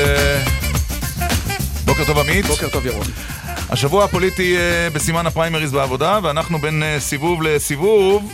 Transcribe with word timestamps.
בוקר 0.00 0.14
טוב, 0.14 0.28
אה, 0.28 0.44
בוקר 1.84 2.04
טוב 2.04 2.18
עמית. 2.18 2.46
בוקר 2.46 2.68
טוב 2.68 2.86
ירון. 2.86 3.06
השבוע 3.70 4.04
הפוליטי 4.04 4.56
אה, 4.56 4.90
בסימן 4.92 5.26
הפריימריז 5.26 5.72
בעבודה, 5.72 6.18
ואנחנו 6.22 6.58
בין 6.58 6.82
אה, 6.82 7.00
סיבוב 7.00 7.42
לסיבוב. 7.42 8.32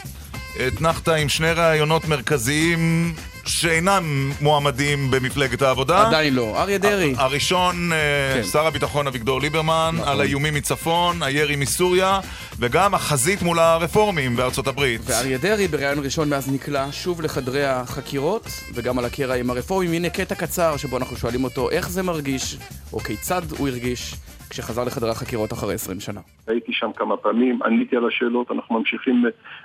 אתנחת 0.68 1.08
עם 1.08 1.28
שני 1.28 1.52
ראיונות 1.52 2.04
מרכזיים 2.08 3.14
שאינם 3.44 4.32
מועמדים 4.40 5.10
במפלגת 5.10 5.62
העבודה. 5.62 6.06
עדיין 6.06 6.34
לא. 6.34 6.62
אריה 6.62 6.78
דרעי. 6.78 7.14
הראשון, 7.16 7.92
כן. 8.34 8.42
שר 8.52 8.66
הביטחון 8.66 9.06
אביגדור 9.06 9.40
ליברמן, 9.40 9.94
נכון. 9.94 10.08
על 10.08 10.20
האיומים 10.20 10.54
מצפון, 10.54 11.22
הירי 11.22 11.56
מסוריה, 11.56 12.20
וגם 12.58 12.94
החזית 12.94 13.42
מול 13.42 13.58
הרפורמים 13.58 14.36
בארצות 14.36 14.66
הברית. 14.66 15.00
ואריה 15.04 15.38
דרעי 15.38 15.68
בריאיון 15.68 16.04
ראשון 16.04 16.28
מאז 16.28 16.48
נקלע 16.48 16.86
שוב 16.92 17.20
לחדרי 17.20 17.66
החקירות, 17.66 18.48
וגם 18.74 18.98
על 18.98 19.04
הקרע 19.04 19.34
עם 19.34 19.50
הרפורמים. 19.50 19.92
הנה 19.92 20.10
קטע 20.10 20.34
קצר 20.34 20.76
שבו 20.76 20.96
אנחנו 20.96 21.16
שואלים 21.16 21.44
אותו 21.44 21.70
איך 21.70 21.90
זה 21.90 22.02
מרגיש, 22.02 22.58
או 22.92 23.00
כיצד 23.00 23.42
הוא 23.58 23.68
הרגיש. 23.68 24.14
כשחזר 24.56 24.84
לחדרי 24.84 25.10
החקירות 25.10 25.52
אחרי 25.52 25.74
20 25.74 26.00
שנה. 26.00 26.20
הייתי 26.46 26.72
שם 26.72 26.90
כמה 26.96 27.16
פעמים, 27.16 27.62
עניתי 27.62 27.96
על 27.96 28.06
השאלות, 28.06 28.50
אנחנו 28.50 28.78
ממשיכים, 28.78 29.24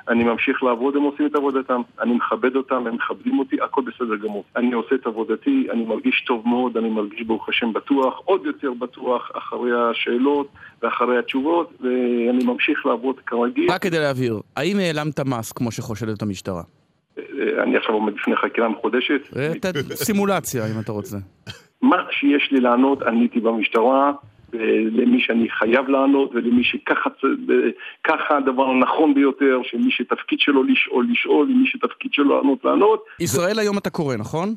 אני 0.09 0.23
ממשיך 0.23 0.63
לעבוד, 0.63 0.95
הם 0.95 1.01
עושים 1.01 1.25
את 1.25 1.35
עבודתם, 1.35 1.81
אני 2.01 2.13
מכבד 2.13 2.55
אותם, 2.55 2.87
הם 2.87 2.95
מכבדים 2.95 3.39
אותי, 3.39 3.55
הכל 3.61 3.81
בסדר 3.81 4.15
גמור. 4.15 4.43
אני 4.55 4.73
עושה 4.73 4.95
את 4.95 5.05
עבודתי, 5.07 5.67
אני 5.71 5.85
מרגיש 5.85 6.23
טוב 6.27 6.47
מאוד, 6.47 6.77
אני 6.77 6.89
מרגיש 6.89 7.21
ברוך 7.21 7.49
השם 7.49 7.73
בטוח, 7.73 8.21
עוד 8.25 8.45
יותר 8.45 8.73
בטוח 8.79 9.31
אחרי 9.37 9.71
השאלות 9.91 10.47
ואחרי 10.83 11.17
התשובות, 11.17 11.73
ואני 11.81 12.43
ממשיך 12.45 12.85
לעבוד 12.85 13.15
כרגיל. 13.25 13.71
רק 13.71 13.81
כדי 13.81 13.99
להבהיר, 13.99 14.39
האם 14.55 14.77
העלמת 14.79 15.19
מס 15.19 15.51
כמו 15.51 15.71
שחושדת 15.71 16.21
המשטרה? 16.21 16.61
אני 17.63 17.77
עכשיו 17.77 17.95
עומד 17.95 18.13
בפני 18.13 18.35
חקירה 18.35 18.69
מחודשת. 18.69 19.21
סימולציה, 19.95 20.63
אם 20.65 20.79
אתה 20.79 20.91
רוצה. 20.91 21.17
מה 21.81 21.97
שיש 22.11 22.51
לי 22.51 22.59
לענות, 22.59 23.01
עניתי 23.01 23.39
במשטרה. 23.39 24.11
למי 24.91 25.21
שאני 25.21 25.49
חייב 25.49 25.89
לענות 25.89 26.31
ולמי 26.33 26.63
שככה 26.63 28.37
הדבר 28.37 28.63
הנכון 28.63 29.13
ביותר, 29.13 29.59
שמי 29.63 29.91
שתפקיד 29.91 30.39
שלו 30.39 30.63
לשאול, 30.63 31.07
לשאול, 31.11 31.51
ומי 31.51 31.67
שתפקיד 31.67 32.13
שלו 32.13 32.37
לענות, 32.37 32.65
לענות. 32.65 33.05
ישראל 33.19 33.59
היום 33.59 33.77
אתה 33.77 33.89
קורא, 33.89 34.15
נכון? 34.15 34.55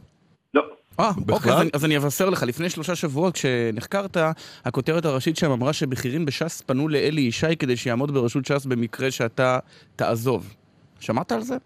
לא. 0.55 0.63
אה, 1.01 1.11
אוקיי, 1.33 1.53
אז, 1.53 1.71
אז 1.73 1.85
אני 1.85 1.97
אבשר 1.97 2.31
לך, 2.31 2.43
לפני 2.43 2.71
שלושה 2.71 2.95
שבועות 2.95 3.35
כשנחקרת, 3.35 4.17
הכותרת 4.65 5.05
הראשית 5.05 5.37
שם 5.37 5.51
אמרה 5.51 5.73
שבכירים 5.73 6.27
בש"ס 6.27 6.63
פנו 6.63 6.89
לאלי 6.89 7.21
ישי 7.21 7.57
כדי 7.59 7.77
שיעמוד 7.77 8.11
בראשות 8.15 8.45
ש"ס 8.45 8.67
במקרה 8.67 9.11
שאתה 9.11 9.59
תעזוב. 9.97 10.55
שמעת 11.01 11.33
על 11.33 11.41
זה? 11.41 11.57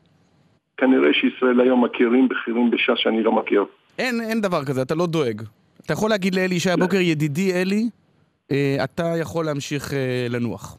כנראה 0.77 1.09
שישראל 1.13 1.61
היום 1.61 1.85
מכירים 1.85 2.29
בכירים 2.29 2.71
בש"ס 2.71 2.97
שאני 2.97 3.23
לא 3.23 3.33
מכיר. 3.33 3.65
אין, 3.99 4.21
אין 4.21 4.41
דבר 4.41 4.65
כזה, 4.65 4.83
אתה 4.83 4.95
לא 4.95 5.07
דואג. 5.07 5.43
אתה 5.85 5.93
יכול 5.93 6.11
להגיד 6.11 6.35
לאלי 6.35 6.55
ישי 6.55 6.71
הבוקר, 6.71 6.97
ידידי 6.97 7.53
אלי, 7.53 7.89
אתה 8.85 9.15
יכול 9.21 9.45
להמשיך 9.45 9.93
אה, 9.93 10.27
לנוח. 10.31 10.77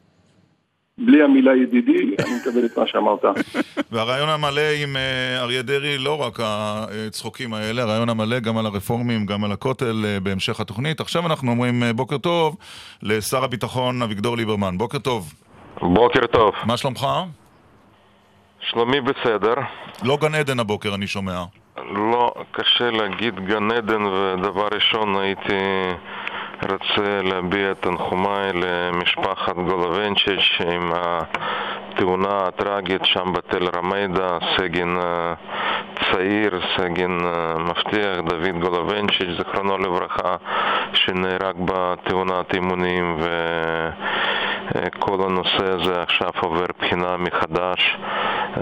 בלי 0.98 1.22
המילה 1.22 1.56
ידידי, 1.56 2.16
אני 2.18 2.30
מקבל 2.40 2.66
את 2.66 2.78
מה 2.78 2.86
שאמרת. 2.86 3.24
והרעיון 3.92 4.28
המלא 4.28 4.60
עם 4.82 4.96
אה, 4.96 5.40
אריה 5.40 5.62
דרעי, 5.62 5.98
לא 5.98 6.20
רק 6.22 6.38
הצחוקים 6.40 7.54
האלה, 7.54 7.82
הרעיון 7.82 8.08
המלא 8.08 8.40
גם 8.40 8.58
על 8.58 8.66
הרפורמים, 8.66 9.26
גם 9.26 9.44
על 9.44 9.52
הכותל 9.52 10.04
בהמשך 10.22 10.60
התוכנית. 10.60 11.00
עכשיו 11.00 11.26
אנחנו 11.26 11.50
אומרים 11.50 11.82
בוקר 11.96 12.18
טוב 12.18 12.56
לשר 13.02 13.44
הביטחון 13.44 14.02
אביגדור 14.02 14.36
ליברמן. 14.36 14.78
בוקר 14.78 14.98
טוב. 14.98 15.32
בוקר 15.80 16.26
טוב. 16.26 16.54
מה 16.64 16.76
שלומך? 16.76 17.06
שלומי 18.60 19.00
בסדר. 19.00 19.54
לא 20.02 20.18
גן 20.20 20.34
עדן 20.34 20.60
הבוקר, 20.60 20.94
אני 20.94 21.06
שומע. 21.06 21.44
לא, 21.76 22.34
קשה 22.50 22.90
להגיד 22.90 23.34
גן 23.34 23.70
עדן, 23.70 24.02
ודבר 24.02 24.68
ראשון 24.72 25.16
הייתי... 25.16 25.54
רוצה 26.62 27.22
להביע 27.22 27.74
תנחומיי 27.74 28.52
למשפחת 28.52 29.56
גולובנצ'יץ' 29.56 30.58
עם 30.72 30.92
התאונה 30.94 32.38
הטראגית 32.46 33.04
שם 33.04 33.32
בתל 33.32 33.68
רמידה, 33.76 34.38
סגן 34.56 34.96
אה, 34.98 35.34
צעיר, 36.12 36.60
סגן 36.76 37.18
אה, 37.24 37.58
מבטיח, 37.58 38.18
דוד 38.28 38.60
גולובנצ'יץ', 38.60 39.36
זיכרונו 39.38 39.78
לברכה, 39.78 40.36
שנהרג 40.92 41.56
בתאונת 41.64 42.54
אימונים 42.54 43.16
וכל 44.74 45.18
הנושא 45.26 45.72
הזה 45.72 46.02
עכשיו 46.02 46.30
עובר 46.40 46.66
בחינה 46.78 47.16
מחדש 47.16 47.98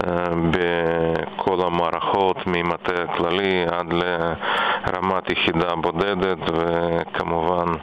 אה, 0.07 0.23
בכל 0.51 1.61
המערכות, 1.61 2.37
ממטה 2.47 3.03
הכללי 3.03 3.65
עד 3.71 3.93
לרמת 3.93 5.29
יחידה 5.31 5.75
בודדת 5.75 6.37
וכמובן 6.53 7.73
אה, 7.73 7.79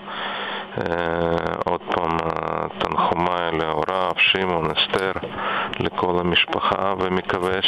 עוד 1.64 1.80
פעם, 1.90 2.10
אה, 2.10 2.66
תנחומיי 2.78 3.58
להוריו, 3.58 4.12
שמעון, 4.18 4.70
אסתר, 4.70 5.12
לכל 5.80 6.18
המשפחה, 6.20 6.94
ומקווה 6.98 7.58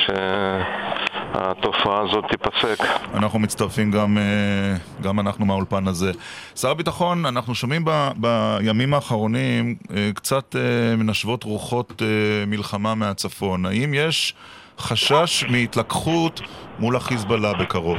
שהתופעה 1.35 2.01
הזאת 2.01 2.25
תיפסק. 2.31 2.85
אנחנו 3.15 3.39
מצטרפים 3.39 3.91
גם, 3.91 4.19
אה, 4.19 4.77
גם 5.03 5.21
אנחנו 5.21 5.47
מהאולפן 5.47 5.89
הזה. 5.89 6.13
שר 6.57 6.71
הביטחון, 6.71 7.27
אנחנו 7.27 7.55
שומעים 7.55 7.83
ב, 7.85 8.11
בימים 8.17 8.95
האחרונים 8.95 9.75
קצת 10.15 10.57
מנשבות 10.99 11.45
רוחות 11.45 12.03
מלחמה 12.47 12.95
מהצפון. 12.95 13.67
האם 13.67 13.95
יש 13.95 14.35
חשש 14.79 15.45
מהתלקחות 15.45 16.41
מול 16.79 16.97
החיזבאללה 16.97 17.53
בקרוב? 17.53 17.99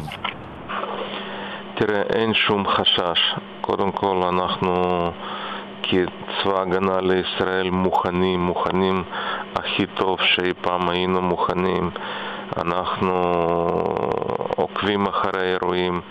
תראה, 1.75 2.02
אין 2.02 2.34
שום 2.34 2.64
חשש. 2.68 3.19
קודם 3.69 3.91
כל 3.91 4.16
אנחנו 4.24 4.74
כצבא 5.84 6.62
הגנה 6.62 7.02
לישראל 7.02 7.69
מוכנים, 7.69 8.40
מוכנים 8.40 9.03
הכי 9.56 9.85
טוב 9.85 10.19
שאי 10.22 10.53
פעם 10.62 10.90
היינו 10.90 11.22
מוכנים. 11.22 11.90
אנחנו 12.57 13.13
עוקבים 14.56 15.06
אחרי 15.06 15.41
האירועים. 15.41 16.02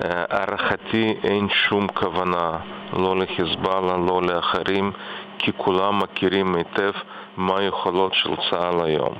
הערכתי 0.00 1.14
אין 1.24 1.48
שום 1.48 1.86
כוונה, 1.88 2.50
לא 2.92 3.16
לחיזבאללה, 3.16 3.96
לא 3.96 4.22
לאחרים, 4.22 4.92
כי 5.38 5.52
כולם 5.56 5.98
מכירים 5.98 6.54
היטב 6.54 6.92
מה 7.36 7.58
היכולות 7.58 8.14
של 8.14 8.30
צה"ל 8.50 8.80
היום. 8.84 9.14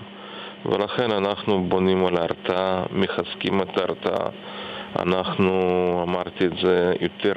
ולכן 0.66 1.10
אנחנו 1.12 1.64
בונים 1.68 2.06
על 2.06 2.16
ההרתעה, 2.16 2.82
מחזקים 2.92 3.62
את 3.62 3.78
ההרתעה. 3.78 4.28
אנחנו, 4.98 5.52
אמרתי 6.08 6.46
את 6.46 6.52
זה 6.62 6.92
יותר 7.00 7.32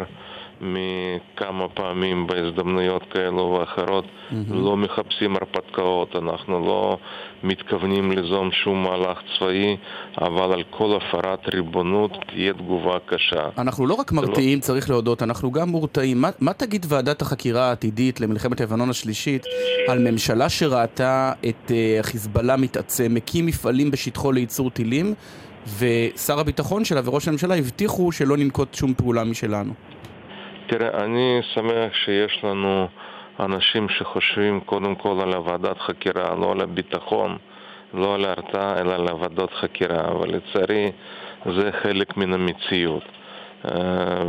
מכמה 0.62 1.68
פעמים 1.70 2.28
בהזדמנויות 2.28 3.04
כאלו 3.14 3.58
ואחרות, 3.60 4.06
mm-hmm. 4.06 4.36
לא 4.50 4.78
מחפשים 4.78 5.36
הרפתקאות, 5.36 6.16
אנחנו 6.16 6.60
לא 6.66 6.98
מתכוונים 7.44 8.12
ליזום 8.12 8.50
שום 8.52 8.84
מהלך 8.84 9.18
צבאי, 9.38 9.78
אבל 10.22 10.54
על 10.54 10.64
כל 10.70 10.98
הפרת 10.98 11.40
ריבונות 11.54 12.12
תהיה 12.28 12.54
תגובה 12.54 12.98
קשה. 13.06 13.50
אנחנו 13.58 13.88
לא 13.88 13.94
רק 13.94 14.12
מרתיעים, 14.12 14.58
לא... 14.58 14.64
צריך 14.64 14.90
להודות, 14.90 15.24
אנחנו 15.24 15.52
גם 15.52 15.70
מורתעים. 15.70 16.22
מה, 16.22 16.30
מה 16.40 16.54
תגיד 16.54 16.86
ועדת 16.90 17.22
החקירה 17.22 17.70
העתידית 17.70 18.22
למלחמת 18.22 18.62
לבנון 18.62 18.90
השלישית 18.90 19.46
על 19.88 20.12
ממשלה 20.12 20.50
שראתה 20.50 21.34
את 21.50 21.68
uh, 21.68 22.00
החיזבאללה 22.00 22.58
מתעצם, 22.58 23.14
מקים 23.14 23.46
מפעלים 23.46 23.92
בשטחו 23.92 24.32
לייצור 24.32 24.70
טילים? 24.70 25.14
ושר 25.78 26.40
הביטחון 26.40 26.86
שלה 26.86 27.02
וראש 27.04 27.28
הממשלה 27.28 27.56
הבטיחו 27.56 28.12
שלא 28.12 28.38
ננקוט 28.38 28.74
שום 28.74 28.94
פעולה 28.94 29.24
משלנו. 29.24 29.74
תראה, 30.72 31.04
אני 31.04 31.40
שמח 31.54 31.94
שיש 31.94 32.44
לנו 32.44 32.88
אנשים 33.40 33.90
שחושבים 33.90 34.60
קודם 34.60 34.96
כל 34.96 35.18
על 35.22 35.38
ועדת 35.38 35.80
חקירה, 35.80 36.36
לא 36.36 36.52
על 36.52 36.62
הביטחון, 36.62 37.38
לא 37.94 38.16
על 38.16 38.26
ההרתעה, 38.26 38.80
אלא 38.82 38.94
על 38.94 39.14
ועדות 39.20 39.54
חקירה, 39.54 40.12
אבל 40.12 40.30
לצערי 40.30 40.92
זה 41.46 41.72
חלק 41.72 42.18
מן 42.18 42.34
המציאות. 42.34 43.04
אה, 43.66 43.72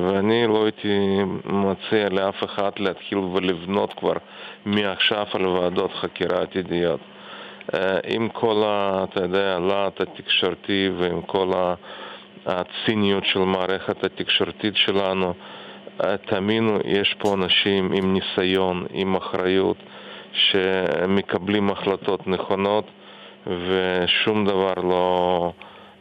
ואני 0.06 0.46
לא 0.46 0.64
הייתי 0.64 1.18
מציע 1.44 2.08
לאף 2.08 2.44
אחד 2.44 2.70
להתחיל 2.78 3.18
ולבנות 3.18 3.92
כבר 3.92 4.16
מעכשיו 4.64 5.26
על 5.34 5.46
ועדות 5.46 5.92
חקירה 5.92 6.42
עתידיות. 6.42 7.00
עם 8.06 8.28
כל, 8.28 8.62
ה, 8.66 9.04
אתה 9.04 9.20
יודע, 9.20 9.56
הלהט 9.56 10.00
התקשורתי 10.00 10.90
ועם 10.98 11.22
כל 11.22 11.52
הציניות 12.46 13.24
של 13.24 13.42
המערכת 13.42 14.04
התקשורתית 14.04 14.76
שלנו, 14.76 15.34
תאמינו, 16.26 16.78
יש 16.84 17.14
פה 17.18 17.34
אנשים 17.34 17.92
עם 17.92 18.14
ניסיון, 18.14 18.86
עם 18.92 19.16
אחריות, 19.16 19.76
שמקבלים 20.32 21.70
החלטות 21.70 22.26
נכונות 22.26 22.84
ושום 23.46 24.44
דבר 24.46 24.74
לא, 24.74 25.52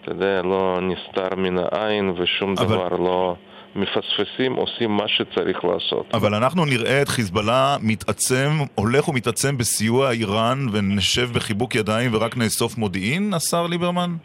אתה 0.02 0.12
יודע, 0.12 0.42
לא 0.42 0.80
נסתר 0.82 1.36
מן 1.36 1.58
העין 1.58 2.14
ושום 2.18 2.56
אבל... 2.58 2.66
דבר 2.66 2.90
לא... 2.90 3.36
מפספסים, 3.76 4.54
עושים 4.54 4.92
מה 4.92 5.08
שצריך 5.08 5.66
לעשות. 5.66 6.06
אבל 6.14 6.36
אנחנו 6.36 6.66
נראה 6.66 7.02
את 7.02 7.08
חיזבאללה 7.08 7.78
מתעצם, 7.82 8.50
הולך 8.76 9.08
ומתעצם 9.08 9.58
בסיוע 9.58 10.12
איראן 10.12 10.68
ונשב 10.72 11.30
בחיבוק 11.34 11.76
ידיים 11.76 12.14
ורק 12.14 12.38
נאסוף 12.38 12.78
מודיעין, 12.78 13.34
השר 13.34 13.68
ליברמן? 13.68 14.16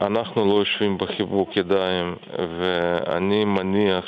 אנחנו 0.00 0.44
לא 0.44 0.54
יושבים 0.58 0.98
בחיבוק 0.98 1.56
ידיים, 1.56 2.14
ואני 2.38 3.44
מניח 3.44 4.04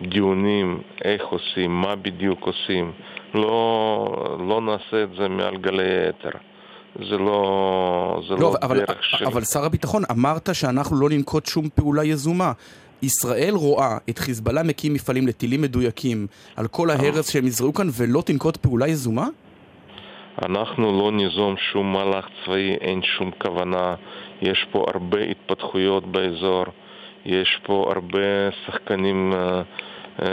שהדיונים, 0.00 0.80
איך 1.04 1.22
עושים, 1.26 1.70
מה 1.70 1.96
בדיוק 1.96 2.46
עושים, 2.46 2.92
לא, 3.34 4.36
לא 4.48 4.60
נעשה 4.60 5.02
את 5.02 5.08
זה 5.18 5.28
מעל 5.28 5.56
גלי 5.56 6.08
אתר. 6.08 6.38
זה 7.08 7.18
לא, 7.18 8.22
זה 8.28 8.34
לא, 8.34 8.40
לא 8.40 8.54
אבל, 8.62 8.78
דרך 8.78 9.04
של... 9.04 9.26
אבל 9.26 9.44
שר 9.44 9.64
הביטחון, 9.64 10.02
אמרת 10.10 10.48
שאנחנו 10.52 10.96
לא 10.96 11.08
ננקוט 11.10 11.46
שום 11.46 11.68
פעולה 11.74 12.04
יזומה. 12.04 12.52
ישראל 13.02 13.54
רואה 13.54 13.98
את 14.10 14.18
חיזבאללה 14.18 14.62
מקים 14.62 14.94
מפעלים 14.94 15.26
לטילים 15.26 15.62
מדויקים 15.62 16.26
על 16.56 16.66
כל 16.66 16.90
ההרס 16.90 17.30
שהם 17.30 17.46
יזרעו 17.46 17.74
כאן 17.74 17.88
ולא 17.92 18.22
תנקוט 18.26 18.56
פעולה 18.56 18.88
יזומה? 18.88 19.26
אנחנו 20.42 20.98
לא 20.98 21.12
ניזום 21.12 21.54
שום 21.72 21.92
מהלך 21.92 22.26
צבאי, 22.44 22.74
אין 22.80 23.00
שום 23.02 23.30
כוונה. 23.42 23.94
יש 24.42 24.66
פה 24.72 24.84
הרבה 24.94 25.18
התפתחויות 25.20 26.06
באזור, 26.06 26.64
יש 27.26 27.58
פה 27.62 27.92
הרבה 27.94 28.50
שחקנים 28.66 29.32
uh, 29.32 30.20
uh, 30.20 30.24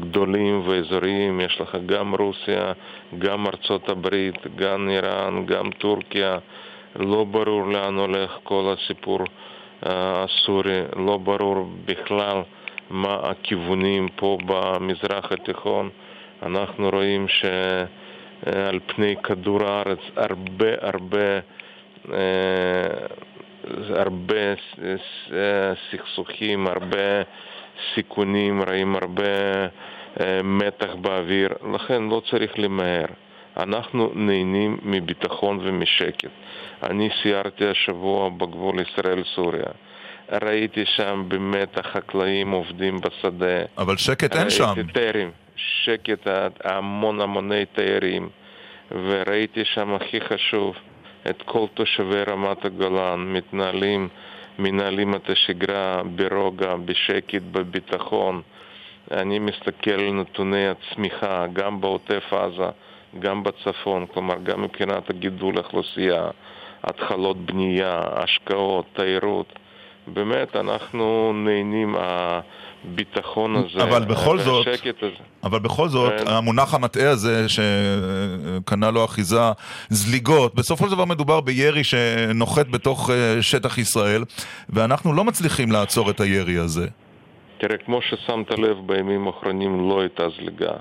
גדולים 0.00 0.62
ואזוריים, 0.68 1.40
יש 1.40 1.60
לך 1.60 1.76
גם 1.86 2.14
רוסיה, 2.14 2.72
גם 3.18 3.46
ארצות 3.46 3.88
הברית, 3.88 4.56
גם 4.56 4.88
איראן, 4.88 5.46
גם 5.46 5.70
טורקיה. 5.70 6.38
לא 6.98 7.24
ברור 7.24 7.66
לאן 7.66 7.94
הולך 7.94 8.30
כל 8.42 8.74
הסיפור 8.74 9.18
הסורי, 9.82 10.80
לא 10.96 11.16
ברור 11.16 11.70
בכלל 11.84 12.42
מה 12.90 13.14
הכיוונים 13.22 14.08
פה 14.16 14.38
במזרח 14.46 15.32
התיכון. 15.32 15.90
אנחנו 16.42 16.90
רואים 16.90 17.26
שעל 17.28 18.78
פני 18.86 19.14
כדור 19.22 19.64
הארץ 19.64 19.98
הרבה 20.16 20.68
הרבה 20.80 21.40
הרבה 23.94 24.54
סכסוכים, 25.90 26.66
הרבה 26.66 27.22
סיכונים, 27.94 28.62
רואים 28.62 28.96
הרבה 28.96 29.66
מתח 30.44 30.94
באוויר, 31.00 31.48
לכן 31.74 32.02
לא 32.02 32.22
צריך 32.30 32.58
למהר. 32.58 33.06
אנחנו 33.56 34.10
נהנים 34.14 34.78
מביטחון 34.82 35.58
ומשקט. 35.62 36.30
אני 36.82 37.08
סיירתי 37.22 37.66
השבוע 37.66 38.28
בגבול 38.28 38.76
ישראל-סוריה. 38.80 39.70
ראיתי 40.42 40.84
שם 40.86 41.24
באמת 41.28 41.78
החקלאים 41.78 42.50
עובדים 42.50 43.00
בשדה. 43.00 43.64
אבל 43.78 43.96
שקט 43.96 44.36
אין 44.36 44.50
שם. 44.50 44.64
ראיתי 44.64 44.92
תיירים, 44.92 45.30
שקט, 45.56 46.26
המון 46.64 47.20
המוני 47.20 47.64
תיירים. 47.66 48.28
וראיתי 48.90 49.64
שם 49.64 49.94
הכי 49.94 50.20
חשוב, 50.20 50.76
את 51.30 51.42
כל 51.42 51.66
תושבי 51.74 52.22
רמת 52.22 52.64
הגולן 52.64 53.20
מתנהלים, 53.32 54.08
מנהלים 54.58 55.14
את 55.14 55.30
השגרה 55.30 56.02
ברוגע, 56.14 56.74
בשקט, 56.84 57.42
בביטחון. 57.52 58.42
אני 59.10 59.38
מסתכל 59.38 59.90
על 59.90 60.12
נתוני 60.12 60.66
הצמיחה, 60.68 61.46
גם 61.52 61.80
בעוטף 61.80 62.32
עזה, 62.32 62.68
גם 63.18 63.42
בצפון, 63.42 64.06
כלומר 64.06 64.34
גם 64.42 64.62
מבחינת 64.62 65.10
הגידול 65.10 65.54
האוכלוסייה, 65.56 66.28
התחלות 66.84 67.36
בנייה, 67.36 68.00
השקעות, 68.12 68.86
תיירות. 68.92 69.52
באמת, 70.06 70.56
אנחנו 70.56 71.32
נהנים 71.34 71.96
מהביטחון 72.86 73.56
הזה, 73.56 73.82
אבל 73.82 74.04
בכל 74.04 74.38
זאת, 74.38 74.66
הזה. 74.66 75.08
אבל 75.44 75.58
בכל 75.58 75.88
זאת, 75.88 76.12
כן. 76.18 76.28
המונח 76.28 76.74
המטעה 76.74 77.10
הזה 77.10 77.46
שקנה 77.48 78.90
לו 78.90 79.04
אחיזה, 79.04 79.40
זליגות, 79.88 80.54
בסופו 80.54 80.84
של 80.86 80.90
דבר 80.90 81.04
מדובר 81.04 81.40
בירי 81.40 81.84
שנוחת 81.84 82.68
בתוך 82.68 83.10
אה, 83.10 83.42
שטח 83.42 83.78
ישראל, 83.78 84.24
ואנחנו 84.68 85.12
לא 85.12 85.24
מצליחים 85.24 85.72
לעצור 85.72 86.10
את 86.10 86.20
הירי 86.20 86.58
הזה. 86.58 86.86
תראה, 87.58 87.76
כמו 87.76 88.00
ששמת 88.02 88.58
לב, 88.58 88.76
בימים 88.86 89.26
האחרונים 89.26 89.88
לא 89.88 90.00
הייתה 90.00 90.28
זליגה. 90.38 90.72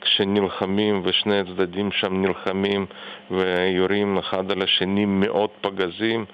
כשנלחמים 0.00 1.02
ושני 1.04 1.40
הצדדים 1.40 1.90
שם 1.92 2.22
נלחמים 2.22 2.86
ויורים 3.30 4.18
אחד 4.18 4.50
על 4.50 4.62
השני 4.62 5.04
מאות 5.04 5.50
פגזים, 5.60 6.24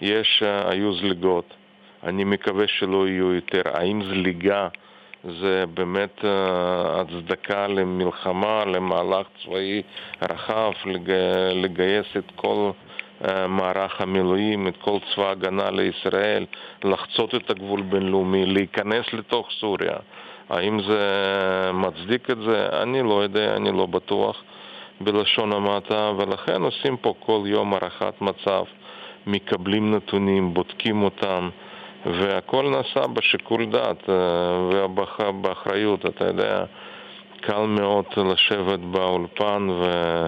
יש, 0.00 0.42
uh, 0.42 0.70
היו 0.70 0.94
זליגות. 0.94 1.54
אני 2.04 2.24
מקווה 2.24 2.64
שלא 2.68 3.08
יהיו 3.08 3.34
יותר. 3.34 3.62
האם 3.64 4.02
זליגה 4.04 4.68
זה 5.24 5.64
באמת 5.74 6.18
uh, 6.18 6.24
הצדקה 7.00 7.66
למלחמה, 7.66 8.64
למהלך 8.64 9.26
צבאי 9.44 9.82
רחב, 10.30 10.72
לג... 10.86 11.10
לגייס 11.54 12.06
את 12.18 12.32
כל 12.36 12.70
uh, 13.22 13.28
מערך 13.48 14.00
המילואים, 14.00 14.68
את 14.68 14.76
כל 14.76 14.98
צבא 15.14 15.28
ההגנה 15.28 15.70
לישראל, 15.70 16.46
לחצות 16.84 17.34
את 17.34 17.50
הגבול 17.50 17.82
בינלאומי, 17.82 18.46
להיכנס 18.46 19.12
לתוך 19.12 19.48
סוריה? 19.60 19.96
האם 20.48 20.80
זה 20.82 21.02
מצדיק 21.74 22.30
את 22.30 22.38
זה? 22.38 22.68
אני 22.82 23.02
לא 23.02 23.22
יודע, 23.22 23.56
אני 23.56 23.72
לא 23.72 23.86
בטוח 23.86 24.42
בלשון 25.00 25.52
המעטה, 25.52 26.12
ולכן 26.18 26.62
עושים 26.62 26.96
פה 26.96 27.14
כל 27.20 27.40
יום 27.44 27.74
הערכת 27.74 28.14
מצב, 28.20 28.62
מקבלים 29.26 29.94
נתונים, 29.94 30.54
בודקים 30.54 31.02
אותם, 31.02 31.48
והכל 32.06 32.70
נעשה 32.70 33.06
בשיקול 33.06 33.66
דעת 33.66 34.08
אה, 34.08 34.86
ובאחריות, 35.28 36.06
אתה 36.06 36.24
יודע, 36.24 36.64
קל 37.40 37.66
מאוד 37.66 38.04
לשבת 38.16 38.78
באולפן 38.78 39.68
ו... 39.70 40.26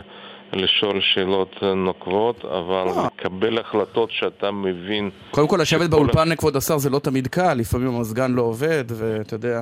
לשאול 0.53 1.01
שאלות 1.01 1.63
נוקבות, 1.77 2.45
אבל 2.45 2.85
לא. 2.85 3.07
לקבל 3.07 3.59
החלטות 3.59 4.11
שאתה 4.11 4.51
מבין... 4.51 5.11
קודם 5.31 5.49
כל, 5.49 5.59
לשבת 5.63 5.91
באולפן, 5.91 6.37
כבוד 6.37 6.57
השר, 6.57 6.79
זה 6.79 6.91
לא 6.91 6.99
תמיד 6.99 7.27
קל, 7.27 7.55
לפעמים 7.55 7.89
המזגן 7.89 8.33
לא 8.33 8.43
עובד, 8.43 8.85
ואתה 8.89 9.35
יודע... 9.35 9.61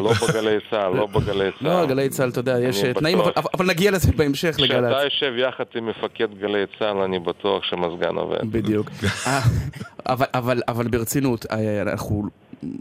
לא 0.00 0.12
בגלי 0.12 0.56
צה"ל, 0.70 0.96
לא 0.96 1.06
בגלי 1.06 1.50
צה"ל. 1.52 1.68
לא, 1.68 1.86
גלי 1.86 2.08
צה"ל, 2.08 2.28
אתה 2.28 2.40
יודע, 2.40 2.60
יש 2.60 2.82
תנאים, 2.84 3.18
אבל 3.54 3.66
נגיע 3.66 3.90
לזה 3.90 4.12
בהמשך 4.12 4.56
לגל"צ. 4.58 4.92
כשאתה 4.92 5.04
יושב 5.04 5.32
יחד 5.36 5.64
עם 5.74 5.86
מפקד 5.86 6.38
גלי 6.40 6.64
צה"ל, 6.78 6.96
אני 6.96 7.18
בטוח 7.18 7.64
שהמזגן 7.64 8.16
עובד. 8.16 8.52
בדיוק. 8.52 8.90
אה, 10.08 10.14
אבל 10.68 10.88
ברצינות, 10.88 11.46
אה, 11.50 11.82
אנחנו... 11.82 12.22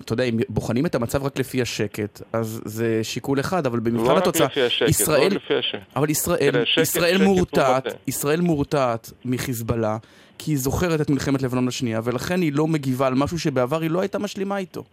אתה 0.06 0.14
יודע, 0.14 0.24
אם 0.24 0.38
בוחנים 0.50 0.86
את 0.86 0.96
המצב 0.96 1.26
רק 1.26 1.40
לפי 1.40 1.62
השקט, 1.62 2.22
אז 2.34 2.62
זה 2.66 3.00
שיקול 3.04 3.40
אחד, 3.40 3.66
אבל 3.66 3.80
במבחן 3.80 4.18
התוצאה... 4.18 4.48
לא 4.48 4.52
לפי 4.52 4.62
השקט, 4.62 4.90
ישראל, 4.90 5.32
לא 5.32 5.36
לפי 5.36 5.54
השקט. 5.54 5.80
אבל 5.96 6.10
ישראל, 6.10 6.52
תראה, 6.52 6.66
שקט, 6.66 6.82
ישראל, 6.82 7.16
שקט 7.18 7.24
מורתעת, 7.24 7.94
ישראל 8.08 8.42
מורתעת 8.42 9.12
מחיזבאללה, 9.26 9.98
כי 10.38 10.52
היא 10.52 10.58
זוכרת 10.58 11.02
את 11.02 11.10
מלחמת 11.10 11.42
לבנון 11.42 11.68
השנייה, 11.68 12.00
ולכן 12.04 12.42
היא 12.42 12.54
לא 12.54 12.68
מגיבה 12.68 13.08
על 13.08 13.14
משהו 13.16 13.40
שבעבר 13.40 13.82
היא 13.82 13.90
לא 13.90 14.02
הייתה 14.02 14.20
משלימה 14.20 14.58
איתו. 14.58 14.84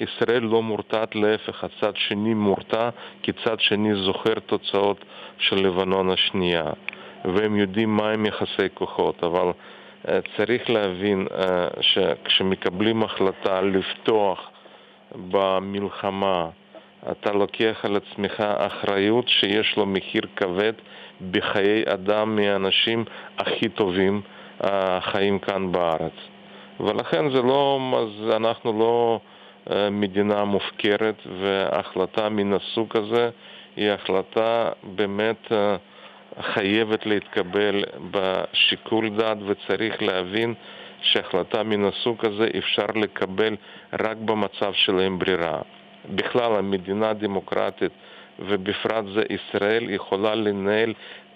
ישראל 0.00 0.42
לא 0.42 0.62
מורתעת, 0.62 1.14
להפך, 1.14 1.64
הצד 1.64 1.92
שני 2.08 2.34
מורתע, 2.34 2.88
כי 3.22 3.32
צד 3.44 3.56
שני 3.58 3.90
זוכר 4.04 4.34
תוצאות 4.46 5.04
של 5.38 5.56
לבנון 5.56 6.10
השנייה. 6.10 6.64
והם 7.24 7.56
יודעים 7.56 7.96
מהם 7.96 8.26
יחסי 8.26 8.68
כוחות, 8.74 9.24
אבל 9.24 9.50
צריך 10.36 10.70
להבין 10.70 11.26
אה, 11.34 11.66
שכשמקבלים 11.80 13.02
החלטה 13.02 13.60
לפתוח 13.60 14.50
במלחמה, 15.30 16.48
אתה 17.10 17.32
לוקח 17.32 17.80
על 17.84 17.96
עצמך 17.96 18.40
אחריות 18.40 19.28
שיש 19.28 19.76
לו 19.76 19.86
מחיר 19.86 20.22
כבד 20.36 20.72
בחיי 21.30 21.82
אדם 21.86 22.36
מהאנשים 22.36 23.04
הכי 23.38 23.68
טובים 23.68 24.20
החיים 24.60 25.38
כאן 25.38 25.72
בארץ. 25.72 26.12
ולכן 26.80 27.30
זה 27.30 27.42
לא, 27.42 27.80
אנחנו 28.36 28.78
לא 28.78 29.20
אה, 29.70 29.90
מדינה 29.90 30.44
מופקרת, 30.44 31.14
והחלטה 31.40 32.28
מן 32.28 32.52
הסוג 32.52 32.96
הזה 32.96 33.30
היא 33.76 33.90
החלטה 33.90 34.68
באמת 34.82 35.52
חייבת 36.54 37.06
להתקבל 37.06 37.84
בשיקול 38.10 39.10
דעת 39.18 39.38
וצריך 39.46 40.02
להבין 40.02 40.54
שהחלטה 41.02 41.62
מן 41.62 41.84
הסוג 41.84 42.26
הזה 42.26 42.46
אפשר 42.58 42.86
לקבל 42.94 43.56
רק 44.00 44.16
במצב 44.16 44.72
של 44.74 44.98
אין 45.00 45.18
ברירה. 45.18 45.58
בכלל 46.10 46.56
המדינה 46.56 47.10
הדמוקרטית 47.10 47.92
ובפרט 48.38 49.04
זה 49.14 49.22
ישראל 49.30 49.90
יכולה 49.90 50.34
לנהל 50.34 50.92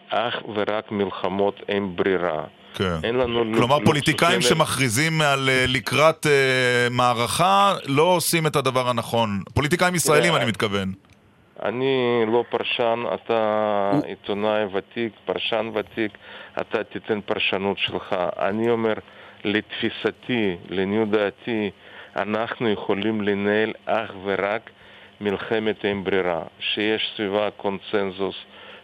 אך 0.09 0.35
ורק 0.55 0.91
מלחמות 0.93 1.61
אין 1.69 1.97
ברירה. 1.97 2.45
כן. 2.75 2.95
אין 3.05 3.15
לנו... 3.15 3.45
כלומר, 3.57 3.79
לא 3.79 3.85
פוליטיקאים 3.85 4.41
סוכנת- 4.41 4.49
שמכריזים 4.59 5.21
על 5.21 5.49
אה, 5.49 5.65
לקראת 5.69 6.27
אה, 6.27 6.33
מערכה 6.91 7.75
לא 7.87 8.03
עושים 8.03 8.47
את 8.47 8.57
הדבר 8.57 8.89
הנכון. 8.89 9.41
פוליטיקאים 9.55 9.95
ישראלים, 9.95 10.31
תראה, 10.31 10.37
אני 10.43 10.49
מתכוון. 10.49 10.93
אני 11.63 12.25
לא 12.27 12.45
פרשן, 12.49 13.03
אתה 13.15 13.91
עיתונאי 14.07 14.65
ותיק, 14.73 15.13
פרשן 15.25 15.71
ותיק, 15.75 16.19
אתה 16.61 16.85
תיתן 16.85 17.21
פרשנות 17.21 17.79
שלך. 17.79 18.17
אני 18.39 18.71
אומר, 18.71 18.95
לתפיסתי, 19.45 20.57
לעניות 20.69 21.11
דעתי, 21.11 21.71
אנחנו 22.17 22.69
יכולים 22.69 23.21
לנהל 23.21 23.73
אך 23.87 24.11
ורק 24.25 24.71
מלחמת 25.21 25.85
אין 25.85 26.05
ברירה, 26.05 26.43
שיש 26.59 27.13
סביבה 27.17 27.51
קונצנזוס 27.51 28.37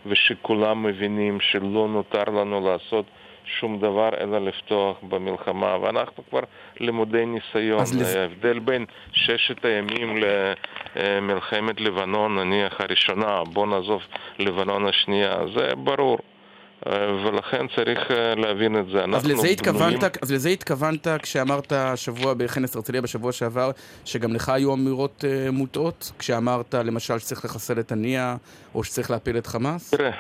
ושכולם 0.07 0.83
מבינים 0.83 1.41
שלא 1.41 1.89
נותר 1.89 2.25
לנו 2.25 2.69
לעשות 2.69 3.05
שום 3.45 3.79
דבר 3.79 4.09
אלא 4.21 4.39
לפתוח 4.39 4.97
במלחמה, 5.03 5.77
ואנחנו 5.83 6.23
כבר 6.31 6.41
למודי 6.81 7.25
ניסיון. 7.27 7.85
ההבדל 8.17 8.59
בין 8.59 8.85
ששת 9.13 9.65
הימים 9.65 10.23
למלחמת 10.97 11.81
לבנון, 11.81 12.39
נניח 12.39 12.81
הראשונה, 12.81 13.43
בוא 13.53 13.67
נעזוב 13.67 14.01
לבנון 14.39 14.87
השנייה, 14.89 15.37
זה 15.55 15.69
ברור. 15.77 16.19
ולכן 17.25 17.67
צריך 17.77 18.11
אה, 18.11 18.35
להבין 18.35 18.79
את 18.79 18.87
זה. 18.87 19.05
אז 19.17 19.27
לזה, 19.27 19.49
התכוונת, 19.49 19.81
בנויים- 19.95 20.13
אז 20.23 20.33
לזה 20.33 20.49
התכוונת 20.49 21.07
כשאמרת 21.23 21.73
השבוע 21.73 22.35
בכנס 22.35 22.77
הרצליה 22.77 23.03
בשבוע 23.03 23.33
שעבר, 23.33 23.71
שגם 24.05 24.35
לך 24.35 24.49
היו 24.49 24.75
אמירות 24.75 25.25
אה, 25.29 25.51
מוטעות? 25.51 26.13
כשאמרת 26.19 26.75
למשל 26.75 27.19
שצריך 27.19 27.45
לחסל 27.45 27.81
את 27.81 27.93
הנייה, 27.93 28.37
או 28.75 28.85
שצריך 28.85 29.11
להפיל 29.11 29.39
את 29.39 29.47
חמאס? 29.47 29.91
תראה, 29.91 30.11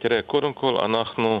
תראה, 0.00 0.22
קודם 0.22 0.52
כל 0.52 0.76
אנחנו 0.84 1.40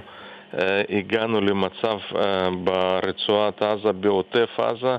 הגענו 0.88 1.40
למצב 1.40 1.98
אה, 2.16 2.48
ברצועת 2.64 3.62
עזה, 3.62 3.92
בעוטף 3.92 4.60
עזה, 4.60 4.96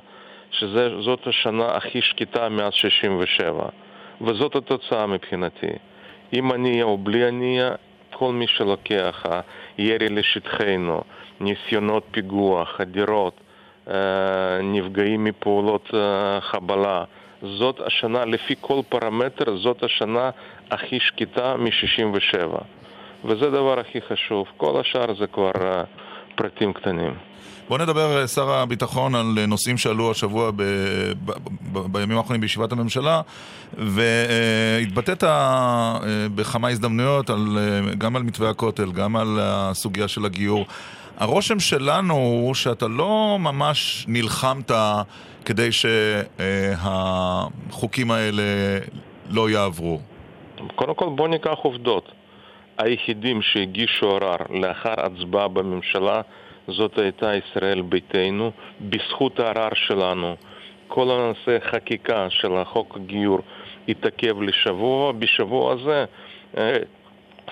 שזאת 0.51 1.27
השנה 1.27 1.67
הכי 1.75 2.01
שקטה 2.01 2.49
מאז 2.49 2.73
67, 2.73 3.65
וזאת 4.21 4.55
התוצאה 4.55 5.07
מבחינתי. 5.07 5.71
עם 6.31 6.51
הנייה 6.51 6.83
או 6.83 6.97
בלי 6.97 7.25
הנייה, 7.25 7.71
כל 8.13 8.33
מי 8.33 8.47
שלוקח 8.47 9.23
הירי 9.77 10.09
לשטחנו, 10.09 11.01
ניסיונות 11.39 12.03
פיגוע, 12.11 12.65
חדירות, 12.65 13.41
אה, 13.87 14.61
נפגעים 14.63 15.23
מפעולות 15.23 15.89
אה, 15.93 16.41
חבלה, 16.41 17.03
זאת 17.41 17.79
השנה, 17.85 18.25
לפי 18.25 18.55
כל 18.61 18.79
פרמטר, 18.89 19.57
זאת 19.57 19.83
השנה 19.83 20.29
הכי 20.71 20.99
שקטה 20.99 21.55
מ-67. 21.57 22.57
וזה 23.25 23.47
הדבר 23.47 23.79
הכי 23.79 24.01
חשוב. 24.01 24.47
כל 24.57 24.79
השאר 24.79 25.15
זה 25.19 25.27
כבר 25.27 25.51
אה, 25.61 25.83
פרטים 26.35 26.73
קטנים. 26.73 27.13
בוא 27.69 27.77
נדבר, 27.77 28.21
אה, 28.21 28.27
שר 28.27 28.51
הביטחון, 28.51 29.15
על 29.15 29.45
נושאים 29.47 29.77
שעלו 29.77 30.11
השבוע 30.11 30.51
ב, 30.51 30.61
ב, 31.25 31.31
ב, 31.73 31.79
בימים 31.91 32.17
האחרונים 32.17 32.41
בישיבת 32.41 32.71
הממשלה, 32.71 33.21
והתבטאת 33.73 35.23
אה, 35.23 35.97
בכמה 36.35 36.69
הזדמנויות 36.69 37.29
על, 37.29 37.57
גם 37.97 38.15
על 38.15 38.23
מתווה 38.23 38.49
הכותל, 38.49 38.91
גם 38.91 39.15
על 39.15 39.37
הסוגיה 39.41 40.07
של 40.07 40.25
הגיור. 40.25 40.65
הרושם 41.17 41.59
שלנו 41.59 42.13
הוא 42.13 42.53
שאתה 42.53 42.87
לא 42.87 43.37
ממש 43.39 44.05
נלחמת 44.07 44.71
כדי 45.45 45.69
שהחוקים 46.71 48.11
האלה 48.11 48.43
לא 49.29 49.49
יעברו. 49.49 49.99
קודם 50.75 50.95
כל 50.95 51.09
בואו 51.15 51.27
ניקח 51.27 51.57
עובדות. 51.61 52.11
היחידים 52.77 53.41
שהגישו 53.41 54.09
ערר 54.09 54.35
לאחר 54.49 54.93
הצבעה 54.97 55.47
בממשלה 55.47 56.21
זאת 56.67 56.97
הייתה 56.97 57.35
ישראל 57.35 57.81
ביתנו. 57.81 58.51
בזכות 58.81 59.39
הערר 59.39 59.73
שלנו 59.73 60.35
כל 60.87 61.11
הנושא 61.11 61.57
חקיקה 61.71 62.27
של 62.29 62.57
החוק 62.57 62.95
הגיור 62.95 63.39
התעכב 63.87 64.41
לשבוע. 64.41 65.11
בשבוע 65.11 65.73
הזה, 65.73 66.05
אה, 66.57 66.77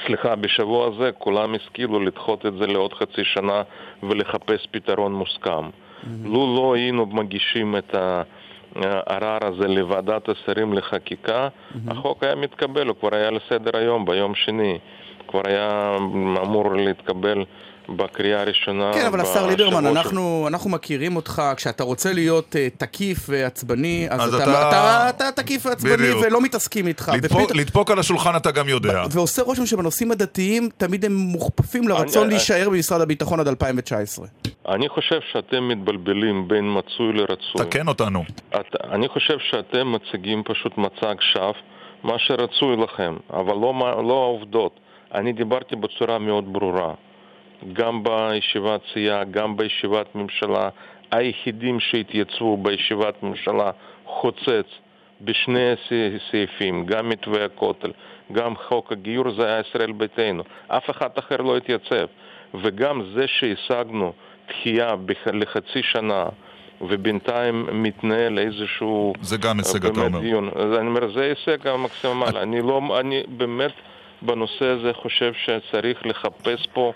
סליחה, 0.06 0.36
בשבוע 0.36 0.88
הזה 0.88 1.10
כולם 1.18 1.56
השכילו 1.56 2.00
לדחות 2.00 2.46
את 2.46 2.53
זה 2.53 2.68
לעוד 2.68 2.94
חצי 2.94 3.24
שנה 3.24 3.62
ולחפש 4.03 4.68
פתרון 4.72 5.13
מוסכם. 5.13 5.70
לו 6.24 6.56
לא 6.56 6.74
היינו 6.75 7.06
מגישים 7.06 7.75
את 7.77 7.96
הערר 8.75 9.38
הזה 9.42 9.68
לוועדת 9.68 10.30
השרים 10.30 10.74
לחקיקה, 10.74 11.48
החוק 11.88 12.24
היה 12.24 12.36
מתקבל, 12.36 12.88
הוא 12.88 12.96
כבר 13.00 13.15
היה 13.15 13.32
לסדר 13.32 13.77
היום 13.77 14.06
ביום 14.06 14.36
שני. 14.36 14.77
כבר 15.34 15.42
היה 15.46 15.98
אמור 16.44 16.75
להתקבל 16.75 17.44
בקריאה 17.90 18.42
הראשונה. 18.42 18.92
כן, 18.94 19.06
אבל 19.06 19.22
השר 19.22 19.48
ליברמן, 19.48 19.86
אנחנו, 19.86 20.46
אנחנו 20.48 20.70
מכירים 20.70 21.16
אותך, 21.16 21.42
כשאתה 21.58 21.84
רוצה 21.84 22.13
להיות 22.13 22.56
uh, 22.56 22.78
תקיף 22.80 23.18
ועצבני, 23.30 24.08
אז, 24.10 24.22
אז 24.22 24.34
אתה, 24.36 24.44
אתה- 24.44 24.70
אתה, 24.70 25.10
אתה, 25.10 25.30
אתה 25.30 25.42
תקיף 25.42 25.66
ועצבני 25.66 25.94
בדיוק. 25.98 26.24
ולא 26.28 26.42
מתעסקים 26.42 26.88
איתך. 26.88 27.12
לדפוק, 27.16 27.42
ופתאום- 27.42 27.60
לדפוק 27.60 27.92
על 27.92 28.00
השולחן 28.00 28.36
אתה 28.36 28.52
גם 28.52 28.70
יודע. 28.70 29.04
ועושה 29.12 29.42
רושם 29.42 29.66
שבנושאים 29.66 30.12
הדתיים 30.12 30.70
תמיד 30.78 31.06
הם 31.06 31.16
מוכפפים 31.16 31.88
לרצון 31.88 32.24
אני- 32.24 32.34
להישאר 32.34 32.70
במשרד 32.70 33.02
הביטחון 33.02 33.40
עד 33.40 33.48
2019. 33.48 34.25
אני 34.68 34.90
חושב 34.90 35.20
שאתם 35.32 35.68
מתבלבלים 35.68 36.48
בין 36.48 36.66
מצוי 36.78 37.13
לרצוי. 37.13 37.66
תקן 37.66 37.88
אותנו. 37.88 38.24
את, 38.56 38.56
אני 38.92 39.08
חושב 39.10 39.38
שאתם 39.52 39.92
מציגים 39.92 40.44
פשוט 40.46 40.78
מצג 40.78 41.16
שווא, 41.34 41.54
מה 42.04 42.13
שרצוי 42.18 42.75
לכם, 42.84 43.16
אבל 43.34 43.54
לא, 43.54 43.74
לא 44.08 44.24
העובדות. 44.24 44.80
אני 45.13 45.34
דיברתי 45.34 45.75
בצורה 45.75 46.20
מאוד 46.20 46.53
ברורה, 46.53 46.93
גם 47.74 48.03
בישיבת 48.03 48.82
סיעה, 48.93 49.24
גם 49.24 49.58
בישיבת 49.58 50.15
ממשלה. 50.15 50.70
היחידים 51.12 51.79
שהתייצבו 51.79 52.58
בישיבת 52.58 53.24
ממשלה 53.24 53.72
חוצץ 54.05 54.65
בשני 55.22 55.72
הסי- 55.72 56.17
סעיפים, 56.32 56.86
גם 56.86 57.10
מתווה 57.10 57.46
הכותל, 57.46 57.91
גם 58.32 58.55
חוק 58.55 58.91
הגיור, 58.91 59.32
זה 59.32 59.46
היה 59.46 59.60
ישראל 59.60 59.91
ביתנו. 59.91 60.43
אף 60.67 60.89
אחד 60.89 61.10
אחר 61.15 61.38
לא 61.38 61.58
התייצב. 61.58 62.05
וגם 62.63 63.01
זה 63.13 63.25
שהשגנו 63.27 64.13
דחייה 64.50 64.96
לחצי 65.34 65.84
שנה, 65.84 66.25
ובינתיים 66.82 67.84
מתנהל 67.84 68.39
איזשהו... 68.39 69.13
זה 69.22 69.38
גם 69.38 69.58
הישג, 69.58 69.86
אתה 69.86 69.93
באמת 69.93 70.08
אומר. 70.13 70.20
דיון. 70.20 70.50
אני 70.79 70.88
אומר, 70.88 71.12
זה 71.13 71.22
הישג 71.22 71.67
המקסימלי. 71.67 72.39
אני 72.41 72.62
לא, 72.62 72.82
אני 73.00 73.24
באמת 73.27 73.72
בנושא 74.25 74.65
הזה 74.65 74.92
חושב 74.94 75.32
שצריך 75.46 76.06
לחפש 76.06 76.68
פה 76.74 76.94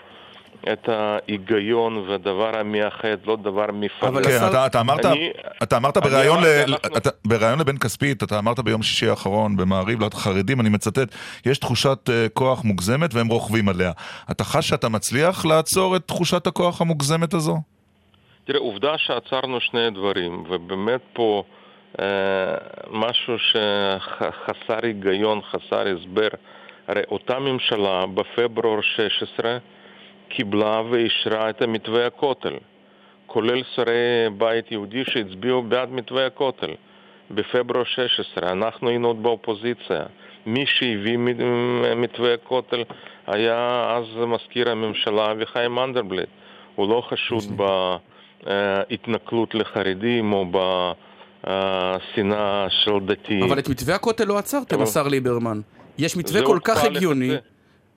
את 0.72 0.88
ההיגיון 0.88 1.96
והדבר 2.08 2.58
המייחד, 2.58 3.16
לא 3.26 3.36
דבר 3.36 3.66
מפלג. 3.72 4.08
אבל 4.08 4.24
כן, 4.24 4.38
אתה, 4.50 4.66
אתה 4.66 4.80
אמרת, 4.80 5.04
אני- 5.04 5.30
אתה 5.62 5.76
אמרת 5.76 5.96
אני 5.96 6.10
בריאיון, 6.10 6.42
ל, 6.42 6.46
אנחנו- 6.46 6.96
אתה, 6.96 7.10
בריאיון 7.24 7.58
לבן 7.58 7.76
כספית, 7.78 8.22
אתה 8.22 8.38
אמרת 8.38 8.60
ביום 8.60 8.82
שישי 8.82 9.08
האחרון 9.08 9.56
במעריב 9.56 10.00
לחרדים, 10.04 10.60
אני 10.60 10.68
מצטט, 10.68 11.14
יש 11.46 11.58
תחושת 11.58 11.98
אה, 12.10 12.26
כוח 12.34 12.64
מוגזמת 12.64 13.14
והם 13.14 13.28
רוכבים 13.28 13.68
עליה. 13.68 13.92
אתה 14.30 14.44
חש 14.44 14.68
שאתה 14.68 14.88
מצליח 14.88 15.44
לעצור 15.46 15.96
את 15.96 16.02
תחושת 16.06 16.46
הכוח 16.46 16.80
המוגזמת 16.80 17.34
הזו? 17.34 17.56
תראה, 18.44 18.60
עובדה 18.60 18.92
שעצרנו 18.98 19.60
שני 19.60 19.90
דברים, 19.90 20.44
ובאמת 20.50 21.00
פה 21.12 21.42
אה, 22.00 22.04
משהו 22.90 23.34
שחסר 23.38 24.78
היגיון, 24.82 25.40
חסר 25.50 25.84
הסבר. 25.88 26.28
הרי 26.88 27.02
אותה 27.10 27.38
ממשלה 27.38 28.06
בפברואר 28.06 28.80
16 28.80 29.58
קיבלה 30.28 30.82
ואישרה 30.90 31.50
את 31.50 31.62
המתווה 31.62 32.06
הכותל, 32.06 32.54
כולל 33.26 33.62
שרי 33.74 34.28
בית 34.38 34.72
יהודי 34.72 35.04
שהצביעו 35.04 35.62
בעד 35.62 35.92
מתווה 35.92 36.26
הכותל. 36.26 36.70
בפברואר 37.30 37.84
16 37.84 38.52
אנחנו 38.52 38.88
היינו 38.88 39.08
עוד 39.08 39.22
באופוזיציה. 39.22 40.02
מי 40.46 40.66
שהביא 40.66 41.18
מתווה 41.96 42.34
הכותל 42.34 42.82
היה 43.26 43.90
אז 43.96 44.04
מזכיר 44.26 44.70
הממשלה 44.70 45.30
אביחי 45.32 45.68
מנדלבליט. 45.68 46.28
הוא 46.74 46.88
לא 46.88 47.02
חשוד 47.08 47.44
בהתנכלות 48.44 49.54
לחרדים 49.54 50.32
או 50.32 50.46
בשנאה 51.44 52.66
של 52.70 52.98
דתיים. 53.06 53.42
אבל 53.42 53.58
את 53.58 53.68
מתווה 53.68 53.94
הכותל 53.94 54.24
לא 54.24 54.38
עצרתם, 54.38 54.76
אבל- 54.76 54.84
השר 54.84 55.08
ליברמן. 55.08 55.60
יש 55.98 56.16
מתווה 56.16 56.42
כל 56.46 56.58
כך 56.64 56.84
הגיוני. 56.84 57.28
לחצי- 57.30 57.48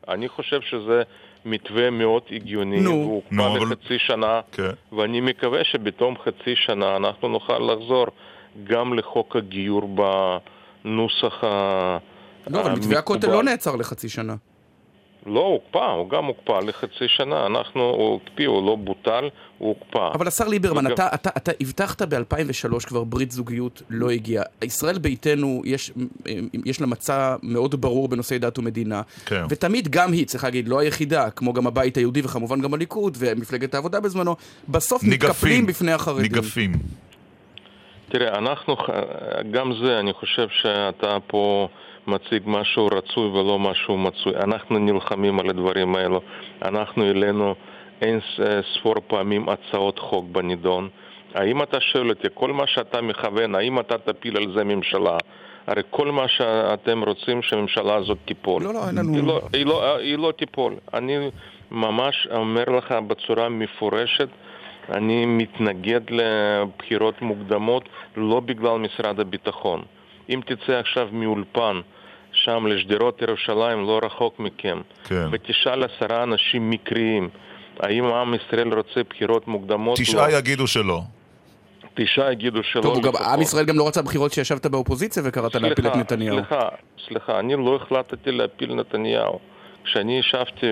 אני 0.08 0.28
חושב 0.30 0.60
שזה 0.62 1.02
מתווה 1.46 1.90
מאוד 1.90 2.22
הגיוני, 2.32 2.80
נו. 2.80 2.90
והוא 2.90 3.16
הוקפא 3.16 3.36
נו, 3.36 3.48
אבל- 3.48 3.62
לחצי 3.72 4.00
שנה, 4.00 4.42
כן. 4.52 4.70
ואני 4.98 5.22
מקווה 5.22 5.64
שבתום 5.64 6.16
חצי 6.18 6.54
שנה 6.56 6.96
אנחנו 6.98 7.28
נוכל 7.28 7.58
לחזור 7.74 8.06
גם 8.64 8.94
לחוק 8.94 9.36
הגיור 9.36 9.96
בנוסח 10.86 11.44
ה... 11.44 11.98
לא, 12.48 12.62
אבל 12.62 12.72
מתווה 12.72 13.00
הכותל 13.00 13.28
לא 13.28 13.44
נעצר 13.44 13.76
לחצי 13.76 14.10
שנה. 14.10 14.36
לא 15.26 15.40
הוקפא, 15.40 15.78
הוא 15.78 16.10
גם 16.10 16.26
הוקפא 16.26 16.52
לחצי 16.68 17.08
שנה. 17.08 17.46
אנחנו, 17.46 17.82
הוא 17.82 18.20
הקפיא, 18.26 18.48
הוא 18.48 18.66
לא 18.68 18.76
בוטל, 18.76 19.30
הוא 19.58 19.76
הוקפא. 19.80 20.10
אבל 20.14 20.28
השר 20.28 20.48
ליברמן, 20.48 20.86
וגם- 20.86 20.94
אתה, 20.94 21.08
אתה, 21.14 21.30
אתה 21.38 21.52
הבטחת 21.62 22.02
ב-2003 22.02 22.86
כבר 22.88 23.04
ברית 23.04 23.32
זוגיות 23.32 23.82
לא 23.90 24.10
הגיעה. 24.10 24.44
ישראל 24.64 24.98
ביתנו, 25.00 25.62
יש, 25.66 25.92
יש 26.66 26.82
לה 26.82 26.88
מצע 26.88 27.36
מאוד 27.44 27.82
ברור 27.82 28.08
בנושאי 28.08 28.40
דת 28.40 28.60
ומדינה. 28.60 29.02
כן. 29.26 29.44
ותמיד 29.50 29.88
גם 29.90 30.12
היא, 30.12 30.26
צריך 30.26 30.44
להגיד, 30.44 30.68
לא 30.68 30.80
היחידה, 30.80 31.30
כמו 31.30 31.54
גם 31.54 31.68
הבית 31.68 31.96
היהודי 31.98 32.22
וכמובן 32.22 32.62
גם 32.62 32.74
הליכוד 32.74 33.18
ומפלגת 33.20 33.74
העבודה 33.74 34.00
בזמנו, 34.00 34.36
בסוף 34.70 35.04
מתקפלים. 35.04 35.66
בפני 35.66 35.92
החרדים. 35.92 36.22
ניגפים. 36.22 36.72
תראה, 38.10 38.38
אנחנו, 38.38 38.76
גם 39.52 39.72
זה, 39.84 40.00
אני 40.00 40.14
חושב 40.14 40.48
שאתה 40.62 41.18
פה 41.28 41.68
מציג 42.08 42.44
משהו 42.46 42.88
רצוי 42.88 43.26
ולא 43.28 43.60
משהו 43.60 43.98
מצוי. 43.98 44.36
אנחנו 44.36 44.80
נלחמים 44.80 45.40
על 45.40 45.50
הדברים 45.50 45.96
האלו. 45.96 46.22
אנחנו 46.62 47.04
העלינו 47.04 47.56
אין 48.02 48.20
ס- 48.20 48.40
ספור 48.76 48.96
פעמים 49.08 49.46
הצעות 49.50 50.00
חוק 50.00 50.26
בנידון. 50.32 50.90
האם 51.34 51.64
אתה 51.64 51.80
שואל 51.80 52.10
אותי, 52.10 52.28
כל 52.34 52.54
מה 52.54 52.68
שאתה 52.68 53.02
מכוון, 53.02 53.56
האם 53.56 53.80
אתה 53.80 53.98
תפיל 53.98 54.38
על 54.38 54.52
זה 54.58 54.64
ממשלה? 54.64 55.18
הרי 55.68 55.82
כל 55.90 56.12
מה 56.12 56.28
שאתם 56.28 57.04
רוצים 57.04 57.42
שהממשלה 57.42 57.96
הזאת 57.96 58.18
תיפול. 58.26 58.64
לא, 58.64 58.74
לא, 58.74 58.88
אין 58.88 58.96
לנו- 58.96 59.14
היא 59.16 59.24
לא, 59.24 59.42
היא 59.54 59.66
לא, 59.66 59.96
היא 59.98 60.18
לא 60.18 60.32
תיפול. 60.38 60.74
אני 60.94 61.30
ממש 61.72 62.28
אומר 62.36 62.64
לך 62.64 62.92
בצורה 63.08 63.50
מפורשת, 63.50 64.28
אני 64.90 65.26
מתנגד 65.26 66.02
לבחירות 66.10 67.22
מוקדמות 67.22 67.84
לא 68.18 68.40
בגלל 68.40 68.78
משרד 68.78 69.20
הביטחון. 69.20 69.82
אם 70.30 70.42
תצא 70.46 70.74
עכשיו 70.74 71.08
מאולפן 71.12 71.82
שם 72.34 72.68
לשדרות 72.68 73.22
ירושלים, 73.22 73.88
לא 73.88 74.00
רחוק 74.04 74.40
מכם, 74.40 74.82
כן. 75.04 75.28
ותשאל 75.32 75.84
עשרה 75.84 76.24
אנשים 76.24 76.70
מקריים, 76.70 77.30
האם 77.80 78.06
עם 78.06 78.34
ישראל 78.34 78.74
רוצה 78.74 79.02
בחירות 79.10 79.48
מוקדמות? 79.48 80.00
תשעה 80.00 80.28
לא. 80.28 80.38
יגידו 80.38 80.68
שלא. 80.68 81.02
תשעה 81.94 82.32
יגידו 82.32 82.64
שלא. 82.64 82.82
טוב, 82.82 83.02
גם. 83.06 83.12
עם 83.16 83.42
ישראל 83.42 83.66
גם 83.66 83.78
לא 83.78 83.88
רצה 83.88 84.02
בחירות 84.02 84.32
כשישבת 84.32 84.66
באופוזיציה 84.66 85.24
וקראת 85.26 85.56
להפיל 85.56 85.88
את 85.88 85.96
נתניהו. 85.96 86.38
סליחה, 86.38 86.70
סליחה, 87.08 87.40
אני 87.40 87.56
לא 87.56 87.76
החלטתי 87.76 88.32
להפיל 88.32 88.74
נתניהו. 88.74 89.40
כשאני 89.84 90.20
ישבתי 90.20 90.68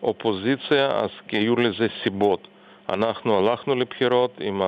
באופוזיציה, 0.00 0.86
אז 0.86 1.10
היו 1.32 1.56
לזה 1.56 1.86
סיבות. 2.02 2.48
אנחנו 2.88 3.38
הלכנו 3.38 3.74
לבחירות 3.74 4.36
עם 4.40 4.62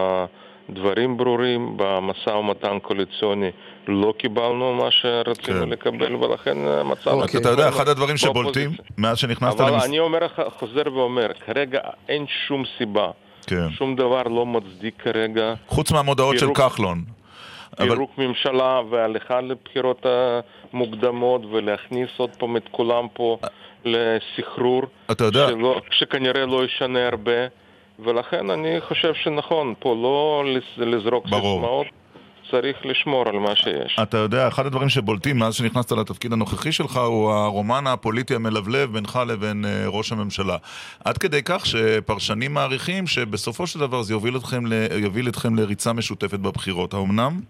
הדברים 0.70 1.16
ברורים, 1.16 1.72
במשא 1.76 2.30
ומתן 2.30 2.78
קואליציוני 2.82 3.50
לא 3.88 4.14
קיבלנו 4.18 4.74
מה 4.74 4.90
שרצינו 4.90 5.60
כן. 5.60 5.68
לקבל, 5.68 6.14
ולכן 6.14 6.58
המצב... 6.68 7.10
אוקיי. 7.10 7.40
אתה 7.40 7.48
יודע, 7.48 7.68
אחד 7.68 7.88
הדברים 7.88 8.16
שבולטים. 8.16 8.70
מאז 8.98 9.18
שנכנסת 9.18 9.60
אבל 9.60 9.72
למס... 9.72 9.84
אני 9.84 9.98
אומר 9.98 10.18
חוזר 10.58 10.82
ואומר, 10.94 11.26
כרגע 11.46 11.80
אין 12.08 12.26
שום 12.46 12.62
סיבה, 12.78 13.10
כן. 13.46 13.70
שום 13.70 13.96
דבר 13.96 14.22
לא 14.22 14.46
מצדיק 14.46 14.94
כרגע 15.02 15.54
חוץ 15.66 15.92
מהמודעות 15.92 16.34
של 16.38 16.40
פירוק- 16.40 16.58
כחלון. 16.58 17.04
אבל 17.78 17.88
פירוק 17.88 18.18
ממשלה 18.18 18.80
והליכה 18.90 19.40
לבחירות 19.40 20.06
המוקדמות 20.72 21.42
ולהכניס 21.50 22.08
עוד 22.16 22.30
פעם 22.38 22.56
את 22.56 22.68
כולם 22.70 23.06
פה 23.12 23.38
לסחרור, 23.84 24.82
אתה 25.10 25.24
יודע, 25.24 25.48
שלא, 25.48 25.80
שכנראה 25.90 26.46
לא 26.46 26.64
ישנה 26.64 27.06
הרבה, 27.08 27.32
ולכן 28.04 28.50
אני 28.50 28.80
חושב 28.80 29.14
שנכון, 29.14 29.75
פה 29.78 29.95
לא 30.02 30.45
לז- 30.47 30.78
לזרוק. 30.83 31.25
סיסמאות, 31.26 31.87
צריך 32.50 32.76
לשמור 32.85 33.28
על 33.28 33.38
מה 33.38 33.57
שיש. 33.57 33.97
אתה 34.02 34.16
יודע, 34.16 34.49
אחד 34.49 34.66
הדברים 34.66 34.88
שבולטים 34.88 35.38
מאז 35.38 35.54
שנכנסת 35.54 35.92
לתפקיד 35.92 36.33
הנוכחי 36.33 36.73
שלך 36.73 36.97
הוא 36.97 37.30
הרומן 37.30 37.87
הפוליטי 37.87 38.35
המלבלב 38.35 38.92
בינך 38.92 39.19
לבין 39.28 39.64
אה, 39.64 39.85
ראש 39.87 40.12
הממשלה. 40.12 40.57
עד 41.04 41.19
כדי 41.19 41.40
כך 41.45 41.66
שפרשנים 41.66 42.54
מעריכים 42.54 43.07
שבסופו 43.07 43.66
של 43.66 43.78
דבר 43.80 44.02
זה 44.02 44.14
יוביל 44.14 44.37
אתכם, 44.37 44.66
ל... 44.66 44.73
יוביל 45.02 45.28
אתכם 45.28 45.57
לריצה 45.57 45.92
משותפת 45.92 46.38
בבחירות. 46.38 46.95
האומנם? 46.95 47.40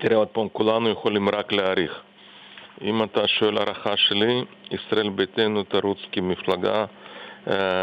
תראה 0.00 0.16
עוד 0.16 0.28
פעם, 0.28 0.48
כולנו 0.52 0.88
יכולים 0.88 1.28
רק 1.28 1.52
להעריך. 1.52 1.92
אם 2.82 3.02
אתה 3.02 3.20
שואל 3.28 3.58
הערכה 3.58 3.96
שלי, 3.96 4.44
ישראל 4.70 5.08
ביתנו 5.10 5.62
תרוץ 5.62 5.98
כמפלגה 6.12 6.84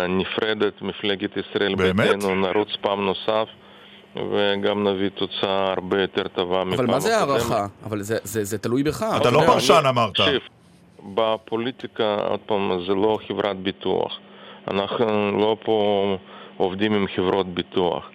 נפרדת, 0.10 0.82
מפלגת 0.82 1.30
ישראל 1.38 1.76
באמת? 1.76 2.08
ביתנו 2.10 2.36
נרוץ 2.36 2.70
פעם 2.82 3.06
נוסף, 3.06 3.48
וגם 4.16 4.88
נביא 4.88 5.10
תוצאה 5.10 5.72
הרבה 5.78 6.02
יותר 6.02 6.28
טובה 6.28 6.64
מפעם 6.64 6.74
אבל 6.80 6.86
מה 6.88 7.00
זה 7.00 7.18
הקודמת. 7.18 7.40
הערכה? 7.42 7.66
אבל 7.86 8.02
זה, 8.02 8.18
זה, 8.24 8.44
זה 8.44 8.58
תלוי 8.58 8.84
בך. 8.84 9.06
אתה 9.18 9.32
לא 9.32 9.42
פרשן 9.46 9.74
אני- 9.74 9.90
אמרת. 9.90 10.12
תקשיב, 10.14 10.42
בפוליטיקה, 11.14 12.16
עוד 12.30 12.40
פעם, 12.46 12.72
זה 12.88 12.94
לא 12.94 13.20
חברת 13.28 13.56
ביטוח. 13.58 14.20
אנחנו 14.72 15.32
לא 15.42 15.58
פה 15.66 16.06
עובדים 16.58 16.94
עם 16.94 17.06
חברות 17.16 17.48
ביטוח. 17.54 18.10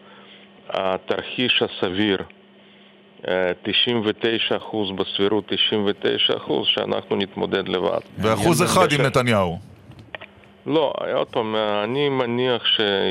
התרחיש 0.71 1.63
הסביר, 1.63 2.19
אה, 3.29 3.53
99% 3.63 4.93
בסבירות 4.97 5.45
99% 5.47 5.53
שאנחנו 6.65 7.17
נתמודד 7.17 7.69
לבד. 7.69 7.99
ואחוז 8.19 8.63
אחד 8.63 8.93
עם 8.93 9.01
נתניהו. 9.01 9.59
לא, 10.69 10.93
עוד 11.15 11.27
פעם, 11.27 11.55
אני 11.85 12.09
מניח 12.09 12.63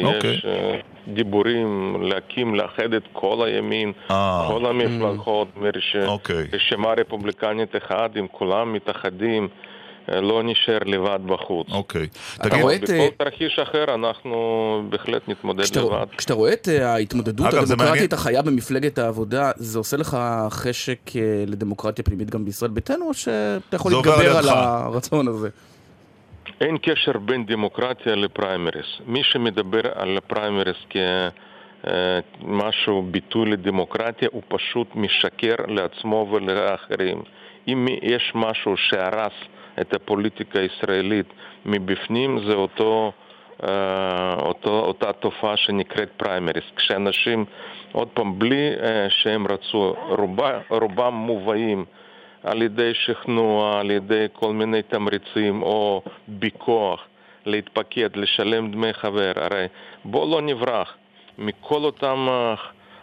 אוקיי. 0.04 0.34
שיש 0.36 0.46
אה, 0.46 0.80
דיבורים 1.08 1.96
להקים, 2.02 2.56
לאחד 2.56 2.94
את 2.94 3.04
כל 3.14 3.46
הימין, 3.48 3.92
אה. 4.12 4.46
כל 4.48 4.66
המפלגות, 4.66 5.48
מרש- 5.58 6.08
אוקיי. 6.08 6.48
רשימה 6.54 6.94
רפובליקנית 6.98 7.76
אחת, 7.76 8.18
אם 8.20 8.28
כולם 8.32 8.74
מתאחדים, 8.74 9.48
אה, 10.12 10.22
לא 10.22 10.44
נשאר 10.44 10.78
לבד 10.86 11.20
בחוץ. 11.26 11.68
אוקיי. 11.72 12.08
אתה 12.36 12.50
תגיד, 12.50 12.62
רואה 12.62 12.76
את, 12.76 12.90
אה, 12.90 13.08
בכל 13.08 13.24
תרחיש 13.24 13.60
אחר 13.60 13.94
אנחנו 13.94 14.38
בהחלט 14.90 15.22
נתמודד 15.28 15.64
כשאתה, 15.64 15.80
לבד. 15.82 16.06
כשאתה 16.18 16.34
רואה 16.34 16.54
את 16.54 16.68
ההתמודדות 16.68 17.48
אגב. 17.54 17.64
הדמוקרטית 17.64 18.14
החיה 18.14 18.42
במפלגת 18.42 18.98
העבודה, 18.98 19.52
זה 19.56 19.78
עושה 19.80 19.98
לך 19.98 20.18
חשק 20.50 21.00
לדמוקרטיה 21.48 22.06
פנימית 22.06 22.30
גם 22.30 22.46
בישראל 22.46 22.72
ביתנו, 22.72 23.08
או 23.08 23.14
שאתה 23.14 23.76
יכול 23.76 23.92
להתגבר 23.92 24.38
על. 24.38 24.50
הרצון 24.50 25.28
הזה? 25.28 25.50
אין 26.62 26.78
קשר 26.82 27.18
בין 27.18 27.46
דמוקרטיה 27.46 28.16
לפריימריס. 28.16 29.02
מי 29.06 29.24
שמדבר 29.24 29.82
על 29.96 30.18
הפריימריס 30.18 30.78
כמשהו, 31.84 33.02
ביטוי 33.12 33.50
לדמוקרטיה, 33.50 34.30
הוא 34.32 34.42
פשוט 34.48 34.88
משקר 34.96 35.56
לעצמו 35.68 36.28
ולאחרים. 36.32 37.22
אם 37.68 37.86
יש 38.02 38.32
משהו 38.36 38.78
שהרס 38.78 39.34
את 39.82 39.94
הפוליטיקה 39.94 40.60
הישראלית 40.60 41.26
מבפנים, 41.66 42.40
זה 42.48 42.54
אותו, 42.54 43.12
אה, 43.64 44.34
אותו, 44.34 44.80
אותה 44.80 45.14
תופעה 45.14 45.58
שנקראת 45.58 46.10
פריימריס. 46.18 46.66
כשאנשים, 46.76 47.46
עוד 47.92 48.08
פעם, 48.08 48.40
בלי 48.40 48.70
אה, 48.84 49.10
שהם 49.10 49.48
רצו, 49.48 49.96
רובה, 50.10 50.60
רובם 50.70 51.14
מובאים 51.14 51.86
על 52.44 52.62
ידי 52.62 52.92
שכנוע, 52.94 53.80
על 53.80 53.92
ידי 53.92 54.26
כל 54.34 54.54
מיני 54.54 54.82
תמריצים 54.82 55.62
או 55.64 56.02
בכוח 56.30 57.00
להתפקד, 57.46 58.16
לשלם 58.16 58.72
דמי 58.72 58.94
חבר. 58.94 59.32
הרי 59.36 59.66
בוא 60.06 60.32
לא 60.32 60.42
נברח 60.42 60.96
מכל 61.38 61.84
אותם 61.84 62.28
אה, 62.30 62.56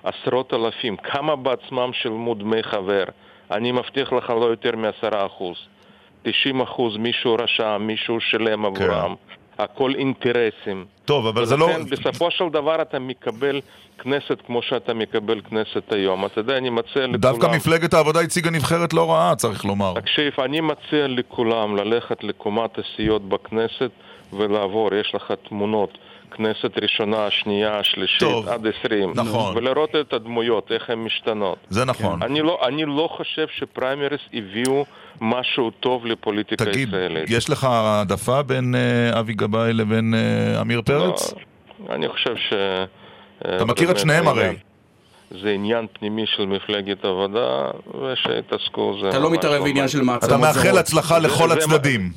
עשרות 0.04 0.54
אלפים, 0.54 0.96
כמה 0.96 1.36
בעצמם 1.36 1.90
שילמו 1.92 2.34
דמי 2.34 2.62
חבר? 2.62 3.04
אני 3.50 3.72
מבטיח 3.72 4.12
לך 4.12 4.30
לא 4.30 4.44
יותר 4.44 4.76
מעשרה 4.76 5.26
אחוז. 5.26 5.56
90 6.22 6.60
אחוז 6.60 6.96
מישהו 6.96 7.34
רשם, 7.34 7.82
מישהו 7.86 8.20
שילם 8.20 8.66
עבורם. 8.66 9.14
הכל 9.58 9.94
אינטרסים. 9.94 10.84
טוב, 11.04 11.26
אבל 11.26 11.44
זה 11.44 11.56
לא... 11.56 11.64
ולכן 11.64 11.84
בסופו 11.84 12.30
של 12.30 12.44
דבר 12.52 12.82
אתה 12.82 12.98
מקבל 12.98 13.60
כנסת 13.98 14.38
כמו 14.46 14.62
שאתה 14.62 14.94
מקבל 14.94 15.40
כנסת 15.40 15.92
היום. 15.92 16.26
אתה 16.26 16.40
יודע, 16.40 16.56
אני 16.56 16.70
מציע 16.70 17.02
לכולם... 17.02 17.16
דווקא 17.16 17.46
מפלגת 17.46 17.94
העבודה 17.94 18.20
הציגה 18.20 18.50
נבחרת 18.50 18.92
לא 18.92 19.10
רעה, 19.10 19.36
צריך 19.36 19.64
לומר. 19.64 19.92
תקשיב, 20.00 20.32
אני 20.40 20.60
מציע 20.60 21.08
לכולם 21.08 21.76
ללכת 21.76 22.24
לקומת 22.24 22.78
הסיעות 22.78 23.28
בכנסת 23.28 23.90
ולעבור, 24.32 24.94
יש 24.94 25.14
לך 25.14 25.32
תמונות, 25.48 25.98
כנסת 26.36 26.78
ראשונה, 26.82 27.26
שנייה, 27.30 27.80
שלישית, 27.82 28.20
טוב, 28.20 28.48
עד 28.48 28.66
עשרים. 28.66 29.12
נכון. 29.14 29.56
ולראות 29.56 29.90
את 30.00 30.12
הדמויות, 30.12 30.72
איך 30.72 30.90
הן 30.90 30.98
משתנות. 30.98 31.58
זה 31.70 31.84
נכון. 31.84 32.22
אני 32.22 32.40
לא, 32.42 32.60
אני 32.68 32.84
לא 32.84 33.08
חושב 33.16 33.46
שפריימריס 33.58 34.20
הביאו 34.34 34.84
משהו 35.20 35.70
טוב 35.70 36.06
לפוליטיקה 36.06 36.64
תגיד, 36.64 36.94
הישראלית. 36.94 37.30
יש 37.30 37.50
לך 37.50 37.64
העדפה 37.64 38.42
בין 38.42 38.74
אה, 38.74 39.20
אבי 39.20 39.34
גבאי 39.34 39.72
לבין 39.72 40.14
אה, 40.14 40.60
עמיר 40.60 40.82
פרץ? 40.82 41.32
לא, 41.88 41.94
אני 41.94 42.08
חושב 42.08 42.36
ש... 42.36 42.52
אתה 43.56 43.64
מכיר 43.64 43.90
את 43.90 43.98
שניהם 43.98 44.28
הרי. 44.28 44.54
זה 45.42 45.50
עניין 45.50 45.86
פנימי 45.92 46.24
של 46.36 46.46
מפלגת 46.46 47.04
העבודה, 47.04 47.66
ושיתעסקו, 48.02 48.96
זה 49.02 49.08
אתה 49.08 49.18
לא 49.18 49.30
מתערב 49.30 49.62
בעניין 49.62 49.88
של 49.88 50.00
מעצמות 50.00 50.24
אתה 50.32 50.36
מאחל. 50.40 50.78
הצלחה 50.78 51.18
לכל 51.18 51.48
זה- 51.48 51.54
הצדדים. 51.54 52.10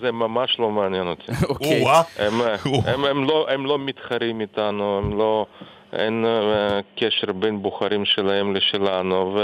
זה 0.00 0.12
ממש 0.12 0.56
לא 0.58 0.70
מעניין 0.70 1.06
אותי. 1.06 1.32
אוקיי. 1.48 1.82
או-אה. 1.82 2.02
הם, 2.18 2.40
או. 2.40 2.82
הם, 2.86 3.04
הם, 3.04 3.24
לא, 3.24 3.46
הם 3.50 3.66
לא 3.66 3.78
מתחרים 3.78 4.40
איתנו, 4.40 4.98
הם 4.98 5.18
לא, 5.18 5.46
אין 5.92 6.24
אה, 6.26 6.80
קשר 6.96 7.32
בין 7.32 7.62
בוחרים 7.62 8.04
שלהם 8.04 8.54
לשלנו, 8.54 9.38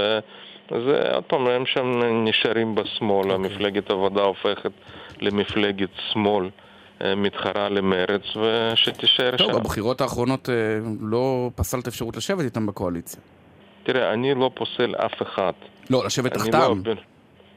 אז 0.71 0.83
עוד 1.15 1.25
פעם, 1.25 1.47
הם 1.47 1.67
שם 1.67 2.03
נשארים 2.25 2.75
בשמאל, 2.75 3.31
okay. 3.31 3.35
המפלגת 3.35 3.91
העבודה 3.91 4.23
הופכת 4.23 4.73
למפלגת 5.21 5.91
שמאל. 6.13 6.49
מתחרה 7.17 7.69
למרץ 7.69 8.23
ושתישאר 8.37 9.37
שם. 9.37 9.37
טוב, 9.37 9.59
בבחירות 9.59 10.01
האחרונות 10.01 10.49
לא 11.01 11.51
פסלת 11.55 11.87
אפשרות 11.87 12.17
לשבת 12.17 12.45
איתם 12.45 12.67
בקואליציה. 12.67 13.21
תראה, 13.83 14.13
אני 14.13 14.35
לא 14.35 14.51
פוסל 14.55 14.95
אף 14.97 15.23
אחד. 15.23 15.53
לא, 15.91 16.05
לשבת 16.07 16.33
תחתם. 16.33 16.59
לא, 16.59 16.93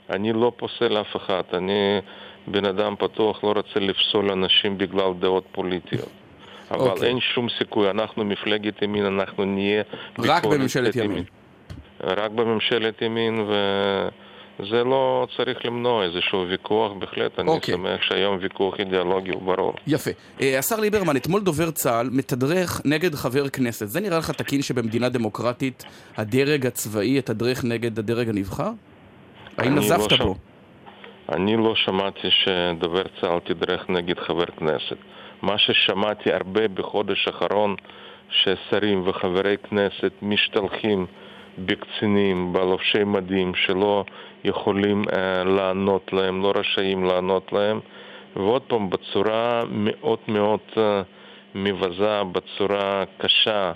אני 0.09 0.33
לא 0.33 0.51
פוסל 0.57 1.01
אף 1.01 1.15
אחד. 1.15 1.43
אני 1.53 1.99
בן 2.47 2.65
אדם 2.65 2.95
פתוח, 2.99 3.43
לא 3.43 3.51
רוצה 3.55 3.79
לפסול 3.79 4.31
אנשים 4.31 4.77
בגלל 4.77 5.13
דעות 5.19 5.43
פוליטיות. 5.51 6.09
אבל 6.71 6.79
okay. 6.79 6.89
אוקיי. 6.89 7.09
אין 7.09 7.19
שום 7.19 7.47
סיכוי, 7.57 7.89
אנחנו 7.89 8.25
מפלגת 8.25 8.81
ימין, 8.81 9.05
אנחנו 9.05 9.45
נהיה... 9.45 9.83
רק 10.19 10.45
בממשלת 10.45 10.95
ימין. 10.95 11.11
ימין. 11.11 11.23
רק 12.03 12.31
בממשלת 12.31 13.01
ימין, 13.01 13.45
וזה 14.59 14.83
לא 14.83 15.27
צריך 15.37 15.65
למנוע 15.65 16.03
איזשהו 16.03 16.45
ויכוח, 16.49 16.91
בהחלט, 16.99 17.39
אני 17.39 17.47
okay. 17.47 17.51
אוקיי. 17.51 17.73
שמח 17.73 18.01
שהיום 18.01 18.37
ויכוח 18.41 18.79
אידיאולוגי 18.79 19.31
הוא 19.31 19.41
ברור. 19.41 19.73
יפה. 19.87 20.11
Uh, 20.39 20.43
השר 20.59 20.79
ליברמן, 20.79 21.17
אתמול 21.17 21.41
דובר 21.41 21.71
צה"ל 21.71 22.09
מתדרך 22.11 22.81
נגד 22.85 23.15
חבר 23.15 23.49
כנסת. 23.49 23.87
זה 23.87 23.99
נראה 23.99 24.17
לך 24.17 24.31
תקין 24.31 24.61
שבמדינה 24.61 25.09
דמוקרטית 25.09 25.83
הדרג 26.17 26.65
הצבאי 26.65 27.17
יתדרך 27.17 27.63
נגד 27.63 27.99
הדרג 27.99 28.29
הנבחר? 28.29 28.69
האם 29.61 29.75
נזפת 29.75 30.11
לא 30.11 30.25
בו? 30.25 30.35
אני 31.31 31.57
לא 31.57 31.75
שמעתי 31.75 32.27
שדובר 32.31 33.03
צה"ל 33.21 33.39
תדרך 33.39 33.89
נגד 33.89 34.19
חבר 34.19 34.45
כנסת. 34.45 34.97
מה 35.41 35.57
ששמעתי 35.57 36.33
הרבה 36.33 36.67
בחודש 36.67 37.27
האחרון, 37.27 37.75
ששרים 38.29 39.07
וחברי 39.07 39.57
כנסת 39.57 40.11
משתלחים 40.21 41.05
בקצינים, 41.57 42.53
בלובשי 42.53 43.03
מדים, 43.03 43.55
שלא 43.55 44.03
יכולים 44.43 45.03
uh, 45.03 45.17
לענות 45.45 46.13
להם, 46.13 46.43
לא 46.43 46.53
רשאים 46.55 47.03
לענות 47.03 47.53
להם, 47.53 47.79
ועוד 48.35 48.61
פעם, 48.61 48.89
בצורה 48.89 49.61
מאוד 49.69 50.19
מאוד 50.27 50.59
uh, 50.73 50.79
מבזה, 51.55 52.21
בצורה 52.31 53.03
קשה. 53.17 53.71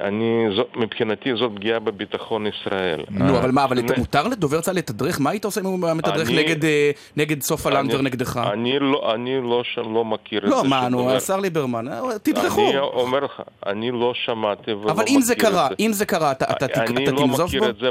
אני, 0.00 0.46
זאת, 0.56 0.76
מבחינתי 0.76 1.30
זאת 1.36 1.52
פגיעה 1.54 1.78
בביטחון 1.78 2.46
ישראל. 2.46 3.04
נו, 3.10 3.38
אבל 3.38 3.50
מה, 3.50 3.64
אבל 3.64 3.78
מותר 3.96 4.28
לדובר 4.28 4.60
צה"ל 4.60 4.74
לתדרך? 4.74 5.20
מה 5.20 5.30
היית 5.30 5.44
עושה 5.44 5.60
אם 5.60 5.66
הוא 5.66 5.78
מתדרך 5.94 6.30
נגד, 6.30 6.64
אה, 6.64 7.40
סופה 7.40 7.70
לנדבר 7.70 8.02
נגדך? 8.02 8.40
אני 8.52 8.78
לא, 8.78 9.14
אני 9.14 9.40
לא, 9.40 9.62
לא 9.76 10.04
מכיר 10.04 10.38
את 10.38 10.50
לא, 10.50 10.56
זה. 10.56 10.62
לא, 10.62 10.68
מה, 10.70 10.88
נו, 10.88 11.10
השר 11.10 11.40
ליברמן, 11.40 11.88
אה, 11.88 12.18
תדרכו. 12.22 12.68
אני 12.70 12.78
אומר 12.78 13.20
לך, 13.24 13.42
אני 13.66 13.90
לא 13.90 14.12
שמעתי 14.14 14.72
ולא 14.72 14.80
מכיר 14.80 14.90
את 14.90 14.96
זה. 14.96 15.02
אבל 15.02 15.04
אם 15.08 15.20
זה 15.20 15.34
קרה, 15.34 15.68
אם 15.80 15.90
זה 15.92 16.06
קרה, 16.06 16.32
אתה 16.32 16.68
תנזוף 16.68 16.96
בו? 16.96 17.22
אני 17.22 17.38
לא 17.38 17.44
מכיר 17.44 17.70
את 17.70 17.76
זה. 17.76 17.90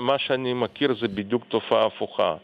מה 0.00 0.18
שאני 0.18 0.54
מכיר 0.54 0.94
זה 1.00 1.08
בדיוק 1.08 1.42
תופעה 1.48 1.86
הפוכה. 1.86 2.34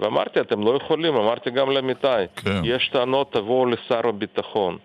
ואמרתי, 0.00 0.40
אתם 0.40 0.60
לא 0.60 0.76
יכולים, 0.76 1.14
אמרתי 1.14 1.50
גם 1.50 1.70
למיתי. 1.70 2.06
כן. 2.36 2.60
יש 2.64 2.90
טענות, 2.92 3.32
תבואו 3.32 3.66
לשר 3.66 4.08
הביטחון. 4.08 4.78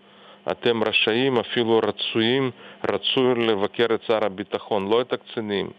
אתם 0.52 0.84
רשאים, 0.84 1.38
אפילו 1.38 1.80
רצויים, 1.84 2.52
רצוי 2.90 3.48
לבקר 3.48 3.86
את 3.94 4.00
שר 4.08 4.26
הביטחון, 4.26 4.90
לא 4.90 5.02
את 5.02 5.14
הקצינים. 5.14 5.70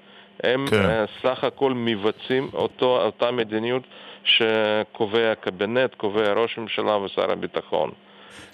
הם 0.42 0.66
כן. 0.70 0.82
uh, 0.84 1.22
סך 1.22 1.44
הכל 1.44 1.72
מבצעים 1.74 2.48
אותו, 2.54 3.02
אותה 3.02 3.30
מדיניות 3.30 3.82
שקובע 4.24 5.32
הקבינט, 5.32 5.94
קובע 5.96 6.32
ראש 6.32 6.58
הממשלה 6.58 6.96
ושר 6.96 7.32
הביטחון. 7.32 7.90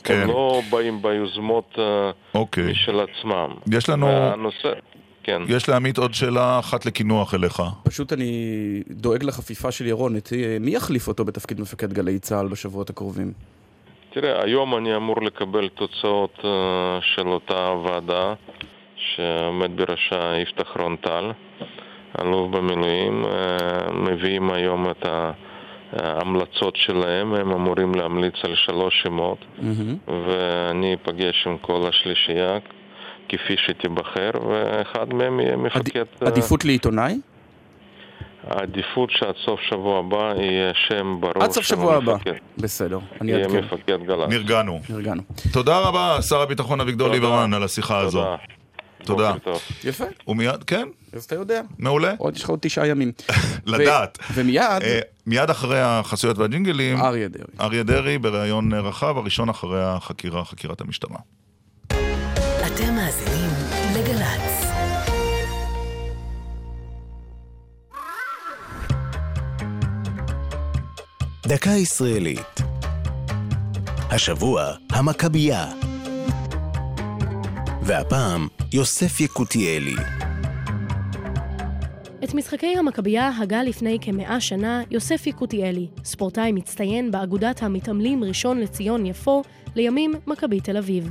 כן. 0.04 0.20
הם 0.22 0.28
לא 0.28 0.60
באים 0.70 1.02
ביוזמות 1.02 1.74
uh, 1.74 1.78
אוקיי. 2.34 2.70
משל 2.70 3.00
עצמם. 3.00 3.48
יש 3.72 3.88
לנו... 3.88 4.08
הנושא... 4.08 4.72
כן. 5.22 5.42
יש 5.48 5.68
לעמית 5.68 5.98
עוד 5.98 6.14
שאלה 6.14 6.58
אחת 6.58 6.86
לקינוח 6.86 7.34
אליך. 7.34 7.62
פשוט 7.82 8.12
אני 8.12 8.82
דואג 8.90 9.24
לחפיפה 9.24 9.72
של 9.72 9.86
ירון. 9.86 10.16
מי 10.60 10.74
יחליף 10.74 11.08
אותו 11.08 11.24
בתפקיד 11.24 11.60
מפקד 11.60 11.92
גלי 11.92 12.18
צה"ל 12.18 12.48
בשבועות 12.48 12.90
הקרובים? 12.90 13.32
תראה, 14.14 14.44
היום 14.44 14.76
אני 14.76 14.96
אמור 14.96 15.16
לקבל 15.22 15.68
תוצאות 15.68 16.38
uh, 16.38 16.44
של 17.00 17.28
אותה 17.28 17.72
ועדה 17.84 18.34
שעומד 18.96 19.70
בראשה 19.76 20.36
יפתח 20.42 20.76
רון-טל, 20.78 21.32
אלוף 22.20 22.50
במילואים. 22.50 23.24
Uh, 23.24 23.92
מביאים 23.92 24.50
היום 24.50 24.90
את 24.90 25.06
ההמלצות 25.92 26.76
שלהם, 26.76 27.34
הם 27.34 27.52
אמורים 27.52 27.94
להמליץ 27.94 28.34
על 28.42 28.54
שלוש 28.54 29.02
שמות, 29.02 29.38
mm-hmm. 29.38 30.10
ואני 30.10 30.94
אפגש 30.94 31.46
עם 31.46 31.58
כל 31.58 31.88
השלישייה 31.88 32.58
כפי 33.28 33.56
שתיבחר, 33.56 34.30
ואחד 34.48 35.14
מהם 35.14 35.40
יהיה 35.40 35.56
מפקד... 35.56 35.98
עד, 36.00 36.06
אה, 36.22 36.28
עדיפות 36.28 36.64
לעיתונאי? 36.64 37.20
העדיפות 38.46 39.10
שעד 39.10 39.34
סוף 39.44 39.60
שבוע 39.70 39.98
הבא 39.98 40.34
יהיה 40.42 40.72
שם 40.88 41.16
ברור. 41.20 41.44
עד 41.44 41.50
סוף 41.50 41.64
שבוע 41.64 41.96
הבא. 41.96 42.16
בסדר, 42.58 42.98
אני 43.20 43.34
אעדכן. 43.34 43.54
יהיה 43.54 43.62
מפקד 43.62 43.98
גל"צ. 44.06 44.28
נרגענו. 44.28 44.80
נרגענו. 44.90 45.22
תודה 45.52 45.78
רבה, 45.78 46.22
שר 46.22 46.40
הביטחון 46.40 46.80
אביגדור 46.80 47.08
ליברמן, 47.08 47.54
על 47.54 47.62
השיחה 47.62 47.98
הזו. 47.98 48.24
תודה. 49.04 49.34
יפה. 49.84 50.04
ומיד, 50.28 50.64
כן. 50.64 50.88
אז 51.12 51.24
אתה 51.24 51.34
יודע. 51.34 51.60
מעולה. 51.78 52.14
עוד 52.18 52.36
יש 52.36 52.42
לך 52.44 52.50
עוד 52.50 52.58
תשעה 52.62 52.86
ימים. 52.86 53.12
לדעת. 53.66 54.18
ומיד... 54.34 54.82
אה, 54.82 55.00
מיד 55.26 55.50
אחרי 55.50 55.80
החסויות 55.80 56.38
והג'ינגלים, 56.38 57.00
אריה 57.00 57.28
דרעי. 57.28 57.46
אריה 57.60 57.82
דרעי 57.82 58.18
בריאיון 58.18 58.74
רחב, 58.74 59.18
הראשון 59.18 59.48
אחרי 59.48 59.82
החקירה, 59.82 60.44
חקירת 60.44 60.80
המשטרה. 60.80 61.18
דקה 71.46 71.70
ישראלית. 71.70 72.60
השבוע, 74.10 74.72
המכבייה. 74.90 75.66
והפעם, 77.82 78.48
יוסף 78.72 79.20
יקותיאלי. 79.20 79.94
את 82.24 82.34
משחקי 82.34 82.76
המכבייה 82.78 83.30
הגה 83.38 83.62
לפני 83.62 83.98
כמאה 84.00 84.40
שנה 84.40 84.82
יוסף 84.90 85.26
יקותיאלי, 85.26 85.86
ספורטאי 86.04 86.52
מצטיין 86.52 87.10
באגודת 87.10 87.62
המתעמלים 87.62 88.24
ראשון 88.24 88.60
לציון 88.60 89.06
יפו, 89.06 89.42
לימים 89.74 90.14
מכבי 90.26 90.60
תל 90.60 90.76
אביב. 90.76 91.10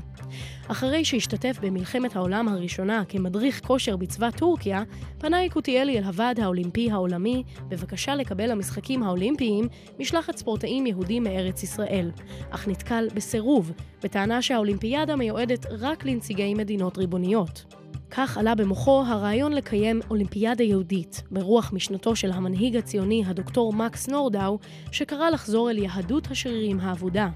אחרי 0.68 1.06
שהשתתף 1.06 1.58
במלחמת 1.62 2.16
העולם 2.16 2.48
הראשונה 2.48 3.04
כמדריך 3.10 3.62
כושר 3.68 3.98
בצבא 3.98 4.32
טורקיה, 4.32 4.84
פנה 5.18 5.44
יקותיאלי 5.44 5.98
אל 5.98 6.04
הוועד 6.04 6.40
האולימפי 6.40 6.92
העולמי 6.92 7.44
בבקשה 7.70 8.16
לקבל 8.16 8.52
למשחקים 8.52 9.04
האולימפיים 9.04 9.68
משלחת 10.00 10.38
ספורטאים 10.38 10.88
יהודים 10.88 11.24
מארץ 11.24 11.64
ישראל, 11.64 12.12
אך 12.50 12.68
נתקל 12.68 13.08
בסירוב, 13.16 13.72
בטענה 14.04 14.42
שהאולימפיאדה 14.42 15.16
מיועדת 15.16 15.66
רק 15.80 16.06
לנציגי 16.06 16.54
מדינות 16.54 16.98
ריבוניות. 16.98 17.66
כך 18.16 18.38
עלה 18.38 18.56
במוחו 18.56 19.04
הרעיון 19.08 19.54
לקיים 19.54 20.02
אולימפיאדה 20.10 20.64
יהודית, 20.64 21.24
ברוח 21.32 21.74
משנתו 21.74 22.16
של 22.16 22.32
המנהיג 22.32 22.78
הציוני 22.78 23.24
הדוקטור 23.26 23.74
מקס 23.74 24.08
נורדאו, 24.10 24.60
שקרא 24.92 25.30
לחזור 25.30 25.72
אל 25.72 25.78
יהדות 25.78 26.32
השרירים 26.32 26.80
האבודה. 26.80 27.30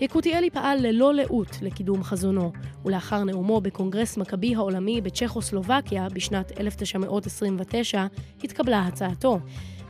יקותיאלי 0.00 0.50
פעל 0.50 0.78
ללא 0.80 1.14
לאות 1.14 1.58
לקידום 1.62 2.02
חזונו, 2.02 2.52
ולאחר 2.84 3.24
נאומו 3.24 3.60
בקונגרס 3.60 4.16
מכבי 4.16 4.54
העולמי 4.54 5.00
בצ'כוסלובקיה 5.00 6.08
בשנת 6.08 6.60
1929, 6.60 8.06
התקבלה 8.44 8.86
הצעתו. 8.86 9.38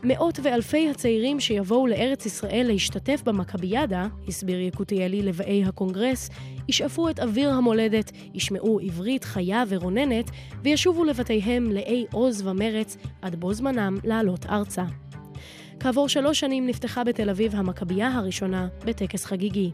מאות 0.02 0.40
ואלפי 0.42 0.90
הצעירים 0.90 1.40
שיבואו 1.40 1.86
לארץ 1.86 2.26
ישראל 2.26 2.66
להשתתף 2.66 3.22
במכביאדה, 3.24 4.06
הסביר 4.28 4.60
יקותיאלי 4.60 5.22
לבאי 5.22 5.64
הקונגרס, 5.64 6.30
ישאפו 6.68 7.08
את 7.08 7.20
אוויר 7.20 7.50
המולדת, 7.50 8.12
ישמעו 8.34 8.80
עברית 8.80 9.24
חיה 9.24 9.64
ורוננת, 9.68 10.30
וישובו 10.62 11.04
לבתיהם 11.04 11.70
לאי 11.72 12.06
עוז 12.12 12.46
ומרץ 12.46 12.96
עד 13.22 13.34
בו 13.34 13.54
זמנם 13.54 13.98
לעלות 14.04 14.46
ארצה. 14.46 14.84
כעבור 15.80 16.08
שלוש 16.08 16.40
שנים 16.40 16.66
נפתחה 16.66 17.04
בתל 17.04 17.30
אביב 17.30 17.54
המכבייה 17.56 18.08
הראשונה 18.14 18.68
בטקס 18.84 19.24
חגיגי. 19.24 19.70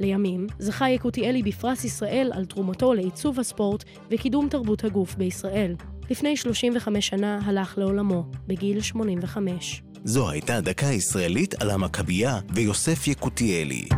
לימים 0.00 0.46
זכה 0.58 0.90
יקותיאלי 0.90 1.42
בפרס 1.42 1.84
ישראל 1.84 2.30
על 2.34 2.44
תרומתו 2.44 2.94
לעיצוב 2.94 3.40
הספורט 3.40 3.84
וקידום 4.10 4.48
תרבות 4.48 4.84
הגוף 4.84 5.14
בישראל. 5.14 5.74
לפני 6.10 6.36
35 6.36 7.08
שנה 7.08 7.38
הלך 7.44 7.78
לעולמו, 7.78 8.24
בגיל 8.46 8.80
85. 8.80 9.82
זו 10.04 10.30
הייתה 10.30 10.60
דקה 10.60 10.86
ישראלית 10.86 11.54
על 11.54 11.70
המכבייה 11.70 12.38
ויוסף 12.54 13.08
יקותיאלי. 13.08 13.88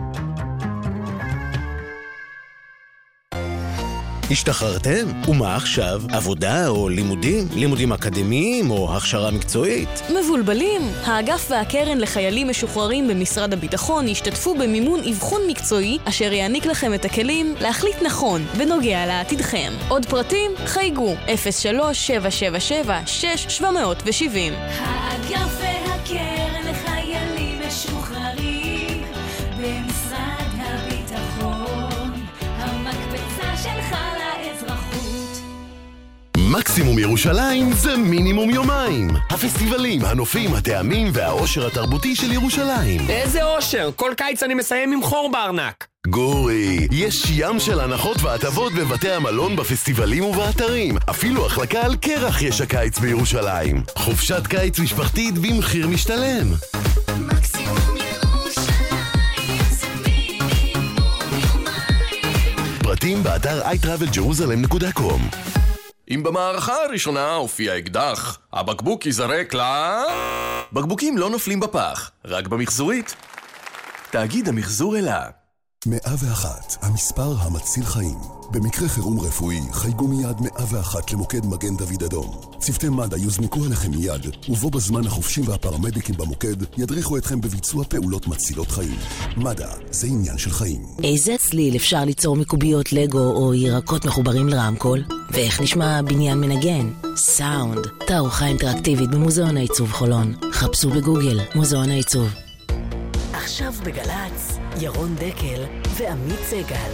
השתחררתם? 4.30 5.06
ומה 5.28 5.56
עכשיו? 5.56 6.02
עבודה 6.12 6.68
או 6.68 6.88
לימודים? 6.88 7.48
לימודים 7.54 7.92
אקדמיים 7.92 8.70
או 8.70 8.96
הכשרה 8.96 9.30
מקצועית? 9.30 9.88
מבולבלים? 10.11 10.82
האגף 11.04 11.46
והקרן 11.50 11.98
לחיילים 11.98 12.48
משוחררים 12.48 13.08
במשרד 13.08 13.52
הביטחון 13.52 14.08
ישתתפו 14.08 14.54
במימון 14.54 15.00
אבחון 15.08 15.40
מקצועי 15.48 15.98
אשר 16.04 16.32
יעניק 16.32 16.66
לכם 16.66 16.94
את 16.94 17.04
הכלים 17.04 17.54
להחליט 17.61 18.02
נכון 18.02 18.44
בנוגע 18.58 19.06
לעתידכם. 19.06 19.72
עוד 19.88 20.06
פרטים? 20.06 20.50
חייגו 20.66 21.14
03-777-6770 21.26 21.30
האגף 24.78 25.71
מקסימום 36.59 36.99
ירושלים 36.99 37.73
זה 37.73 37.97
מינימום 37.97 38.51
יומיים. 38.51 39.09
הפסטיבלים, 39.31 40.05
הנופים, 40.05 40.55
הטעמים 40.55 41.09
והאושר 41.12 41.67
התרבותי 41.67 42.17
של 42.17 42.33
ירושלים. 42.33 43.01
איזה 43.09 43.43
אושר? 43.43 43.91
כל 43.97 44.12
קיץ 44.17 44.43
אני 44.43 44.55
מסיים 44.55 44.93
עם 44.93 45.03
חור 45.03 45.31
בארנק. 45.33 45.87
גורי, 46.07 46.88
יש 46.91 47.23
ים 47.31 47.61
של 47.61 47.81
הנחות 47.81 48.23
והטבות 48.23 48.73
בבתי 48.73 49.11
המלון, 49.11 49.57
בפסטיבלים 49.57 50.25
ובאתרים. 50.25 50.97
אפילו 51.11 51.47
החלקה 51.47 51.81
על 51.81 51.97
קרח 51.97 52.43
יש 52.43 52.61
הקיץ 52.61 52.99
בירושלים. 52.99 53.83
חופשת 53.97 54.47
קיץ 54.47 54.79
משפחתית 54.79 55.38
במחיר 55.38 55.88
משתלם. 55.88 56.47
מקסימום 57.19 57.97
ירושלים 57.97 59.59
זה 59.71 59.87
מינימום 60.07 61.21
יומיים 61.55 62.79
פרטים 62.83 63.23
באתר 63.23 63.62
iTravelJerusalem.com 63.62 65.62
אם 66.14 66.22
במערכה 66.22 66.75
הראשונה 66.85 67.35
הופיע 67.35 67.79
אקדח, 67.79 68.38
הבקבוק 68.53 69.07
ייזרק 69.07 69.55
ל... 69.55 69.61
בקבוקים 70.72 71.18
לא 71.18 71.31
נופלים 71.31 71.61
בפח, 71.61 72.11
רק 72.25 72.46
במחזורית. 72.46 73.14
תאגיד 74.11 74.48
המחזור 74.48 74.96
אלה. 74.96 75.41
101, 75.87 76.77
המספר 76.83 77.35
המציל 77.38 77.85
חיים. 77.85 78.18
במקרה 78.51 78.88
חירום 78.88 79.21
רפואי, 79.21 79.61
חייגו 79.73 80.09
מיד 80.09 80.40
101 80.40 81.12
למוקד 81.12 81.47
מגן 81.47 81.77
דוד 81.77 82.03
אדום. 82.03 82.40
צוותי 82.59 82.88
מד"א 82.88 83.16
יוזנקו 83.16 83.64
עליכם 83.64 83.90
מיד, 83.90 84.27
ובו 84.49 84.71
בזמן 84.71 85.07
החובשים 85.07 85.49
והפרמדיקים 85.49 86.14
במוקד 86.18 86.79
ידריכו 86.79 87.16
אתכם 87.16 87.40
בביצוע 87.40 87.85
פעולות 87.85 88.27
מצילות 88.27 88.71
חיים. 88.71 88.97
מד"א, 89.37 89.75
זה 89.90 90.07
עניין 90.07 90.38
של 90.38 90.51
חיים. 90.51 90.87
איזה 91.05 91.37
צליל 91.38 91.77
אפשר 91.77 92.05
ליצור 92.05 92.37
מקוביות 92.37 92.92
לגו 92.92 93.33
או 93.33 93.55
ירקות 93.55 94.05
מחוברים 94.05 94.49
לרמקול? 94.49 95.05
ואיך 95.31 95.61
נשמע 95.61 96.03
בניין 96.03 96.40
מנגן? 96.40 96.90
סאונד, 97.16 97.87
תערוכה 98.07 98.47
אינטראקטיבית 98.47 99.11
במוזיאון 99.11 99.57
העיצוב 99.57 99.92
חולון. 99.92 100.35
חפשו 100.53 100.90
בגוגל, 100.90 101.40
מוזיאון 101.55 101.90
העיצוב. 101.90 102.29
עכשיו 103.33 103.73
בגל"צ, 103.85 104.52
ירון 104.80 105.14
דקל 105.14 105.62
ועמית 105.98 106.38
סגל. 106.38 106.92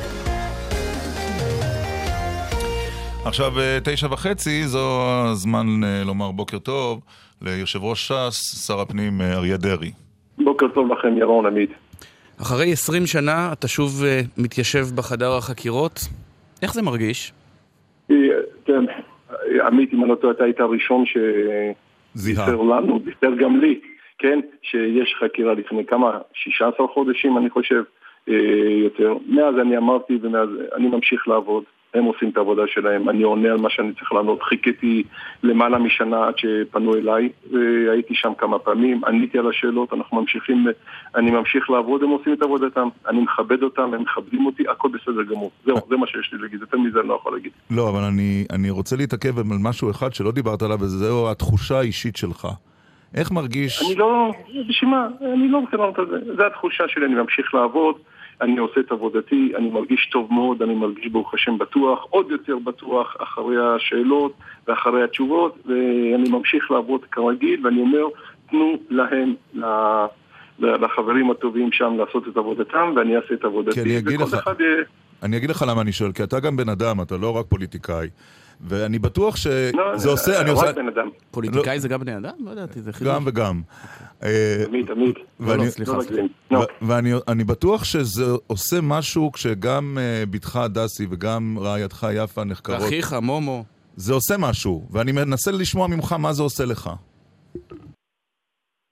עכשיו 3.25 3.59
אה, 3.59 3.79
תשע 3.85 4.07
וחצי, 4.11 4.63
זו 4.63 5.03
הזמן 5.31 5.67
אה, 5.85 6.03
לומר 6.07 6.31
בוקר 6.31 6.59
טוב 6.59 7.01
ליושב 7.43 7.83
ראש 7.83 8.09
ש"ס, 8.09 8.67
שר 8.67 8.81
הפנים 8.81 9.21
אה, 9.21 9.33
אריה 9.33 9.57
דרעי. 9.57 9.91
בוקר 10.39 10.69
טוב 10.69 10.93
לכם, 10.93 11.19
ירון 11.19 11.47
עמית. 11.47 11.71
אחרי 12.43 12.73
20 12.73 13.07
שנה 13.07 13.53
אתה 13.53 13.69
שוב 13.69 14.05
מתיישב 14.39 14.85
בחדר 14.95 15.37
החקירות. 15.37 16.01
איך 16.63 16.75
זה 16.75 16.83
מרגיש? 16.83 17.33
כן, 18.65 18.85
עמית, 19.67 19.93
אם 19.93 20.03
אני 20.03 20.11
לא 20.11 20.15
טועה, 20.15 20.33
אתה 20.33 20.45
היית 20.45 20.61
הראשון 20.61 21.05
זיהה. 22.15 22.47
שבישר 22.47 22.63
לנו, 22.63 23.01
בישר 23.01 23.35
גם 23.41 23.61
לי, 23.61 23.81
כן, 24.19 24.41
שיש 24.63 25.15
חקירה 25.21 25.55
לפני 25.55 25.87
כמה, 25.87 26.19
16 26.35 26.87
חודשים 26.89 27.39
אני 27.39 27.51
חושב, 27.51 27.83
אה, 28.29 28.35
יותר. 28.85 29.15
מאז 29.29 29.55
אני 29.63 29.77
אמרתי 29.77 30.19
ומאז 30.23 30.49
אני 30.77 30.89
ממשיך 30.89 31.29
לעבוד. 31.29 31.65
הם 31.95 32.05
עושים 32.05 32.29
את 32.29 32.37
העבודה 32.37 32.63
שלהם, 32.67 33.09
אני 33.09 33.23
עונה 33.23 33.49
על 33.49 33.57
מה 33.57 33.71
שאני 33.71 33.93
צריך 33.93 34.13
לענות. 34.13 34.43
חיכיתי 34.43 35.03
למעלה 35.43 35.79
משנה 35.79 36.27
עד 36.27 36.35
שפנו 36.37 36.95
אליי, 36.95 37.29
והייתי 37.53 38.15
שם 38.15 38.33
כמה 38.39 38.59
פעמים, 38.59 39.05
עניתי 39.05 39.39
על 39.39 39.49
השאלות, 39.49 39.93
אנחנו 39.93 40.21
ממשיכים, 40.21 40.67
אני 41.17 41.31
ממשיך 41.31 41.71
לעבוד, 41.71 42.03
הם 42.03 42.09
עושים 42.09 42.33
את 42.33 42.43
עבודתם, 42.43 42.89
אני 43.09 43.21
מכבד 43.21 43.63
אותם, 43.63 43.95
הם 43.95 44.03
מכבדים 44.03 44.47
אותי, 44.47 44.63
הכל 44.69 44.89
בסדר 44.89 45.23
גמור. 45.23 45.51
זהו, 45.65 45.77
זה 45.89 45.97
מה 45.97 46.07
שיש 46.07 46.31
לי 46.33 46.39
להגיד, 46.39 46.61
יותר 46.61 46.79
מזה 46.79 47.01
אני 47.01 47.09
לא 47.09 47.15
יכול 47.15 47.33
להגיד. 47.33 47.53
לא, 47.71 47.89
אבל 47.91 48.03
אני, 48.03 48.45
אני 48.53 48.71
רוצה 48.71 48.97
להתעכב 48.97 49.39
על 49.39 49.45
משהו 49.61 49.91
אחד 49.91 50.15
שלא 50.15 50.33
דיברת 50.33 50.63
עליו, 50.63 50.79
וזהו 50.81 51.31
התחושה 51.31 51.79
האישית 51.79 52.17
שלך. 52.17 52.49
איך 53.15 53.31
מרגיש... 53.33 53.83
אני 53.87 53.95
לא, 53.95 54.33
בשביל 54.69 54.91
מה? 54.91 55.09
אני 55.35 55.49
לא 55.49 55.61
לענות 55.73 55.99
על 55.99 56.07
זה. 56.11 56.35
זו 56.37 56.47
התחושה 56.47 56.85
שלי, 56.89 57.07
אני 57.07 57.15
ממשיך 57.15 57.55
לעבוד, 57.55 57.95
אני 58.41 58.59
עושה 58.59 58.81
את 58.81 58.93
עבודתי, 58.93 59.53
אני 59.57 59.71
מרגיש 59.71 60.09
טוב 60.13 60.33
מאוד, 60.33 60.63
אני 60.63 60.75
מרגיש 60.75 61.07
ברוך 61.07 61.35
השם 61.35 61.59
בטוח, 61.59 62.05
עוד 62.11 62.31
יותר 62.31 62.59
בטוח 62.65 63.15
אחרי 63.23 63.57
השאלות 63.77 64.33
ואחרי 64.69 65.03
התשובות, 65.05 65.59
ואני 65.67 66.31
ממשיך 66.31 66.71
לעבוד 66.71 67.01
כרגיל, 67.13 67.67
ואני 67.67 67.81
אומר, 67.81 68.05
תנו 68.51 68.73
להם, 68.91 69.35
ל- 69.55 70.07
לחברים 70.85 71.31
הטובים 71.31 71.73
שם 71.73 71.95
לעשות 71.99 72.29
את 72.29 72.37
עבודתם, 72.37 72.93
ואני 72.97 73.17
אעשה 73.17 73.35
את 73.35 73.45
עבודתי. 73.45 73.75
כי 73.75 73.81
אני 73.81 73.99
אגיד 73.99 74.21
לך- 74.21 74.35
אחד, 74.35 74.61
אה, 74.61 74.67
אני 75.23 75.37
אגיד 75.37 75.51
לך 75.51 75.65
למה 75.69 75.83
אני 75.83 75.93
שואל, 75.93 76.13
כי 76.13 76.23
אתה 76.23 76.41
גם 76.41 76.57
בן 76.57 76.69
אדם, 76.69 77.01
אתה 77.01 77.17
לא 77.17 77.37
רק 77.37 77.47
פוליטיקאי. 77.49 78.09
ואני 78.61 78.99
בטוח 78.99 79.37
שזה 79.37 79.71
לא, 80.05 80.13
עושה... 80.13 80.41
אני 80.41 80.51
רק 80.51 80.57
עושה... 80.57 80.73
בן 80.73 80.89
אדם. 80.89 81.09
פוליטיקאי 81.31 81.81
זה 81.81 81.89
גם 81.89 82.01
בני 82.01 82.17
אדם? 82.17 82.33
לא 82.45 82.51
ידעתי, 82.51 82.83
זה 82.83 82.93
חידוש. 82.93 83.15
גם 83.15 83.23
וגם. 83.27 83.63
אה, 84.23 84.63
תמיד, 84.67 84.87
תמיד. 84.87 85.15
ואני- 85.41 85.59
לא, 85.59 85.65
לא, 85.65 85.71
סליחה, 85.71 85.93
לא. 86.51 86.59
לא. 86.61 86.67
ואני 86.83 87.13
אני 87.29 87.45
בטוח 87.45 87.85
שזה 87.85 88.25
עושה 88.47 88.81
משהו 88.83 89.33
כשגם 89.33 89.99
אה, 90.01 90.27
בתך 90.31 90.61
דסי 90.73 91.07
וגם 91.11 91.57
רעייתך 91.61 92.07
יפה 92.15 92.45
נחקרות. 92.45 92.81
ואחיך, 92.83 93.13
מומו. 93.23 93.65
זה 93.97 94.13
עושה 94.15 94.37
משהו, 94.39 94.87
ואני 94.91 95.13
מנסה 95.13 95.51
לשמוע 95.51 95.87
ממך 95.87 96.13
מה 96.13 96.33
זה 96.33 96.43
עושה 96.43 96.65
לך. 96.65 96.91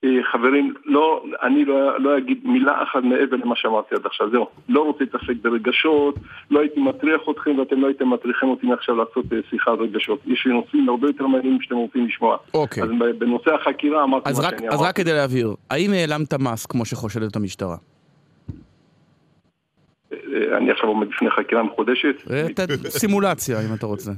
אה, 0.05 0.11
חברים, 0.33 0.75
לא, 0.85 1.25
אני 1.43 1.65
לא, 1.65 2.01
לא 2.01 2.19
אגיד 2.19 2.41
מילה 2.45 2.83
אחת 2.83 3.03
מעבר 3.03 3.37
למה 3.37 3.55
שאמרתי 3.57 3.95
עד 3.95 4.07
עכשיו, 4.07 4.31
זהו. 4.31 4.47
לא 4.69 4.81
רוצה 4.81 5.05
להתעסק 5.05 5.35
ברגשות, 5.43 6.15
לא 6.51 6.61
הייתי 6.61 6.81
מטריח 6.81 7.21
אתכם 7.31 7.59
ואתם 7.59 7.81
לא 7.81 7.87
הייתם 7.87 8.11
מטריחים 8.11 8.49
אותי 8.49 8.67
מעכשיו 8.67 8.97
לעשות 8.97 9.25
אה, 9.33 9.39
שיחה 9.51 9.71
על 9.71 9.77
רגשות. 9.77 10.21
יש 10.27 10.47
לי 10.47 10.53
נושאים 10.53 10.89
הרבה 10.89 11.07
יותר 11.07 11.27
מעניינים 11.27 11.63
שאתם 11.63 11.75
רוצים 11.75 12.07
לשמוע. 12.07 12.37
אוקיי. 12.55 12.83
אז 12.83 12.89
בנושא 13.19 13.55
החקירה 13.55 14.05
אמרתי 14.05 14.31
אז 14.31 14.41
מה 14.41 14.47
רק, 14.47 14.59
שאני 14.59 14.69
אז 14.69 14.75
אמרתי. 14.75 14.89
רק 14.89 14.97
כדי 14.97 15.13
להבהיר, 15.13 15.55
האם 15.71 15.93
העלמת 15.93 16.35
מס 16.35 16.67
כמו 16.67 16.85
שחושדת 16.85 17.37
המשטרה? 17.37 17.77
אה, 20.13 20.57
אני 20.57 20.71
עכשיו 20.71 20.89
עומד 20.89 21.09
בפני 21.09 21.31
חקירה 21.31 21.63
מחודשת. 21.63 22.23
סימולציה, 22.89 23.61
אם 23.61 23.75
אתה 23.75 23.87
רוצה. 23.87 24.11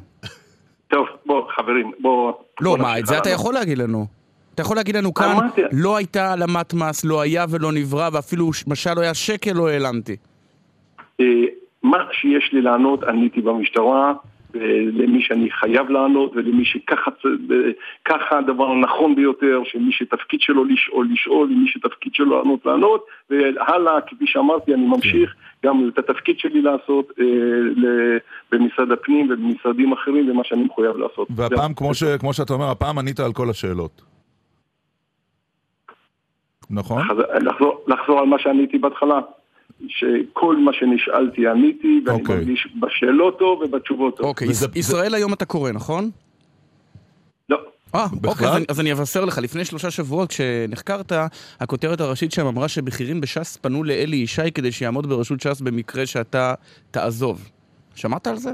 טוב, 0.89 1.07
בוא, 1.27 1.43
חברים, 1.57 1.93
בוא... 2.01 2.33
לא, 2.61 2.77
מה, 2.79 2.99
את 2.99 3.07
זה 3.07 3.19
אתה. 3.19 3.31
יכול 3.31 3.55
להגיד 3.55 3.79
לנו. 3.79 4.18
אתה 4.59 4.67
יכול 4.67 4.77
להגיד 4.77 4.97
לנו 4.97 5.15
כאן, 5.15 5.27
אמרתי. 5.27 5.63
לא 5.73 5.97
הייתה 5.97 6.25
העלמת 6.25 6.75
מס, 6.75 7.05
לא 7.05 7.21
היה 7.21 7.45
ולא 7.51 7.73
נברא, 7.73 8.09
ואפילו 8.13 8.51
משל 8.67 8.95
לא 8.97 9.01
היה 9.01 9.15
שקל 9.15 9.53
לא 9.53 9.69
העלמתי. 9.69 10.17
אה, 11.21 11.27
מה 11.83 11.99
שיש 12.13 12.53
לי 12.53 12.63
לענות, 12.63 13.05
עניתי 13.05 13.41
במשטרה, 13.41 14.13
אה, 14.55 14.61
למי 14.93 15.23
שאני 15.23 15.51
חייב 15.51 15.91
לענות 15.91 16.33
ולמי 16.35 16.65
שככה 16.65 17.11
אה, 18.11 18.39
הדבר 18.39 18.71
הנכון 18.71 19.15
ביותר, 19.15 19.61
שמי 19.65 19.93
שתפקיד 19.93 20.41
שלו 20.41 20.65
לשאול, 20.65 21.09
לשאול, 21.13 21.53
ומי 21.53 21.69
שתפקיד 21.69 22.15
שלו 22.15 22.39
לענות, 22.39 22.67
לענות, 22.67 23.05
והלאה, 23.31 24.01
כפי 24.07 24.25
שאמרתי, 24.27 24.75
אני 24.75 24.87
ממשיך 24.87 25.35
גם 25.65 25.89
את 25.89 25.99
התפקיד 25.99 26.39
שלי 26.39 26.63
לעשות 26.63 27.13
במשרד 28.53 28.93
הפנים 28.93 29.31
ובמשרדים 29.31 29.93
אחרים, 29.93 30.31
ומה 30.31 30.45
שאני 30.45 30.65
מחויב 30.65 30.97
לעשות. 30.97 31.29
והפעם, 31.31 31.75
כמו, 31.75 31.95
ש, 31.95 32.05
כמו 32.05 32.33
שאתה 32.33 32.53
אומר, 32.53 32.71
הפעם 32.71 32.99
ענית 32.99 33.21
על 33.21 33.33
כל 33.33 33.51
השאלות. 33.51 34.18
נכון? 36.71 37.03
חז- 37.03 37.43
לחזור, 37.43 37.85
לחזור 37.87 38.19
על 38.21 38.27
מה 38.27 38.37
שעניתי 38.39 38.79
בהתחלה, 38.79 39.21
שכל 39.89 40.57
מה 40.57 40.73
שנשאלתי 40.73 41.49
עניתי, 41.49 42.01
ואני 42.07 42.21
אוקיי. 42.21 42.37
מרגיש 42.37 42.69
בשאלות 42.81 43.39
טוב 43.39 43.63
ובתשובות 43.63 44.17
טוב. 44.17 44.27
אוקיי, 44.27 44.49
יש- 44.49 44.63
ישראל 44.75 45.15
היום 45.15 45.33
אתה 45.33 45.45
קורא, 45.45 45.71
נכון? 45.73 46.11
לא. 47.49 47.59
אה? 47.95 48.07
אוקיי, 48.27 48.47
אז 48.49 48.57
אני- 48.57 48.65
אז 48.69 48.81
אני 48.81 48.93
אבשר 48.93 49.25
לך, 49.25 49.39
לפני 49.39 49.65
שלושה 49.65 49.91
שבועות 49.91 50.29
כשנחקרת, 50.31 51.13
הכותרת 51.61 52.01
הראשית 52.01 52.33
שם 52.33 52.47
אמרה 52.47 52.69
שבכירים 52.69 53.21
בש"ס 53.21 53.57
פנו 53.57 53.85
לאלי 53.85 54.17
ישי 54.17 54.51
כדי 54.55 54.73
שיעמוד 54.73 55.07
בראשות 55.09 55.41
ש"ס 55.41 55.61
במקרה 55.61 56.07
שאתה 56.07 56.55
תעזוב. 56.91 57.51
שמעת 57.95 58.27
על 58.27 58.37
זה? 58.37 58.51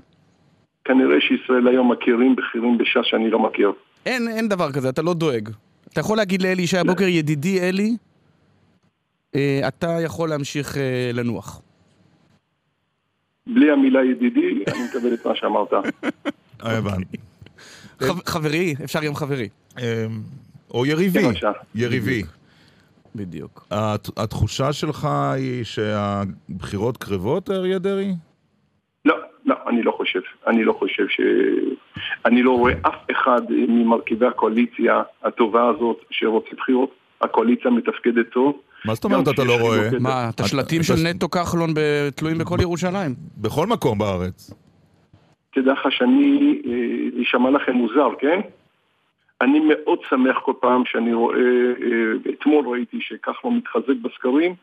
כנראה 0.84 1.16
שישראל 1.20 1.68
היום 1.68 1.92
מכירים 1.92 2.36
בכירים 2.36 2.78
בש"ס 2.78 3.00
שאני 3.04 3.30
לא 3.30 3.38
מכיר. 3.38 3.72
אין, 4.06 4.28
אין 4.28 4.48
דבר 4.48 4.72
כזה, 4.72 4.88
אתה 4.88 5.02
לא 5.02 5.14
דואג. 5.14 5.48
אתה 5.94 6.00
יכול 6.00 6.16
להגיד 6.16 6.42
לאלי 6.42 6.62
ישי 6.62 6.78
הבוקר, 6.78 7.04
ידידי 7.04 7.60
אלי, 7.68 7.96
אה, 9.34 9.60
אתה 9.68 9.96
יכול 10.04 10.28
להמשיך 10.28 10.76
אה, 10.76 11.10
לנוח. 11.12 11.60
בלי 13.46 13.70
המילה 13.70 14.00
ידידי, 14.04 14.40
אני 14.68 14.78
מקבל 14.90 15.14
את 15.14 15.26
מה 15.26 15.32
שאמרת. 15.36 15.68
הבנתי. 16.60 17.16
חב- 18.00 18.26
חברי, 18.28 18.74
אפשר 18.84 19.04
גם 19.04 19.14
חברי. 19.14 19.48
או 20.74 20.86
יריבי. 20.86 21.22
יריבי. 21.74 22.22
בדיוק. 23.14 23.66
הת- 23.70 24.18
התחושה 24.18 24.72
שלך 24.72 25.04
היא 25.34 25.64
שהבחירות 25.64 26.96
קרבות, 26.96 27.50
אריה 27.50 27.78
דרעי? 27.78 28.14
לא, 29.04 29.14
לא, 29.44 29.54
אני 29.68 29.82
לא 29.82 29.93
חושב. 30.20 30.46
אני 30.46 30.64
לא 30.64 30.72
חושב 30.72 31.08
ש... 31.08 31.20
אני 32.24 32.42
לא 32.42 32.50
רואה 32.50 32.72
אף 32.82 33.10
אחד 33.10 33.42
ממרכיבי 33.50 34.26
הקואליציה 34.26 35.02
הטובה 35.22 35.68
הזאת 35.68 36.04
שרוצה 36.10 36.56
בחירות. 36.56 36.90
הקואליציה 37.20 37.70
מתפקדת 37.70 38.28
טוב. 38.32 38.58
מה 38.84 38.94
זאת 38.94 39.04
אומרת 39.04 39.28
אתה 39.28 39.44
לא 39.44 39.56
רואה? 39.60 39.90
מה, 40.00 40.30
את 40.34 40.40
השלטים 40.40 40.82
של 40.82 40.94
נטו 40.94 41.28
כחלון 41.30 41.70
תלויים 42.14 42.38
בכל 42.38 42.56
ירושלים? 42.60 43.14
בכל 43.36 43.66
מקום 43.66 43.98
בארץ. 43.98 44.54
תדע 45.54 45.72
לך 45.72 45.80
שאני, 45.90 46.60
אה, 46.66 47.18
יישמע 47.18 47.50
לכם 47.50 47.72
מוזר, 47.72 48.08
כן? 48.18 48.40
אני 49.40 49.60
מאוד 49.60 49.98
שמח 50.08 50.36
כל 50.44 50.52
פעם 50.60 50.82
שאני 50.86 51.14
רואה, 51.14 51.36
אה, 51.36 52.30
אתמול 52.30 52.68
ראיתי 52.68 52.98
שכחלון 53.00 53.56
מתחזק 53.56 53.96
בסקרים, 54.02 54.54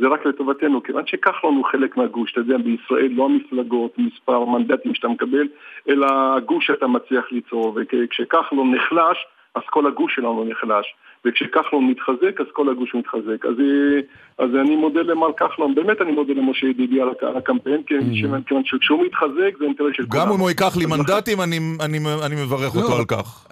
זה 0.00 0.08
רק 0.08 0.26
לטובתנו, 0.26 0.82
כיוון 0.82 1.02
שכחלון 1.06 1.54
הוא 1.56 1.64
חלק 1.72 1.96
מהגוש, 1.96 2.32
אתה 2.32 2.40
יודע, 2.40 2.56
בישראל 2.58 3.10
לא 3.12 3.24
המפלגות, 3.24 3.90
מספר 3.98 4.44
מנדטים 4.44 4.94
שאתה 4.94 5.08
מקבל, 5.08 5.46
אלא 5.88 6.06
הגוש 6.36 6.66
שאתה 6.66 6.86
מצליח 6.86 7.24
ליצור, 7.32 7.76
וכשכחלון 7.76 8.74
נחלש, 8.74 9.18
אז 9.54 9.62
כל 9.70 9.86
הגוש 9.86 10.14
שלנו 10.14 10.44
נחלש, 10.44 10.86
וכשכחלון 11.24 11.84
מתחזק, 11.86 12.40
אז 12.40 12.46
כל 12.52 12.68
הגוש 12.68 12.94
מתחזק. 12.94 13.44
אז, 13.46 13.54
אה, 13.60 14.00
אז 14.44 14.50
אני 14.54 14.76
מודה 14.76 15.02
למר 15.02 15.32
כחלון, 15.32 15.74
באמת 15.74 16.00
אני 16.00 16.12
מודה 16.12 16.32
למשה 16.34 16.66
ידידי 16.66 17.00
על 17.00 17.08
הק- 17.08 17.22
על 17.24 17.36
הקמפיין, 17.36 17.82
כן, 17.86 18.00
כיוון 18.46 18.62
שכשהוא 18.64 19.04
מתחזק 19.04 19.58
זה 19.58 19.64
אינטרס 19.64 19.92
של 19.96 20.04
גם 20.08 20.28
אם 20.34 20.40
הוא 20.40 20.48
ייקח 20.48 20.76
לי 20.76 20.86
מנדטים, 20.86 21.40
אני- 21.40 21.58
אני 21.80 21.98
אני 22.26 22.34
מברך 22.44 22.76
אותו 22.76 22.96
על 22.98 23.04
כך. 23.04 23.46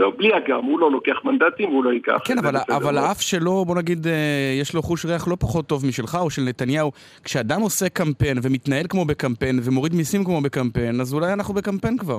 לא, 0.00 0.12
בלי 0.16 0.36
אגם, 0.36 0.64
הוא 0.64 0.80
לא 0.80 0.90
לוקח 0.90 1.24
מנדטים, 1.24 1.68
הוא 1.70 1.84
לא 1.84 1.90
ייקח. 1.90 2.18
כן, 2.24 2.38
אבל, 2.38 2.56
אבל 2.68 2.94
מאוד. 2.94 3.04
האף 3.04 3.20
שלו, 3.20 3.64
בוא 3.64 3.76
נגיד, 3.76 4.06
אה, 4.06 4.12
יש 4.60 4.74
לו 4.74 4.82
חוש 4.82 5.04
ריח 5.04 5.28
לא 5.28 5.36
פחות 5.40 5.66
טוב 5.66 5.86
משלך 5.86 6.18
או 6.20 6.30
של 6.30 6.42
נתניהו. 6.42 6.90
כשאדם 7.24 7.60
עושה 7.60 7.88
קמפיין 7.88 8.38
ומתנהל 8.42 8.86
כמו 8.88 9.04
בקמפיין 9.04 9.60
ומוריד 9.64 9.94
מיסים 9.94 10.24
כמו 10.24 10.40
בקמפיין, 10.40 11.00
אז 11.00 11.14
אולי 11.14 11.32
אנחנו 11.32 11.54
בקמפיין 11.54 11.98
כבר. 11.98 12.18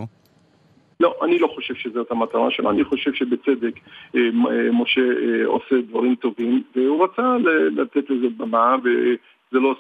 לא, 1.00 1.16
אני 1.24 1.40
לא 1.40 1.48
חושב 1.56 1.76
שזאת 1.76 2.12
המטרה 2.12 2.52
שלו, 2.52 2.72
אני 2.72 2.84
חושב 2.84 3.14
שבצדק 3.14 3.74
אה, 4.16 4.22
אה, 4.22 4.72
משה 4.72 5.02
אה, 5.02 5.46
עושה 5.46 5.76
דברים 5.90 6.16
טובים, 6.16 6.64
והוא 6.76 7.04
רצה 7.04 7.36
לתת 7.72 8.10
לזה 8.10 8.28
במה, 8.38 8.76
וזה 8.84 9.60
לא, 9.60 9.76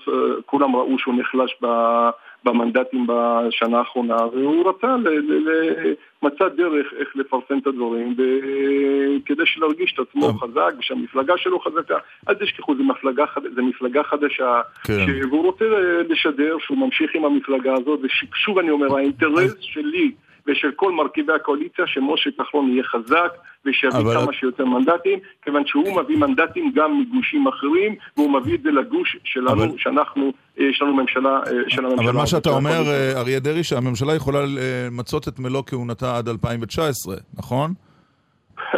כולם 0.45 0.75
ראו 0.75 0.99
שהוא 0.99 1.15
נחלש 1.19 1.55
ב- 1.61 2.09
במנדטים 2.45 3.07
בשנה 3.07 3.77
האחרונה, 3.77 4.15
והוא 4.25 4.69
רצה, 4.69 4.95
ל- 4.97 5.09
ל- 5.09 5.49
ל- 5.49 5.93
מצא 6.23 6.47
דרך 6.47 6.93
איך 6.99 7.07
לפרסם 7.15 7.57
את 7.57 7.67
הדברים, 7.67 8.15
וכדי 8.17 9.43
להרגיש 9.57 9.93
את 9.93 10.07
עצמו 10.07 10.27
חזק, 10.33 10.73
ושהמפלגה 10.79 11.33
שלו 11.37 11.59
חזקה, 11.59 11.97
אל 12.29 12.33
תשכחו, 12.33 12.75
זו 12.75 12.83
מפלגה, 12.83 13.25
חד- 13.27 13.41
זו 13.55 13.63
מפלגה 13.63 14.03
חדשה, 14.03 14.61
כן. 14.83 15.05
והוא 15.29 15.43
רוצה 15.43 15.65
לשדר 16.09 16.57
שהוא 16.59 16.77
ממשיך 16.77 17.15
עם 17.15 17.25
המפלגה 17.25 17.73
הזאת, 17.73 17.99
ושוב 18.33 18.57
אני 18.59 18.69
אומר, 18.71 18.97
האינטרס 18.97 19.55
שלי 19.59 20.11
ושל 20.47 20.71
כל 20.75 20.91
מרכיבי 20.91 21.33
הקואליציה, 21.33 21.85
שמשה 21.87 22.29
כחלון 22.37 22.69
יהיה 22.71 22.83
חזק 22.83 23.31
ושיביא 23.65 23.97
אבל- 23.99 24.13
כמה 24.21 24.33
שיותר 24.33 24.65
מנדטים, 24.65 25.19
כיוון 25.43 25.63
שהוא 25.65 26.01
מביא 26.01 26.17
מנדטים 26.17 26.71
גם 26.75 26.99
מגושים 27.01 27.47
אחרים, 27.47 27.95
והוא 28.17 28.31
מביא 28.33 28.55
את 28.55 28.61
זה 28.63 28.69
לגוש 28.71 29.17
שלנו, 29.23 29.51
אבל- 29.51 29.69
שאנחנו, 29.77 30.31
אה, 30.59 30.65
יש 30.65 30.81
לנו 30.81 30.93
ממשלה, 30.93 31.29
אה, 31.29 31.51
של 31.67 31.85
הממשלה. 31.85 32.03
אבל 32.05 32.11
מה 32.17 32.27
שאתה 32.27 32.49
אומר. 32.49 32.81
אה, 32.87 33.19
אריה 33.19 33.39
דרעי, 33.39 33.63
שהממשלה 33.63 34.15
יכולה 34.15 34.39
למצות 34.47 35.27
את 35.27 35.39
מלוא 35.39 35.63
כהונתה 35.65 36.17
עד 36.17 36.27
2019, 36.29 37.15
נכון? 37.37 37.73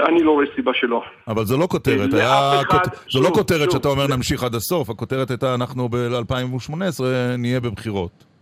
אני 0.10 0.23
לא 0.23 0.32
רואה 0.32 0.45
סיבה 0.56 0.71
שלא. 0.73 1.04
אבל 1.28 1.45
זו 1.45 1.58
לא 1.58 1.67
כותרת, 1.67 2.13
היה... 2.13 2.62
אחד, 2.62 2.78
זו 3.12 3.19
לא 3.21 3.26
שוב, 3.28 3.36
כותרת 3.38 3.63
שוב, 3.63 3.73
שאתה 3.73 3.88
אומר 3.88 4.08
נמשיך 4.08 4.43
עד 4.43 4.56
הסוף, 4.56 4.89
הכותרת 4.89 5.30
הייתה 5.30 5.56
אנחנו 5.56 5.89
ב-2018 5.89 7.04
נהיה 7.38 7.60
בבחירות. 7.60 8.33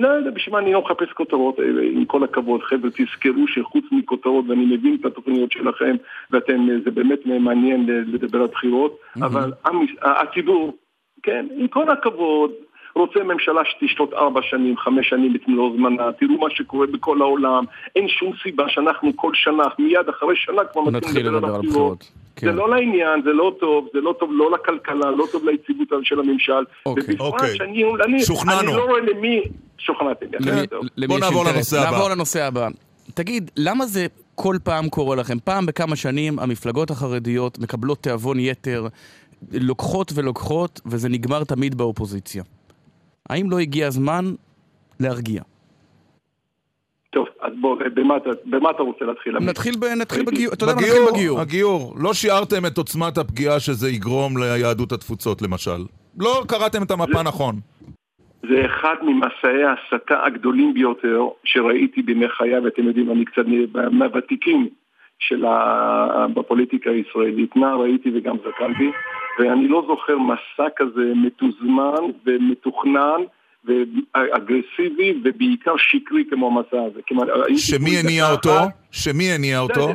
לא 0.00 0.08
יודע, 0.08 0.30
בשביל 0.30 0.52
מה 0.52 0.58
אני 0.58 0.72
לא 0.72 0.80
מחפש 0.82 1.12
כותרות, 1.12 1.60
אה, 1.60 1.64
עם 1.92 2.04
כל 2.04 2.24
הכבוד, 2.24 2.62
חבר'ה, 2.62 2.90
תזכרו 2.90 3.48
שחוץ 3.48 3.84
מכותרות, 3.92 4.44
ואני 4.48 4.64
מבין 4.64 4.96
את 5.00 5.04
התוכניות 5.06 5.52
שלכם, 5.52 5.96
ואתם, 6.30 6.70
אה, 6.70 6.74
זה 6.84 6.90
באמת 6.90 7.18
מעניין 7.26 7.86
לדבר 7.86 8.40
על 8.40 8.46
בחירות, 8.46 8.98
אבל 9.22 9.52
עם- 9.66 9.86
הציבור, 10.02 10.76
כן, 11.22 11.46
עם 11.56 11.68
כל 11.68 11.90
הכבוד, 11.90 12.50
רוצה 12.94 13.22
ממשלה 13.24 13.60
שתשלוט 13.64 14.12
ארבע 14.12 14.40
שנים, 14.42 14.76
חמש 14.76 15.08
שנים 15.08 15.36
את 15.36 15.48
מלוא 15.48 15.72
זמנה, 15.76 16.12
תראו 16.12 16.38
מה 16.38 16.50
שקורה 16.50 16.86
בכל 16.86 17.22
העולם, 17.22 17.64
אין 17.96 18.08
שום 18.08 18.32
סיבה 18.42 18.68
שאנחנו 18.68 19.16
כל 19.16 19.30
שנה, 19.34 19.64
מיד 19.78 20.08
אחרי 20.08 20.36
שנה 20.36 20.64
כבר 20.64 20.90
נתחיל 20.90 21.26
לדבר 21.26 21.54
על 21.54 21.62
בחירות. 21.62 22.12
כן. 22.40 22.46
זה 22.46 22.52
לא 22.52 22.70
לעניין, 22.70 23.22
זה 23.24 23.30
לא 23.30 23.56
טוב, 23.60 23.88
זה 23.92 24.00
לא 24.00 24.14
טוב 24.20 24.30
לא 24.32 24.50
לכלכלה, 24.50 25.10
לא 25.10 25.24
טוב 25.32 25.44
ליציבות 25.44 25.88
של 26.02 26.20
הממשל, 26.20 26.52
אוקיי. 26.86 27.04
ובפרט 27.04 27.20
אוקיי. 27.20 27.56
שאני 27.56 27.84
אני- 28.04 28.22
שוכנענו. 28.24 28.60
אני 28.68 28.76
לא 28.76 28.84
רואה 28.84 29.00
למי... 29.00 29.40
שוכנעתם. 29.78 30.26
למי 30.96 31.06
בוא 31.06 31.18
נעבור? 31.20 31.44
לנושא 31.44 31.78
הבא. 31.80 31.90
נעבור 31.90 32.10
לנושא 32.10 32.42
הבא. 32.44 32.68
תגיד, 33.14 33.50
למה 33.56 33.86
זה 33.86 34.06
כל 34.34 34.56
פעם 34.64 34.88
קורה 34.88 35.16
לכם? 35.16 35.38
פעם 35.44 35.66
בכמה 35.66 35.96
שנים 35.96 36.38
המפלגות 36.38 36.90
החרדיות 36.90 37.58
מקבלות 37.58 37.98
תיאבון 38.02 38.40
יתר, 38.40 38.86
לוקחות 39.52 40.12
ולוקחות, 40.14 40.80
וזה 40.86 41.08
נגמר 41.08 41.44
תמיד 41.44 41.74
באופוזיציה. 41.74 42.42
האם 43.30 43.50
לא 43.50 43.58
הגיע 43.58 43.86
הזמן 43.86 44.34
להרגיע? 45.00 45.42
טוב, 47.10 47.26
אז 47.40 47.49
בוא, 47.60 47.76
במה 47.94 48.16
אתה- 48.16 48.30
במה 48.44 48.70
אתה 48.70 48.82
רוצה 48.82 49.04
להתחיל? 49.04 49.38
נתחיל 49.38 49.74
ב- 49.80 49.84
נתחיל 49.84 50.24
בגיור. 50.24 50.52
אתה 50.52 50.64
יודע 50.64 50.74
מה, 50.74 50.80
נתחיל 50.80 51.02
בגיור. 51.12 51.40
הגיור. 51.40 51.94
לא 51.98 52.14
שיערתם 52.14 52.66
את 52.66 52.78
עוצמת 52.78 53.18
הפגיעה 53.18 53.60
שזה 53.60 53.88
יגרום 53.90 54.36
ליהדות 54.36 54.92
התפוצות, 54.92 55.42
למשל. 55.42 55.80
לא 56.18 56.42
קראתם 56.48 56.82
את 56.82 56.90
המפה 56.90 57.22
נכון. 57.22 57.54
זה 58.48 58.66
אחד 58.66 58.94
ממסעי 59.02 59.64
ההסתה 59.64 60.24
הגדולים 60.26 60.74
ביותר 60.74 61.22
שראיתי 61.44 62.02
בימי 62.02 62.28
חיי, 62.28 62.58
ואתם 62.58 62.82
יודעים, 62.86 63.10
אני 63.10 63.24
קצת 63.24 63.42
מהוותיקים 63.90 64.68
של 65.18 65.44
ה... 65.44 66.26
בפוליטיקה 66.34 66.90
הישראלית. 66.90 67.56
נער 67.56 67.82
הייתי 67.82 68.10
וגם 68.14 68.36
זקנתי, 68.38 68.90
ואני 69.38 69.68
לא 69.68 69.84
זוכר 69.86 70.18
מסע 70.18 70.68
כזה 70.76 71.12
מתוזמן 71.16 72.02
ומתוכנן. 72.26 73.20
ואגרסיבי 73.64 75.20
ובעיקר 75.24 75.76
שקרי 75.76 76.24
כמו 76.30 76.46
המסע 76.46 76.82
הזה. 76.86 77.00
שמי 77.56 77.90
הניע 77.98 78.24
דקה 78.24 78.32
אותו? 78.32 78.56
שמי 78.90 79.32
הניע 79.32 79.58
אותו? 79.58 79.88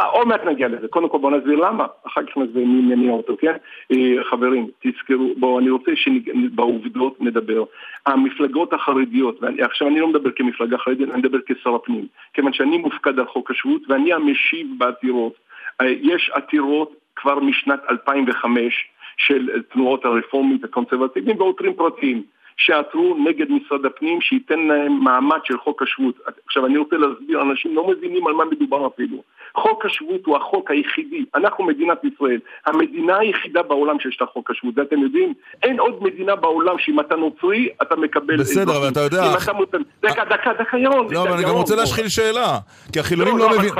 אה, 0.00 0.04
עוד 0.04 0.28
מעט 0.28 0.44
נגיע 0.44 0.68
לזה. 0.68 0.88
קודם 0.88 1.08
כל 1.08 1.18
בואו 1.18 1.36
נסביר 1.36 1.54
למה, 1.54 1.86
אחר 2.06 2.22
כך 2.22 2.36
נסביר 2.36 2.64
מי 2.64 2.94
מניע 2.94 3.12
אותו, 3.12 3.36
כן? 3.40 3.56
אה, 3.92 4.24
חברים, 4.30 4.66
תזכרו, 4.80 5.34
בואו, 5.36 5.58
אני 5.58 5.70
רוצה 5.70 5.90
שבעובדות 5.96 7.16
נדבר. 7.20 7.64
המפלגות 8.06 8.72
החרדיות, 8.72 9.40
עכשיו 9.60 9.88
אני 9.88 10.00
לא 10.00 10.08
מדבר 10.08 10.30
כמפלגה 10.36 10.78
חרדית, 10.78 11.08
אני 11.10 11.18
מדבר 11.18 11.38
כשר 11.46 11.74
הפנים. 11.74 12.06
כיוון 12.34 12.52
שאני 12.52 12.78
מופקד 12.78 13.18
על 13.18 13.26
חוק 13.26 13.50
השבות 13.50 13.82
ואני 13.88 14.12
המשיב 14.12 14.66
בעתירות. 14.78 15.32
אה, 15.80 15.86
יש 15.86 16.30
עתירות 16.34 16.92
כבר 17.16 17.40
משנת 17.40 17.80
2005 17.90 18.88
של 19.16 19.62
תנועות 19.72 20.04
הרפורמית 20.04 20.64
הקונסרבטיביים 20.64 21.40
ועותרים 21.40 21.74
פרטיים. 21.74 22.22
שעתרו 22.56 23.16
נגד 23.28 23.46
משרד 23.50 23.86
הפנים 23.86 24.20
שייתן 24.20 24.60
להם 24.60 24.92
מעמד 25.04 25.38
של 25.44 25.58
חוק 25.58 25.82
השבות. 25.82 26.14
עכשיו 26.46 26.66
אני 26.66 26.78
רוצה 26.78 26.96
להסביר, 26.96 27.42
אנשים 27.42 27.76
לא 27.76 27.88
מבינים 27.88 28.26
על 28.26 28.32
מה 28.32 28.44
מדובר 28.44 28.86
אפילו. 28.86 29.22
חוק 29.54 29.86
השבות 29.86 30.26
הוא 30.26 30.36
החוק 30.36 30.70
היחידי, 30.70 31.24
אנחנו 31.34 31.64
מדינת 31.64 31.98
ישראל, 32.04 32.38
המדינה 32.66 33.18
היחידה 33.18 33.62
בעולם 33.62 34.00
שיש 34.00 34.18
לה 34.20 34.26
חוק 34.26 34.50
השבות, 34.50 34.74
ואתם 34.78 34.98
יודעים, 34.98 35.34
אין 35.62 35.80
עוד 35.80 36.02
מדינה 36.02 36.36
בעולם 36.36 36.78
שאם 36.78 37.00
אתה 37.00 37.16
נוצרי, 37.16 37.68
אתה 37.82 37.96
מקבל... 37.96 38.36
בסדר. 38.36 38.76
אבל 38.78 38.88
אתה 38.88 39.00
יודע- 39.00 39.22
אם 39.32 39.36
אתה 39.44 39.52
מוצא... 39.52 39.78
דקה, 40.02 40.24
דקה, 40.24 40.52
דקה, 40.58 40.78
ירון. 40.78 41.06
לא, 41.10 41.22
אבל 41.22 41.32
אני 41.32 41.42
גם 41.42 41.50
רוצה. 41.50 41.76
להשחיל 41.76 42.08
שאלה. 42.08 42.58
כי 42.92 43.00
החילונים 43.00 43.38
לא, 43.38 43.44
לא 43.44 43.50
אבל 43.50 43.56
מבינים... 43.58 43.74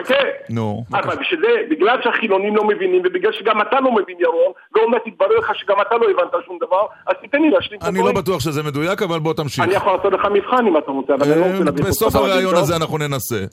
נו. 0.50 0.84
אבל 0.92 1.16
בשביל 1.16 1.40
זה, 1.40 1.48
בגלל 1.70 1.98
שהחילונים 2.02 2.56
לא 2.56 2.64
מבינים, 2.64 3.02
ובגלל 3.04 3.32
שגם 3.32 3.60
אתה 3.62 3.80
לא 3.80 3.92
מבין 3.92 4.16
ירון, 4.20 4.52
ועוד 4.74 4.88
מעט 4.90 5.06
יתברר 5.06 5.38
לך 5.38 5.52
שגם 5.54 5.76
אתה 5.80 5.96
לא 5.96 6.06
הבנת 6.10 6.44
שום 6.46 6.58
דבר, 6.60 6.86
אז 7.06 7.14
תיתן 7.20 7.42
לי 7.42 7.50
להשלים 7.50 7.78
את 7.78 7.84
אני 7.84 7.98
הדברים. 7.98 8.14
לא 8.16 8.22
בטוח 8.22 8.40
שזה 8.40 8.62
מדויק, 8.66 9.02
אבל 9.02 9.18
בוא 9.18 9.34
תמשיך. 9.34 9.64
אני 9.64 9.74
יכול 9.74 9.92
לעשות 9.92 10.12
לך 10.12 10.26
מבחן 10.34 10.66
אם 10.66 10.76
אתה 10.76 10.90
רוצה, 10.90 11.14
אבל 11.14 11.32
אני 11.32 11.40
לא 11.40 11.46
רוצה 11.46 11.64
להביא 11.64 11.84
אה, 11.84 11.88
בסוף 11.88 12.14
אותך 12.14 12.28
הראיון 12.28 12.54
טוב? 12.54 12.62
הזה 12.62 12.76
אנחנו 12.76 12.98
ננסה. 12.98 13.44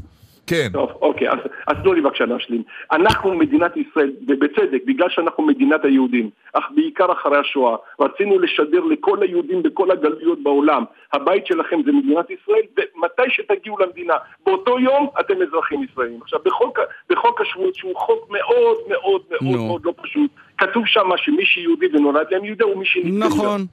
כן. 0.48 0.68
טוב, 0.74 0.90
אוקיי, 1.02 1.30
אז, 1.30 1.38
אז 1.68 1.76
תנו 1.84 1.94
לי 1.94 2.02
בבקשה 2.02 2.26
להשלים. 2.26 2.64
אנחנו 2.92 3.34
מדינת 3.34 3.78
ישראל, 3.78 4.12
ובצדק, 4.28 4.82
בגלל 4.86 5.10
שאנחנו 5.10 5.44
מדינת 5.44 5.86
היהודים, 5.86 6.30
אך 6.54 6.64
בעיקר 6.76 7.12
אחרי 7.12 7.38
השואה, 7.38 7.76
רצינו 8.00 8.40
לשדר 8.40 8.84
לכל 8.84 9.18
היהודים 9.22 9.64
בכל 9.64 9.92
הגלויות 9.92 10.44
בעולם, 10.44 10.84
הבית 11.14 11.48
שלכם 11.48 11.82
זה 11.86 11.92
מדינת 11.92 12.26
ישראל, 12.30 12.62
ומתי 12.78 13.22
שתגיעו 13.30 13.78
למדינה, 13.80 14.14
באותו 14.46 14.80
יום 14.80 15.08
אתם 15.20 15.34
אזרחים 15.42 15.84
ישראלים. 15.84 16.20
עכשיו, 16.22 16.40
בחוק, 16.46 16.80
בחוק 17.10 17.42
השבות, 17.42 17.76
שהוא 17.76 17.96
חוק 17.96 18.30
מאוד 18.30 18.78
מאוד 18.90 19.22
מאוד 19.30 19.52
נו. 19.58 19.68
מאוד 19.68 19.86
לא 19.86 19.94
פשוט, 20.04 20.32
כתוב 20.58 20.84
שם 20.86 21.10
שמי 21.18 21.46
שיהודי 21.46 21.86
ונולד 21.94 22.26
להם 22.32 22.46
יהודי 22.46 22.64
הוא 22.64 22.78
מי 22.78 22.86
שנקרא. 22.86 23.28
נכון. 23.28 23.66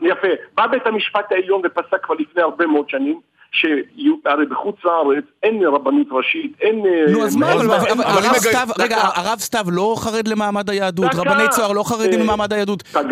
יפה, 0.00 0.28
בא 0.54 0.66
בית 0.66 0.86
המשפט 0.86 1.32
העליון 1.32 1.62
ופסק 1.64 2.04
כבר 2.04 2.14
לפני 2.14 2.42
הרבה 2.42 2.66
מאוד 2.66 2.88
שנים, 2.88 3.20
שהרי 3.52 4.46
בחוץ 4.50 4.76
לארץ 4.84 5.24
אין 5.42 5.62
רבנות 5.66 6.06
ראשית, 6.10 6.52
אין... 6.60 6.86
אה, 6.86 7.12
נו, 7.12 7.24
אז 7.24 7.36
מה, 7.36 7.52
אבל 7.52 7.70
הרב 7.70 8.34
סתיו. 8.34 8.68
רגע, 8.78 8.96
הרב 9.14 9.38
סתיו 9.38 9.64
לא 9.68 9.94
חרד 9.98 10.28
למעמד 10.28 10.70
היהדות. 10.70 11.14
רבני 11.14 11.48
צוהר 11.50 11.72
לא 11.72 11.82
חרדים 11.82 12.18
אה, 12.20 12.24
למעמד 12.24 12.52
היהדות. 12.52 12.82
אה, 12.96 13.02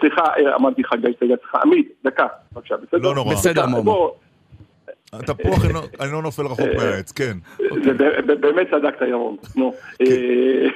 סליחה, 0.00 0.22
אמרתי 0.54 0.84
חגי, 0.84 1.08
סליחה, 1.18 1.58
עמית, 1.62 1.88
דקה, 2.04 2.26
בבקשה, 2.52 2.74
בסדר? 2.76 2.98
לא 2.98 3.14
נורא. 3.14 3.34
בסדר, 3.34 3.66
מומו. 3.66 4.12
התפוח 5.12 5.64
אינו- 6.00 6.22
נופל 6.22 6.42
רחוק 6.42 6.68
מהעץ, 6.76 7.12
כן. 7.12 7.32
באמת 8.40 8.70
צדקת 8.70 9.02
ירון, 9.08 9.36
נו. 9.56 9.74
אה, 10.00 10.68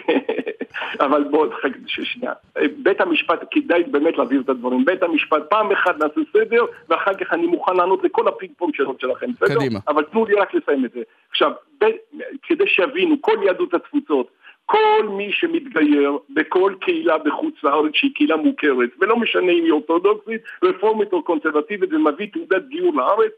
אבל 1.07 1.25
בוא, 1.31 1.47
חכה 1.63 1.69
שנייה. 1.87 2.33
אה, 2.57 2.63
בית 2.83 3.01
המשפט, 3.01 3.45
כדאי 3.51 3.83
באמת 3.83 4.19
להעביר 4.19 4.41
את 4.41 4.49
הדברים. 4.49 4.85
בית 4.85 5.03
המשפט, 5.03 5.43
פעם 5.51 5.73
אחת 5.73 5.99
נעשה 5.99 6.21
סדר, 6.33 6.65
ואחר 6.89 7.15
כך 7.15 7.33
אני 7.33 7.47
מוכן 7.47 7.77
לענות 7.77 8.05
לכל 8.05 8.29
הפינג 8.29 8.51
פונג 8.59 8.75
שאלות 8.75 9.01
שלכם, 9.01 9.27
בסדר? 9.33 9.55
קדימה. 9.55 9.79
אבל 9.89 10.05
תנו 10.05 10.27
לי 10.27 10.35
רק 10.35 10.55
לסיים 10.55 10.85
את 10.85 10.91
זה. 10.93 11.01
עכשיו, 11.31 11.51
כדי 12.43 12.65
שיבינו, 12.67 13.17
כל 13.21 13.37
יהדות 13.47 13.75
התפוצות, 13.75 14.29
כל 14.67 15.09
מי 15.09 15.33
שמתגייר 15.33 16.19
בכל 16.31 16.75
קהילה 16.81 17.19
בחוץ 17.19 17.55
לארץ 17.63 17.91
שהיא 17.95 18.11
קהילה 18.15 18.37
מוכרת, 18.37 18.89
ולא 19.01 19.17
משנה 19.17 19.53
אם 19.53 19.65
היא 19.65 19.73
אורתודוקסית, 19.73 20.41
רפורמית 20.65 21.13
או 21.13 21.23
קונסרבטיבית 21.23 21.93
ומביא 21.93 22.27
תעודת 22.33 22.67
גיור 22.69 22.95
לארץ, 22.95 23.33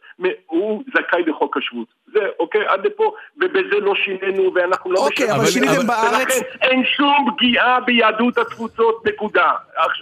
הוא 0.46 0.82
זכאי 0.94 1.22
לחוק 1.26 1.56
השבות. 1.56 1.86
זה, 2.06 2.20
אוקיי, 2.40 2.66
עד 2.66 2.86
לפה, 2.86 3.12
ובזה 3.36 3.80
לא 3.80 3.94
שינינו 3.94 4.54
ואנחנו 4.54 4.92
לא 4.92 4.98
אוקיי, 4.98 5.30
אבל 5.30 5.34
אבל- 5.40 5.46
שיניתם 5.46 5.72
אבל- 5.76 5.86
בארץ? 5.86 6.36
ולכן 6.36 6.40
אין 6.62 6.84
שום 6.84 7.26
פגיעה 7.36 7.80
ביהדות 7.80 8.38
התפוצות, 8.38 9.06
נקודה. 9.06 9.50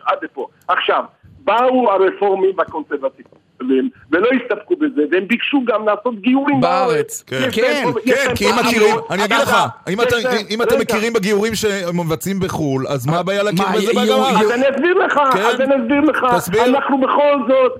עד 0.07 0.19
לפה. 0.23 0.47
עכשיו, 0.69 1.05
באו 1.45 1.91
הרפורמים 1.93 2.51
והקונסרבטיבים. 2.57 3.46
והם- 3.61 3.89
ולא 4.13 4.29
הסתפקו 4.43 4.77
בזה, 4.77 5.03
והם 5.11 5.29
ביקשו 5.29 5.61
גם 5.65 5.87
לעשות 5.87 6.21
גיורים 6.21 6.61
בארץ. 6.61 6.91
בארץ. 6.93 7.25
כן. 7.27 7.37
כן, 7.41 7.49
יש 7.49 7.55
כן, 7.55 8.25
להם 8.27 8.35
כי 8.37 8.45
אם 8.51 8.55
מכירים, 8.67 8.95
אני 9.11 9.25
אגיד 9.25 9.37
לך, 9.37 9.57
אם 9.89 10.01
אתם- 10.01 10.17
אם 10.51 10.63
אתם. 10.63 10.79
מכירים 10.81 11.13
בגיורים 11.13 11.53
שמבצעים 11.55 12.41
בחו"ל, 12.41 12.87
אז 12.89 13.07
מה 13.07 13.19
הבעיה 13.19 13.43
להכיר 13.43 13.65
בזה 13.75 13.93
בארץ? 13.95 14.09
יהיו- 14.09 14.27
אז 14.41 14.51
אני 14.51 14.63
אסביר 14.75 14.95
לך, 14.95 15.21
כן. 15.33 15.39
אז 15.41 15.61
אני 15.61 15.75
אסביר 15.83 16.01
לך. 16.01 16.27
אנחנו 16.69 16.99
בכל 17.01 17.35
זאת, 17.49 17.73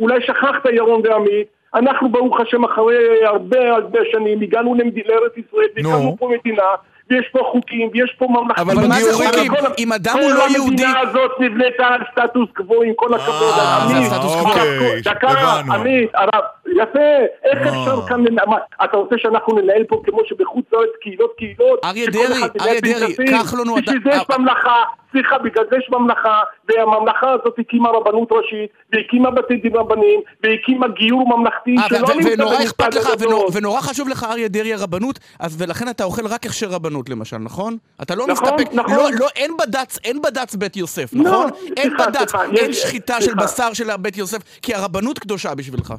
אולי 0.00 0.20
שכחת 0.26 0.66
ירון 0.72 1.00
ועמית, 1.04 1.46
אנחנו 1.74 2.12
ברוך 2.12 2.40
השם 2.40 2.64
אחרי 2.64 2.96
הרבה 3.24 3.70
הרבה 3.74 3.98
שנים 4.12 4.40
הגענו 4.40 4.74
לארץ 5.06 5.32
ישראל 5.36 5.66
והקמנו 5.76 6.02
נו. 6.02 6.16
פה 6.18 6.30
מדינה. 6.38 6.62
ויש 7.10 7.26
פה 7.32 7.38
חוקים, 7.52 7.90
ויש 7.92 8.14
פה 8.18 8.26
ממלכתיות. 8.30 8.68
אבל 8.68 8.88
מה 8.88 9.00
זה 9.00 9.12
חוקים? 9.14 9.54
כל- 9.54 9.66
אם 9.78 9.92
אדם 9.92 10.16
הוא 10.22 10.30
לא 10.30 10.42
יהודי... 10.42 10.56
כל 10.56 10.88
המדינה 10.88 11.00
הזאת 11.00 11.30
נבנתה 11.40 11.86
על 11.86 12.00
סטטוס 12.12 12.48
קוו, 12.56 12.82
עם 12.82 12.92
כל 12.96 13.14
הכבוד. 13.14 13.54
אה, 13.58 13.86
זה 13.88 13.94
עמית, 13.96 14.12
הסטטוס 14.12 14.34
קוו. 14.34 14.48
אוקיי, 14.48 15.00
דקה. 15.02 15.28
עמית, 15.74 16.10
הרב, 16.14 16.42
יפה, 16.76 16.98
איך 17.44 17.58
אה. 17.66 17.68
אפשר 17.68 18.06
כאן, 18.08 18.24
לנ- 18.24 18.48
מה, 18.50 18.56
אתה 18.84 18.96
רוצה 18.96 19.14
שאנחנו 19.18 19.54
ננהל 19.60 19.84
פה 19.84 20.02
כמו 20.04 20.18
שבחוץ 20.28 20.64
לארץ 20.72 20.88
קהילות 21.02 21.30
קהילות? 21.38 21.84
אריה 21.84 22.06
דרעי, 22.06 22.42
אריה 22.60 22.80
דרעי? 22.80 23.14
כחלון 23.30 23.68
הוא 23.68 23.80
בשביל 23.80 24.00
זה 24.04 24.10
יש 24.10 24.38
ממלכה, 24.38 24.74
סליחה, 25.12 25.38
בגלל 25.38 25.64
זה 25.70 25.76
יש 25.76 25.88
ממלכה, 25.90 26.40
והממלכה 26.68 27.30
הזאת 27.32 27.54
הקימה 27.58 27.88
רבנות 27.88 28.28
ראשית, 28.32 28.70
והקימה 28.92 29.30
בתי 29.30 29.56
דין 29.56 29.76
רבניים, 29.76 30.20
והקימה 30.42 30.88
גיור 30.88 31.38
ממלכתי, 31.38 31.76
אה, 31.78 31.88
שלא 31.88 31.98
נמצא 31.98 32.28
ונורא 32.32 32.54
במשרד 32.56 32.66
אכפת 32.66 32.94
לך, 32.94 33.06
הדתות. 33.06 33.26
ונור- 33.26 33.50
ונורא 33.54 33.80
חשוב 33.80 34.08
לך 34.08 34.24
אריה 34.30 34.48
דרעי 34.48 34.74
הרבנות, 34.74 35.18
אז 35.40 35.62
ולכן 35.62 35.88
אתה 35.88 36.04
אוכל 36.04 36.26
רק 36.26 36.46
הכשר 36.46 36.66
רבנות 36.68 37.08
למשל, 37.08 37.38
נכון? 37.38 37.76
אתה 38.02 38.14
לא 38.14 38.26
נכון, 38.26 38.48
מסתפק, 38.54 38.74
נכון. 38.74 38.94
לא, 38.96 39.08
לא, 39.20 39.26
אין 39.36 39.50
בד"ץ, 39.56 39.98
אין 40.04 40.22
בד"ץ 40.22 40.54
בית 40.54 40.76
יוסף, 40.76 41.10
לא, 41.12 41.22
נכון? 41.22 41.50
אין 41.76 41.92
בד"ץ, 41.96 42.32
אין 42.56 42.72
שחיטה 42.72 43.20
של. 43.20 43.34
בשר 43.34 43.72
של 43.72 43.96
בית 43.96 44.16
יוסף, 44.16 44.38
כי 44.62 44.74
הרבנות 44.74 45.18
קדושה 45.18 45.54
בשבילך. 45.54 45.94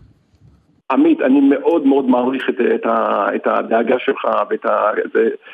עמית, 0.92 1.22
אני 1.22 1.40
מאוד 1.40 1.86
מאוד 1.86 2.10
מעריך 2.10 2.50
את, 2.50 2.56
את, 2.76 2.86
ה, 2.86 3.28
את 3.36 3.48
הדאגה 3.48 3.96
שלך 4.00 4.28
ואת 4.50 4.66
ה... 4.66 4.92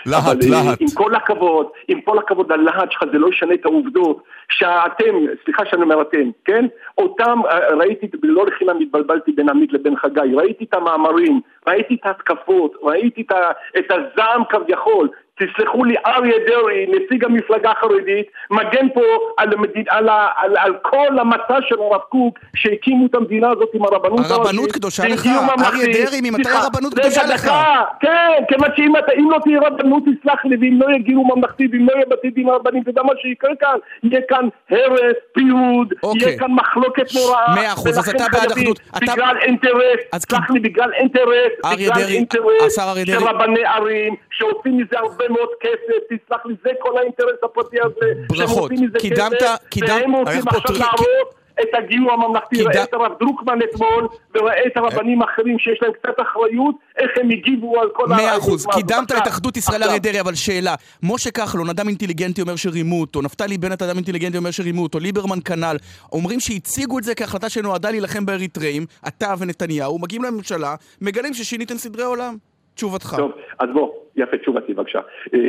להט, 0.06 0.24
אה, 0.28 0.50
להט. 0.50 0.82
עם 0.82 0.88
כל 0.94 1.16
הכבוד, 1.16 1.68
עם 1.88 2.02
כל 2.02 2.18
הכבוד 2.18 2.52
ללהט 2.52 2.92
שלך, 2.92 3.04
זה 3.12 3.18
לא 3.18 3.28
ישנה 3.28 3.54
את 3.54 3.66
העובדות 3.66 4.24
שאתם, 4.50 5.16
סליחה 5.46 5.64
שאני 5.66 5.82
אומר 5.82 6.02
אתם, 6.02 6.30
כן? 6.46 6.66
אותם, 6.98 7.40
אה, 7.50 7.76
ראיתי, 7.76 8.08
לא 8.24 8.46
לחינם 8.46 8.80
התבלבלתי 8.80 9.32
בין 9.32 9.50
עמית 9.50 9.74
לבין 9.74 9.96
חגי, 9.96 10.34
ראיתי 10.34 10.64
את 10.64 10.74
המאמרים, 10.74 11.40
ראיתי 11.68 11.96
את 12.02 12.06
ההתקפות, 12.06 12.76
ראיתי 12.84 13.22
את, 13.22 13.32
ה, 13.32 13.52
את 13.78 13.92
הזעם 13.92 14.44
כביכול. 14.50 15.10
תסלחו 15.40 15.84
לי, 15.84 15.96
אריה 16.06 16.36
דרעי, 16.48 16.86
נציג 16.88 17.26
המפלגה 17.26 17.72
החרדית, 17.72 18.28
מגן 18.52 18.88
פה 18.94 19.02
על, 19.38 19.54
המדינה, 19.54 19.86
על, 19.90 20.10
ה- 20.10 20.28
על, 20.36 20.58
על 20.58 20.74
כל 20.82 21.20
המצע 21.20 21.56
של 21.70 21.76
הרב 21.80 22.02
קוק, 22.10 22.40
שהקימו 22.56 23.06
את 23.06 23.16
המדינה 23.16 23.50
הזאת 23.52 23.70
עם 23.74 23.84
הרבנות 23.84 24.20
הראשית. 24.20 24.32
הרבנות 24.32 24.72
קדושה 24.72 25.04
לך? 25.08 25.26
אריה. 25.26 25.86
דרעי, 26.06 26.22
ממתי 26.22 26.50
הרבנות 26.50 26.94
קדושה 26.94 27.24
לך? 27.26 27.44
דקה, 27.46 27.64
כן, 28.00 28.44
כיוון 28.50 28.70
שאם 28.76 28.98
אתה- 28.98 29.12
אם 29.20 29.32
לא 29.32 29.38
תהיה 29.44 29.60
רבנות, 29.68 30.04
תסלח 30.04 30.46
לי, 30.46 30.56
ואם 30.62 30.80
לא 30.82 30.90
יהיה 30.90 31.00
גיור 31.00 31.36
ממלכתי, 31.36 31.68
ואם 31.72 31.88
לא 31.90 31.94
יהיה 31.94 32.06
בתי 32.10 32.30
דין 32.30 32.50
רבנים, 32.50 32.82
אתה 32.82 32.90
יודע 32.90 33.04
מה 33.04 33.14
שיקרה 33.22 33.52
כאן? 33.60 33.78
יהיה 34.04 34.22
כאן 34.30 34.46
הרס, 34.70 35.16
פיוד, 35.34 35.94
אוקיי. 36.04 36.28
יהיה 36.28 36.40
כאן 36.40 36.52
מחלוקת 36.52 37.06
נוראה. 37.16 37.56
מאה 37.56 37.74
אחוז, 37.74 38.00
אז 38.00 38.10
אתה 38.10 38.24
בעד 38.32 38.52
אחדות. 38.52 38.80
אתה- 38.98 39.14
בגלל 39.14 39.38
אינטרס, 39.42 40.00
אז 40.14 40.22
סלח 40.30 40.50
לי, 40.50 40.60
בגלל 40.60 40.94
אינטרס, 40.94 41.26
בגלל 41.74 42.02
אינטרס 42.10 42.80
של. 42.80 43.14
רבני 43.28 43.66
ערים, 43.66 44.16
שעושים 44.38 44.78
מזה 44.78 45.00
הרבה 45.00 45.26
מאוד 45.30 45.50
כסף, 45.62 46.00
תסלח 46.10 46.46
לי, 46.46 46.56
זה 46.64 46.70
כל 46.80 46.98
האינטרס 46.98 47.40
הפרטי 47.44 47.78
הזה. 47.84 48.14
ברכות. 48.30 48.72
עושים 48.72 48.90
קידמת- 49.00 49.34
קידמת- 49.70 49.90
והם 49.90 50.16
איך 50.28 50.46
עכשיו 50.48 50.76
להרוס 50.80 51.34
את 51.62 51.68
הגיור 51.74 52.12
הממלכתי, 52.12 52.64
ראה 52.64 52.84
את 52.84 52.94
הרב 52.94 53.12
דרוקמן 53.20 53.60
אתמול, 53.70 54.08
וראה 54.36 54.66
את 54.68 54.78
הרבנים 54.78 55.22
האחרים 55.22 55.60
שיש 55.60 55.80
להם 55.82 55.92
קצת 55.92 56.16
אחריות, 56.22 56.76
איך 56.98 57.12
הם 57.22 57.30
הגיבו 57.30 57.82
על 57.82 57.90
כל 57.94 58.08
מאה 58.08 58.38
אחוז. 58.38 58.66
קידמת 58.74 59.12
את 59.12 59.28
אחדות 59.28 59.58
ישראל. 59.58 59.84
אריה 59.84 60.00
דרעי, 60.00 60.20
אבל 60.20 60.36
שאלה, 60.36 60.76
משה 61.04 61.32
כחלון, 61.32 61.70
אדם 61.70 61.88
אינטליגנטי 61.88 62.42
אומר 62.42 62.56
שרימו 62.56 63.02
אותו, 63.02 63.22
נפתלי 63.22 63.58
בנט, 63.58 63.82
אדם 63.82 63.96
אינטליגנטי 63.96 64.38
אומר 64.38 64.52
שרימו 64.52 64.84
אותו, 64.84 65.00
ליברמן 65.00 65.40
כנ"ל, 65.46 65.78
אומרים 66.12 66.40
שהציגו 66.40 67.00
את 67.00 67.04
זה 67.04 67.16
כהחלטה 67.16 67.50
שנועדה 67.50 67.92
להילחם 67.92 68.26
באריתראים, 68.26 68.86
אתה 69.08 69.34
ונתניהו, 69.40 70.00
מגיעים 70.00 70.24
לממשלה, 70.24 70.76
מגלים 71.02 71.34
ששיניתם 71.34 71.78
סדרי 71.78 72.04
עולם. 72.04 72.47
תשובתך. 72.78 73.14
טוב, 73.18 73.32
אז 73.60 73.70
בוא, 73.74 73.90
יפה, 74.16 74.38
תשובתי 74.38 74.74
בבקשה. 74.74 75.00
אה, 75.34 75.40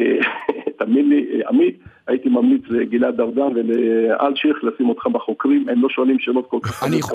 תאמין 0.78 1.08
לי, 1.08 1.26
אה, 1.34 1.48
עמית, 1.48 1.78
הייתי 2.06 2.28
ממליץ 2.28 2.62
לגלעד 2.68 3.20
ארדן 3.20 3.42
ולאלשיך 3.56 4.56
לשים 4.62 4.88
אותך 4.88 5.06
בחוקרים, 5.06 5.68
הם 5.68 5.82
לא 5.82 5.88
שואלים 5.88 6.18
שאלות 6.18 6.46
כל 6.50 6.58
כך 6.62 6.82
אני- 6.84 7.02
כמוך. 7.02 7.12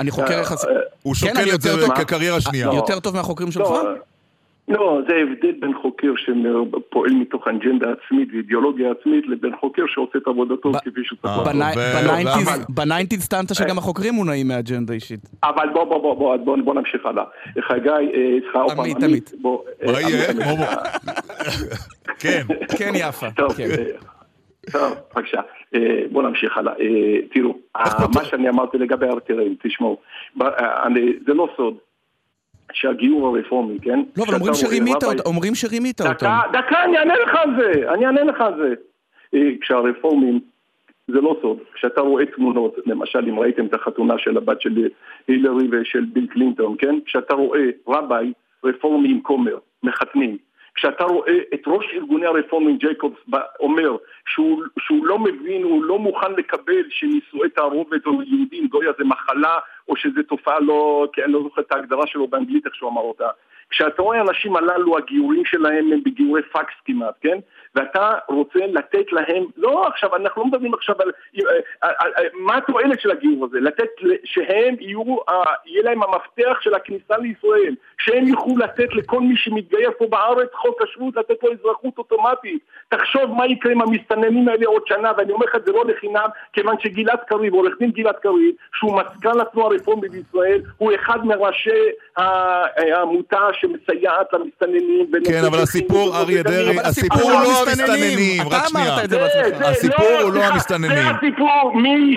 אני 0.00 0.10
חוקר 0.10 0.34
אה, 0.34 0.40
יחסית. 0.40 0.68
אה, 0.70 0.74
הוא 1.02 1.14
כן, 1.14 1.28
שוקל 1.28 1.54
את 1.54 1.60
זה 1.60 1.68
יותר 1.70 1.86
טוב- 1.86 1.96
כקריירה 1.96 2.40
שנייה. 2.40 2.66
לא. 2.66 2.72
יותר 2.72 3.00
טוב 3.00 3.14
מהחוקרים 3.16 3.50
שלך? 3.50 3.68
לא, 4.68 5.00
זה 5.08 5.14
ההבדל 5.14 5.52
בין 5.60 5.72
חוקר 5.82 6.12
שפועל 6.16 7.12
מתוך 7.14 7.48
אג'נדה 7.48 7.86
עצמית 7.92 8.28
ואידיאולוגיה 8.32 8.90
עצמית 9.00 9.26
לבין 9.26 9.52
חוקר 9.60 9.82
שעושה 9.86 10.18
את 10.18 10.26
עבודתו 10.26 10.72
ב- 10.72 10.78
כפי 10.78 11.00
שהוא 11.04 11.18
צריך 11.22 11.48
אה, 11.48 11.52
לעשות. 12.24 12.70
בניינטיז- 12.70 13.28
טענת 13.28 13.54
שגם 13.54 13.78
החוקרים 13.78 14.14
מונעים 14.14 14.48
מאג'נדה 14.48 14.94
אישית. 14.94 15.20
אבל 15.44 15.68
בוא, 15.72 15.84
בוא, 15.84 15.98
בוא, 16.02 16.14
בוא, 16.14 16.36
בוא, 16.36 16.56
בוא 16.64 16.74
נמשיך 16.74 17.06
הלאה. 17.06 17.24
חגי, 17.60 17.88
אה, 17.90 18.38
סליחה, 18.42 18.60
עוד 18.60 18.72
פעם, 18.76 18.84
עמית, 18.84 19.02
עמית. 19.02 19.32
בוא, 19.40 19.58
אה, 19.86 19.92
מה 19.92 20.00
יהיה? 20.00 20.30
עמית, 20.30 20.46
מומו. 20.46 20.64
כן. 22.20 22.42
כן, 22.78 22.92
יפה. 22.94 23.26
טוב, 23.36 23.52
כן. 23.52 23.68
בבקשה. 25.14 25.40
בואו 26.12 26.28
נמשיך 26.28 26.58
הלאה. 26.58 26.72
אה, 26.80 26.86
תראו, 27.34 27.54
מה 28.14 28.24
שאני 28.24 28.48
אמרתי 28.48 28.78
לגבי 28.78 29.06
הארטרים, 29.06 29.54
תשמעו, 29.62 29.98
זה 31.26 31.34
לא 31.34 31.48
סוד 31.56 31.74
שהגיור 32.72 33.36
הרפורמי, 33.36 33.78
כן? 33.82 33.98
לא, 34.16 34.24
אבל 34.24 34.34
אומרים 34.34 34.54
שרימית 34.54 35.04
אותם, 35.04 35.22
אומרים 35.26 35.54
שרימית 35.54 36.00
אותם. 36.00 36.12
דקה, 36.12 36.40
דקה, 36.52 36.84
אני 36.84 36.98
אענה 36.98 37.14
לך 37.14 37.34
על 37.34 37.50
זה, 37.58 37.92
אני 37.92 38.06
אענה 38.06 38.24
לך 38.24 38.40
על 38.40 38.54
זה. 38.56 38.74
אה, 39.34 39.50
כשהרפורמים, 39.60 40.40
זה 41.06 41.20
לא 41.20 41.36
סוד, 41.42 41.58
כשאתה 41.74 42.00
רואה 42.00 42.26
תמונות, 42.26 42.76
למשל 42.86 43.28
אם 43.28 43.38
ראיתם 43.38 43.66
את 43.66 43.74
החתונה 43.74 44.14
של 44.18 44.36
הבת 44.36 44.60
של 44.60 44.88
הילרי 45.28 45.68
ושל 45.70 46.04
ביל 46.12 46.26
קלינטון, 46.26 46.76
כן? 46.78 46.94
כשאתה 47.06 47.34
רואה 47.34 47.60
רביי 47.88 48.32
רפורמי 48.64 49.08
עם 49.08 49.20
כומר, 49.20 49.56
מחתנים, 49.82 50.36
כשאתה 50.74 51.04
רואה 51.04 51.38
את 51.54 51.62
ראש 51.66 51.86
ארגוני 51.94 52.26
הרפורמים 52.26 52.76
ג'ייקובס 52.78 53.18
אומר 53.60 53.96
שהוא, 54.26 54.62
שהוא 54.78 55.06
לא 55.06 55.18
מבין, 55.18 55.62
הוא 55.62 55.84
לא 55.84 55.98
מוכן 55.98 56.32
לקבל 56.32 56.84
שנישואי 56.90 57.50
תערובת 57.50 58.06
או 58.06 58.22
יהודים 58.22 58.66
גויה 58.66 58.90
זה 58.98 59.04
מחלה 59.04 59.58
או 59.88 59.96
שזה 59.96 60.22
תופעה 60.22 60.60
לא, 60.60 61.08
כי 61.12 61.24
אני 61.24 61.32
לא 61.32 61.42
זוכר 61.42 61.62
את 61.62 61.72
ההגדרה 61.72 62.06
שלו 62.06 62.28
באנגלית 62.28 62.66
איך 62.66 62.74
שהוא 62.74 62.90
אמר 62.90 63.02
אותה. 63.02 63.28
כשאתה 63.70 64.02
רואה 64.02 64.20
אנשים 64.20 64.56
הללו, 64.56 64.98
הגיורים 64.98 65.44
שלהם 65.44 65.92
הם 65.92 66.00
בגיורי 66.04 66.42
פקס 66.42 66.74
כמעט, 66.84 67.14
כן? 67.20 67.38
ואתה 67.74 68.12
רוצה 68.28 68.58
לתת 68.58 69.12
להם, 69.12 69.44
לא 69.56 69.86
עכשיו, 69.86 70.16
אנחנו 70.16 70.42
לא 70.42 70.48
מדברים 70.48 70.74
עכשיו 70.74 70.96
על, 70.98 71.10
אה, 71.38 71.52
אה, 71.84 71.88
אה, 72.18 72.22
מה 72.34 72.56
התועלת 72.56 73.00
של 73.00 73.10
הגיור 73.10 73.44
הזה? 73.44 73.60
לתת, 73.60 73.88
שהם 74.24 74.74
יהיו, 74.80 75.02
יהיה 75.66 75.82
להם 75.82 76.02
המפתח 76.02 76.60
של 76.60 76.74
הכניסה 76.74 77.16
לישראל, 77.18 77.74
שהם 77.98 78.26
יוכלו 78.26 78.56
לתת 78.56 78.94
לכל 78.94 79.20
מי 79.20 79.36
שמתגייר 79.36 79.90
פה 79.98 80.06
בארץ 80.06 80.48
חוק 80.52 80.82
השבות, 80.82 81.16
לתת 81.16 81.42
לו 81.42 81.52
אזרחות 81.52 81.98
אוטומטית. 81.98 82.62
תחשוב 82.88 83.32
מה 83.36 83.46
יקרה 83.46 83.72
עם 83.72 83.80
המסתננים 83.80 84.48
האלה 84.48 84.66
עוד 84.66 84.82
שנה, 84.86 85.12
ואני 85.16 85.32
אומר 85.32 85.46
לך 85.46 85.54
את 85.56 85.64
זה 85.64 85.72
לא 85.72 85.84
לחינם, 85.84 86.28
כיוון 86.52 86.76
שגלעד 86.80 87.18
קריב, 87.26 87.54
עורך 87.54 87.74
דין 87.78 87.90
גלעד 87.90 88.16
קריב, 88.16 88.54
שהוא 88.74 89.00
מזכ"ל 89.00 89.40
התנועה 89.40 89.68
הרפורמית 89.72 90.10
בישראל, 90.10 90.60
הוא 90.78 90.92
אחד 90.94 91.26
מראשי 91.26 91.90
העמותה 92.16 93.53
שמסייעת 93.60 94.26
למסתננים. 94.32 95.06
כן, 95.24 95.44
אבל 95.44 95.58
הסיפור, 95.58 96.16
אריה. 96.16 96.42
דרעי, 96.42 96.80
הסיפור 96.80 97.22
הוא 97.22 97.30
לא 97.30 97.60
המסתננים, 97.60 98.46
אתה 98.48 98.56
רק 98.56 98.68
שנייה. 98.68 98.94
אמרת 98.94 99.04
את 99.04 99.10
זה 99.10 99.16
זה, 99.16 99.22
בעצמך. 99.22 99.58
זה, 99.58 99.68
הסיפור 99.68 100.18
הוא 100.22 100.32
לא 100.32 100.44
המסתננים. 100.44 100.90
זה 100.90 101.10
הסיפור, 101.10 101.72
מי, 101.74 102.14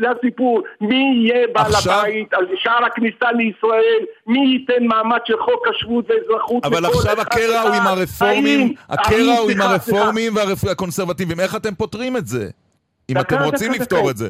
זה 0.00 0.06
הסיפור, 0.18 0.62
מי 0.80 1.24
יהיה 1.24 1.46
בעל 1.52 1.72
הבית 1.74 2.34
על 2.34 2.46
שער 2.56 2.84
הכניסה 2.84 3.32
לישראל, 3.32 4.00
מי 4.26 4.38
ייתן 4.38 4.86
מעמד 4.86 5.18
של 5.26 5.38
חוק 5.38 5.66
השבות 5.68 6.04
ואזרחות 6.10 6.64
אבל 6.64 6.84
עכשיו 6.84 7.20
הקרע 7.20 7.60
הוא 7.60 7.74
עם? 7.74 7.86
הרפורמים, 7.86 8.74
הקרע 8.88 9.38
הוא 9.38 9.50
עם. 9.50 9.60
הרפורמים 9.60 10.32
והקונסרבטיבים. 10.66 11.40
איך 11.40 11.56
אתם 11.56 11.74
פותרים 11.74 12.16
את 12.16 12.26
זה? 12.26 12.48
אם 13.10 13.20
אתם 13.20 13.42
רוצים. 13.42 13.72
לפתור 13.72 14.10
את 14.10 14.16
זה. 14.16 14.28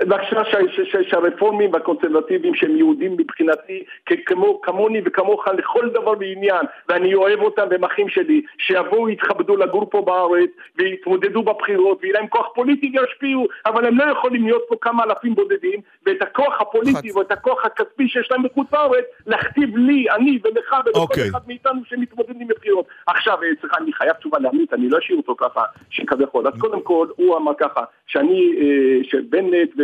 בבקשה 0.00 0.44
ש- 0.44 0.76
ש- 0.76 0.80
ש- 0.92 1.10
שהרפורמים 1.10 1.72
והקונסרבטיבים 1.72 2.54
שהם 2.54 2.76
יהודים 2.76 3.12
מבחינתי 3.12 3.84
כמו, 4.26 4.60
כמוני 4.60 5.00
וכמוך 5.04 5.48
לכל 5.58 5.88
דבר 5.88 6.14
ועניין 6.20 6.66
ואני 6.88 7.14
אוהב 7.14 7.40
אותם 7.40 7.62
והם 7.70 7.84
אחים 7.84 8.08
שלי 8.08 8.42
שיבואו 8.58 9.08
יתכבדו 9.08 9.56
לגור 9.56 9.90
פה 9.90 10.02
בארץ 10.02 10.50
ויתמודדו 10.76 11.42
בבחירות 11.42 11.98
ויהיה 12.02 12.14
להם 12.14 12.26
כוח 12.26 12.46
פוליטי 12.54 12.92
וישפיעו 12.98 13.46
אבל 13.66 13.86
הם 13.86 13.98
לא 13.98 14.04
יכולים 14.04 14.44
להיות 14.44 14.62
פה 14.68 14.76
כמה 14.80 15.04
אלפים 15.04 15.34
בודדים 15.34 15.80
ואת 16.06 16.22
הכוח 16.22 16.60
הפוליטי 16.60 17.12
ואת 17.12 17.32
הכוח 17.32 17.64
הכספי 17.64 18.08
שיש 18.08 18.28
להם 18.30 18.42
בחוץ 18.42 18.72
לארץ 18.72 19.04
להכתיב 19.26 19.76
לי, 19.76 20.06
אני 20.10 20.38
ולך 20.44 20.72
ולכל 20.86 20.98
אוקיי. 20.98 21.28
אחד 21.30 21.40
מאיתנו 21.46 21.80
שמתמודדים 21.84 22.48
בבחירות 22.48 22.86
עכשיו 23.06 23.42
אה, 23.42 23.48
סליחה 23.60 23.76
אני 23.76 23.92
חייב 23.92 24.12
תשובה 24.12 24.38
לעמית 24.38 24.72
אני 24.72 24.88
לא 24.88 24.98
אשאיר 24.98 25.16
אותו 25.16 25.34
ככה 25.36 25.62
שכביכול. 25.90 26.46
אז 26.46 26.52
קודם 26.58 26.82
כל 26.82 27.06
הוא 27.16 27.36
אמר 27.36 27.52
ככה 27.58 27.84
שאני 28.06 28.54
אה, 28.60 29.04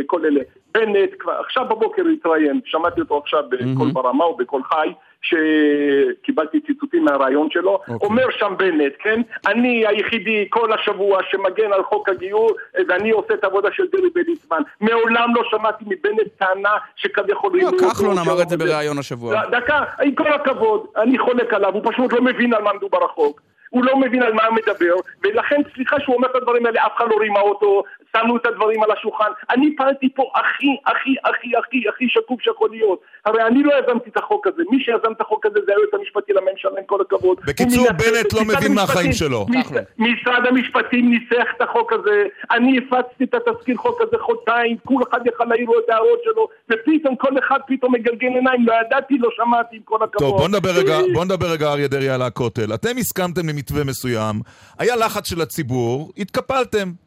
וכל 0.05 0.27
אלה. 0.27 0.41
בנט 0.75 1.11
כבר 1.19 1.33
עכשיו 1.33 1.65
בבוקר 1.65 2.03
התראיין 2.13 2.61
שמעתי 2.65 3.01
אותו 3.01 3.19
עכשיו 3.19 3.45
בקול 3.49 3.91
ברמה 3.93 4.25
או 4.25 4.37
בקול 4.37 4.63
חי 4.63 4.93
שקיבלתי 5.23 6.61
ציטוטים 6.61 7.05
מהרעיון 7.05 7.51
שלו. 7.51 7.81
אומר 8.03 8.27
שם 8.31 8.55
בנט 8.59 8.93
כן 8.99 9.21
אני 9.47 9.87
היחידי 9.87 10.47
כל 10.51 10.73
השבוע 10.73 11.21
שמגן 11.31 11.73
על 11.73 11.83
חוק 11.83 12.09
הגיור 12.09 12.51
ואני 12.89 13.11
עושה 13.11 13.35
את 13.35 13.45
העבודה 13.45 13.69
של 13.73 13.83
דרעי 13.93 14.11
בליצמן 14.15 14.63
מעולם 14.81 15.35
לא 15.35 15.43
שמעתי 15.51 15.85
מבנט 15.87 16.29
טענה 16.39 16.77
שכביכול 16.97 17.61
לא, 17.61 17.67
אותו, 17.67 17.89
כחלון 17.91 18.19
אמר 18.19 18.43
את 18.43 18.49
זה 18.49 18.57
בריאיון 18.57 18.99
השבוע. 18.99 19.47
דקה, 19.47 19.85
עם 20.03 20.15
כל 20.15 20.33
הכבוד, 20.33 20.87
אני 20.97 21.19
חולק 21.19 21.55
עליו, 21.55 21.75
הוא 21.75 21.83
פשוט 21.85 22.13
לא 22.13 22.23
מבין 22.23 22.55
על 22.55 22.63
מה 22.63 22.73
מדובר 22.73 23.05
החוק. 23.05 23.41
הוא 23.71 23.85
לא 23.85 23.97
מבין 23.97 24.23
על 24.23 24.33
מה 24.33 24.47
הוא 24.47 24.55
מדבר, 24.55 24.95
ולכן 25.23 25.61
סליחה 25.75 26.01
שהוא 26.01 26.17
אומר 26.17 26.29
את 26.31 26.35
הדברים 26.37 26.67
האלה, 26.67 26.87
אף 26.87 26.93
אחד 26.97 27.05
לא 27.11 27.17
רימה 27.21 27.41
אותו, 27.41 27.83
שמנו 28.17 28.37
את 28.37 28.47
הדברים 28.47 28.83
על 28.83 28.91
השולחן. 28.91 29.31
אני 29.51 29.77
פעלתי 29.77 30.09
פה 30.15 30.23
הכי, 30.35 30.67
הכי, 30.87 31.15
הכי, 31.25 31.49
הכי, 31.59 31.89
הכי 31.89 32.05
שקוף 32.09 32.41
שיכול 32.43 32.71
להיות. 32.71 33.01
הרי 33.27 33.43
אני 33.47 33.63
לא 33.63 33.73
יזמתי 33.79 34.11
את 34.11 34.17
החוק 34.17 34.47
הזה, 34.47 34.63
מי 34.71 34.79
שיזם 34.85 35.13
את 35.17 35.21
החוק 35.21 35.47
הזה 35.47 35.59
זה 35.67 35.73
היועץ 35.77 35.95
המשפטי 35.99 36.33
לממשלה, 36.33 36.79
עם 36.79 36.87
כל 36.87 37.01
הכבוד. 37.01 37.37
בקיצור, 37.47 37.87
בנט 37.93 38.33
לא 38.33 38.41
מבין 38.45 38.75
מהחיים 38.75 38.79
המשפטים- 38.79 39.13
שלו. 39.13 39.47
מש- 39.49 39.67
משרד 39.99 40.47
המשפטים 40.49 41.11
ניסח 41.11 41.47
את 41.57 41.63
החוק 41.63 41.93
הזה, 41.93 42.17
אני 42.51 42.79
הפצתי 42.79 43.25
את 43.25 43.35
התזכיר 43.35 43.77
חוק 43.77 44.01
הזה 44.01 44.17
חודשיים, 44.27 44.77
כל 44.85 45.01
אחד 45.11 45.21
יכל 45.27 45.45
להעיר 45.45 45.67
לו 45.67 45.79
את 45.79 45.91
ההערות 45.91 46.19
שלו, 46.25 46.49
ופתאום 46.71 47.17
כל 47.17 47.39
אחד 47.39 47.59
פתאום 47.67 47.95
מגלגל 47.95 48.29
עיניים, 48.29 48.67
לא 48.67 48.75
ידעתי, 48.87 49.19
לא 49.19 49.29
שמעתי, 49.37 49.77
עם 49.77 49.83
כל 49.85 49.97
הכבוד. 50.05 50.19
טוב, 50.31 50.39
בוא 50.39 50.49
נדבר 50.49 50.71
רגע, 50.79 50.99
בוא 51.15 51.25
נדבר 51.25 51.47
רגע 51.53 51.67
אריה 51.73 51.89
דרעי 51.89 52.09
על 52.09 52.23
הכותל. 52.23 52.75
אתם 52.75 52.97
הסכמתם 52.99 53.49
למתווה 53.49 53.85
מסוים, 53.85 54.37
היה 54.79 54.97
לחץ 54.97 55.29
של 55.29 55.41
הציבור, 55.41 56.13
התקפלתם. 56.19 57.04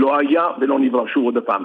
לא 0.00 0.18
היה 0.18 0.42
ולא 0.60 0.78
נברא 0.78 1.06
שוב 1.06 1.24
עוד 1.24 1.38
פעם. 1.46 1.64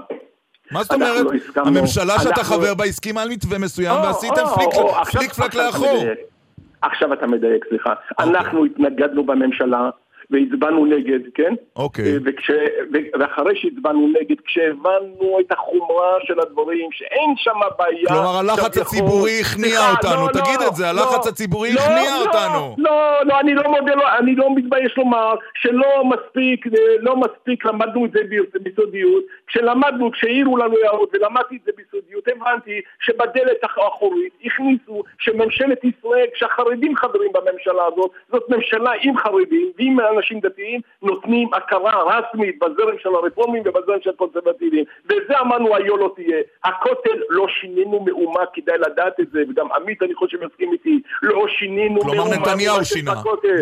מה 0.72 0.84
זאת 0.84 0.94
אומרת? 0.94 1.26
לא 1.26 1.32
הסכמנו- 1.34 1.68
הממשלה 1.68 2.14
שאתה 2.20 2.30
אנחנו- 2.30 2.56
חבר 2.56 2.74
בה 2.74 2.84
הסכימה 2.86 3.22
על 3.22 3.30
מתווה 3.30 3.58
מסוים 3.60 3.92
או, 3.98 4.04
ועשיתם 4.04 4.42
או, 4.42 4.56
פליק- 4.56 4.74
או, 4.76 4.94
פליק 5.12 5.34
פלק 5.34 5.56
לאחור. 5.56 6.04
אתה 7.14 7.28
מדייק, 7.28 7.66
סליחה. 7.70 7.94
אוקיי. 8.20 8.26
אנחנו 8.40 8.66
התנגדנו 8.66 9.24
בממשלה 9.24 9.90
והצבענו 10.30 10.86
נגד, 10.86 11.20
כן? 11.36 11.54
אוקיי. 11.76 12.06
אה, 12.06 12.18
וכש, 12.26 12.52
ואחרי 13.20 13.56
שהצבענו 13.56 14.08
נגד, 14.08 14.36
כשהבנו 14.46 15.38
את 15.40 15.52
החומרה 15.52 16.18
של 16.24 16.40
הדברים, 16.40 16.90
שאין 16.92 17.34
שם 17.38 17.60
בעיה... 17.78 18.08
כלומר, 18.08 18.38
הלחץ 18.40 18.78
הציבורי 18.78 19.42
הכניע 19.42 19.80
אותנו. 19.92 20.26
לא, 20.26 20.32
תגיד 20.32 20.60
לא, 20.60 20.68
את 20.68 20.76
זה, 20.76 20.90
הלחץ 20.90 21.26
לא, 21.26 21.32
הציבורי 21.32 21.74
לא, 21.74 21.80
הכניע 21.80 22.12
לא, 22.20 22.26
אותנו. 22.26 22.76
לא, 22.78 23.26
לא, 23.26 23.40
אני 23.40 23.56
לא 23.56 23.64
מודה, 23.64 23.96
לא, 23.96 24.18
אני 24.18 24.36
לא 24.36 24.56
מתבייש 24.56 24.98
לומר 24.98 25.34
שלא 25.56 26.04
מספיק, 26.06 26.66
לא 27.00 27.16
מספיק 27.16 27.66
למדנו 27.66 28.06
את 28.06 28.12
זה 28.12 28.20
ב- 28.30 28.58
ביסודיות. 28.64 29.24
כשלמדנו, 29.48 30.12
כשהעירו 30.12 30.58
לנו 30.58 30.76
הערות 30.84 31.10
ולמדתי 31.14 31.56
את 31.56 31.62
זה 31.66 31.72
ביסודיות, 31.78 32.28
הבנתי 32.28 32.82
שבדלת 33.00 33.64
האחורית 33.64 34.34
הכניסו 34.46 35.04
שממשלת 35.20 35.84
ישראל, 35.84 36.26
כשהחרדים 36.34 36.96
חברים 36.96 37.32
בממשלה 37.34 37.86
הזאת, 37.94 38.12
זאת 38.32 38.44
ממשלה 38.50 38.92
עם 39.02 39.18
חרדים 39.18 39.72
ועם 39.78 40.00
אנשים 40.18 40.40
דתיים, 40.40 40.82
נותנים 41.02 41.54
הכרה 41.54 42.04
רשמית 42.04 42.60
בזרם 42.60 42.96
של 43.04 43.10
הרפורמים 43.16 43.64
ובזרם 43.66 43.98
של 44.04 44.10
הקונסרבטיבים. 44.10 44.84
וזה 45.06 45.40
אמרנו 45.40 45.76
היו 45.76 45.98
לא 45.98 46.12
תהיה. 46.16 46.38
הכותל 46.64 47.20
לא 47.30 47.48
שינינו 47.48 48.00
מאומה, 48.06 48.42
כדאי 48.54 48.78
לדעת 48.78 49.20
את 49.20 49.28
זה, 49.32 49.44
וגם 49.50 49.68
עמית 49.72 50.04
אני 50.04 50.16
חושב 50.16 50.38
מסכים 50.46 50.74
איתי, 50.74 51.00
לא 51.22 51.46
שינינו 51.48 52.02
כלומר, 52.02 52.18
מאומה. 52.18 52.36
נתניהו 52.36 52.76
ממה 52.76 52.86
שיש 52.86 52.94
שינה. 52.94 53.14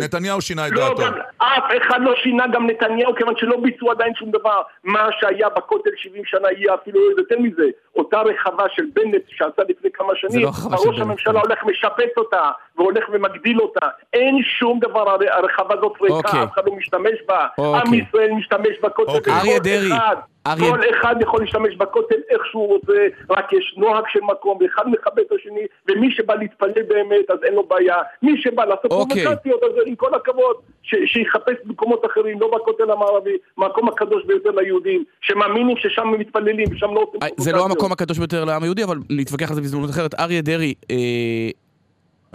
נתניהו 0.04 0.42
שינה 0.42 0.68
את 0.68 0.72
לא, 0.72 0.90
דעתו. 0.90 1.02
גם 1.02 1.14
אף 1.38 1.64
אחד 1.78 2.00
לא 2.02 2.16
שינה, 2.16 2.48
גם 2.48 2.68
נתניהו, 2.68 3.16
כיוון 3.16 3.34
שלא 3.38 3.58
ביצעו 3.58 3.92
עדיין 3.92 4.16
שום 4.16 4.32
דבר. 4.32 4.62
מה 4.84 5.10
שהיה 5.20 5.50
בכותל 5.50 5.90
70 5.96 6.26
שנה 6.26 6.48
יהיה 6.52 6.74
אפילו 6.74 7.00
יותר 7.18 7.40
מזה. 7.40 7.66
אותה 7.96 8.22
רחבה 8.22 8.64
של 8.70 8.84
בנט 8.94 9.22
שעשה 9.28 9.62
לפני 9.70 9.90
כמה 9.94 10.14
שנים, 10.16 10.44
לא 10.44 10.50
ראש 10.72 10.86
בנט, 10.86 11.00
הממשלה 11.00 11.40
הולך 11.40 11.64
משפץ 11.64 12.18
אותה, 12.18 12.52
והולך 12.78 13.06
ומגדיל 13.12 13.62
אותה. 13.62 13.88
אין 14.14 14.44
שום 14.44 14.80
דבר, 14.80 15.18
הרחבה 15.30 15.76
הזאת 15.78 15.94
ריקה, 16.02 16.16
אוקיי. 16.16 16.43
אף 16.44 16.52
אחד 16.54 16.62
לא 16.68 16.76
משתמש 16.76 17.20
בה. 17.28 17.46
אוקיי. 17.58 17.82
עם 17.86 17.94
ישראל 17.94 18.32
משתמש 18.32 18.80
בכותל, 18.84 19.12
אוקיי. 19.12 19.34
אריה 19.34 19.60
דרעי, 19.60 19.88
אחד, 19.88 20.16
אריה- 20.48 20.72
כל 20.72 20.80
אחד 21.00 21.16
יכול 21.22 21.42
להשתמש 21.42 21.76
בכותל 21.76 22.16
איך 22.30 22.42
שהוא 22.52 22.68
רוצה, 22.68 22.94
רק 23.30 23.54
יש 23.54 23.76
נוהג 23.78 24.04
של 24.14 24.20
מקום, 24.32 24.58
ואחד 24.62 24.84
מכבד 24.88 25.20
את 25.28 25.32
השני, 25.40 25.62
ומי 25.90 26.12
שבא 26.12 26.36
להתפלל 26.36 26.84
באמת, 26.88 27.30
אז 27.30 27.38
אין 27.44 27.54
לו 27.54 27.64
בעיה. 27.68 27.96
מי 28.22 28.42
שבא 28.42 28.66
לעשות 28.66 28.92
אוקיי. 28.92 29.24
פרובוקציות, 29.24 29.64
אז 29.64 29.70
עם 29.86 29.96
כל 29.96 30.14
הכבוד, 30.16 30.56
שיחפש 30.84 31.54
במקומות 31.66 32.06
אחרים, 32.06 32.40
לא 32.42 32.52
בכותל 32.56 32.92
המערבי, 32.92 33.38
המקום 33.58 33.88
הקדוש 33.90 34.24
ביותר 34.26 34.50
ליהודים, 34.52 35.04
שמאמינים 35.22 35.78
ששם 35.78 36.02
הם 36.08 36.20
מתפללים 36.20 36.66
ושם 36.72 36.94
לא 36.94 37.00
עושים 37.08 37.20
אה, 37.24 37.28
זה 37.38 37.52
לא 37.52 37.66
המקום 37.66 37.92
הקדוש 37.92 38.18
ביותר 38.18 38.46
לעם 38.46 38.64
היהודי, 38.64 38.84
אבל 38.84 38.98
נתווכח 39.10 39.50
על 39.50 39.56
זה 39.56 39.62
בהזדמנות 39.62 39.90
אחרת. 39.90 40.20
אריה 40.20 40.42
דרעי, 40.42 40.74
אה, 40.92 41.50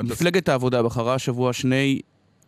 מפלגת 0.05 0.49
העבודה 0.49 0.83
בחרה 0.83 1.15
השבוע 1.15 1.53
שני 1.53 2.01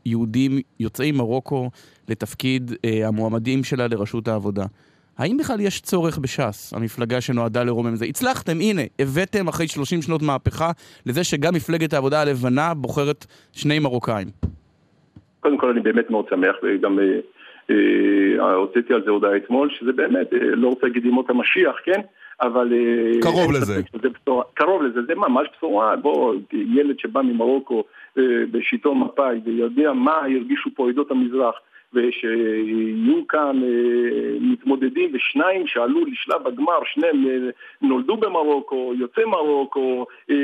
יהודים 0.07 0.53
יוצאי 0.81 1.13
מרוקו 1.13 1.71
לתפקיד 2.09 2.73
אה, 2.85 3.09
המועמדים 3.09 3.65
שלה 3.65 3.87
לראשות 3.87 4.29
העבודה. 4.29 4.65
האם 5.19 5.37
בכלל 5.37 5.61
יש 5.61 5.81
צורך 5.81 6.19
בש"ס, 6.19 6.73
המפלגה 6.77 7.21
שנועדה 7.21 7.65
לרומם 7.65 7.95
זה? 7.95 8.05
הצלחתם, 8.05 8.53
הנה, 8.61 8.83
הבאתם 8.99 9.49
אחרי 9.49 9.69
30 9.69 10.03
שנות 10.03 10.23
מהפכה 10.23 10.71
לזה 11.07 11.25
שגם 11.25 11.55
מפלגת 11.55 11.93
העבודה 11.93 12.21
הלבנה 12.21 12.75
בוחרת 12.75 13.27
שני 13.53 13.79
מרוקאים. 13.79 14.29
קודם 15.41 15.59
כל 15.59 15.71
אני 15.71 15.81
באמת 15.81 16.11
מאוד 16.11 16.25
שמח, 16.31 16.57
וגם 16.63 16.99
אה, 16.99 17.05
אה, 17.71 18.55
הוצאתי 18.55 18.95
על 18.95 19.03
זה 19.05 19.11
הודעה 19.11 19.37
אתמול, 19.37 19.71
שזה 19.71 19.93
באמת, 19.93 20.33
אה, 20.33 20.39
לא 20.41 20.69
רוצה 20.69 20.87
להגיד 20.87 21.07
ימות 21.07 21.31
המשיח, 21.31 21.77
כן? 21.85 22.01
אבל... 22.43 22.73
אה, 22.73 23.21
קרוב 23.23 23.53
לזה. 23.53 23.83
שזה 23.93 24.09
בשורה, 24.09 24.45
קרוב 24.55 24.83
לזה, 24.83 25.01
זה 25.07 25.15
ממש 25.15 25.49
בשורה. 25.57 25.97
בוא, 25.97 26.35
ילד 26.53 26.99
שבא 26.99 27.23
ממרוקו 27.23 27.85
אה, 28.19 28.23
בשלטון 28.51 28.99
מפא"י 28.99 29.41
ויודע 29.45 29.93
מה 29.93 30.17
הרגישו 30.17 30.71
פה 30.75 30.89
עדות 30.89 31.11
המזרח, 31.11 31.55
ושיהיו 31.95 33.27
כאן 33.29 33.63
אה, 33.63 34.39
מתמודדים 34.41 35.11
ושניים 35.13 35.67
שעלו 35.67 36.05
לשלב 36.05 36.47
הגמר, 36.47 36.79
שניהם 36.85 37.27
אה, 37.27 37.51
נולדו 37.83 38.17
במרוקו, 38.17 38.93
יוצאי 38.99 39.25
מרוקו, 39.25 40.07
אה, 40.31 40.37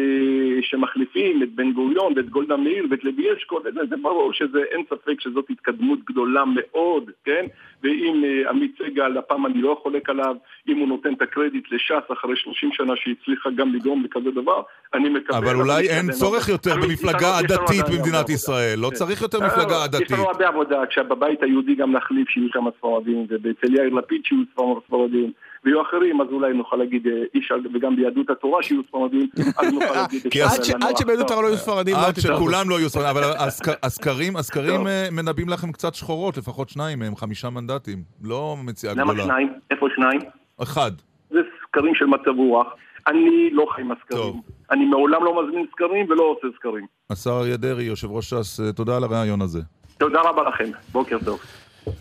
שמחליפים 0.62 1.42
את 1.42 1.52
בן 1.52 1.72
גוריון 1.72 2.12
ואת 2.16 2.30
גולדה 2.30 2.56
מאיר 2.56 2.86
ואת 2.90 3.04
לוי 3.04 3.32
אשכול, 3.36 3.62
זה, 3.90 3.96
ברור 3.96 4.32
שזה, 4.32 4.62
אין 4.70 4.84
ספק 4.90 5.20
שזאת 5.20 5.50
התקדמות 5.50 5.98
גדולה 6.04 6.44
מאוד, 6.44 7.10
כן? 7.24 7.46
ואם 7.82 8.24
עמית 8.48 8.78
סגל, 8.78 9.18
הפעם 9.18 9.46
אני 9.46 9.62
לא 9.62 9.80
חולק 9.82 10.10
עליו, 10.10 10.36
אם 10.68 10.78
הוא 10.78 10.88
נותן 10.88 11.14
את 11.14 11.22
הקרדיט 11.22 11.72
לש"ס 11.72 12.12
אחרי 12.12 12.36
30 12.36 12.72
שנה 12.72 12.96
שהיא 12.96 13.14
הצליחה 13.20 13.50
גם 13.50 13.74
לגרום 13.74 14.04
לכזה 14.04 14.30
דבר, 14.30 14.62
אני 14.94 15.08
מקבל... 15.08 15.36
אבל 15.36 15.56
אולי 15.60 15.88
אין 15.88 16.12
צורך. 16.12 16.48
יותר 16.48 16.74
במפלגה 16.76 17.38
עדתית 17.38 17.84
במדינת 17.88 18.28
ישראל. 18.30 18.78
לא 18.78 18.86
עבודה. 18.86 18.96
צריך 18.98 19.22
יותר 19.22 19.38
כן. 19.40 19.46
מפלגה 19.46 19.70
לא, 19.70 19.84
עדתית. 19.84 20.06
יש 20.06 20.12
לנו 20.12 20.22
הרבה 20.30 20.48
עבודה, 20.48 20.76
כשבבית 20.90 21.42
היהודי 21.42 21.74
גם 21.74 21.92
נחליף 21.92 22.28
שיהיו 22.28 22.48
כמה 22.52 22.70
ספרדים, 22.78 23.26
ואצל 23.30 23.74
יאיר 23.74 23.94
לפיד 23.94 24.20
שיהיו 24.24 24.42
ספר- 24.52 24.80
ספרדים, 24.86 25.32
ויהיו 25.64 25.82
אחרים, 25.82 26.20
אז 26.20 26.26
אולי 26.32 26.52
נוכל 26.54 26.76
להגיד 26.76 27.06
אה, 27.06 27.12
איש, 27.34 27.52
וגם 27.74 27.96
ביהדות 27.96 28.30
התורה 28.30 28.62
שיהיו 28.62 28.80
ספרדים, 28.88 29.28
אז 29.58 29.72
נוכל 29.72 29.84
להגיד... 30.00 30.22
כי 30.30 30.42
עד 30.42 30.96
שביהדות 30.96 31.26
התורה 31.26 31.42
לא 31.42 31.46
יהיו 31.46 31.56
ספרדים, 31.56 31.94
לא 31.94 32.06
עד 32.06 32.14
תתערבו. 32.14 32.38
שכולם 32.38 32.70
לא 32.70 32.78
יהיו 32.78 32.88
ספרדים, 32.88 33.10
אבל 33.10 33.22
הסק- 33.46 33.78
הסקרים, 33.82 34.36
הסקרים 34.36 34.86
אה, 34.86 35.06
מנבאים 35.12 35.48
לכם 35.48 35.72
קצת 35.72 35.94
שחורות, 35.94 36.36
לפחות 36.36 36.68
שניים 36.68 36.98
מהם, 36.98 37.16
חמישה 37.16 37.50
מנדטים. 37.50 37.98
לא 38.24 38.56
מציאה 38.64 38.92
למה 38.94 39.04
גדולה. 39.04 39.24
שניים? 39.24 39.52
איפה 39.70 39.86
שניים? 39.96 40.20
אחד. 40.62 40.90
זה 41.30 41.38
סקרים 41.68 41.94
של 41.94 42.04
מצב 42.06 42.38
רוח. 42.38 42.66
אני 43.08 43.50
לא 43.52 43.66
חי 43.74 43.80
עם 43.82 43.92
הסקרים. 43.92 44.34
אני 44.70 44.84
מעולם 44.84 45.24
לא 45.24 45.42
מזמין 45.42 45.66
סקרים 45.72 46.06
ולא 46.10 46.22
עושה 46.36 46.56
סקרים. 46.58 46.86
השר 47.10 47.30
אריה 47.30 47.56
דרעי, 47.56 47.84
יושב 47.84 48.10
ראש 48.10 48.30
ש"ס, 48.34 48.60
אה, 48.60 48.72
תודה 48.72 48.96
על 48.96 49.04
הרעיון 49.04 49.42
הזה. 49.42 49.60
תודה 49.98 50.20
רבה 50.20 50.42
לכם, 50.48 50.70
בוקר 50.92 51.16
טוב. 51.24 51.40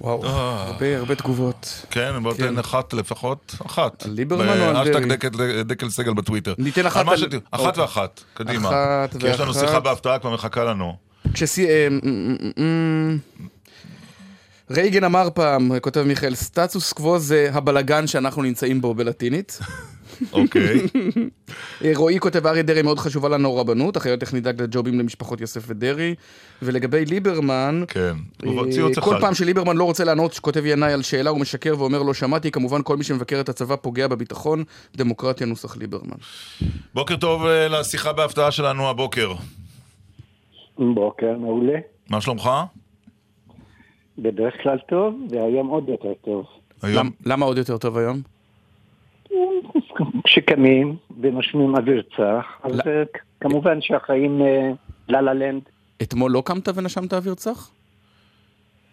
וואו, 0.01 0.25
הרבה 0.25 0.97
הרבה 0.97 1.15
תגובות. 1.15 1.85
כן, 1.91 2.23
בוא 2.23 2.33
תן 2.33 2.57
אחת 2.59 2.93
לפחות, 2.93 3.55
אחת. 3.65 4.03
ליברמן 4.05 4.47
או 4.59 4.77
על 4.77 4.89
דרעי? 4.91 5.05
דקל- 5.05 5.29
דקל 5.63 5.89
סגל 5.89 6.13
בטוויטר. 6.13 6.53
ניתן 6.57 6.85
אחת 6.85 7.07
על 7.07 7.13
על- 7.23 7.39
אחת. 7.51 7.77
ואחת, 7.77 8.23
קדימה. 8.33 8.69
אחת 8.69 9.17
כי 9.17 9.27
יש 9.27 9.39
לנו 9.39 9.49
ואחת. 9.53 9.59
שיחה 9.67 9.79
בהפתעה 9.79 10.19
כבר 10.19 10.33
מחכה 10.33 10.63
לנו. 10.63 10.95
כשסי... 11.33 11.67
אה, 11.69 11.87
רייגן 14.71 15.03
אמר 15.03 15.27
פעם, 15.33 15.79
כותב 15.79 16.01
מיכאל, 16.01 16.35
סטטוס 16.35 16.93
קוו 16.93 17.19
זה 17.19 17.49
הבלגן 17.53 18.07
שאנחנו 18.07 18.41
נמצאים 18.41 18.81
בו 18.81 18.93
בלטינית. 18.93 19.59
אוקיי. 20.33 20.79
אה, 21.83 21.91
רועי 21.95 22.19
כותב, 22.19 22.47
אריה 22.47 22.63
דרעי 22.63 22.81
מאוד 22.81 22.99
חשובה 22.99 23.29
לנו 23.29 23.57
הרבנות, 23.57 23.97
אחרת 23.97 24.21
איך 24.21 24.33
נדאג 24.33 24.61
לג'ובים 24.61 24.99
למשפחות 24.99 25.41
יוסף 25.41 25.63
ודרעי. 25.67 26.15
ולגבי 26.61 27.05
ליברמן, 27.05 27.83
כן. 27.87 28.15
אה, 28.45 29.01
כל. 29.01 29.15
פעם 29.21 29.33
שליברמן 29.33 29.77
לא 29.77 29.83
רוצה 29.83 30.03
לענות, 30.03 30.39
כותב 30.39 30.65
ינאי 30.65 30.93
על 30.93 31.01
שאלה, 31.01 31.29
הוא 31.29 31.39
משקר 31.39 31.75
ואומר 31.77 32.03
לא 32.03 32.13
שמעתי, 32.13 32.51
כמובן 32.51 32.81
כל 32.83 32.97
מי 32.97 33.03
שמבקר 33.03 33.39
את 33.39 33.49
הצבא 33.49 33.75
פוגע 33.75 34.07
בביטחון, 34.07 34.63
דמוקרטיה 34.95 35.47
נוסח 35.47 35.77
ליברמן. 35.77 36.17
בוקר 36.93 37.15
טוב 37.15 37.45
אה, 37.45 37.67
לשיחה 37.67 38.13
בהפתעה 38.13 38.51
שלנו 38.51 38.89
הבוקר. 38.89 39.33
בוקר 40.77 41.37
מעולה. 41.37 41.79
מה 42.09 42.21
שלומך? 42.21 42.49
בדרך 44.17 44.53
כלל 44.63 44.77
טוב, 44.89 45.15
והיום 45.29 45.67
עוד 45.67 45.89
יותר 45.89 46.13
טוב. 46.25 46.45
היום... 46.81 47.09
למה 47.25 47.45
עוד 47.45 47.57
יותר 47.57 47.77
טוב 47.77 47.97
היום? 47.97 48.34
כשקמים 50.23 50.95
ונושמים 51.21 51.75
אוויר 51.75 52.03
צח, 52.17 52.45
אז 52.63 52.79
אה, 52.87 53.03
כמובן 53.39 53.81
שהחיים 53.81 54.41
אה, 54.41 54.71
לה 55.09 55.21
לה 55.21 55.33
לנד. 55.33 55.61
אתמול 56.01 56.31
לא 56.31 56.43
קמת 56.45 56.67
ונשמת 56.75 57.13
אוויר 57.13 57.33
צח? 57.33 57.69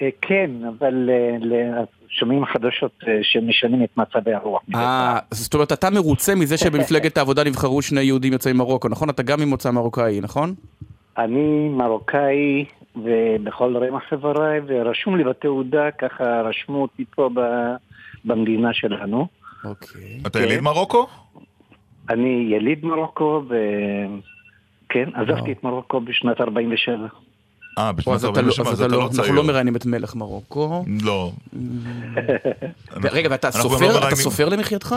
אה, 0.03 0.09
כן, 0.21 0.51
אבל 0.69 1.11
אה, 1.11 1.85
שומעים 2.09 2.45
חדשות 2.45 2.93
אה, 3.09 3.19
שמשנים 3.23 3.85
את 3.85 3.97
מצבי 3.97 4.35
הרוח. 4.35 4.63
אה, 4.75 5.19
זאת 5.31 5.55
אומרת, 5.55 5.73
אתה 5.73 5.91
מרוצה 5.91 6.35
מזה 6.35 6.59
שבמפלגת 6.59 7.17
העבודה 7.17 7.45
נבחרו 7.45 7.83
שני 7.83 8.01
יהודים 8.01 8.33
יוצאי 8.33 8.53
מרוקו, 8.53 8.89
נכון? 8.89 9.11
אתה 9.11 9.23
גם 9.23 9.41
ממוצא 9.41 9.71
מרוקאי, 9.71 10.21
נכון? 10.21 10.55
אני 11.19 11.69
מרוקאי 11.69 12.65
ובכל 12.97 13.77
רמ"ח 13.77 14.13
איבריי, 14.13 14.61
ורשום 14.67 15.17
לי 15.17 15.25
בתעודה, 15.25 15.91
ככה 15.91 16.41
רשמו 16.41 16.83
אותי 16.83 17.05
פה 17.15 17.31
במדינה 18.25 18.69
שלנו. 18.73 19.27
אוקיי. 19.65 20.21
אתה 20.27 20.41
יליד 20.41 20.61
מרוקו? 20.61 21.07
אני 22.11 22.49
יליד 22.57 22.85
מרוקו, 22.85 23.43
וכן, 23.47 25.09
עזבתי 25.15 25.53
את 25.53 25.65
מרוקו 25.65 26.01
בשנת 26.01 26.41
47. 26.41 27.07
אה, 27.79 27.93
בשנת 27.93 28.15
אז 28.15 28.25
אתה 28.25 28.29
47, 28.41 28.65
לא- 28.65 28.71
אז 28.73 28.75
אז 28.75 28.81
אתה 28.81 28.87
אתה 28.87 28.93
לא 28.93 28.99
לא- 28.99 29.03
אנחנו 29.07 29.23
צעיר. 29.23 29.33
לא 29.35 29.45
מראיינים 29.45 29.77
את 29.77 29.87
מלך 29.87 30.15
מרוקו. 30.15 30.85
לא. 31.03 31.33
רגע, 33.03 33.29
ואתה 33.31 33.51
סופר? 33.51 33.93
לא 34.01 34.07
אתה 34.09 34.17
סופר 34.17 34.49
למחייתך? 34.49 34.95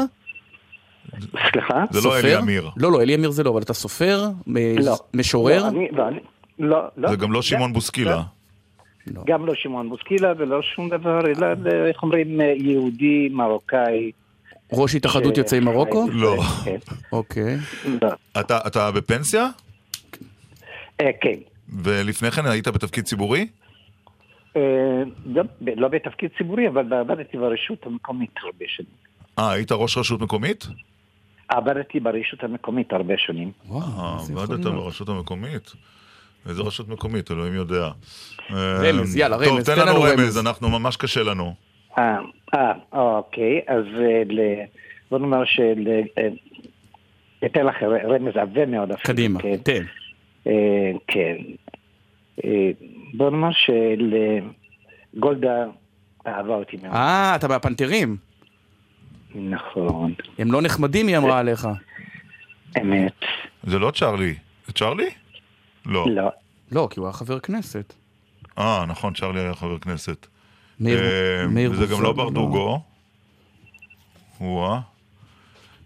סליחה? 1.52 1.84
זה 1.92 2.08
לא? 2.08 2.20
אלי 2.20 2.38
אמיר. 2.38 2.70
לא, 2.78 2.92
לא, 2.92 3.02
אלי 3.02 3.16
אמיר 3.16 3.30
זה 3.32 3.44
לא, 3.44 3.50
אבל 3.50 3.62
אתה 3.62 3.74
סופר? 3.74 4.24
לא. 4.48 4.96
משורר? 5.14 5.64
לא, 5.92 6.10
לא, 6.10 6.10
לא, 6.60 6.84
לא. 6.98 7.10
זה 7.10 7.16
גם 7.16 7.32
לא 7.32 7.42
שמעון 7.42 7.74
בוסקילה. 7.74 8.22
גם 9.26 9.46
לא 9.46 9.54
שמעון 9.56 9.90
בוסקילה 9.90 10.34
ולא 10.38 10.62
שום 10.62 10.90
דבר, 10.90 11.20
אלא 11.26 11.46
אה, 11.46 11.88
איך 11.88 12.04
אומרים, 12.04 12.42
אה, 12.42 12.54
יהודי 12.58 13.30
מרוקאי. 13.32 14.12
ראש 14.74 14.96
התאחדות 14.96 15.36
ש- 15.36 15.38
יוצאי 15.38 15.60
מרוקו? 15.60 16.08
לא. 16.12 16.42
כן. 16.66 16.78
אוקיי. 17.12 17.58
לא. 18.02 18.10
אתה 18.40 18.60
אתה 18.68 18.92
בפנסיה? 18.92 19.48
אה, 21.02 21.10
כן. 21.22 21.40
ולפני 21.84 22.32
כן 22.32 22.46
היית 22.46 22.68
בתפקיד 22.68 23.06
ציבורי? 23.06 23.48
אה, 24.56 24.62
לא- 25.26 25.44
לא 25.76 25.88
בתפקיד 25.88 26.30
ציבורי, 26.38 26.68
אבל 26.68 26.94
עבדתי 26.94 27.38
ברשות 27.38 27.86
המקומית 27.86 28.30
הרבה 28.44 28.66
שנים. 28.68 28.90
אה, 29.40 29.52
היית 29.52 29.72
ראש 29.72 29.98
רשות 29.98 30.22
מקומית? 30.22 30.68
עבדתי 31.50 32.00
ברשות 32.00 32.44
המקומית 32.44 32.94
הרבה 32.94 33.14
שנים. 33.18 33.52
אה, 33.72 33.80
עבדת 34.42 34.60
ברשות 34.60 35.10
המקומית. 35.10 35.72
איזה 36.50 36.62
רשות 36.62 36.88
מקומית, 36.90 37.32
אלוהים 37.32 37.54
יודע. 37.54 37.90
רמז, 38.52 39.16
אה, 39.16 39.20
יאללה, 39.22 39.38
טוב, 39.46 39.54
רמז, 39.54 39.66
תן 39.66 39.76
תן 39.76 39.82
לנו 39.82 39.92
לנו 39.92 40.02
רמז, 40.02 40.20
רמז. 40.20 40.38
אנחנו 40.38 40.70
ממש 40.70 40.98
קשה 40.98 41.24
לנו. 41.24 41.56
אה, 41.98 42.18
אה, 42.54 42.72
אוקיי, 42.92 43.62
אז 43.68 43.86
אה, 44.02 44.24
ל- 44.30 44.64
בוא 45.12 45.20
נאמר 45.20 45.46
של... 45.46 45.88
אה, 46.18 46.28
אתן 47.46 47.66
לך 47.66 47.76
רמז 47.84 48.36
עבה 48.38 48.66
מאוד 48.66 48.92
אפילו. 48.92 49.04
קדימה, 49.16 49.40
כן. 49.42 49.58
תן. 49.58 49.84
אה, 50.48 50.54
כן. 51.08 51.36
אה, 52.46 52.72
בוא 53.14 53.30
נאמר 53.30 53.50
שלגולדה 55.14 55.66
אהבה 56.28 56.56
אותי 56.56 56.78
מאוד. 56.84 56.96
אה, 56.96 57.36
אתה 57.36 57.48
מהפנתרים. 57.48 58.18
נכון. 59.36 60.14
הם 60.40 60.52
לא 60.52 60.62
נחמדים, 60.62 61.08
היא 61.08 61.18
אמרה 61.18 61.40
עליך. 61.40 61.68
אמת. 62.82 63.14
זה 63.64 63.80
לא 63.80 63.92
צ'ארלי. 63.92 64.34
זה 64.68 64.74
צ'ארלי? 64.74 65.10
לא. 65.86 66.06
לא. 66.10 66.30
לא, 66.72 66.88
כי 66.92 67.00
הוא 67.00 67.08
היה 67.08 67.14
חבר 67.14 67.40
כנסת. 67.40 67.94
אה, 68.58 68.86
נכון, 68.88 69.14
צ'ארלי 69.14 69.40
היה 69.40 69.54
חבר 69.54 69.80
כנסת. 69.80 70.28
מאיר- 70.80 71.00
אה, 71.00 71.48
מאיר 71.48 71.72
וזה 71.72 71.86
גם. 71.96 72.02
לא 72.04 72.14
ברדוגו. 72.14 72.80
וואה. 74.42 74.80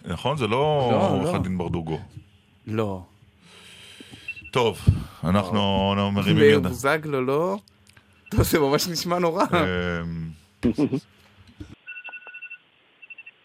נכון, 0.06 0.38
זה 0.38 0.48
לא 0.48 0.90
לא, 0.92 1.08
עורך 1.10 1.26
לא. 1.26 1.36
הדין 1.36 1.58
ברדוגו. 1.58 2.00
לא. 2.68 3.02
טוב, 4.52 4.80
אנחנו 5.24 5.60
מרימים 6.14 6.36
מאיר 6.36 6.46
ידיים. 6.50 6.64
בוזגלו, 6.64 7.22
לא? 7.26 7.58
טוב, 8.32 8.42
זה 8.44 8.60
ממש 8.60 8.88
נשמע 8.88 9.20
נורא. 9.20 9.44
אמ, 9.54 10.30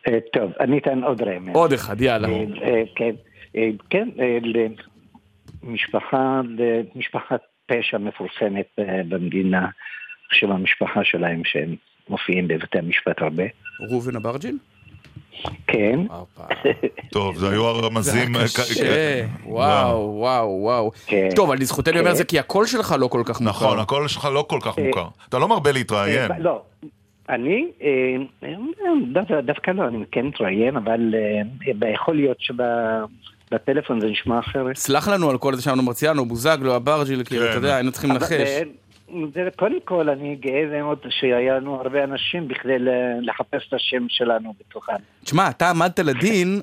אה, 0.08 0.18
טוב, 0.32 0.52
אני 0.60 0.78
אתן 0.78 1.04
עוד 1.04 1.22
רמז. 1.22 1.48
עוד 1.54 1.72
אחד, 1.72 2.00
יאללה. 2.00 2.28
אה, 2.28 2.34
אה, 2.62 2.82
כן, 2.96 3.14
אה, 3.56 3.68
כן, 3.90 4.08
אה, 4.20 4.38
למשפחה, 5.62 6.40
למשפחת 6.94 7.40
פשע 7.66 7.98
מפורסמת 7.98 8.66
אה, 8.78 8.84
במדינה, 9.08 9.68
של 10.34 10.52
המשפחה 10.52 11.00
שלהם 11.04 11.42
שהם 11.44 11.74
מופיעים 12.08 12.48
בבתי 12.48 12.78
המשפט 12.78 13.22
הרבה. 13.22 13.44
ראובן 13.90 14.16
אברג'יל? 14.16 14.58
כן. 15.66 16.00
טוב, 17.12 17.36
זה 17.38 17.50
היו 17.50 17.64
הרמזים. 17.66 18.32
זה 18.34 18.38
היה 18.38 18.48
קשה, 18.48 19.26
וואו, 19.46 20.14
וואו, 20.18 20.48
וואו. 20.60 20.90
טוב, 21.36 21.50
אבל 21.50 21.60
לזכותני 21.60 22.00
אומר 22.00 22.14
זה 22.14 22.24
כי 22.24 22.38
הקול 22.38 22.66
שלך 22.66 22.94
לא 22.98 23.06
כל 23.06 23.22
כך 23.24 23.40
מוכר. 23.40 23.66
נכון, 23.66 23.78
הקול 23.78 24.08
שלך 24.08 24.28
לא 24.34 24.44
כל 24.48 24.58
כך 24.62 24.78
אה, 24.78 24.84
מוכר. 24.86 25.06
אתה 25.28 25.38
לא 25.38 25.48
מרבה 25.48 25.72
להתראיין. 25.72 26.30
אה, 26.32 26.38
לא, 26.38 26.62
אני, 27.28 27.66
אה, 27.82 28.48
דו- 29.12 29.40
דווקא 29.42 29.70
לא, 29.70 29.88
אני 29.88 29.98
כן 30.12 30.26
מתראיין, 30.26 30.76
אבל 30.76 31.14
אה, 31.84 31.88
יכול 31.90 32.16
להיות 32.16 32.36
שבטלפון 32.40 34.00
זה 34.00 34.06
נשמע 34.06 34.38
אחרת. 34.38 34.76
סלח 34.76 35.08
לנו 35.08 35.30
על 35.30 35.38
כל 35.38 35.54
זה 35.54 35.62
שלנו 35.62 35.82
מרציאנו, 35.82 36.26
בוזגלו, 36.26 36.76
אברג'יל, 36.76 37.24
כאילו, 37.24 37.44
אתה 37.46 37.54
יודע, 37.54 37.74
היינו 37.74 37.92
צריכים 37.92 38.10
לנחש. 38.10 38.30
אה, 39.14 39.20
זה- 39.34 39.48
קודם 39.56 39.78
כל, 39.84 40.08
אני 40.08 40.36
גאה 40.40 40.66
מאוד 40.82 40.98
שהיה 41.10 41.56
לנו 41.56 41.74
הרבה 41.74 42.04
אנשים 42.04 42.48
בכדי 42.48 42.76
לחפש 43.22 43.68
את 43.68 43.72
השם 43.74 44.06
שלנו 44.08 44.54
בתוכם. 44.60 44.92
תשמע, 45.24 45.50
אתה 45.50 45.70
עמדת 45.70 45.98
לדין 45.98 46.60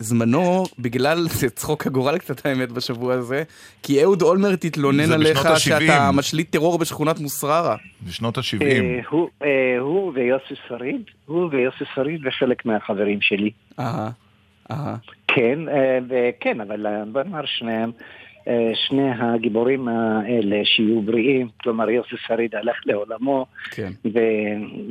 בזמנו, 0.00 0.64
בגלל, 0.78 1.18
זה 1.40 1.50
צחוק 1.50 1.86
הגורל 1.86 2.18
קצת 2.18 2.46
האמת 2.46 2.72
בשבוע 2.72 3.14
הזה, 3.14 3.42
כי 3.82 4.02
אהוד 4.02 4.22
אולמרט 4.22 4.64
התלונן 4.64 5.12
עליך 5.12 5.48
שאתה. 5.58 6.10
משליט 6.12 6.50
טרור 6.52 6.78
בשכונת 6.78 7.18
מוסררה. 7.20 7.76
בשנות 8.06 8.38
אה, 8.38 8.42
ה-70. 8.42 9.06
הוא, 9.10 9.28
אה, 9.42 9.48
הוא 9.80 10.12
ויוסי 10.14 10.54
שריד, 10.68 11.02
הוא 11.26 11.48
ויוסי 11.52 11.84
שריד 11.94 12.26
וחלק 12.26 12.66
מהחברים 12.66 13.18
שלי. 13.20 13.50
אהה, 13.78 14.10
אהה. 14.70 14.96
כן, 15.28 15.58
אה, 15.68 15.98
וכן, 16.08 16.60
אבל 16.60 16.86
אה, 16.86 17.02
בוא 17.12 17.22
נאמר 17.22 17.42
שניהם, 17.46 17.90
אה, 18.00 18.21
שני 18.74 19.10
הגיבורים 19.20 19.88
האלה 19.88 20.60
שיהיו 20.64 21.02
בריאים, 21.02 21.48
כלומר 21.62 21.90
יוסי 21.90 22.16
שריד 22.26 22.54
הלך 22.54 22.76
לעולמו, 22.86 23.46
כן. 23.70 23.90
ו- 24.14 24.18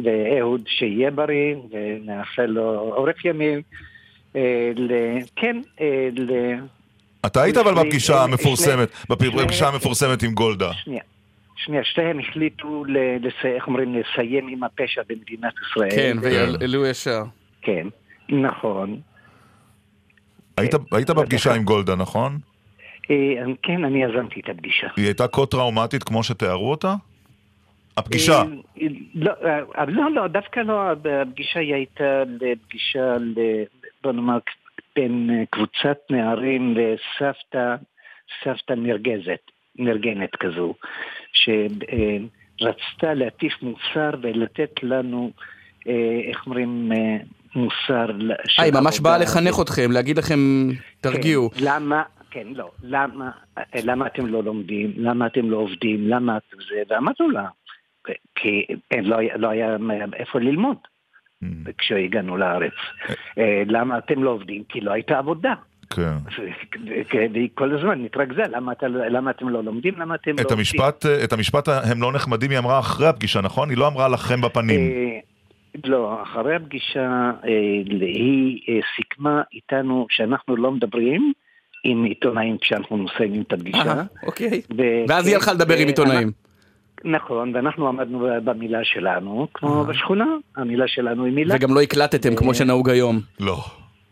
ואהוד 0.04 0.62
שיהיה 0.68 1.12
בריא, 1.12 1.56
ונאחל 1.72 2.46
לו 2.46 2.64
עורף 2.80 3.26
ימים. 3.26 3.62
אה, 4.36 4.42
ל- 4.76 4.92
כן, 5.36 5.62
אה, 5.82 6.10
ל- 6.18 6.56
אתה 7.26 7.42
היית 7.42 7.58
אבל 7.58 7.74
בפגישה 7.74 8.14
שני- 8.14 8.24
המפורסמת, 8.24 8.90
שני- 9.08 9.30
בפגישה 9.30 9.68
המפורסמת 9.68 10.24
עם 10.24 10.34
גולדה. 10.34 10.74
שנייה. 10.74 11.02
שנייה, 11.56 11.84
שתיהם 11.84 12.20
החליטו, 12.20 12.84
איך 13.46 13.68
אומרים, 13.68 13.96
לסיים 13.96 14.48
עם 14.48 14.64
הפשע 14.64 15.02
במדינת 15.10 15.54
ישראל. 15.70 15.90
כן, 15.92 16.18
ו- 16.22 16.24
והעלו 16.24 16.86
ישר. 16.86 17.24
כן, 17.62 17.88
נכון. 18.30 19.00
היית 20.92 21.10
בפגישה 21.10 21.54
עם 21.56 21.64
גולדה, 21.64 21.96
נכון? 21.96 22.40
אה, 23.10 23.16
כן, 23.64 23.86
אני 23.86 24.04
יזמתי 24.04 24.40
את 24.40 24.50
הפגישה. 24.50 24.88
היא 24.98 25.06
הייתה 25.06 25.28
כה 25.28 25.46
טראומטית 25.46 26.04
כמו 26.04 26.24
שתיארו 26.24 26.72
אותה? 26.72 26.94
הפגישה. 27.98 28.42
אה, 28.42 28.88
לא, 29.16 29.32
אה, 29.78 29.86
לא, 29.88 30.12
לא, 30.12 30.28
דווקא 30.28 30.60
לא, 30.60 30.82
הפגישה 30.92 31.60
היא 31.60 31.74
הייתה 31.74 32.24
לפגישה, 32.42 33.18
ל- 33.20 33.64
בוא 34.04 34.12
נאמר, 34.12 34.38
בין 34.96 35.30
קבוצת 35.50 35.98
נערים 36.10 36.76
וסבתא, 36.78 37.76
סבתא 38.44 38.74
נרגזת, 38.74 39.42
נרגנת 39.76 40.36
כזו, 40.40 40.74
שרצתה 41.34 43.14
להטיף 43.14 43.54
מוסר 43.62 44.10
ולתת 44.22 44.84
לנו, 44.84 45.32
איך 46.30 46.46
אומרים, 46.46 46.92
מוסר. 47.56 48.10
אה, 48.60 48.64
היא 48.64 48.74
ממש 48.74 49.00
באה. 49.00 49.18
לחנך 49.18 49.56
אתכם, 49.62 49.92
להגיד 49.92 50.18
לכם, 50.18 50.70
תרגיעו. 51.02 51.50
כן, 51.50 51.60
למה, 51.64 52.04
כן, 52.32 52.48
לא, 52.56 52.72
למה, 52.84 53.32
למה 53.84 54.08
אתם 54.08 54.26
לא 54.26 54.44
לומדים, 54.44 54.94
למה 54.98 55.28
אתם 55.28 55.50
לא 55.50 55.58
עובדים, 55.58 56.08
למה 56.08 56.38
אתם 56.38 56.58
זה, 56.70 56.84
ואמרנו 56.90 57.30
לה, 57.32 57.48
כי 58.36 58.66
אין, 58.92 59.06
לא, 59.06 59.18
לא 59.36 59.50
היה 59.50 59.78
איפה 60.14 60.40
ללמוד 60.40 60.78
כשהגענו 61.78 62.38
לארץ. 62.38 62.74
אה, 63.38 63.64
למה 63.68 63.98
אתם 63.98 64.24
לא 64.24 64.30
עובדים? 64.30 64.64
כי 64.70 64.82
לא 64.82 64.92
הייתה 64.92 65.18
עבודה. 65.18 65.54
כן. 65.90 66.16
והיא 67.34 67.50
כל 67.54 67.78
הזמן 67.78 68.06
התרכזה, 68.06 68.42
למה, 68.50 68.72
אתה, 68.72 68.88
למה 68.88 69.32
אתם 69.32 69.50
לא 69.50 69.64
לומדים, 69.64 69.94
למה 69.98 70.16
אתם 70.16 70.32
לא 70.32 70.36
את 70.36 70.40
עובדים. 70.40 70.58
המשפט, 70.58 71.06
את 71.24 71.34
המשפט 71.34 71.68
הם 71.68 72.02
לא 72.02 72.14
נחמדים 72.14 72.52
היא 72.52 72.60
אמרה 72.60 72.80
אחרי 72.80 73.08
הפגישה, 73.08 73.42
נכון? 73.42 73.70
היא 73.70 73.78
לא 73.78 73.88
אמרה 73.88 74.08
לכם 74.08 74.42
בפנים. 74.42 74.80
אה, 74.80 75.20
לא, 75.86 76.24
אחרי 76.24 76.56
הפגישה 76.56 77.32
אה, 77.44 77.50
היא 78.02 78.62
אה, 78.70 78.80
סיכמה 78.96 79.42
איתנו 79.54 80.08
שאנחנו 80.10 80.56
לא 80.56 80.72
מדברים 80.72 81.34
עם 81.84 82.04
עיתונאים 82.04 82.58
כשאנחנו 82.62 82.98
מסיימים 82.98 83.42
את 83.42 83.54
הפגישה. 83.54 83.80
אה, 83.80 84.04
אוקיי. 84.26 84.62
ו- 84.78 85.04
ואז 85.10 85.28
היא 85.28 85.36
הלכה 85.36 85.54
לדבר 85.54 85.74
עם 85.76 85.82
אה, 85.82 85.88
עיתונאים. 85.88 86.32
נכון, 87.06 87.56
ואנחנו 87.56 87.88
עמדנו 87.88 88.28
במילה 88.44 88.80
שלנו, 88.84 89.48
כמו 89.54 89.86
בשכונה, 89.86 90.26
המילה 90.58 90.88
שלנו 90.88 91.26
היא 91.26 91.34
מילה. 91.34 91.56
וגם 91.56 91.74
לא 91.74 91.82
הקלטתם 91.82 92.36
כמו 92.36 92.54
שנהוג 92.54 92.90
היום. 92.90 93.20
לא. 93.40 93.64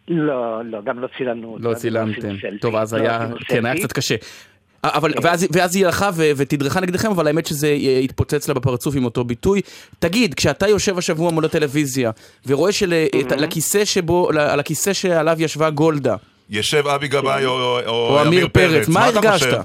לא, 0.07 0.65
לא, 0.65 0.81
גם 0.81 0.99
לא 0.99 1.07
צילמנו. 1.17 1.57
לא 1.59 1.69
אותה, 1.69 1.79
צילמתם. 1.79 2.35
טוב, 2.61 2.75
אז 2.75 2.93
לא 2.93 2.99
היה, 2.99 3.27
כן, 3.47 3.65
היה. 3.65 3.75
קצת 3.75 3.91
קשה. 3.91 4.15
אה, 4.85 4.89
אבל, 4.93 5.13
ואז, 5.21 5.47
ואז 5.51 5.75
היא 5.75 5.85
הלכה 5.85 6.09
ו- 6.13 6.31
ותדרכה 6.37 6.79
נגדכם, 6.79 7.09
אבל 7.11 7.27
האמת 7.27 7.45
שזה 7.45 7.67
אה, 7.67 7.99
התפוצץ 7.99 8.47
לה 8.47 8.53
בפרצוף 8.53 8.95
עם 8.95 9.05
אותו 9.05 9.23
ביטוי. 9.23 9.61
תגיד, 9.99 10.33
כשאתה 10.33 10.67
יושב 10.67 10.97
השבוע 10.97 11.31
מול 11.31 11.45
הטלוויזיה, 11.45 12.11
ורואה 12.47 12.71
שלכיסא 12.71 13.85
שבו, 13.85 14.29
על 14.29 14.59
הכיסא 14.59 14.93
שעליו 14.93 15.35
ישבה 15.39 15.69
גולדה, 15.69 16.15
ישב 16.49 16.87
אבי 16.87 17.07
גבאי 17.07 17.45
או, 17.45 17.51
או, 17.51 17.79
או 17.89 18.19
עמיר 18.19 18.47
פרץ, 18.47 18.89
מה 18.89 19.05
הרגשת? 19.05 19.57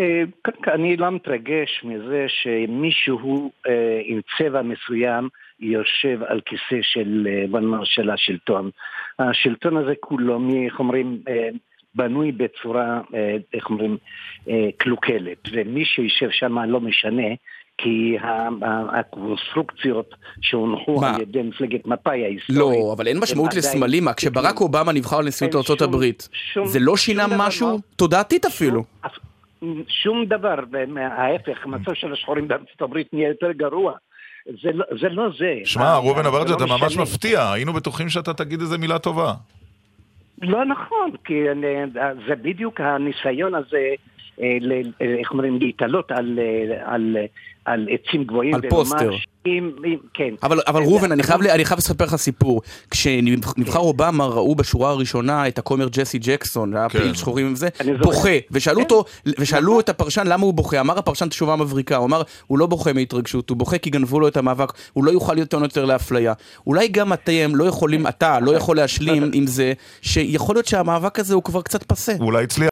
אה, 0.00 0.22
קודם 0.42 0.62
כל, 0.64 0.70
אני 0.70 0.96
לא 0.96 1.10
מתרגש 1.10 1.80
מזה 1.84 2.26
שמישהו 2.28 3.52
אה, 3.66 4.00
עם 4.04 4.20
צבע 4.38 4.62
מסוים 4.62 5.28
יושב 5.60 6.22
על 6.26 6.40
כיסא 6.40 6.82
של, 6.82 7.28
אה, 7.30 7.44
בוא 7.50 7.60
נאמר, 7.60 7.84
של 7.84 8.10
השלטון. 8.10 8.70
השלטון 9.18 9.76
הזה 9.76 9.92
כולו, 10.00 10.40
איך 10.66 10.78
אומרים, 10.78 11.18
אה, 11.28 11.48
בנוי 11.94 12.32
בצורה, 12.32 13.00
אה, 13.14 13.36
איך 13.54 13.70
אומרים, 13.70 13.96
אה, 14.48 14.68
קלוקלת, 14.76 15.48
ומי 15.52 15.84
שיושב 15.84 16.28
שם 16.30 16.58
לא 16.58 16.80
משנה. 16.80 17.28
כי 17.78 18.16
הקונסטרוקציות 18.92 20.10
שהונחו 20.40 21.00
מה? 21.00 21.14
על 21.14 21.20
ידי 21.20 21.42
מפלגת 21.42 21.86
מפא"י 21.86 22.24
ההיסטורית... 22.24 22.58
לא, 22.58 22.92
אבל 22.96 23.06
אין 23.08 23.18
משמעות 23.20 23.54
לסמלים? 23.54 24.04
כשברק 24.16 24.60
אובמה 24.60 24.92
נבחר 24.92 25.20
לנשיאות 25.20 25.54
ארצות 25.54 25.78
שום- 25.78 25.88
הברית, 25.88 26.28
שום- 26.52 26.66
זה 26.66 26.78
לא 26.80 26.96
שינה 26.96 27.26
משהו 27.36 27.68
לא. 27.68 27.76
תודעתית 27.96 28.44
אפילו. 28.46 28.84
שום 29.88 30.24
דבר, 30.24 30.54
ההפך, 31.00 31.58
המצב 31.64 31.94
של 31.94 32.12
השחורים 32.12 32.48
בארצות 32.48 32.82
הברית 32.82 33.06
נהיה 33.12 33.28
יותר 33.28 33.52
גרוע. 33.52 33.92
זה 34.62 34.70
לא 34.72 34.84
זה. 35.00 35.08
לא 35.08 35.28
זה. 35.38 35.54
שמע, 35.64 35.84
ה- 35.84 35.98
ראובן 35.98 36.26
אברג'ה, 36.26 36.50
לא 36.50 36.56
אתה 36.56 36.66
ממש 36.66 36.82
משנה. 36.82 37.02
מפתיע, 37.02 37.52
היינו 37.52 37.72
בטוחים 37.72 38.08
שאתה 38.08 38.34
תגיד 38.34 38.60
איזה 38.60 38.78
מילה 38.78 38.98
טובה. 38.98 39.32
לא 40.42 40.64
נכון, 40.64 41.10
כי 41.24 41.50
אני- 41.50 41.90
זה 42.28 42.34
בדיוק 42.36 42.80
הניסיון 42.80 43.54
הזה, 43.54 43.88
אה, 44.40 44.58
אה, 45.02 45.14
איך 45.18 45.30
אומרים, 45.30 45.58
להתעלות 45.60 46.10
על, 46.10 46.38
אה, 46.38 46.94
על, 46.94 47.16
אה, 47.20 47.24
על 47.64 47.86
עצים 47.90 48.24
גבוהים. 48.24 48.54
על 48.54 48.60
פוסטר. 48.70 49.10
שאם- 49.44 49.70
אם- 49.84 49.98
כן. 50.14 50.34
אבל, 50.42 50.60
אבל 50.66 50.82
ראובן, 50.82 51.12
אני 51.12 51.22
חייב, 51.22 51.42
ל- 51.42 51.48
אני 51.48 51.64
חייב 51.64 51.78
לספר 51.78 52.04
לך 52.04 52.16
סיפור. 52.16 52.60
כשנבחר 52.90 53.78
אובמה, 53.78 54.26
ראו 54.26 54.54
בשורה 54.54 54.90
הראשונה 54.90 55.48
את 55.48 55.58
הכומר 55.58 55.88
ג'סי 55.92 56.18
ג'קסון, 56.18 56.76
היה 56.76 56.88
כן. 56.88 56.98
פעיל 56.98 57.14
שחורים 57.14 57.52
וזה. 57.52 57.68
בוכה. 58.02 58.28
ושאלו 58.50 58.80
אותו, 58.80 59.04
ושאלו 59.38 59.80
את 59.80 59.88
הפרשן 59.88 60.26
למה 60.26 60.42
הוא 60.44 60.54
בוכה. 60.54 60.80
אמר 60.80 60.98
הפרשן 60.98 61.28
תשובה 61.28 61.56
מבריקה, 61.56 61.96
הוא 61.96 62.06
אמר, 62.06 62.22
הוא 62.46 62.58
לא 62.58 62.66
בוכה 62.66 62.92
מהתרגשות, 62.92 63.50
הוא 63.50 63.56
בוכה 63.58 63.78
כי 63.78 63.90
גנבו 63.90 64.20
לו 64.20 64.28
את 64.28 64.36
המאבק, 64.36 64.72
הוא 64.92 65.04
לא 65.04 65.10
יוכל 65.10 65.34
לטעון 65.34 65.62
יותר 65.62 65.84
לאפליה. 65.84 66.32
אולי 66.66 66.88
גם 66.88 67.12
אתם 67.12 67.50
לא 67.54 67.64
יכולים, 67.64 68.06
אתה 68.06 68.40
לא 68.40 68.50
יכול 68.56 68.76
להשלים 68.76 69.30
עם 69.34 69.46
זה, 69.46 69.72
שיכול 70.02 70.56
להיות 70.56 70.66
שהמאבק 70.66 71.18
הזה 71.18 71.34
הוא 71.34 71.42
כבר 71.42 71.62
קצת 71.62 71.82
פסה. 71.82 72.12
אולי 72.20 72.44
הצליח. 72.44 72.68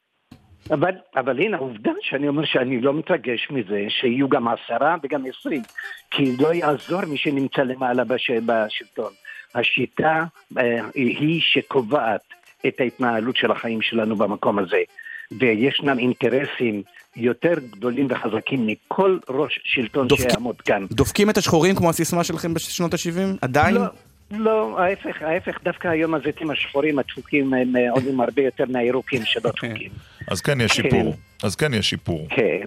אבל, 0.71 0.91
אבל 1.17 1.41
הנה 1.41 1.57
העובדה 1.57 1.91
שאני 2.03 2.29
אומר 2.29 2.45
שאני 2.45 2.81
לא 2.81 2.95
מתרגש 2.95 3.49
מזה 3.51 3.85
שיהיו 3.89 4.29
גם 4.29 4.49
עשרה 4.49 4.97
וגם 5.03 5.23
עשרים 5.27 5.63
כי 6.11 6.37
לא 6.37 6.55
יעזור 6.55 7.05
מי 7.05 7.17
שנמצא 7.17 7.63
למעלה 7.63 8.05
בש, 8.05 8.31
בשלטון. 8.31 9.13
השיטה 9.55 10.25
אה, 10.59 10.79
היא 10.95 11.41
שקובעת 11.45 12.21
את 12.67 12.81
ההתנהלות 12.81 13.37
של 13.37 13.51
החיים 13.51 13.83
שלנו 13.83 14.17
במקום 14.17 14.59
הזה 14.59 14.81
וישנם 15.39 15.99
אינטרסים 15.99 16.83
יותר 17.17 17.55
גדולים 17.71 18.07
וחזקים 18.11 18.67
מכל 18.67 19.19
ראש 19.29 19.61
שלטון 19.65 20.09
דופקים- 20.09 20.31
שיעמוד 20.31 20.61
כאן. 20.61 20.87
דופקים 20.91 21.31
את 21.31 21.37
השחורים 21.37 21.75
כמו 21.75 21.91
הסיסמה 21.91 22.25
שלכם 22.25 22.55
בשנות 22.55 22.95
ה-70? 22.95 23.39
עדיין? 23.43 23.75
לא, 23.75 23.81
לא, 24.31 24.81
ההפך, 24.81 25.23
ההפך, 25.23 25.59
דווקא 25.65 25.89
היום 25.89 26.15
הזיתים 26.15 26.51
השחורים 26.51 26.99
הדפוקים 26.99 27.55
הם 27.55 27.77
אה, 27.77 27.91
עולים 27.91 28.21
הרבה 28.21 28.43
יותר 28.43 28.65
מהירוקים 28.69 29.23
שלא 29.25 29.51
דפוקים. 29.51 29.91
אז 30.29 30.41
כן 30.41 30.61
יש 30.61 30.73
כן. 30.73 30.83
שיפור. 30.83 31.15
אז 31.43 31.57
כן 31.57 31.75
יש 31.75 31.91
שיפור. 31.91 32.27
כן, 32.31 32.61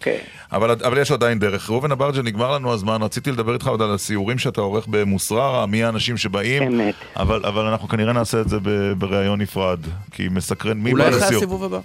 כן. 0.00 0.16
אבל, 0.52 0.70
אבל 0.70 0.98
יש 0.98 1.10
עדיין 1.10 1.38
דרך. 1.38 1.70
ראובן 1.70 1.90
אברג'ה, 1.92 2.22
נגמר 2.22 2.54
לנו 2.54 2.72
הזמן, 2.72 3.02
רציתי 3.02 3.30
לדבר 3.32 3.54
איתך 3.54 3.66
עוד 3.68 3.82
על 3.82 3.94
הסיורים 3.94 4.38
שאתה 4.38 4.60
עורך 4.60 4.86
במוסררה, 4.90 5.66
מי 5.66 5.84
האנשים 5.84 6.16
שבאים. 6.16 6.62
אמת. 6.62 6.94
אבל, 7.16 7.46
אבל 7.46 7.66
אנחנו 7.66 7.88
כנראה 7.88 8.12
נעשה 8.12 8.40
את 8.40 8.48
זה 8.48 8.56
ב- 8.62 8.92
בראיון 8.98 9.40
נפרד, 9.40 9.80
כי 10.12 10.28
מסקרן 10.30 10.78
מי 10.78 10.92
אולי 10.92 11.02
בא 11.04 11.08
אחרי 11.10 11.20
לסיור. 11.20 11.36
הסיבוב 11.38 11.64
הבא. 11.64 11.78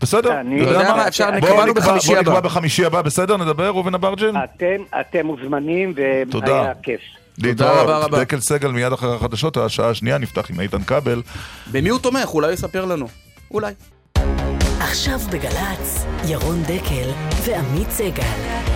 בסדר, 0.00 0.40
אני- 0.40 0.60
יודע 0.60 0.94
מה, 0.96 1.08
אפשר, 1.08 1.30
בוא 1.40 1.64
נקבע- 1.64 1.72
בחמישי 1.72 2.08
בוא 2.08 2.18
נקבע 2.20 2.32
הבא. 2.38 2.40
בחמישי 2.40 2.84
הבא, 2.84 3.02
בסדר? 3.02 3.36
נדבר, 3.36 3.66
ראובן 3.66 3.94
אברג'ל? 3.94 4.32
אתם, 4.44 4.66
אתם 5.00 5.26
מוזמנים. 5.26 5.92
והיה 5.96 6.74
כיף. 6.82 7.00
תודה 7.42 7.82
רבה 7.82 7.98
רבה. 7.98 8.20
דקל 8.20 8.40
סגל 8.40 8.68
מיד 8.68 8.92
אחרי 8.92 9.14
החדשות, 9.14 9.56
השעה 9.56 9.90
השנייה 9.90 10.18
נפתח 10.18 10.50
עם 10.50 10.60
איתן 10.60 10.82
כבל. 10.82 11.22
במי 11.72 11.88
הוא 11.88 11.98
תומך? 11.98 12.28
אולי 12.34 12.52
יספר 12.52 12.84
לנו. 12.84 13.08
אולי. 13.50 13.72
עכשיו 14.80 15.18
בגל"צ, 15.30 16.04
ירון 16.28 16.62
דקל 16.62 17.10
ועמית 17.44 17.90
סגל. 17.90 18.75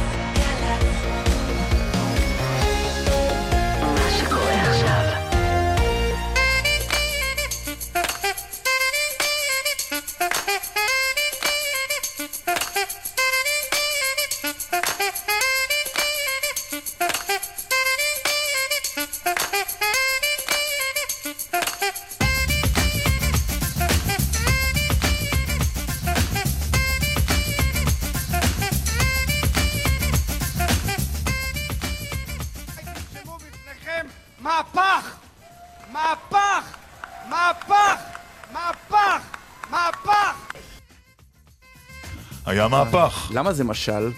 היה 42.61 42.68
מהפך. 42.68 43.30
למה 43.34 43.52
זה 43.52 43.64
משל? 43.64 44.11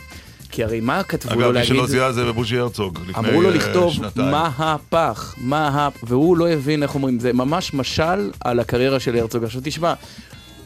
כי 0.51 0.65
הרי 0.65 0.81
מה 0.81 1.03
כתבו 1.03 1.35
לו 1.35 1.41
אגב, 1.41 1.47
מי 1.49 1.53
להגיד? 1.55 1.69
שלא 1.69 1.87
זיהה 1.87 2.13
זה 2.13 2.33
בוז'י 2.33 2.59
הרצוג. 2.59 2.99
לפני, 3.09 3.29
אמרו 3.29 3.43
לו 3.43 3.49
אה, 3.51 3.55
לכתוב 3.55 3.93
שנתיים. 3.93 4.31
מהפך, 4.31 5.35
מה... 5.39 5.89
והוא 6.03 6.37
לא 6.37 6.49
הבין 6.51 6.83
איך 6.83 6.95
אומרים, 6.95 7.21
זה 7.21 7.33
ממש 7.33 7.75
משל 7.75 8.31
על 8.41 8.61
הקריירה 8.61 9.01
של 9.01 9.17
הרצוג. 9.17 9.45
עכשיו 9.45 9.61
תשמע, 9.65 9.95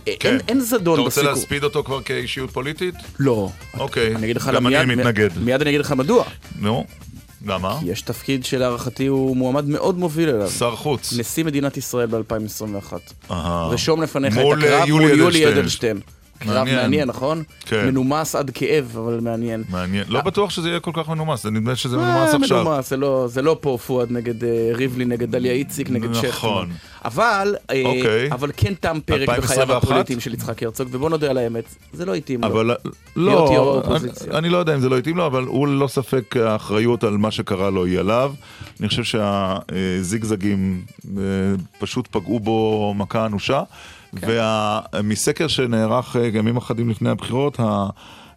אין, 0.07 0.39
אין 0.49 0.61
זדון 0.61 0.95
אתה 0.95 1.03
רוצה. 1.03 1.23
להספיד 1.23 1.65
אותו 1.65 1.85
כבר 1.85 2.03
כאישיות 2.03 2.51
פוליטית? 2.51 2.95
לא. 3.19 3.49
אוקיי, 3.79 4.15
אני 4.17 4.25
אגיד 4.25 4.37
לך 4.37 4.51
גם 4.55 4.67
מיד- 4.67 4.75
אני 4.81 4.95
מתנגד. 4.95 5.31
מיד 5.39 5.61
אני 5.61 5.71
אגיד 5.71 5.81
לך 5.81 5.93
מדוע. 5.93 6.25
נו, 6.61 6.85
למה? 7.47 7.77
כי 7.81 7.87
יש 7.91 8.03
תפקיד 8.03 8.45
שלהערכתי 8.45 9.07
הוא 9.07 9.37
מועמד 9.37 9.69
מאוד 9.69 9.99
מוביל 9.99 10.29
אליו. 10.29 10.51
שר 10.51 10.77
חוץ. 10.77 11.13
נשיא 11.19 11.45
מדינת 11.45 11.77
ישראל 11.77 12.07
ב-2021. 12.07 12.93
אהה. 13.31 13.67
רשום 13.67 14.03
לפניך 14.03 14.35
את 14.39 14.45
הקרב 14.59 14.81
אה, 14.81 14.87
מול 14.87 15.03
יולי 15.11 15.49
אדלשטיין. 15.49 16.01
קרב 16.39 16.67
מעניין. 16.67 17.09
נכון? 17.09 17.43
כן. 17.67 17.87
מנומס 17.87 18.35
עד 18.35 18.51
כאב, 18.55 18.97
אבל 18.99 19.21
מעניין. 19.21 19.65
מעניין. 19.69 20.05
לא 20.09 20.21
בטוח 20.21 20.51
שזה 20.51 20.69
יהיה 20.69 20.81
כל 20.81 20.91
כך 20.95 21.09
מנומס, 21.09 21.43
זה 21.43 21.51
נדמה 21.51 21.77
שזה 21.77 21.97
אה, 21.97 22.03
מנומס 22.03 22.35
עכשיו. 22.43 22.65
מנומס, 22.65 22.91
זה 22.91 22.97
לא- 22.97 23.27
זה 23.29 23.43
לא 23.43 23.57
פה 23.61 23.79
פואד 23.87 24.11
נגד 24.13 24.45
אה, 24.45 24.71
ריבלין, 24.75 25.09
נגד 25.09 25.31
דליה 25.31 25.53
איציק, 25.53 25.91
נגד 25.91 26.15
שכטמן. 26.15 26.29
נכון. 26.29 26.69
אבל, 27.05 27.55
אה, 27.71 27.83
אוקיי. 27.85 28.33
אבל 28.33 28.51
כן 28.57 28.73
תם 28.81 28.99
פרק 29.05 29.21
2021? 29.21 29.43
בחייו 29.67 29.77
הפוליטיים 29.77 30.21
של 30.21 30.35
יצחק 30.35 30.63
הרצוג, 30.63 30.89
ובוא 30.91 31.11
נודה 31.11 31.31
על 31.31 31.39
האמת, 31.39 31.65
זה 31.93 32.05
לא 32.05 32.15
התאים 32.15 32.41
לו. 32.41 32.47
אבל 32.47 32.71
להיות 33.17 33.51
יו"ר 33.51 33.83
לא. 34.31 34.39
אני, 34.39 34.49
לא 34.49 34.59
יודע 34.59 34.75
אם 34.75 34.81
זה 34.81 34.89
לא 34.89 34.99
התאים 34.99 35.17
לו, 35.17 35.27
אבל 35.27 35.43
הוא 35.45 35.69
ללא 35.69 35.87
ספק 35.89 36.37
האחריות 36.37 37.05
על 37.05 37.17
מה 37.17 37.31
שקרה 37.31 37.71
לו 37.71 37.85
היא 37.85 37.99
עליו. 37.99 38.33
אני 38.81 38.89
חושב 38.89 39.05
שהזיגזגים 39.05 40.83
אה, 41.19 41.23
פשוט 41.79 42.09
פגעו 42.11 42.41
בו 42.41 42.95
מכה 42.97 43.27
אנושה. 43.27 43.63
כן. 44.21 44.27
ומסקר 44.95 45.47
שנערך 45.49 46.17
אה, 46.17 46.27
ימים 46.27 46.57
אחדים 46.57 46.91
לפני 46.91 47.11
הבחירות, 47.11 47.59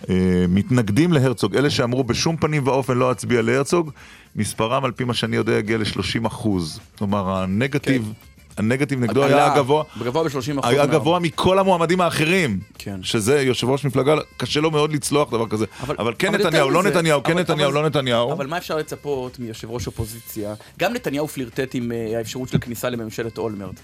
המתנגדים 0.10 1.14
להרצוג, 1.14 1.56
אלה 1.56 1.70
שאמרו 1.70 2.04
בשום 2.04 2.38
פנים 2.38 2.68
ואופן 2.68 2.98
לא 2.98 3.12
אצביע 3.12 3.42
להרצוג, 3.42 3.92
מספרם 4.36 4.86
על 4.86 4.92
פי 4.92 5.04
מה 5.04 5.14
שאני 5.14 5.36
יודע 5.36 5.54
יגיע 5.54 5.78
ל-30 5.78 6.28
אחוז. 6.28 6.80
כלומר, 6.98 7.30
הנגטיב, 7.36 8.14
הנגטיב 8.58 9.00
נגדו 9.00 9.24
היה 9.24 9.56
גבוה. 9.56 9.84
גבוה 10.04 10.24
ב-30 10.24 10.68
היה 10.68 10.86
גבוה 10.86 11.20
מכל 11.20 11.60
המועמדים 11.60 12.02
האחרים. 12.02 12.60
כן. 12.78 13.00
שזה 13.04 13.42
יושב 13.42 13.70
ראש 13.70 13.86
מפלגה, 13.86 14.16
קשה 14.38 14.60
לו 14.60 14.72
מאוד 14.72 14.94
לצלוח 14.94 15.30
דבר 15.32 15.48
כזה. 15.48 15.66
אבל, 15.84 16.14
כן 16.20 16.28
אבל 16.36 16.38
נתניהו, 16.46 16.70
לא 16.70 16.80
מזה, 16.80 16.90
נתניהו, 16.90 17.24
כן 17.24 17.32
אבל- 17.32 17.42
נתניהו, 17.42 17.70
אבל- 17.72 17.82
לא 17.82 17.86
נתניהו. 17.88 18.32
אבל 18.32 18.48
מה 18.48 18.58
אפשר 18.58 18.78
לצפות 18.78 19.40
מיושב 19.40 19.70
ראש 19.72 19.88
אופוזיציה? 19.88 20.54
גם 20.80 20.94
נתניהו 20.94 21.28
פלירטט 21.28 21.70
עם 21.76 21.92
אה, 21.92 22.18
האפשרות 22.18 22.50
של 22.50 22.58
כניסה 22.58 22.90
לממשלת 22.90 23.38
אולמרט. 23.38 23.80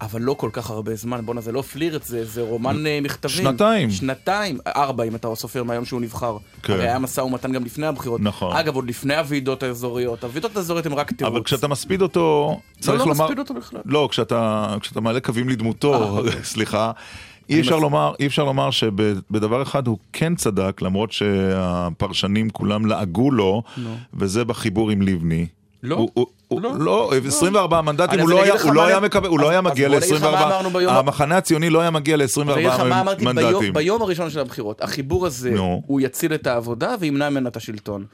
אבל 0.00 0.22
לא 0.22 0.34
כל 0.34 0.50
כך 0.52 0.70
הרבה 0.70 0.94
זמן, 0.94 1.20
בואנה 1.26 1.40
זה 1.40 1.52
לא 1.52 1.62
פלירט, 1.62 2.02
זה, 2.02 2.24
זה 2.24 2.42
רומן 2.42 2.86
אה, 2.86 2.98
מכתבים. 3.02 3.36
שנתיים. 3.36 3.90
שנתיים, 3.90 4.58
ארבע 4.66 5.04
אם 5.04 5.14
אתה 5.14 5.34
סופר 5.34 5.62
מהיום 5.62 5.84
שהוא 5.84 6.00
נבחר. 6.00 6.36
כן. 6.62 6.72
הרי 6.72 6.82
היה 6.82 6.98
משא 6.98 7.20
ומתן 7.20 7.52
גם 7.52 7.64
לפני 7.64 7.86
הבחירות. 7.86 8.20
נכון. 8.20 8.56
אגב, 8.56 8.74
עוד 8.74 8.88
לפני 8.88 9.16
הוועידות 9.16 9.62
האזוריות. 9.62 10.24
הוועידות 10.24 10.56
האזוריות 10.56 10.86
הן 10.86 10.92
רק 10.92 11.12
תירוץ. 11.12 11.32
אבל 11.32 11.42
כשאתה 11.42 11.68
מספיד 11.68 12.02
אותו, 12.02 12.58
צריך 12.80 13.00
לא 13.00 13.06
לומר... 13.06 13.24
מספיד 13.24 13.38
אותו 13.38 13.54
בכלל. 13.54 13.80
לא, 13.84 14.08
כשאתה, 14.10 14.74
כשאתה 14.80 15.00
מעלה 15.00 15.20
קווים 15.20 15.48
לדמותו, 15.48 15.94
אה, 15.94 16.10
אוקיי. 16.18 16.44
סליחה. 16.44 16.92
אי 17.48 17.60
אפשר, 17.60 17.78
לומר, 17.78 18.14
אי 18.20 18.26
אפשר 18.26 18.44
לומר 18.44 18.70
שבדבר 18.70 19.62
אחד 19.62 19.86
הוא 19.86 19.98
כן 20.12 20.34
צדק, 20.34 20.82
למרות 20.82 21.12
שהפרשנים 21.12 22.50
כולם 22.50 22.86
לעגו 22.86 23.30
לו, 23.30 23.62
נו. 23.76 23.96
וזה 24.14 24.44
בחיבור 24.44 24.90
עם 24.90 25.02
לבני. 25.02 25.46
לא. 25.86 25.94
הוא, 25.96 26.10
הוא, 26.14 26.26
הוא, 26.48 26.60
לא, 26.80 27.10
24 27.26 27.80
מנדטים, 27.80 28.10
אני- 28.10 28.22
הוא 28.22 28.30
אז 28.30 28.36
לא 28.36 28.42
היה, 28.42 28.54
הוא 28.62 28.74
לא 28.74 28.86
היה 28.86 29.00
מקבל, 29.00 29.28
הוא 29.28 29.40
לא 29.40 29.44
אז- 29.44 29.50
היה 29.50 29.58
אז 29.58 29.64
מגיע 29.64 29.88
בוא 29.88 29.96
אני 29.96 30.04
אגיד 30.06 30.14
לך 30.16 30.22
מה 30.22 30.30
ל-24, 30.30 30.44
אמרנו 30.46 30.70
ביום- 30.70 30.94
המחנה 30.94 31.36
הציוני 31.36 31.70
לא 31.70 31.80
היה 31.80 31.90
מגיע 31.90 32.14
אז 32.22 32.38
אני 32.38 32.52
אגיד 32.54 32.66
לך 32.66 32.80
ל-24 32.80 32.84
מה 32.84 33.00
אמרתי 33.00 33.24
ביום, 33.24 33.36
מנדטים. 33.36 33.72
ביום 33.72 34.02
הראשון 34.02 34.30
של 34.30 34.40
הבחירות. 34.40 34.82
החיבור 34.82 35.26
הזה, 35.26 35.50
נו. 35.50 35.82
הוא 35.86 36.00
יציל 36.00 36.34
את 36.34 36.46
העבודה 36.46 36.94
וימנע 37.00 37.30
ממנה 37.30 37.48
את 37.48 37.56
השלטון. 37.56 38.04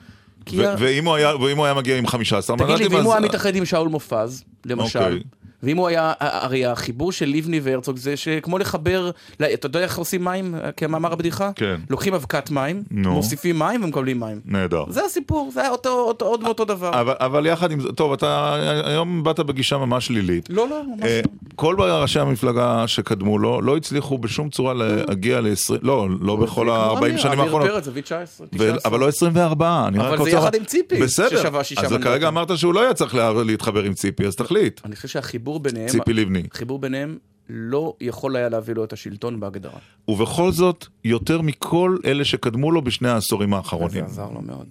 כי 0.47 0.59
ו- 0.61 0.68
ה- 0.68 0.75
ואם 0.79 1.05
הוא 1.07 1.14
היה- 1.14 1.37
ואם 1.37 1.57
הוא 1.57 1.64
היה 1.64 1.75
מגיע 1.75 1.97
עם 1.99 2.07
15 2.07 2.57
תגיד 2.57 2.66
מנדטים, 2.68 2.87
לי, 2.87 2.93
ואם 2.95 3.01
אז- 3.01 3.07
הוא 3.07 3.12
היה 3.14 3.20
מתאחד 3.23 3.57
עם 3.57 3.64
שאול 3.64 3.89
מופז, 3.89 4.45
למשל, 4.66 4.99
אוקיי. 4.99 5.20
ואם 5.63 5.77
הוא 5.77 5.89
היה, 5.89 6.13
הרי 6.21 6.67
החיבור 6.67 7.13
של 7.13 7.27
לבני 7.29 7.61
והרצוג 7.63 7.97
זה 7.97 8.17
שכמו 8.17 8.59
לחבר, 8.59 9.11
לא, 9.41 9.47
אתה 9.55 9.67
יודע 9.67 9.81
איך 9.81 9.99
עושים 9.99 10.25
מים, 10.25 10.55
כמאמר 10.77 11.13
הבדיחה? 11.13 11.51
כן. 11.55 11.77
לוקחים 11.91 12.15
אבקת 12.15 12.51
מים, 12.51 12.83
נו. 12.91 13.13
מוסיפים 13.13 13.59
מים 13.59 13.85
ומקבלים 13.85 14.21
מים. 14.21 14.41
נהדר. 14.45 14.85
זה 14.89 15.05
הסיפור, 15.05 15.51
זה 15.55 15.61
היה 15.61 15.71
אותו, 15.71 15.89
אותו, 16.01 16.25
עוד 16.27 16.43
מאותו 16.43 16.65
דבר. 16.65 17.01
אבל, 17.01 17.15
אבל 17.19 17.47
יחד 17.47 17.71
עם 17.71 17.81
זה, 17.81 17.89
טוב, 17.93 18.13
אתה 18.13 18.55
היום 18.85 19.23
באת 19.23 19.41
בגישה 19.41 19.79
ממש 19.79 20.07
שלילית. 20.07 20.47
לא, 20.51 20.69
לא, 20.69 20.83
ממש 20.89 21.03
אה, 21.03 21.21
לא. 21.25 21.31
כל 21.57 21.77
ראשי 21.79 22.19
המפלגה 22.21 22.85
שקדמו 22.87 23.39
לו 23.39 23.61
לא 23.63 23.77
הצליחו 23.77 24.19
בשום 24.19 24.51
צורה 24.51 24.75
להגיע 24.75 25.41
ל-20, 25.41 25.75
לא, 25.83 26.09
לא 26.21 26.37
בכל 26.37 26.71
ה-40 26.71 27.19
שנים 27.19 27.41
האחרונות. 27.41 27.61
עמיר 27.69 27.73
פרץ 27.75 27.89
הביא 27.89 28.03
19, 28.03 28.47
ו- 28.53 28.57
19. 28.57 28.79
אבל 28.91 29.01
לא 29.01 29.09
24, 29.09 29.85
אני 29.89 29.99
אבל 29.99 30.07
רק 30.09 30.17
זה 30.17 30.23
רוצה... 30.25 30.37
יחד 30.37 30.55
עם 30.55 30.65
ציפי, 30.65 31.01
בסדר, 31.03 31.29
ששווה 31.43 31.65
שישה 31.65 31.81
אז 31.81 31.93
מנדטים. 31.93 32.11
כרגע 32.11 32.29
אמרת 32.29 32.59
שהוא 32.59 32.75
לא 32.75 32.83
היה 32.83 32.95
צריך 32.95 33.15
לה- 33.15 33.33
להתחבר 33.45 33.83
עם 33.83 33.95
ציפי, 33.95 34.27
אז 34.27 34.37
תחליט. 34.37 34.81
אני 34.85 34.97
חושב 34.97 35.09
שהחיבור 35.09 35.51
ביניהם, 35.61 35.88
ציפי 35.88 36.12
לבני. 36.12 36.42
החיבור 36.53 36.78
ביניהם 36.78 37.18
לא 37.48 37.94
יכול 38.00 38.36
היה 38.36 38.48
להביא 38.48 38.74
לו 38.74 38.84
את 38.84 38.92
השלטון 38.92 39.40
בהגדרה. 39.40 39.78
ובכל 40.09 40.50
זאת, 40.50 40.86
יותר 41.05 41.42
מכל 41.42 41.96
אלה 42.05 42.24
שקדמו 42.24 42.70
לו 42.72 42.82
בשני 42.82 43.09
העשורים 43.09 43.55
האחרונים. 43.55 43.90
זה 43.90 44.22
עזר 44.22 44.30
לו 44.34 44.40
מאוד. 44.42 44.66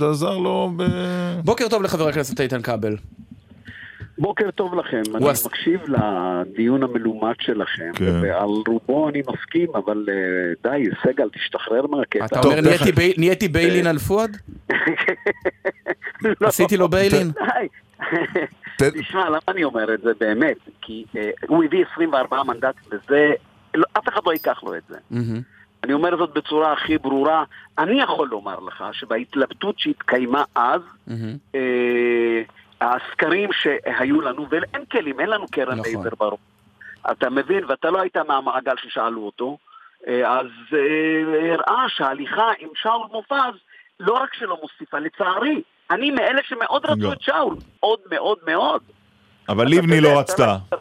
זה 0.00 0.10
עזר 0.10 0.38
לו 0.38 0.72
ב... 0.76 0.82
בוקר 1.44 1.68
טוב 1.68 1.82
לחבר 1.82 2.08
הכנסת 2.08 2.40
איתן 2.40 2.62
כבל. 2.62 2.96
בוקר 4.18 4.50
טוב 4.50 4.74
לכם, 4.74 5.02
אני 5.14 5.28
עש- 5.28 5.46
מקשיב 5.46 5.80
לדיון 5.88 6.82
המלומד 6.82 7.34
שלכם, 7.40 7.90
כן. 7.94 8.20
ועל 8.22 8.48
רובו 8.68 9.08
אני 9.08 9.20
מסכים, 9.20 9.68
אבל 9.74 10.06
אה, 10.08 10.14
די, 10.70 10.84
סגל, 11.04 11.28
תשתחרר 11.34 11.86
מהקטע. 11.86 12.24
אתה 12.24 12.40
אומר 12.40 12.60
נהייתי 13.18 13.48
ביילין 13.48 13.86
על 13.86 13.98
פואד? 13.98 14.36
לא. 16.40 16.48
עשיתי 16.48 16.76
לו 16.76 16.88
ביילין? 16.88 17.30
די. 17.30 17.66
תשמע, 19.00 19.28
למה 19.28 19.38
אני 19.48 19.64
אומר 19.64 19.94
את 19.94 20.00
זה 20.00 20.10
באמת? 20.20 20.56
כי 20.82 21.04
אה, 21.16 21.30
הוא 21.48 21.64
הביא 21.64 21.84
24 21.92 22.42
מנדטים, 22.42 22.82
וזה, 22.92 23.32
לא- 23.74 23.86
אף 23.98 24.08
אחד 24.08 24.20
לא 24.26 24.32
ייקח 24.32 24.62
לו 24.62 24.74
את 24.76 24.82
זה. 24.88 24.96
אני 25.84 25.92
אומר 25.92 26.16
זאת 26.16 26.34
בצורה 26.34 26.72
הכי 26.72 26.98
ברורה. 26.98 27.44
אני 27.78 28.02
יכול 28.02 28.28
לומר 28.28 28.60
לך 28.60 28.84
שבהתלבטות 28.92 29.78
שהתקיימה 29.78 30.44
אז, 30.54 30.80
אה, 31.54 32.42
הסקרים 32.80 33.50
שהיו 33.52 34.20
לנו, 34.20 34.46
ואין 34.50 34.84
כלים, 34.92 35.20
אין 35.20 35.30
לנו 35.30 35.46
קרן 35.50 35.78
נכון. 35.78 35.84
לייזר 35.84 36.14
ברור. 36.18 36.38
אתה 37.10 37.30
מבין, 37.30 37.64
ואתה 37.68 37.90
לא 37.90 38.00
היית 38.00 38.16
מהמעגל 38.16 38.74
ששאלו 38.76 39.20
אותו, 39.26 39.58
אה, 40.08 40.38
אז 40.38 40.46
אה, 40.72 41.54
הראה 41.54 41.84
שההליכה 41.88 42.50
עם 42.58 42.68
שאול 42.74 43.06
מופז 43.12 43.58
לא 44.00 44.12
רק 44.12 44.34
שלא 44.34 44.58
מוסיפה, 44.62 44.98
לצערי, 44.98 45.62
אני 45.90 46.10
מאלה 46.10 46.40
שמאוד 46.48 46.86
רצו 46.86 47.02
לא. 47.02 47.12
את 47.12 47.22
שאול, 47.22 47.56
מאוד 47.80 47.98
מאוד 48.10 48.38
מאוד. 48.46 48.80
אבל 49.48 49.66
לבני 49.66 49.96
יודע, 49.96 50.08
לא 50.08 50.18
רצתה. 50.18 50.56
לא- 50.72 50.78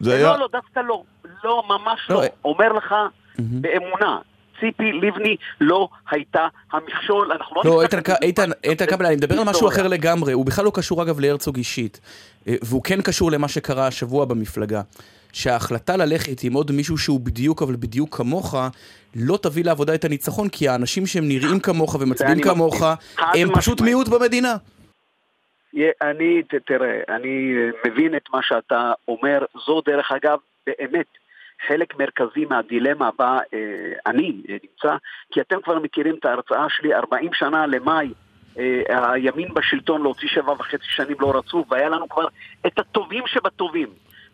זה 0.00 0.14
היה... 0.14 0.26
לא, 0.26 0.38
לא, 0.38 0.48
דווקא 0.52 0.80
לא. 0.80 1.02
לא, 1.44 1.62
ממש 1.68 2.00
לא. 2.10 2.22
אומר 2.44 2.72
לך 2.72 2.94
באמונה, 3.38 4.18
ציפי 4.60 4.92
לבני 4.92 5.36
לא 5.60 5.88
הייתה 6.10 6.46
המכשול, 6.72 7.32
אנחנו 7.32 7.56
לא... 7.56 7.62
לא, 7.64 7.84
נפתח 7.84 8.14
איתן, 8.64 8.86
כבל, 8.86 9.06
אני 9.06 9.16
מדבר 9.16 9.38
על 9.38 9.44
משהו. 9.44 9.68
אחר 9.68 9.88
לגמרי. 9.88 10.32
הוא 10.32 10.46
בכלל 10.46 10.64
לא 10.64 10.72
קשור 10.74 11.02
אגב 11.02 11.20
להרצוג 11.20 11.56
אישית. 11.56 12.00
אה, 12.48 12.54
והוא 12.62 12.82
כן 12.84 13.02
קשור 13.02 13.30
למה 13.30 13.48
שקרה 13.48 13.86
השבוע 13.86 14.24
במפלגה. 14.24 14.82
שההחלטה 15.32 15.96
ללכת 15.96 16.42
עם 16.42 16.52
עוד 16.52 16.72
מישהו 16.72 16.98
שהוא 16.98 17.20
בדיוק, 17.20 17.62
אבל 17.62 17.76
בדיוק 17.76 18.16
כמוך, 18.16 18.54
לא 19.18 19.38
תביא 19.42 19.64
לעבודה 19.64 19.94
את 19.94 20.04
הניצחון, 20.04 20.48
כי 20.48 20.68
האנשים 20.68 21.06
שהם 21.06 21.28
נראים 21.28 21.60
כמוך 21.60 21.94
ומצביעים 22.00 22.40
כמוך, 22.40 22.82
הם 23.18 23.48
פשוט 23.54 23.74
משמעית. 23.74 23.80
מיעוט 23.80 24.08
במדינה. 24.08 24.56
אני, 26.02 26.42
ת- 26.42 26.54
תראה, 26.66 27.00
אני 27.08 27.52
מבין 27.86 28.16
את 28.16 28.22
מה 28.32 28.38
שאתה 28.42 28.92
אומר, 29.08 29.44
זו 29.66 29.80
דרך 29.86 30.12
אגב, 30.12 30.38
באמת, 30.66 31.06
חלק 31.68 31.98
מרכזי 31.98 32.44
מהדילמה 32.50 33.10
בה 33.18 33.38
אה, 33.54 33.58
אני 34.06 34.32
אה, 34.48 34.56
נמצא, 34.64 34.96
כי 35.32 35.40
אתם 35.40 35.56
כבר 35.64 35.78
מכירים 35.78 36.14
את 36.20 36.24
ההרצאה 36.24 36.66
שלי 36.68 36.94
40 36.94 37.30
שנה 37.34 37.66
למאי, 37.66 38.08
אה, 38.58 38.82
הימין 39.12 39.54
בשלטון 39.54 40.02
להוציא 40.02 40.28
שבע 40.28 40.52
וחצי 40.52 40.84
שנים 40.88 41.16
לא 41.20 41.38
רצו, 41.38 41.64
והיה 41.70 41.88
לנו 41.88 42.08
כבר 42.08 42.26
את 42.66 42.78
הטובים 42.78 43.22
שבטובים, 43.26 43.88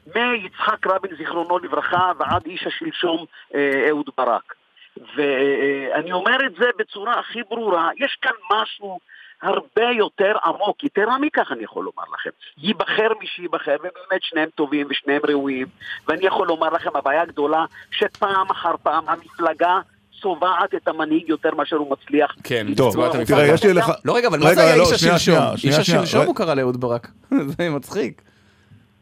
מיצחק 0.07 0.87
רבין 0.87 1.17
זיכרונו 1.19 1.59
לברכה 1.59 2.13
ועד 2.19 2.47
איש 2.47 2.67
השלשום 2.67 3.25
אה, 3.55 3.87
אהוד 3.89 4.11
ברק. 4.19 4.55
ואני 4.97 6.13
אומר 6.13 6.47
את 6.47 6.53
זה 6.59 6.67
בצורה 6.79 7.21
הכי 7.21 7.39
ברורה, 7.51 7.91
יש 7.97 8.19
כאן 8.23 8.33
משהו 8.53 8.99
הרבה 9.43 9.91
יותר 9.99 10.33
עמוק, 10.45 10.85
יתרה 10.85 11.19
מכך 11.19 11.49
אני 11.53 11.65
יכול 11.65 11.85
לומר 11.85 12.05
לכם. 12.15 12.31
ייבחר 12.59 13.09
מי 13.21 13.27
שייבחר, 13.27 13.77
ובאמת 13.79 14.23
שניהם 14.23 14.49
טובים 14.55 14.87
ושניהם 14.91 15.21
ראויים, 15.29 15.67
ואני 16.09 16.27
יכול 16.27 16.47
לומר 16.47 16.71
לכם, 16.71 16.91
הבעיה 16.95 17.23
הגדולה, 17.23 17.65
שפעם 17.91 18.51
אחר 18.51 18.75
פעם 18.83 19.05
המפלגה 19.09 19.79
צובעת 20.23 20.75
את 20.75 20.89
המנהיג 20.89 21.29
יותר 21.29 21.55
מאשר 21.55 21.77
הוא 21.77 21.91
מצליח. 21.93 22.35
כן, 22.45 22.67
טוב, 22.77 23.25
תראה. 23.25 23.47
יש 23.47 23.65
לי 23.65 23.73
לך... 23.73 23.93
לא, 24.05 24.17
רגע, 24.17 24.29
אבל 24.29 24.39
מה 24.39 24.47
רגע, 24.47 24.55
זה 24.55 24.63
היה 24.63 24.77
לא, 24.77 24.83
איש 24.83 24.93
השלשום? 24.93 25.39
איש. 25.65 25.79
השלשום. 25.79 26.27
הוא 26.27 26.37
קרא 26.37 26.55
לאהוד 26.55 26.81
ברק. 26.81 27.09
זה 27.59 27.71
מצחיק. 27.71 28.23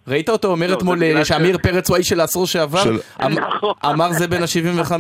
ראית 0.09 0.29
אותו 0.29 0.49
אומר 0.49 0.67
לא, 0.71 0.75
אתמול 0.75 1.03
אה, 1.03 1.25
שעמיר 1.25 1.59
פרץ 1.59 1.89
הוא 1.89 1.97
האיש 1.97 2.09
של 2.09 2.21
העשור 2.21 2.47
שעבר? 2.47 2.83
אמ- 3.27 3.39
נכון. 3.39 3.75
אמר 3.93 4.13
זה 4.13 4.29
בן 4.29 4.43
ה-75. 4.43 4.93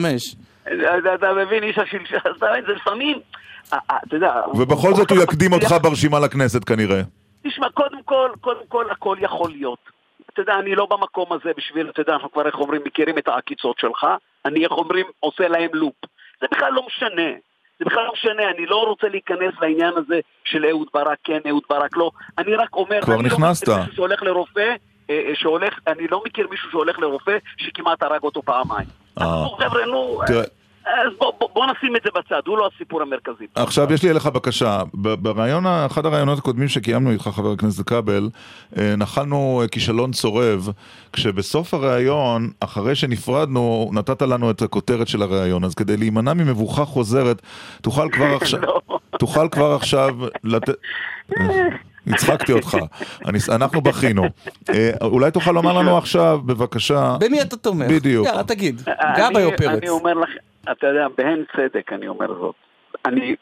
אתה- 1.14 1.34
מבין, 1.34 1.62
איש 1.62 1.78
מבין, 1.78 2.64
זה 2.66 2.72
לפעמים, 2.72 3.20
אה, 3.72 3.78
אה, 3.90 3.96
אתה 4.06 4.16
יודע... 4.16 4.32
ובכל 4.54 4.94
זאת 4.94 5.10
הוא 5.10 5.22
יקדים 5.22 5.52
אותך 5.52 5.74
ברשימה 5.82 6.20
לכנסת 6.20 6.64
כנראה. 6.64 7.00
תשמע, 7.42 7.68
קודם 7.74 8.02
כל, 8.04 8.30
קודם 8.40 8.66
כל, 8.68 8.90
הכל 8.90 9.16
יכול 9.20 9.50
להיות. 9.50 9.78
אתה 10.32 10.40
יודע, 10.42 10.54
אני 10.58 10.74
לא 10.74 10.86
במקום 10.86 11.32
הזה 11.32 11.50
בשביל, 11.56 11.88
אתה 11.90 12.00
יודע, 12.00 12.12
אנחנו 12.12 12.32
כבר, 12.32 12.46
איך 12.46 12.54
אומרים, 12.54 12.80
מכירים 12.84 13.18
את 13.18 13.28
העקיצות 13.28 13.78
שלך, 13.78 14.06
אני, 14.44 14.64
איך 14.64 14.72
אומרים, 14.72 15.06
עושה 15.20 15.48
להם 15.48 15.68
לופ. 15.72 15.94
זה 16.40 16.46
בכלל 16.52 16.72
לא 16.72 16.86
משנה. 16.86 17.30
זה 17.78 17.84
בכלל 17.84 18.04
לא 18.04 18.12
משנה, 18.12 18.50
אני 18.56 18.66
לא 18.66 18.76
רוצה 18.76 19.08
להיכנס 19.08 19.54
לעניין 19.60 19.92
הזה 19.96 20.20
של 20.44 20.66
אהוד 20.66 20.88
ברק 20.94 21.18
כן, 21.24 21.38
אהוד 21.48 21.62
ברק 21.70 21.96
לא. 21.96 22.10
אני 22.38 22.54
רק 22.54 22.74
אומר, 22.74 23.00
כבר 23.02 23.14
אני 23.14 23.22
נכנסת. 23.22 23.68
לא 23.68 23.74
מכיר 23.74 23.80
מישהו 23.84 23.96
שהולך 23.96 24.22
לרופא, 24.22 24.74
אה, 25.10 25.30
שהולך, 25.34 25.78
אני 25.86 26.08
לא 26.08 26.22
מכיר 26.26 26.48
מישהו 26.50 26.70
שהולך 26.70 26.98
לרופא 26.98 27.36
שכמעט 27.56 28.02
הרג 28.02 28.22
אותו 28.22 28.42
פעמיים. 28.42 28.86
אה. 29.20 29.46
חבר'ה, 29.58 29.86
נו, 29.86 30.20
אז 30.90 31.12
בוא, 31.18 31.32
בוא, 31.40 31.48
בוא 31.54 31.66
נשים 31.66 31.96
את 31.96 32.02
זה 32.04 32.10
בצד, 32.14 32.40
הוא 32.46 32.58
לא 32.58 32.70
הסיפור 32.74 33.02
המרכזי. 33.02 33.46
עכשיו 33.54 33.92
יש 33.92 34.02
לי 34.02 34.10
אליך 34.10 34.26
בקשה. 34.26 34.82
ברעיון, 34.94 35.66
אחד 35.66 36.06
הרעיונות 36.06 36.38
הקודמים 36.38 36.68
שקיימנו 36.68 37.10
איתך, 37.10 37.30
חבר 37.32 37.52
הכנסת 37.52 37.88
כבל, 37.88 38.28
אה, 38.78 38.96
נחלנו 38.96 39.60
אה, 39.62 39.68
כישלון 39.68 40.12
צורב, 40.12 40.68
כשבסוף 41.12 41.74
הרעיון, 41.74 42.50
אחרי 42.60 42.94
שנפרדנו, 42.94 43.90
נתת 43.92 44.22
לנו 44.22 44.50
את 44.50 44.62
הכותרת 44.62 45.08
של 45.08 45.22
הרעיון. 45.22 45.64
אז 45.64 45.74
כדי 45.74 45.96
להימנע 45.96 46.34
ממבוכה 46.34 46.84
חוזרת, 46.84 47.42
תוכל 47.82 48.08
כבר 48.12 48.36
עכשיו... 48.40 48.60
תוכל 49.18 49.48
כבר 49.48 49.74
עכשיו 49.74 50.14
לתת... 50.44 50.74
הצחקתי 52.06 52.52
אותך, 52.52 52.76
אני, 53.26 53.38
אנחנו 53.54 53.80
בכינו. 53.80 54.22
אה, 54.70 54.90
אולי 55.02 55.30
תוכל 55.30 55.52
לומר 55.52 55.72
לנו 55.72 55.98
עכשיו, 55.98 56.40
בבקשה... 56.46 57.16
במי 57.20 57.42
אתה 57.42 57.56
תומך? 57.56 57.86
בדיוק. 57.90 58.26
יאללה, 58.26 58.44
תגיד. 58.44 58.82
גבאי 59.16 59.44
או 59.44 59.50
פרץ? 59.56 59.78
אני 59.78 59.88
אומר 59.88 60.14
לך, 60.14 60.30
אתה 60.72 60.86
יודע, 60.86 61.06
בהן 61.18 61.44
צדק 61.56 61.92
אני 61.92 62.08
אומר 62.08 62.26
זאת. 62.40 62.54
אני 63.06 63.34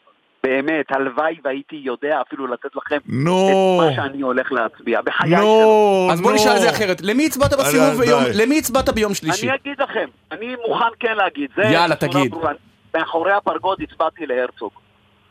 באמת, 0.43 0.85
הלוואי 0.89 1.35
והייתי 1.43 1.75
יודע 1.75 2.21
אפילו 2.27 2.47
לתת 2.47 2.75
לכם 2.75 2.97
נו. 3.05 3.49
את 3.49 3.85
מה 3.85 3.93
שאני 3.95 4.21
הולך 4.21 4.51
להצביע. 4.51 5.01
בחיי 5.01 5.35
נו, 5.35 6.07
אז 6.11 6.21
בוא. 6.21 6.33
נשאל 6.33 6.55
את 6.55 6.61
זה 6.61 6.69
אחרת. 6.69 7.01
למי 7.01 7.25
הצבעת 7.25 7.53
בסיבוב 7.53 8.01
ביום... 8.01 8.23
למי 8.35 8.59
הצבעת 8.59 8.89
ביום 8.89 9.13
שלישי? 9.13 9.49
אני 9.49 9.55
אגיד 9.55 9.81
לכם, 9.81 10.05
אני 10.31 10.55
מוכן 10.67 10.85
כן 10.99 11.15
להגיד. 11.17 11.49
זה 11.55 11.61
יאללה, 11.61 11.95
תגיד. 11.95 12.31
ברורה. 12.31 12.51
מאחורי 12.95 13.31
הפרגוד 13.33 13.81
הצבעתי 13.81 14.25
להרצוג. 14.25 14.71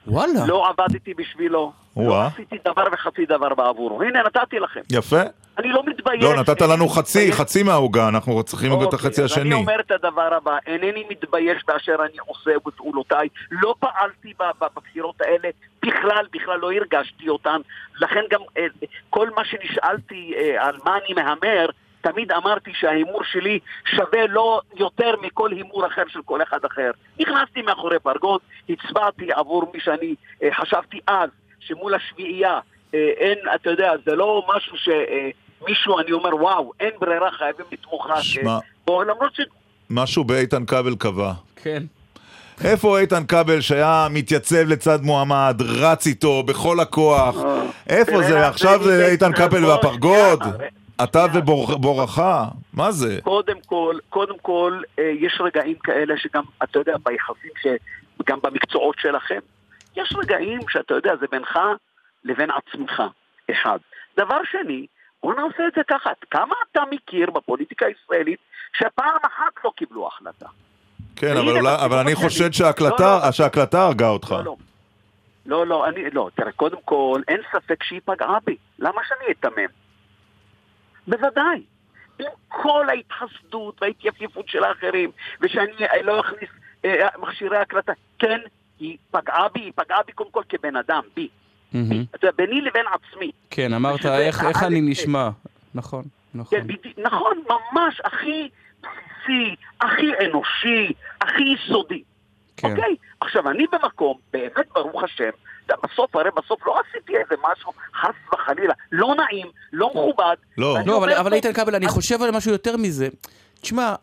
וואלה. 0.09 0.47
לא 0.47 0.69
עבדתי 0.69 1.15
בשבילו, 1.15 1.73
לא. 1.97 2.23
עשיתי 2.27 2.57
דבר 2.65 2.85
וחצי 2.93 3.27
דבר 3.27 3.55
בעבורו. 3.55 4.03
הנה, 4.03 4.23
נתתי 4.23 4.59
לכם. 4.59 4.81
יפה. 4.93 5.21
אני 5.59 5.69
לא 5.69 5.83
מתבייש. 5.87 6.25
לא, 6.25 6.37
נתת 6.37 6.61
לנו 6.61 6.89
חצי, 6.89 7.19
מתבייש. 7.19 7.41
חצי 7.41 7.63
מהעוגה, 7.63 8.09
אנחנו 8.09 8.43
צריכים 8.43 8.71
גם 8.73 8.79
את 8.79 8.83
אוקיי, 8.85 8.97
החצי 8.97 9.23
אז 9.23 9.33
אני 9.33 9.41
השני. 9.41 9.55
אומר 9.55 9.81
את 9.81 9.91
הדבר 9.91 10.35
הבא, 10.35 10.57
אינני 10.67 11.05
מתבייש 11.11 11.63
באשר 11.69 11.97
אני 12.01 12.19
עושה 12.27 12.51
בפעולותיי, 12.67 13.29
לא 13.51 13.75
פעלתי 13.79 14.33
בבחירות 14.61 15.21
האלה, 15.21 15.49
בכלל, 15.83 16.27
בכלל 16.33 16.59
לא 16.59 16.73
הרגשתי 16.73 17.29
אותן, 17.29 17.61
לכן 18.01 18.21
גם 18.31 18.41
אה, 18.59 18.67
כל 19.11 19.29
מה 19.37 19.43
שנשאלתי 19.45 20.35
אה, 20.37 20.67
על 20.67 20.77
מה 20.85 20.97
אני 20.97 21.23
מהמר, 21.23 21.67
תמיד 22.01 22.33
אמרתי 22.33 22.71
שההימור 22.75 23.21
שלי 23.25 23.59
שווה 23.85 24.27
לא 24.29 24.61
יותר 24.77 25.15
מכל 25.23 25.53
הימור 25.53 25.87
אחר 25.87 26.03
של 26.09 26.21
כל 26.25 26.43
אחד 26.43 26.65
אחר. 26.65 26.91
נכנסתי 27.21 27.63
מאחורי 27.63 27.99
פרגוד, 27.99 28.41
הצבעתי 28.69 29.33
עבור 29.33 29.71
מי 29.75 29.81
שאני 29.81 30.15
אה, 30.43 30.49
חשבתי 30.55 31.01
אז, 31.07 31.31
שמול 31.61 31.95
השביעייה, 31.95 32.59
אה, 32.95 33.11
אין, 33.17 33.39
אתה 33.55 33.71
יודע, 33.71 33.93
זה 34.07 34.17
לא 34.17 34.47
משהו 34.57 34.77
שמישהו, 34.77 35.99
אני 36.01 36.13
אומר, 36.13 36.37
וואו, 36.37 36.73
אין 36.81 36.91
ברירה, 37.01 37.31
חייבים 37.31 37.67
לתמוך 37.73 38.07
רק... 38.11 38.23
שמע. 38.23 38.51
אה, 38.51 38.59
בו, 38.87 39.03
למרות 39.03 39.35
ש... 39.35 39.41
משהו 39.91 40.25
באיתן 40.25 40.67
כבל 40.67 40.95
קבע. 40.97 41.33
כן. 41.57 41.83
איפה 42.65 42.99
איתן 42.99 43.27
כבל 43.27 43.61
שהיה 43.61 44.07
מתייצב 44.11 44.69
לצד 44.69 44.99
מועמד, 45.03 45.63
רץ 45.81 46.07
איתו 46.07 46.43
בכל 46.43 46.81
הכוח? 46.81 47.37
איפה 47.89 48.13
תראה, 48.13 48.29
זה? 48.29 48.47
עכשיו 48.47 48.85
זה 48.85 49.07
איתן 49.07 49.33
כבל 49.33 49.65
והפרגוד? 49.65 50.43
אתה 51.05 51.25
ובורחה? 51.35 52.45
מה 52.73 52.93
זה? 52.93 53.19
קודם 53.23 53.57
כל, 53.67 53.97
קודם 54.09 54.39
כל, 54.43 54.81
אה, 54.99 55.05
יש 55.21 55.41
רגעים 55.41 55.79
כאלה 55.79 56.15
שגם, 56.17 56.43
אתה 56.63 56.79
יודע, 56.79 56.97
ביחסים. 57.03 57.51
גם 58.27 58.39
במקצועות 58.43 58.97
שלכם, 58.99 59.39
יש 59.97 60.15
רגעים 60.19 60.61
שאתה 60.69 60.95
יודע, 60.95 61.17
זה 61.21 61.27
בינך 61.31 61.59
לבין 62.25 62.49
עצמך, 62.51 63.03
אחד. 63.51 63.79
דבר 64.19 64.39
שני, 64.51 64.87
בוא 65.23 65.35
נעשה 65.35 65.67
את 65.69 65.73
זה 65.77 65.81
ככה, 65.91 66.11
כמה 66.31 66.55
אתה 66.73 66.83
מכיר 66.91 67.31
בפוליטיקה 67.31 67.87
הישראלית 67.87 68.39
שפעם 68.77 69.19
אחת 69.27 69.53
לא 69.65 69.73
קיבלו 69.77 70.07
החלטה? 70.07 70.47
כן, 71.17 71.37
אבל 71.37 71.49
אולי- 71.59 71.85
אבל 71.85 71.99
אני 71.99 72.15
חושד 72.15 72.45
לא, 72.45 72.53
שההקלטה 72.53 73.21
לא, 73.27 73.33
שההקלטה 73.33 73.83
הרגה 73.83 74.09
אותך. 74.09 74.31
לא, 74.31 74.45
לא. 74.45 74.57
לא, 75.47 75.67
לא, 75.67 75.89
אני, 75.89 76.11
לא, 76.13 76.29
תראה, 76.35 76.53
קודם 76.53 76.77
כל, 76.85 77.21
אין 77.29 77.41
ספק 77.53 77.83
שהיא 77.83 78.01
פגעה 78.05 78.39
בי. 78.47 78.57
למה 78.79 79.01
שאני 79.09 79.33
אתמם? 79.41 79.67
בוודאי. 81.09 81.63
עם 82.19 82.27
כל 82.49 82.87
ההתחסדות 82.89 83.83
וההתייפיפות 83.83 84.49
של 84.49 84.65
האחרים, 84.65 85.11
ושאני 85.41 85.73
אה, 85.81 86.03
לא 86.03 86.21
אכניס 86.21 86.51
אה, 86.85 87.09
מכשירי 87.19 87.59
הקלטה, 87.59 87.93
כן, 88.19 88.39
היא 88.79 88.97
פגעה 89.11 89.49
בי, 89.55 89.61
היא 89.61 89.73
פגעה 89.75 90.03
בי 90.07 90.13
קודם 90.13 90.31
כל 90.31 90.43
כבן 90.49 90.77
אדם, 90.77 91.03
בי. 91.17 91.29
אתה 91.71 92.27
יודע, 92.27 92.31
ביני 92.37 92.61
לבין 92.61 92.85
עצמי. 92.93 93.31
כן, 93.51 93.73
אמרת 93.73 94.07
איך 94.07 94.45
איך 94.45 94.63
אני. 94.63 94.81
נשמע. 94.81 95.29
נכון, 95.75 96.05
נכון. 96.35 96.59
כן, 96.59 96.67
נכון, 97.03 97.43
ממש, 97.49 98.01
הכי 98.05 98.49
בסיסי, 98.81 99.57
הכי 99.81 100.13
אנושי, 100.27 100.93
הכי 101.21 101.43
יסודי. 101.43 102.03
כן. 102.57 102.71
אוקיי? 102.71 102.97
עכשיו, 103.21 103.51
אני 103.51 103.65
במקום, 103.73 104.19
באמת, 104.33 104.69
ברוך 104.75 105.03
השם, 105.03 105.31
בסוף, 105.83 106.17
הרי 106.17 106.31
בסוף 106.37 106.67
לא 106.67 106.75
עשיתי 106.81 107.13
איזה 107.17 107.35
משהו, 107.53 107.73
חס 108.01 108.15
וחלילה, 108.35 108.75
לא 108.93 109.15
נעים, 109.15 109.47
לא 109.73 109.89
מכובד. 109.89 110.37
לא. 110.59 110.77
לא, 110.87 110.99
אבל, 110.99 111.13
אבל 111.13 111.33
איתן 111.33 111.53
כבל, 111.53 111.75
אני 111.75 111.89
חושב 111.89 112.23
על 112.23 112.31
משהו 112.31 112.53
יותר 112.53 112.77
מזה. 112.77 113.09
תשמע, 113.61 113.95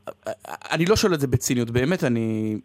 אני 0.72 0.86
לא 0.86 0.95
שואל 0.95 1.13
את 1.13 1.20
זה 1.20 1.28
בציניות, 1.28 1.70
באמת, 1.70 2.03
אני 2.03 2.57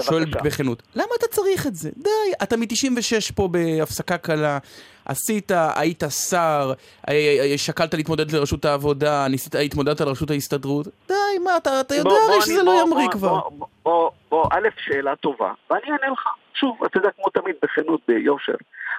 שואל 0.00 0.24
בכנות. 0.24 0.82
למה 0.94 1.06
אתה 1.18 1.26
צריך 1.30 1.66
את 1.66 1.74
זה? 1.74 1.90
די, 1.96 2.10
אתה 2.42 2.56
מ-96 2.56 3.32
פה 3.34 3.48
בהפסקה 3.48 4.18
קלה, 4.18 4.58
עשית, 5.04 5.52
היית 5.74 6.02
שר, 6.30 6.72
אה, 7.08 7.14
אה, 7.52 7.58
שקלת 7.58 7.94
להתמודד 7.94 8.30
לראשות 8.30 8.64
העבודה, 8.64 9.28
ניסית, 9.28 9.54
התמודדת 9.54 10.00
לראשות 10.00 10.30
ההסתדרות. 10.30 10.86
די, 11.08 11.14
מה, 11.44 11.56
אתה, 11.56 11.80
אתה 11.80 11.94
יודע 11.94 12.10
בוא, 12.10 12.18
הרי 12.18 12.34
בוא, 12.34 12.40
שזה 12.42 12.54
אני- 12.60 12.66
לא 12.66 12.72
בוא, 12.72 12.82
ימריא 12.82 13.04
בוא, 13.06 13.12
כבר. 13.12 13.28
בוא, 13.50 13.66
בוא, 13.84 14.10
בוא, 14.30 14.44
א', 14.52 14.68
שאלה 14.84 15.16
טובה, 15.16 15.52
ואני 15.70 15.82
אענה 15.84 16.12
לך. 16.12 16.28
שוב, 16.60 16.84
אתה 16.84 16.98
יודע, 16.98 17.10
כמו 17.10 17.24
תמיד, 17.28 17.56
בכנות, 17.62 18.00
ביושר. 18.08 18.54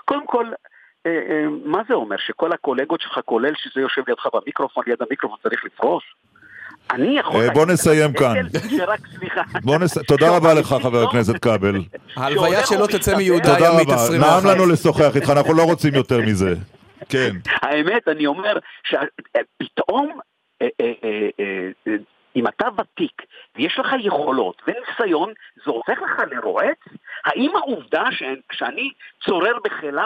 קודם 0.05 0.25
כל, 0.25 0.45
אה, 1.05 1.11
אה, 1.11 1.45
מה 1.65 1.81
זה 1.87 1.93
אומר? 1.93 2.15
שכל 2.17 2.53
הקולגות 2.53 3.01
שלך, 3.01 3.19
כולל 3.25 3.53
שזה 3.55 3.81
יושב 3.81 4.01
לידך 4.07 4.27
במיקרופון, 4.33 4.83
ליד 4.87 5.01
המיקרופון 5.01 5.37
צריך 5.43 5.65
לפרוש? 5.65 6.03
אני 6.91 7.19
יכול... 7.19 7.41
אה, 7.41 7.53
בוא 7.53 7.65
נסיים 7.65 8.13
כאן. 8.13 8.35
שרק, 8.77 8.99
סליחה. 9.19 9.41
בוא 9.63 9.77
נס... 9.77 9.97
תודה 9.97 10.37
רבה 10.37 10.53
לך, 10.53 10.75
חבר 10.83 11.03
הכנסת 11.03 11.37
כבל. 11.37 11.75
ההלוויה 12.15 12.65
שלו 12.65 12.87
תצא 12.87 13.17
מיהודה 13.17 13.53
תודה 13.53 13.69
הימית 13.69 13.87
רבה. 13.87 13.95
21. 13.95 14.43
נעם 14.43 14.55
לנו 14.55 14.71
לשוחח 14.71 15.15
איתך, 15.15 15.29
אנחנו 15.29 15.53
לא 15.53 15.63
רוצים 15.63 15.93
יותר 15.95 16.17
מזה. 16.21 16.55
כן. 17.09 17.31
האמת, 17.61 18.07
אני 18.07 18.25
אומר 18.25 18.57
שפתאום, 18.83 20.19
אם 22.35 22.47
אתה 22.47 22.67
ותיק 22.77 23.21
ויש 23.55 23.79
לך 23.79 23.87
יכולות 23.99 24.61
וניסיון, 24.67 25.33
זה 25.65 25.71
הופך 25.71 25.97
לך 26.01 26.21
לרועץ? 26.31 26.77
האם 27.27 27.51
העובדה 27.55 28.03
ש- 28.11 28.23
שאני 28.57 28.91
צורר 29.25 29.53
בחילי 29.63 30.01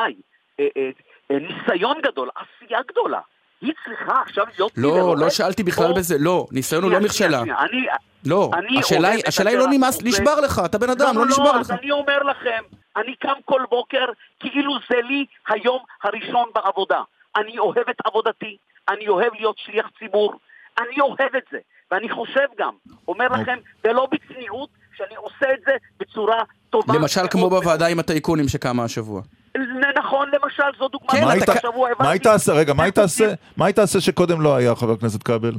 אה, 0.60 0.68
אה, 0.78 0.90
אה, 1.32 1.38
ניסיון 1.40 1.98
גדול, 2.04 2.30
עשייה 2.36 2.80
גדולה, 2.88 3.20
היא 3.62 3.74
צריכה 3.86 4.22
עכשיו 4.22 4.46
להיות 4.58 4.72
לא? 4.78 5.16
לא 5.18 5.30
שאלתי 5.30 5.64
בכלל 5.64 5.86
או- 5.86 5.94
בזה, 5.96 6.16
לא, 6.20 6.46
ניסיון 6.52 6.84
הוא 6.84 6.92
לא 6.92 7.00
מכשלה. 7.00 7.42
אני... 7.42 7.86
לא, 8.26 8.50
אני 8.54 8.80
השאלה 8.80 9.08
היא- 9.10 9.24
השאלה 9.28 9.50
היא 9.50 9.58
לא 9.60 9.66
נמאס, 9.72 10.00
הזה. 10.00 10.10
נשבר 10.10 10.40
לך, 10.42 10.62
אתה 10.66 10.78
בן 10.78 10.90
אדם, 10.90 11.18
לא 11.18 11.26
נשבר 11.26 11.56
אז 11.60 11.72
לך. 11.72 11.80
אני 11.80 11.92
אומר 11.92 12.24
לכם, 12.24 12.64
אני 12.98 13.16
קם 13.16 13.34
כל 13.46 13.62
בוקר 13.70 14.06
כאילו 14.40 14.74
זה 14.92 15.02
לי 15.02 15.26
היום 15.48 15.80
הראשון 16.04 16.50
בעבודה. 16.56 17.02
אני 17.38 17.60
אוהב 17.60 17.90
את 17.90 17.96
עבודתי, 18.06 18.58
אני 18.90 19.08
אוהב 19.08 19.34
להיות 19.34 19.58
שליח 19.58 19.90
ציבור, 20.00 20.34
אני 20.80 21.02
אוהב 21.02 21.36
את 21.38 21.44
זה. 21.52 21.58
ואני 21.92 22.10
חושב 22.10 22.46
גם, 22.58 22.74
אומר 23.08 23.28
אוקיי. 23.28 23.42
לכם, 23.42 23.58
ולא 23.84 24.08
בצניעות, 24.12 24.70
שאני 25.02 25.16
עושה 25.16 25.54
את 25.54 25.60
זה 25.66 25.72
בצורה 26.00 26.36
טובה. 26.70 26.94
למשל 26.94 27.28
כמו 27.32 27.50
בוועדה 27.50 27.88
עם 27.88 28.00
הטייקונים 28.00 28.48
שקמה 28.48 28.84
השבוע. 28.84 29.22
נכון, 29.98 30.30
למשל, 30.34 30.64
זו 30.80 30.88
דוגמה. 30.88 31.10
כן, 31.12 31.24
מה 31.26 31.32
היית- 32.12 32.26
עושה, 32.28 32.54
רגע, 32.54 32.74
מה 33.58 33.66
היית 33.66 33.80
עושה 33.80 34.02
שקודם 34.02 34.42
לא 34.42 34.56
היה, 34.56 34.76
חבר 34.76 34.92
הכנסת 34.94 35.24
כבל? 35.24 35.54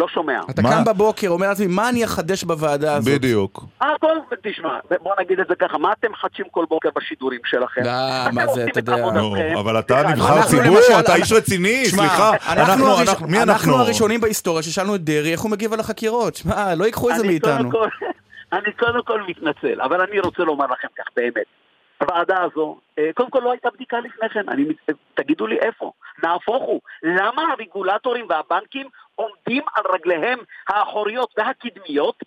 לא 0.00 0.08
שומע. 0.08 0.40
אתה 0.50 0.62
מה? 0.62 0.70
קם 0.70 0.84
בבוקר, 0.84 1.28
אומר 1.28 1.48
לעצמי, 1.48 1.66
מה 1.66 1.88
אני 1.88 2.04
אחדש 2.04 2.44
בוועדה 2.44 2.94
הזאת? 2.96 3.14
בדיוק. 3.14 3.64
אה, 3.82 3.88
כל, 4.00 4.06
תשמע, 4.42 4.78
בוא 5.02 5.12
נגיד 5.20 5.40
את 5.40 5.46
זה 5.48 5.54
ככה, 5.54 5.78
מה 5.78 5.92
אתם 5.92 6.12
מחדשים 6.12 6.44
כל 6.50 6.64
בוקר 6.68 6.88
בשידורים 6.96 7.40
שלכם? 7.44 7.80
לא, 7.84 7.90
מה 8.32 8.46
זה, 8.46 8.64
אתה 8.64 8.80
את 8.80 8.88
יודע. 8.88 8.94
עבודתכם. 8.94 9.56
אבל 9.58 9.78
אתה 9.78 10.02
נבחר 10.08 10.36
אנחנו 10.36 10.50
ציבור, 10.50 10.76
למשל- 10.76 11.00
אתה 11.00 11.14
איש 11.14 11.32
רציני, 11.32 11.84
סליחה. 11.86 12.30
אנחנו, 12.48 12.86
הראש- 12.86 13.08
אנחנו, 13.08 13.26
מי 13.28 13.36
אנחנו? 13.42 13.52
אנחנו 13.52 13.76
הראשונים 13.76 14.20
בהיסטוריה 14.20 14.62
ששאלנו 14.62 14.94
את 14.94 15.00
דרעי 15.00 15.32
איך 15.32 15.40
הוא 15.40 15.50
מגיב 15.50 15.72
על 15.72 15.80
החקירות. 15.80 16.34
שמע, 16.34 16.74
לא 16.74 16.84
ייקחו 16.84 17.10
את 17.10 17.14
זה 17.14 17.20
אני 17.20 17.28
מאיתנו. 17.28 17.70
אני 18.52 18.72
קודם 18.78 19.02
כל 19.04 19.22
מתנצל, 19.28 19.80
אבל 19.80 20.00
אני 20.00 20.20
רוצה 20.20 20.42
לומר 20.42 20.64
לכם 20.66 20.88
כך, 20.98 21.04
באמת. 21.16 21.46
הוועדה 22.00 22.36
הזו, 22.42 22.76
אה, 22.98 23.10
קודם 23.14 23.30
כל 23.30 23.40
לא 23.44 23.50
הייתה 23.50 23.68
בדיקה 23.74 23.96
לפני 24.00 24.28
כן, 24.28 24.48
אני, 24.48 24.64
תגידו 25.14 25.46
לי 25.46 25.56
איפה. 25.58 25.92
נהפוך 26.24 26.62
הוא, 26.62 26.80
למה 27.02 27.42
הרגולטורים 27.52 28.26
והבנקים 28.28 28.86
עומדים 29.20 29.62
על 29.74 29.84
רגליהם 29.94 30.38
האחוריות 30.68 31.34
והקדמיות 31.38 32.22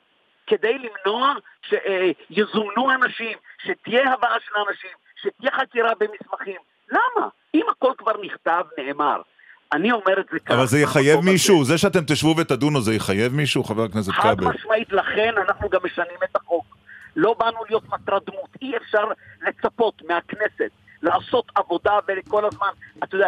כדי 0.47 0.77
למנוע 0.77 1.33
שיזומנו 1.63 2.91
אנשים, 2.91 3.37
שתהיה 3.63 4.13
הבאה 4.13 4.37
של 4.45 4.51
אנשים, 4.67 4.95
שתהיה 5.21 5.51
חקירה 5.51 5.91
במסמכים? 5.99 6.61
למה? 6.91 7.27
אם 7.53 7.65
הכל 7.71 7.91
כבר 7.97 8.13
נכתב, 8.21 8.63
נאמר. 8.77 9.21
אני 9.73 9.91
אומר 9.91 10.19
את 10.19 10.25
זה 10.31 10.39
ככה. 10.39 10.53
אבל 10.53 10.65
זה 10.65 10.79
יחייב 10.79 11.19
מישהו, 11.19 11.65
זה 11.65 11.77
שאתם 11.77 11.99
תשבו 12.07 12.35
ותדונו 12.37 12.81
זה 12.81 12.93
יחייב 12.93 13.33
מישהו, 13.33 13.63
חבר 13.63 13.83
הכנסת 13.83 14.11
חד 14.11 14.37
כבל? 14.37 14.53
משמעית, 14.53 14.91
לכן 14.91 15.33
אנחנו 15.47 15.69
גם 15.69 15.79
משנים 15.83 16.17
את 16.23 16.35
החוק. 16.35 16.65
לא 17.15 17.35
באנו 17.39 17.57
להיות 17.69 17.83
מטרת 17.89 18.25
דמות, 18.25 18.49
אי 18.61 18.77
אפשר 18.77 19.03
לצפות 19.47 20.01
מהכנסת 20.07 20.71
לעשות 21.03 21.45
עבודה 21.55 21.91
וכל 22.07 22.45
הזמן, 22.45 22.67
אתה 23.03 23.15
יודע, 23.15 23.27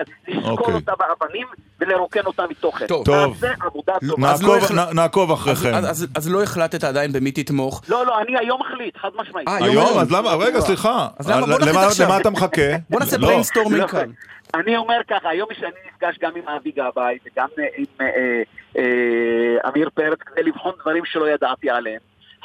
אוקיי. 0.50 0.74
אותה 0.74 0.92
באבנים 1.00 1.48
ולרוקן 1.80 2.26
אותה 2.26 2.44
מתוכן. 2.50 2.88
טוב. 2.88 3.06
טוב. 3.06 3.28
נעשה 3.34 3.54
עבודה 3.66 3.94
טובה. 4.10 4.28
נעקוב- 4.32 4.94
נעקוב 4.94 5.32
אחריכם. 5.32 5.72
אז, 6.16 6.30
לא 6.32 6.44
החלטת 6.44 6.84
עדיין 6.84 7.12
במי 7.12 7.32
תתמוך. 7.32 7.82
לא, 7.90 8.06
לא, 8.06 8.20
אני 8.22 8.38
היום 8.40 8.62
מחליט, 8.62 8.98
חד 8.98 9.10
משמעית. 9.16 9.48
אה, 9.48 9.56
היום? 9.66 10.00
אז 10.00 10.12
למה, 10.12 10.36
רגע, 10.36 10.62
סליחה. 10.62 11.08
אז 11.20 11.30
למה- 11.30 11.46
בוא 11.46 11.56
נחליט 11.60 11.76
עכשיו. 11.76 12.06
למה 12.08 12.18
אתה 12.18 12.30
מחכה? 12.30 12.62
בוא 12.90 13.00
נעשה 13.00 13.18
לא. 13.18 13.28
brainstorming 13.28 13.82
לא, 13.82 13.88
כאן. 13.88 14.10
אני 14.56 14.78
אומר 14.78 14.98
ככה, 15.10 15.30
היום 15.30 15.48
שאני 15.60 15.72
נפגש 15.94 16.18
גם 16.22 16.32
עם 16.36 16.50
אבי 16.50 16.72
גבאי 16.72 17.18
וגם 17.26 17.48
אה, 17.60 17.64
עם 17.78 17.86
אה, 18.02 18.08
אה, 18.78 18.84
עמיר 19.70 19.90
פרץ 19.94 20.20
כדי 20.26 20.44
לבחון 20.44 20.74
דברים 20.82 21.04
שלא 21.06 21.30
ידעתי 21.30 21.70
עליהם. 21.70 22.00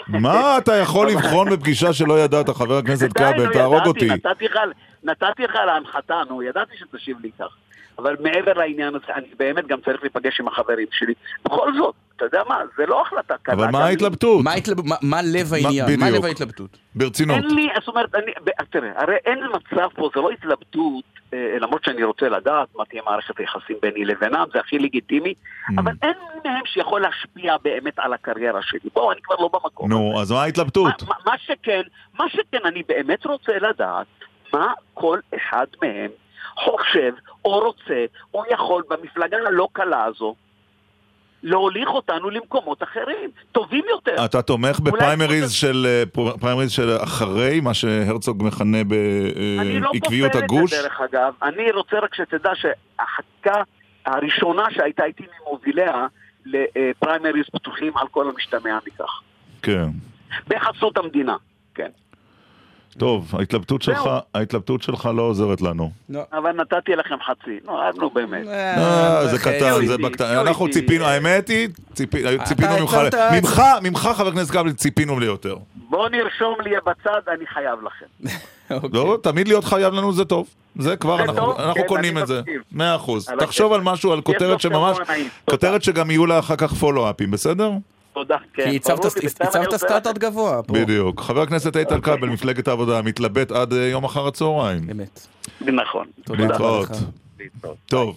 מה 0.08 0.58
אתה 0.58 0.74
יכול 0.74 1.08
לבחון 1.08 1.50
בפגישה 1.50 1.92
שלא 1.92 2.20
ידעת, 2.20 2.48
חבר 2.48 2.76
הכנסת 2.78 3.12
כבל? 3.12 3.52
תהרוג 3.52 3.74
ידעתי, 3.74 3.88
אותי. 3.88 4.08
נתתי 4.08 4.44
לך, 4.44 4.58
נתתי 5.04 5.42
לך 5.42 5.54
להנחתה, 5.54 6.22
נו, 6.28 6.42
ידעתי 6.42 6.72
שתשיב 6.76 7.16
לי 7.22 7.30
כך. 7.38 7.56
אבל 7.98 8.16
מעבר 8.20 8.52
לעניין 8.52 8.94
הזה, 8.94 9.14
אני 9.14 9.26
באמת 9.38 9.66
גם 9.66 9.80
צריך 9.84 10.02
להיפגש 10.02 10.40
עם 10.40 10.48
החברים 10.48 10.86
שלי. 10.92 11.14
בכל 11.44 11.72
זאת, 11.78 11.94
אתה 12.16 12.24
יודע 12.24 12.42
מה, 12.48 12.58
זה 12.76 12.86
לא 12.86 13.02
החלטה 13.02 13.34
קלה. 13.42 13.54
אבל 13.54 13.70
מה. 13.70 13.84
ההתלבטות? 13.84 14.44
מה, 14.44 14.50
ההתלב... 14.50 14.86
מה, 14.86 14.96
מה 15.02 15.20
לב 15.22 15.54
העניין? 15.54 15.86
מה 15.86 16.06
בדיוק. 16.06 16.18
לב 16.18 16.24
ההתלבטות? 16.24 16.78
ברצינות. 16.94 17.36
אין 17.36 17.54
לי, 17.54 17.68
זאת 17.78 17.88
אומרת, 17.88 18.14
אני, 18.14 18.32
תראה, 18.70 18.90
הרי 18.96 19.16
אין 19.26 19.38
מצב 19.54 19.88
פה, 19.94 20.10
זה 20.14 20.20
לא 20.20 20.30
התלבטות, 20.30 21.04
למרות 21.32 21.84
שאני 21.84 22.04
רוצה 22.04 22.28
לדעת 22.28 22.68
מה 22.76 22.84
תהיה 22.84 23.02
מערכת 23.06 23.38
היחסים 23.38 23.76
ביני 23.82 24.04
לבינם, 24.04 24.44
זה 24.52 24.60
הכי 24.60 24.78
לגיטימי, 24.78 25.34
Mm. 25.34 25.72
אבל 25.78 25.92
אין 26.02 26.14
מהם 26.44 26.62
שיכול 26.66 27.00
להשפיע 27.00 27.56
באמת 27.62 27.98
על 27.98 28.12
הקריירה 28.12 28.62
שלי. 28.62 28.90
בואו, 28.94 29.12
אני 29.12 29.20
כבר 29.22 29.34
לא 29.38 29.50
במקום. 29.52 29.88
נו, 29.88 30.20
אז 30.20 30.32
מה 30.32 30.42
ההתלבטות? 30.42 31.02
מה 31.26 31.38
שכן, 31.38 31.80
מה 32.18 32.24
שכן, 32.28 32.58
אני 32.64 32.82
באמת 32.88 33.26
רוצה 33.26 33.52
לדעת 33.58 34.06
מה 34.52 34.72
כל 34.94 35.18
אחד 35.36 35.66
מהם 35.82 36.10
חושב 36.64 37.12
או 37.44 37.58
רוצה 37.58 38.04
או 38.34 38.42
יכול 38.50 38.82
במפלגה 38.90 39.36
הלא 39.46 39.68
קלה 39.72 40.04
הזו 40.04 40.34
להוליך 41.42 41.88
אותנו 41.88 42.30
למקומות 42.30 42.82
אחרים, 42.82 43.30
טובים 43.52 43.84
יותר. 43.90 44.24
אתה 44.24 44.42
תומך 44.42 44.78
אולי- 44.80 44.90
בפריימריז 44.90 45.52
של 45.52 45.86
אה, 45.88 46.02
פר- 46.12 46.36
פריימריז 46.36 46.70
של 46.72 46.96
אחרי 47.02 47.60
מה 47.60 47.74
שהרצוג 47.74 48.42
מכנה 48.42 48.78
אני 49.60 49.80
לא 49.80 49.90
בעקביות 49.92 50.32
כופר 50.32 50.38
את 50.38 50.44
הגוש? 50.44 50.70
זה 50.74 50.82
דרך 50.82 51.00
אגב, 51.00 51.34
אני 51.42 51.70
רוצה 51.72 51.96
רק 51.98 52.14
שתדע 52.14 52.50
שהחקיקה 52.54 53.62
הראשונה 54.06 54.62
שהייתה 54.70 55.04
איתי 55.04 55.22
ממוביליה 55.46 56.06
לפריימריז 56.46 57.44
פתוחים 57.52 57.96
על 57.96 58.06
כל 58.10 58.28
המשתמע 58.30 58.78
מכך. 58.86 59.20
כן. 59.62 59.86
בחסות 60.48 60.98
המדינה, 60.98 61.36
כן. 61.74 61.88
טוב, 62.98 63.34
ההתלבטות. 63.38 63.82
שלך, 63.82 64.00
ההתלבטות 64.34 64.82
שלך 64.82 65.08
לא 65.16 65.22
עוזרת 65.22 65.60
לנו. 65.60 65.90
אבל 66.32 66.52
נתתי 66.52 66.96
לכם 66.96 67.14
חצי. 67.26 67.58
נו, 67.64 67.72
נו 67.98 68.10
באמת. 68.10 68.46
אה, 68.48 69.26
זה 69.26 69.38
קטן, 69.38 69.86
זה 69.86 69.98
בקטן. 69.98 70.24
אנחנו 70.24 70.70
ציפינו, 70.70 71.04
האמת 71.04 71.48
היא, 71.48 71.68
ציפי- 71.94 72.22
ציפינו 72.44 72.72
ממך, 72.80 72.96
ממך, 73.32 73.62
ממך, 73.82 74.08
חבר 74.16 74.28
הכנסת 74.28 74.50
כבל, 74.50 74.72
ציפינו 74.72 75.20
ליותר. 75.20 75.56
בואו 75.88 76.08
נרשום 76.08 76.54
לי 76.64 76.70
בצד, 76.86 77.20
אני 77.36 77.46
חייב 77.46 77.78
לכם. 77.82 78.06
לא, 78.96 79.18
תמיד 79.22 79.48
להיות 79.48 79.64
חייב 79.64 79.94
לנו 79.94 80.12
זה 80.12 80.24
טוב. 80.24 80.46
זה 80.78 80.96
כבר, 80.96 81.20
אנחנו- 81.22 81.54
כן, 81.74 81.82
קונים 81.86 82.18
את 82.18 82.26
זה. 82.26 82.40
מאה 82.72 82.96
אחוז. 82.96 83.28
תחשוב. 83.38 83.72
על 83.72 83.80
משהו, 83.80 84.12
על 84.12 84.20
כותרת 84.20 84.60
שממש. 84.60 84.96
כותרת 85.50 85.82
שגם 85.82 86.10
יהיו 86.10 86.26
לה 86.26 86.38
אחר 86.38 86.56
כך 86.56 86.72
פולו-אפים, 86.72 87.30
בסדר? 87.30 87.70
תודה, 88.14 88.36
כן. 88.54 88.70
כי 88.70 88.76
הצבת- 88.76 89.76
סטארט-אפ 89.76 90.18
גבוה. 90.18 90.62
פה. 90.62 90.72
בדיוק. 90.74 91.20
חבר 91.20 91.42
הכנסת 91.42 91.76
איתן 91.76 92.00
כבל, 92.00 92.28
מפלגת 92.28 92.68
העבודה, 92.68 93.02
מתלבט 93.02 93.52
עד 93.52 93.72
אה, 93.72 93.78
יום 93.88 94.04
אחר 94.04 94.26
הצהריים. 94.26 94.90
אמת. 94.90 95.26
נכון. 95.60 96.06
להתראות. 96.28 96.88
טוב. 97.86 98.16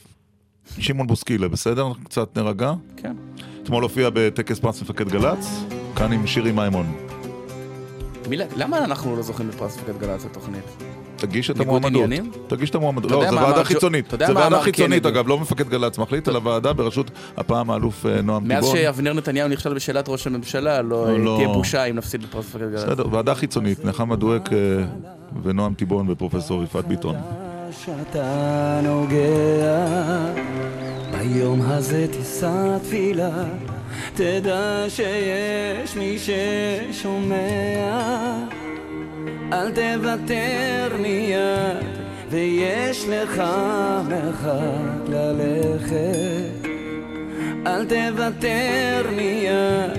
שמעון 0.79 1.07
בוסקילה, 1.07 1.47
בסדר? 1.47 1.87
קצת 2.03 2.37
נרגע? 2.37 2.73
כן. 2.97 3.15
אתמול 3.63 3.83
הופיע 3.83 4.09
בטקס 4.13 4.59
פרס 4.59 4.81
מפקד 4.81 5.09
גל"צ, 5.09 5.47
כאן 5.95 6.11
עם 6.13 6.27
שירי 6.27 6.51
מימון. 6.51 6.93
מילה, 8.29 8.45
למה 8.57 8.77
אנחנו 8.85 9.15
לא 9.15 9.21
זוכים 9.21 9.47
בפרס 9.49 9.77
מפקד 9.77 9.97
גל"צ 9.99 10.25
התוכנית? 10.25 10.63
תגיש 11.27 11.49
את 11.51 11.59
המועמדות. 11.59 12.09
תגיש 12.47 12.69
את 12.69 12.75
המועמדות. 12.75 13.11
לא, 13.11 13.29
זו 13.29 13.35
ועדה 13.35 13.63
חיצונית. 13.63 14.11
זו 14.27 14.35
ועדה 14.35 14.61
חיצונית? 14.61 15.05
אגב, 15.05 15.27
לא 15.27 15.39
מפקד 15.39 15.69
גל"צ 15.69 15.97
מחליט, 15.97 16.29
אלא 16.29 16.39
ועדה 16.43 16.73
בראשות 16.73 17.11
הפעם 17.37 17.69
האלוף 17.69 18.05
אה, 18.05 18.21
נועם 18.21 18.47
מאז 18.47 18.63
טיבון. 18.63 18.77
שאבנר 18.77 19.13
נתניהו 19.13 19.47
נכשל 19.49 19.73
בשאלת 19.73 20.09
ראש 20.09 20.27
הממשלה, 20.27 20.81
לא 20.81 21.19
לא. 21.19 21.35
תהיה 21.37 21.47
בושה 21.47 21.85
אם 21.85 21.95
נפסיד 21.95 22.23
בפרס 22.23 22.45
מפקד 22.45 22.71
גל"צ. 22.71 22.83
בסדר, 22.83 23.05
ועדה 23.11 23.35
חיצונית, 23.35 23.85
נחמה 23.85 24.15
דואק 24.15 24.53
אה, 24.53 24.57
ונועם 25.43 25.73
טיבון 25.73 26.09
ופרופסור 26.09 26.63
יפעת 26.63 26.87
ביטון. 26.87 27.15
שאתה 27.85 28.79
נוגע 28.83 29.85
ביום 31.11 31.61
הזה 31.61 32.07
תישא 32.11 32.77
תפילה 32.83 33.43
תדע 34.15 34.85
שיש 34.89 35.95
מי 35.95 36.17
ששומע 36.91 37.35
אל 39.53 39.71
תוותר 39.71 40.97
מיד 40.99 41.77
ויש 42.29 43.05
לך 43.09 43.43
מרחק 44.09 45.09
ללכת. 45.09 46.67
אל 47.67 47.85
תוותר 47.85 49.05
מיד 49.15 49.91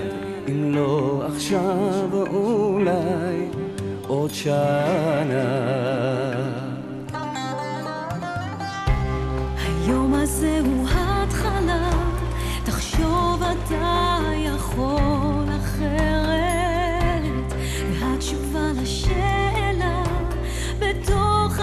אם 0.47 0.75
לא 0.75 1.23
עכשיו 1.27 2.09
אולי 2.13 3.47
עוד 4.07 4.31
שנה. 4.33 5.45
היום 9.65 10.13
הזה 10.13 10.59
הוא 10.65 10.87
התחלה, 10.89 11.89
תחשוב 12.65 13.43
אתה 13.43 14.17
יכול 14.35 15.24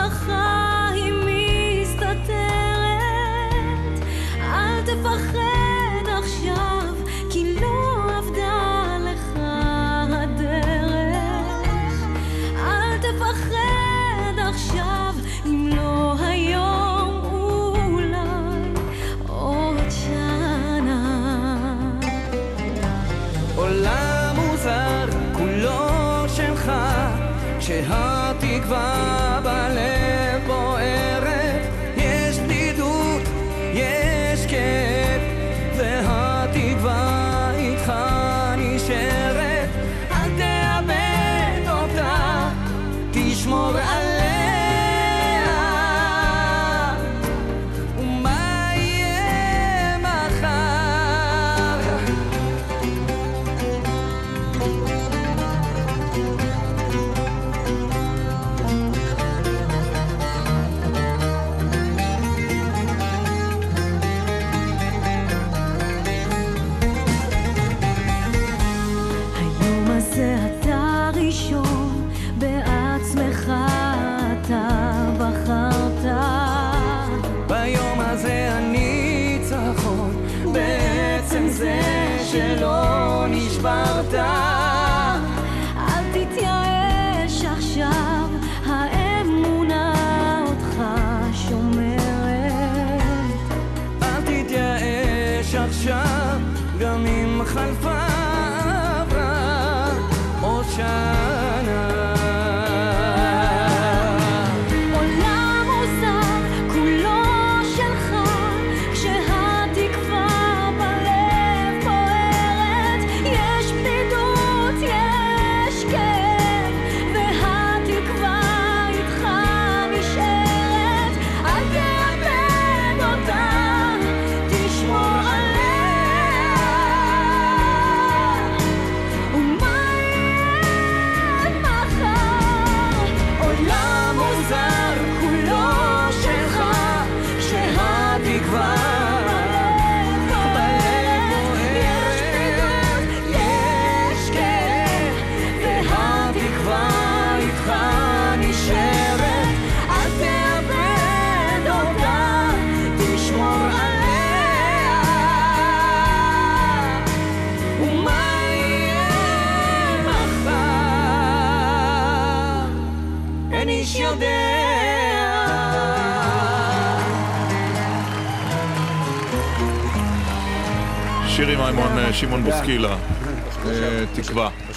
בתוך 0.03 0.72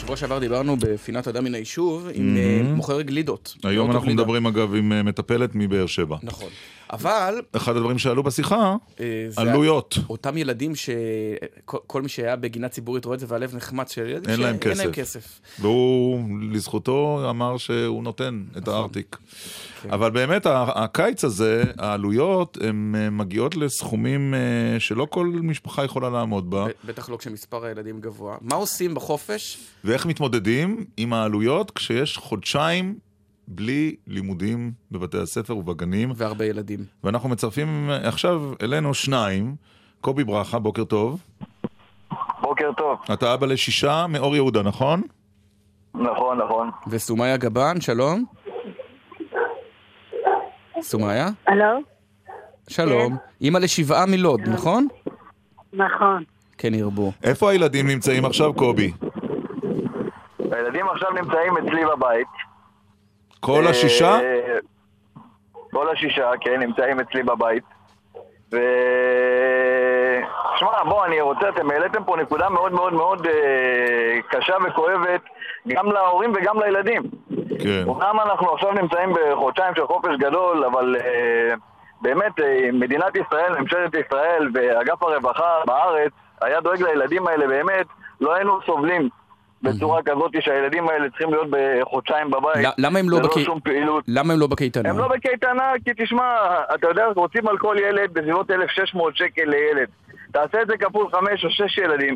בשבוע 0.05 0.17
שעבר 0.17 0.39
דיברנו 0.39 0.77
בפינת 0.79 1.27
אדם 1.27 1.43
מן 1.43 1.53
היישוב 1.53 2.07
עם 2.13 2.37
אה. 2.37 2.61
מוכר 2.63 3.01
גלידות. 3.01 3.55
היום 3.63 3.87
גלידות 3.87 3.95
אנחנו. 3.95 4.13
מדברים 4.13 4.47
אגב 4.47 4.75
עם 4.75 4.91
אה, 4.93 5.03
מטפלת 5.03 5.49
מבאר 5.53 5.85
שבע. 5.85 6.17
נכון. 6.23 6.49
אבל... 6.93 7.41
אחד 7.51 7.75
הדברים 7.75 7.97
שעלו 7.97 8.23
בשיחה, 8.23 8.75
אה, 8.99 9.27
עלויות. 9.35 9.97
אותם 10.09 10.37
ילדים 10.37 10.75
שכל 10.75 11.77
כל 11.87 12.01
מי 12.01 12.09
שהיה 12.09 12.35
בגינה 12.35 12.69
ציבורית 12.69 13.05
רואה 13.05 13.15
את 13.15 13.19
זה 13.19 13.25
והלב 13.29 13.55
נחמץ 13.55 13.91
של 13.91 14.01
ילדים 14.09 14.29
אין 14.29 14.39
להם 14.39 14.57
שאין 14.63 14.77
להם 14.77 14.91
כסף. 14.91 15.19
כסף. 15.19 15.39
והוא, 15.59 16.19
לזכותו, 16.51 17.27
אמר 17.29 17.57
שהוא 17.57 18.03
נותן 18.03 18.43
את 18.51 18.61
נכון. 18.61 18.73
הארטיק. 18.73 19.17
כן. 19.83 19.91
אבל 19.91 20.11
באמת, 20.11 20.41
הקיץ 20.49 21.23
הזה, 21.23 21.63
העלויות, 21.77 22.57
הן 22.61 22.95
אה, 22.97 23.09
מגיעות 23.09 23.55
לסכומים 23.55 24.33
אה, 24.33 24.79
שלא 24.79 25.07
כל 25.09 25.27
משפחה 25.27 25.83
יכולה 25.83 26.09
לעמוד 26.09 26.49
בה. 26.49 26.65
בטח 26.85 27.09
לא 27.09 27.17
כשמספר 27.17 27.65
הילדים 27.65 27.99
גבוה. 28.01 28.37
מה 28.41 28.55
עושים 28.55 28.95
בחופש? 28.95 29.57
ואיך 29.83 30.05
מתמודדים 30.05 30.85
עם 30.97 31.13
העלויות 31.13 31.71
כשיש 31.71 32.17
חודשיים 32.17 32.95
בלי 33.47 33.95
לימודים 34.07 34.71
בבתי 34.91 35.17
הספר 35.17 35.57
ובגנים. 35.57 36.11
והרבה 36.15 36.45
ילדים. 36.45 36.79
ואנחנו 37.03 37.29
מצרפים 37.29 37.89
עכשיו 38.03 38.41
אלינו 38.61 38.93
שניים. 38.93 39.55
קובי 40.01 40.23
ברכה, 40.23 40.59
בוקר 40.59 40.83
טוב. 40.83 41.21
בוקר 42.41 42.71
טוב. 42.77 42.99
אתה 43.13 43.33
אבא 43.33 43.47
לשישה 43.47 44.05
מאור 44.09 44.35
יהודה, 44.35 44.61
נכון? 44.63 45.01
נכון, 45.95 46.37
נכון. 46.37 46.69
וסומיה 46.87 47.37
גבן, 47.37 47.81
שלום. 47.81 48.25
סומיה? 50.81 51.29
הלו? 51.47 51.79
שלום. 52.69 53.17
אימא 53.41 53.57
לשבעה 53.57 54.05
מלוד, 54.05 54.41
נכון? 54.47 54.87
נכון. 55.73 56.23
כן 56.57 56.73
ירבו. 56.73 57.11
איפה 57.23 57.51
הילדים 57.51 57.87
נמצאים 57.87 58.25
עכשיו, 58.25 58.53
קובי? 58.53 58.91
הילדים 60.51 60.85
עכשיו 60.89 61.09
נמצאים 61.11 61.57
אצלי 61.57 61.81
בבית. 61.95 62.27
כל 63.45 63.67
השישה? 63.67 64.19
אה, 64.19 64.57
כל 65.71 65.89
השישה, 65.89 66.31
כן, 66.41 66.59
נמצאים 66.59 66.99
אצלי 66.99 67.23
בבית. 67.23 67.63
ו... 68.51 68.57
שמע, 70.55 70.83
בוא, 70.83 71.05
אני 71.05 71.21
רוצה, 71.21 71.49
אתם 71.49 71.71
העליתם 71.71 72.03
פה 72.03 72.15
נקודה 72.17 72.49
מאוד 72.49 72.71
מאוד 72.73 72.93
מאוד 72.93 73.27
אה, 73.27 74.21
קשה 74.29 74.55
וכואבת 74.65 75.21
גם 75.67 75.91
להורים 75.91 76.33
וגם 76.35 76.59
לילדים. 76.59 77.01
כן. 77.63 77.83
אומנם 77.87 78.19
אנחנו 78.19 78.53
עכשיו 78.53 78.71
נמצאים 78.71 79.13
בחודשיים 79.13 79.75
של 79.75 79.87
חופש 79.87 80.15
גדול, 80.19 80.63
אבל 80.65 80.95
אה, 80.95 81.53
באמת, 82.01 82.39
אה, 82.39 82.69
מדינת 82.73 83.15
ישראל, 83.15 83.59
ממשלת 83.59 83.95
ישראל 84.05 84.49
ואגף 84.53 85.03
הרווחה 85.03 85.61
בארץ 85.65 86.11
היה 86.41 86.61
דואג 86.61 86.83
לילדים 86.83 87.27
האלה 87.27 87.47
באמת, 87.47 87.85
לא 88.21 88.33
היינו 88.33 88.59
סובלים 88.65 89.09
בצורה 89.63 90.01
כזאת 90.03 90.31
שהילדים 90.39 90.89
האלה 90.89 91.09
צריכים 91.09 91.29
להיות 91.29 91.47
בחודשיים 91.49 92.31
בבית. 92.31 92.67
למה 92.77 92.99
הם 92.99 93.09
לא 93.09 93.17
ללא 93.19 93.27
בקי- 93.27 93.43
שום 93.43 93.59
פעילות. 93.59 94.03
למה 94.07 94.33
הם 94.33 94.39
לא 94.39 94.47
בקייטנה? 94.47 94.89
הם 94.89 94.97
לא 94.97 95.07
בקייטנה, 95.07 95.71
כי 95.85 95.91
תשמע, 96.03 96.35
אתה 96.75 96.87
יודע, 96.87 97.05
רוצים 97.15 97.47
על 97.47 97.57
כל 97.57 97.75
ילד 97.79 98.13
בסביבות 98.13 98.51
1,600 98.51 99.17
שקל 99.17 99.43
לילד. 99.45 99.87
תעשה 100.31 100.61
את 100.61 100.67
זה 100.67 100.77
כפול 100.77 101.07
5 101.11 101.45
או 101.45 101.49
6 101.49 101.77
ילדים. 101.77 102.15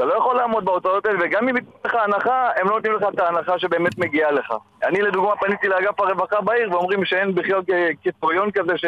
אתה 0.00 0.08
לא 0.08 0.14
יכול 0.14 0.36
לעמוד 0.36 0.64
בהוצאות 0.64 1.06
האלה, 1.06 1.18
וגם 1.22 1.48
אם 1.48 1.56
ייתנו 1.56 1.72
לך 1.84 1.94
הנחה, 1.94 2.48
הם 2.56 2.68
לא 2.68 2.74
נותנים 2.74 2.94
לך 2.94 3.02
את 3.14 3.20
ההנחה 3.20 3.58
שבאמת 3.58 3.98
מגיעה 3.98 4.30
לך. 4.30 4.54
אני 4.84 5.02
לדוגמה 5.02 5.36
פניתי 5.36 5.68
לאגף 5.68 6.00
הרווחה 6.00 6.40
בעיר, 6.40 6.72
ואומרים 6.72 7.04
שאין 7.04 7.34
בכלל 7.34 7.60
קריטריון 8.02 8.50
כזה 8.50 8.72
ש, 8.76 8.84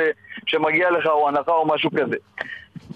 שמגיע 0.47 0.91
לך, 0.91 1.07
או 1.07 1.29
הנחה 1.29 1.53
או 1.53 1.67
משהו 1.67 1.91
כזה. 1.91 2.17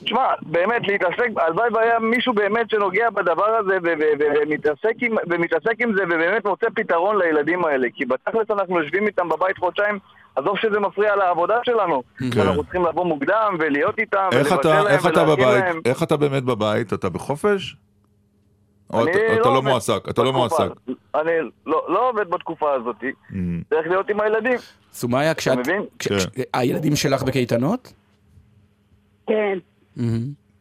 תשמע, 0.04 0.26
באמת, 0.42 0.88
להתעסק, 0.88 1.28
הלוואי 1.36 1.68
והיה 1.72 1.98
מישהו 1.98 2.32
באמת 2.32 2.70
שנוגע 2.70 3.10
בדבר 3.10 3.56
הזה 3.56 3.78
ומתעסק 4.18 4.94
עם, 5.00 5.16
ומתעסק 5.30 5.74
עם 5.78 5.92
זה 5.96 6.04
ובאמת 6.04 6.46
מוצא 6.46 6.66
פתרון 6.74 7.18
לילדים 7.18 7.64
האלה. 7.64 7.88
כי 7.94 8.04
בתכלס 8.04 8.50
אנחנו 8.50 8.80
יושבים 8.80 9.06
איתם 9.06 9.28
בבית 9.28 9.58
חודשיים, 9.58 9.98
עזוב 10.36 10.58
שזה 10.58 10.80
מפריע 10.80 11.16
לעבודה 11.16 11.58
שלנו. 11.64 12.02
כן. 12.34 12.40
אנחנו 12.40 12.62
צריכים 12.62 12.86
לבוא 12.86 13.04
מוקדם 13.04 13.56
ולהיות 13.58 13.98
איתם, 13.98 14.28
איך 14.32 14.52
ולבשל 14.52 14.60
אתה, 14.60 14.82
להם 14.82 14.86
איך 14.86 15.06
אתה 15.06 15.24
בבית? 15.24 15.64
להם. 15.64 15.80
איך 15.84 16.02
אתה 16.02 16.16
באמת 16.16 16.42
בבית? 16.42 16.92
אתה 16.92 17.08
בחופש? 17.08 17.76
או 18.92 19.02
אני 19.02 19.10
אתה, 19.10 19.18
אתה 19.34 19.48
לא 19.48 19.52
לא 19.52 19.58
עובד 19.58 19.68
מועסק? 19.70 20.08
אתה 20.10 20.22
לא 20.22 20.32
מועסק. 20.32 20.68
אני 21.14 21.30
לא, 21.66 21.86
לא 21.88 22.08
עובד 22.10 22.30
בתקופה 22.30 22.72
הזאת, 22.74 22.96
צריך 23.70 23.88
להיות 23.88 24.10
עם 24.10 24.20
הילדים. 24.20 24.58
סומיה, 24.92 25.34
כשאת... 25.34 25.58
מבין? 25.58 25.82
כש- 25.98 26.08
כש- 26.08 26.26
הילדים 26.54 26.96
שלך 26.96 27.22
בקייטנות? 27.22 27.92
כן. 29.26 29.58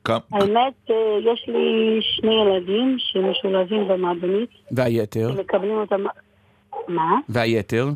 כמה- 0.04 0.20
האמת, 0.32 0.74
אה, 0.90 0.96
יש 1.34 1.46
לי 1.48 2.00
שני 2.02 2.34
ילדים 2.42 2.96
שמשולבים 3.00 3.88
במעדנית, 3.88 4.50
והיתר? 4.72 5.32
מקבלים 5.40 5.78
אותם... 5.78 6.02
מה? 6.88 7.18
והיתר? 7.30 7.88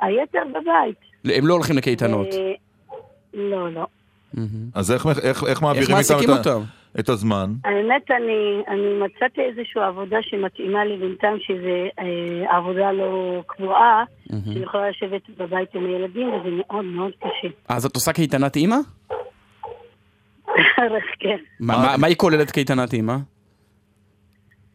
היתר 0.00 0.42
בבית. 0.50 0.96
הם 1.36 1.46
לא 1.46 1.54
הולכים 1.54 1.76
לקייטנות. 1.76 2.26
אה, 2.32 2.52
לא, 3.34 3.72
לא. 3.72 3.86
אז 4.74 4.92
איך, 4.92 5.06
איך, 5.22 5.44
איך 5.44 5.62
מעבירים 5.62 5.82
איתם 5.88 5.92
מעסיקים 5.96 6.30
את, 6.30 6.46
ה- 6.46 6.54
אותם? 6.54 6.64
את 7.00 7.08
הזמן? 7.08 7.50
האמת, 7.64 8.10
אני, 8.10 8.62
אני 8.68 8.98
מצאתי 9.04 9.40
איזושהי 9.40 9.82
עבודה 9.82 10.16
שמתאימה 10.22 10.84
לי 10.84 10.96
בינתיים, 10.96 11.36
שזה 11.40 11.88
אה, 11.98 12.56
עבודה 12.56 12.92
לא 12.92 13.42
קבועה, 13.46 14.04
שאני 14.28 14.62
יכולה 14.62 14.90
לשבת 14.90 15.22
בבית 15.38 15.74
עם 15.74 15.86
הילדים, 15.86 16.28
וזה 16.32 16.48
מאוד 16.50 16.84
מאוד 16.84 17.12
קשה. 17.18 17.48
אז 17.68 17.86
את 17.86 17.94
עושה 17.94 18.12
קייטנת 18.12 18.56
אימא? 18.56 18.76
בערך, 20.78 21.04
כן. 21.18 21.36
מה- 21.60 21.76
מה- 21.78 21.96
מה 22.00 22.06
היא 22.06 22.16
כוללת 22.16 22.50
קייטנת 22.50 22.92
אימא? 22.92 23.16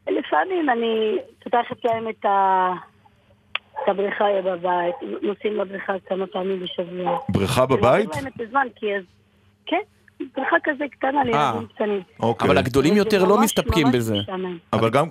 לפעמים 0.09 0.69
אני 0.69 1.15
פותחת 1.43 1.85
להם 1.85 2.09
את, 2.09 2.25
ה... 2.25 2.69
את 3.83 3.89
הבריכה 3.89 4.25
בבית, 4.45 4.95
נוסעים 5.21 5.53
לבריכה 5.57 5.93
כמה 6.07 6.27
פעמים 6.27 6.59
בשבוע. 6.59 7.19
בריכה 7.29 7.65
בבית? 7.65 8.09
אני 8.13 8.23
להם 8.23 8.31
את 8.35 8.41
הזמן, 8.41 8.67
כי 8.75 8.95
אז... 8.95 9.03
כן, 9.65 9.81
בריכה 10.35 10.55
כזה 10.63 10.83
קטנה 10.91 11.23
לילדים 11.23 11.67
קטנים. 11.75 12.01
אוקיי. 12.19 12.47
אבל 12.47 12.57
הגדולים 12.57 12.97
יותר 12.97 13.23
לא 13.23 13.37
ממש 13.37 13.43
מסתפקים 13.43 13.87
ממש 13.87 13.95
בזה. 13.95 14.15
אבל 14.73 14.89
גם, 14.89 15.07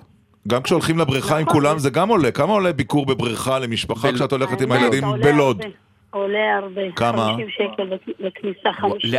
גם 0.47 0.61
כשהולכים 0.61 0.97
לבריכה 0.97 1.37
עם 1.37 1.45
כולם 1.45 1.79
זה 1.79 1.89
גם 1.89 2.09
עולה. 2.09 2.31
כמה 2.31 2.53
עולה 2.53 2.73
ביקור 2.73 3.05
בבריכה 3.05 3.59
למשפחה 3.59 4.11
כשאת 4.13 4.31
הולכת 4.31 4.61
עם 4.61 4.71
האמת, 4.71 4.83
הילדים 4.83 5.03
בלוד? 5.21 5.61
הרבה. 5.61 5.75
עולה 6.11 6.57
הרבה. 6.63 6.81
כמה? 6.95 7.27
50 7.33 7.47
שקל 7.49 7.97
בכניסה, 8.19 8.69
50. 8.73 9.11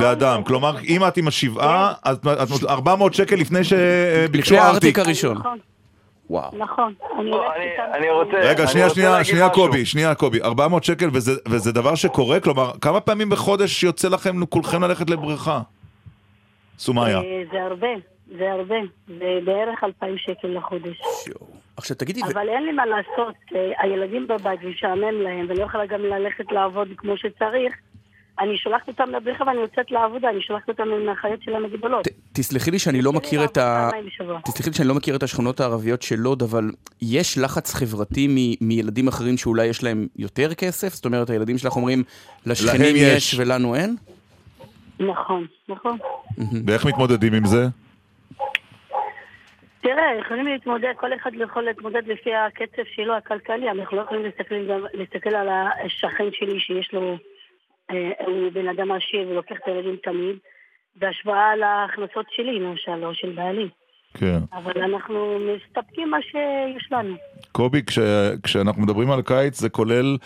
לאדם. 0.00 0.44
כלומר, 0.44 0.78
אם 0.88 1.04
את 1.08 1.16
עם 1.16 1.28
השבעה, 1.28 1.92
אז 2.02 2.18
את 2.62 2.64
400 2.68 3.14
שקל 3.14 3.36
לפני 3.36 3.64
שביקשו 3.64 4.54
לפני 4.54 4.58
ארטיק. 4.58 4.98
הארטיק 4.98 4.98
הראשון. 4.98 5.36
נכון. 6.30 6.54
וואו. 6.54 6.58
נכון. 6.58 6.94
אני. 7.18 7.30
אני 7.94 8.10
רוצה... 8.10 8.36
רגע, 8.36 8.66
שנייה, 8.66 8.90
שנייה, 8.90 9.24
שנייה. 9.24 9.48
קובי, 9.48 9.86
שנייה 9.86 10.14
קובי, 10.14 10.42
400 10.42 10.84
שקל 10.84 11.08
וזה, 11.12 11.32
וזה 11.48 11.72
דבר 11.72 11.94
שקורה? 11.94 12.40
כלומר, 12.40 12.70
כמה 12.80 13.00
פעמים 13.00 13.30
בחודש 13.30 13.82
יוצא 13.82 14.08
לכם 14.08 14.46
כולכם 14.46 14.82
ללכת 14.84 15.10
לבריכה? 15.10 15.60
סומיה. 16.78 17.18
אה, 17.18 17.42
זה 17.52 17.62
הרבה. 17.62 17.88
זה 18.38 18.52
הרבה. 18.52 18.74
זה 19.08 19.38
בערך 19.44 19.84
2,000 19.84 20.18
שקל 20.18 20.48
לחודש. 20.48 21.00
עכשיו 21.76 21.96
תגידי, 21.96 22.20
ו- 22.22 22.26
אבל 22.32 22.48
אין 22.48 22.62
לי 22.64 22.72
מה 22.72 22.86
לעשות, 22.86 23.34
אה, 23.54 23.70
הילדים 23.78 24.26
בבית 24.28 24.62
משעמם 24.62 25.20
להם, 25.22 25.46
ואני 25.48 25.58
לא 25.58 25.64
יכולה 25.64 25.86
גם 25.86 26.00
ללכת 26.00 26.52
לעבוד 26.52 26.88
כמו 26.96 27.16
שצריך. 27.16 27.74
אני 28.40 28.56
שולחת 28.56 28.88
אותם 28.88 29.10
לבריכה 29.10 29.44
ואני 29.44 29.60
יוצאת 29.60 29.90
לעבודה, 29.90 30.30
אני 30.30 30.42
שולחת 30.42 30.68
אותם 30.68 30.82
עם 30.82 31.08
החיות 31.08 31.42
שלהם 31.42 31.64
הגדולות. 31.64 32.08
תסלחי 32.32 32.70
לי 32.70 32.78
שאני 32.78 33.02
לא 33.02 33.12
מכיר 33.12 33.44
את 33.44 33.56
ה... 33.56 33.90
תסלחי 34.44 34.70
לי 34.70 34.76
שאני 34.76 34.88
לא 34.88 34.94
מכיר 34.94 35.16
את 35.16 35.22
השכונות 35.22 35.60
הערביות 35.60 36.02
של 36.02 36.16
לוד, 36.16 36.42
אבל 36.42 36.70
יש 37.02 37.38
לחץ 37.38 37.74
חברתי 37.74 38.26
מ- 38.28 38.68
מילדים 38.68 39.08
אחרים 39.08 39.36
שאולי 39.36 39.66
יש 39.66 39.84
להם 39.84 40.06
יותר 40.16 40.54
כסף? 40.54 40.88
זאת 40.88 41.04
אומרת, 41.04 41.30
הילדים 41.30 41.58
שלך 41.58 41.76
אומרים, 41.76 42.02
לשכנים 42.46 42.96
יש." 42.96 43.34
יש 43.34 43.40
ולנו 43.40 43.74
אין? 43.74 43.96
נכון, 45.00 45.46
נכון. 45.68 45.98
ואיך 46.66 46.86
מתמודדים 46.86 47.34
עם 47.34 47.44
זה? 47.46 47.66
תראה, 49.80 50.04
יכולים 50.20 50.46
להתמודד, 50.46 50.92
כל 50.96 51.14
אחד 51.14 51.30
יכול 51.42 51.62
להתמודד 51.62 52.02
לפי 52.06 52.30
הקצב 52.34 52.82
שלו 52.94 53.16
הכלכלי, 53.16 53.70
אנחנו 53.70 53.96
לא 53.96 54.02
יכולים 54.02 54.24
להסתכל, 54.24 54.54
גם, 54.68 54.80
להסתכל 54.94 55.34
על 55.34 55.48
השכן 55.84 56.24
שלי 56.32 56.60
שיש 56.60 56.90
לו, 56.92 57.16
הוא 58.26 58.52
בן 58.52 58.68
אדם 58.68 58.92
עשיר 58.92 59.28
ולוקח 59.28 59.56
את 59.56 59.66
הילדים 59.66 59.96
תמיד, 59.96 60.36
בהשוואה 60.96 61.56
להכנסות 61.56 62.26
שלי 62.30 62.60
למשל, 62.60 63.04
או 63.04 63.14
של 63.14 63.32
בעלי. 63.32 63.68
כן. 64.14 64.38
אבל 64.52 64.82
אנחנו 64.82 65.38
מסתפקים 65.38 66.10
מה 66.10 66.16
שיש 66.22 66.92
לנו. 66.92 67.14
קובי, 67.52 67.82
כש, 67.86 67.98
כשאנחנו 68.42 68.82
מדברים 68.82 69.10
על 69.10 69.22
קיץ, 69.22 69.60
זה 69.60 69.68
כולל 69.68 70.16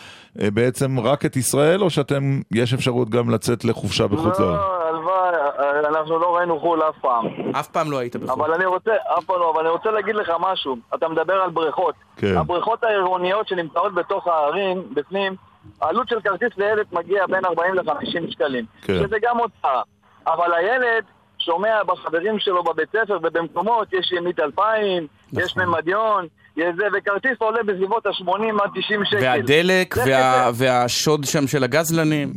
אה, 0.40 0.50
בעצם 0.50 1.00
רק 1.00 1.24
את 1.24 1.36
ישראל, 1.36 1.82
או 1.82 1.90
שאתם, 1.90 2.40
יש 2.54 2.74
אפשרות 2.74 3.10
גם 3.10 3.30
לצאת 3.30 3.64
לחופשה 3.64 4.06
בחוץ 4.06 4.40
לארץ? 4.40 4.58
לא, 4.58 4.88
הלוואי, 4.88 5.34
אה, 5.58 5.88
אנחנו 5.88 6.18
לא 6.18 6.36
ראינו 6.36 6.60
חו"ל 6.60 6.82
אף 6.82 6.98
פעם. 7.00 7.26
אף 7.60 7.68
פעם 7.68 7.90
לא 7.90 7.98
היית 7.98 8.16
בחו"ל. 8.16 8.44
אבל 8.44 8.54
אני 8.54 8.66
רוצה, 8.66 8.92
אף 9.18 9.24
פעם 9.24 9.36
לא, 9.38 9.52
אבל 9.54 9.60
אני 9.60 9.70
רוצה 9.70 9.90
להגיד 9.90 10.14
לך 10.14 10.32
משהו. 10.40 10.76
אתה 10.94 11.08
מדבר 11.08 11.34
על 11.34 11.50
בריכות. 11.50 11.94
כן. 12.16 12.36
הבריכות 12.36 12.84
העירוניות 12.84 13.48
שנמצאות 13.48 13.94
בתוך 13.94 14.26
הערים, 14.26 14.82
בפנים, 14.94 15.34
העלות 15.82 16.08
של 16.08 16.20
כרטיס 16.20 16.48
לילד 16.58 16.86
מגיע 16.92 17.26
בין 17.26 17.44
40 17.44 17.74
ל-50 17.74 18.30
שקלים. 18.32 18.64
כן. 18.82 18.94
שזה 18.98 19.16
גם 19.22 19.38
הוצאה. 19.38 19.82
אבל 20.26 20.54
הילד 20.54 21.04
שומע 21.38 21.82
בחברים 21.86 22.38
שלו 22.38 22.64
בבית 22.64 22.88
ספר 22.88 23.18
ובמקומות, 23.22 23.92
יש 23.92 24.12
ימית 24.12 24.40
2000, 24.40 25.06
יש 25.32 25.56
ממדיון, 25.56 26.26
יש 26.56 26.74
זה, 26.76 26.84
וכרטיס 26.98 27.32
עולה 27.38 27.62
בסביבות 27.62 28.06
ה-80 28.06 28.30
עד 28.62 28.70
90 28.74 29.04
שקל. 29.04 29.18
והדלק 29.22 29.94
זה 29.94 30.02
וה- 30.10 30.50
והשוד 30.54 31.24
שם 31.24 31.46
של 31.46 31.64
הגזלנים. 31.64 32.32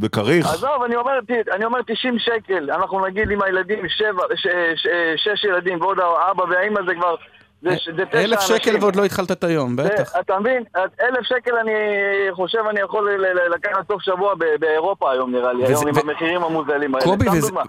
וכריך. 0.00 0.46
עזוב, 0.46 0.82
אני 0.86 0.96
אומר, 0.96 1.12
אני 1.52 1.64
אומר 1.64 1.78
90 1.86 2.18
שקל, 2.18 2.70
אנחנו 2.70 3.06
נגיד 3.06 3.30
עם 3.30 3.42
הילדים, 3.42 3.88
שבע, 3.88 4.22
ש, 4.36 4.46
ש, 4.76 4.86
שש 5.16 5.44
ילדים, 5.44 5.80
ועוד 5.80 5.98
האבא 6.00 6.42
והאימא 6.42 6.80
זה 6.88 6.94
כבר, 6.94 7.14
זה, 7.64 8.04
תשע 8.10 8.20
אלף. 8.20 8.40
שקל 8.40 8.76
ועוד 8.80 8.96
לא 8.96 9.04
התחלת 9.04 9.32
את 9.32 9.44
היום, 9.44 9.76
בטח. 9.76 10.12
אתה 10.20 10.38
מבין? 10.38 10.64
אלף 10.76 11.22
שקל 11.22 11.56
אני 11.56 11.72
חושב 12.32 12.58
אני 12.70 12.80
יכול 12.80 13.10
לקחת 13.54 13.88
סוף 13.88 14.02
שבוע 14.02 14.34
באירופה 14.60 15.12
היום 15.12 15.32
נראה 15.32 15.52
לי, 15.52 15.66
היום 15.66 15.88
עם 15.88 15.94
המחירים 15.96 16.42
המוזלים 16.42 16.94
האלה. 16.94 17.04
קובי, 17.04 17.26
וזה, 17.32 17.52
אה, 17.58 17.62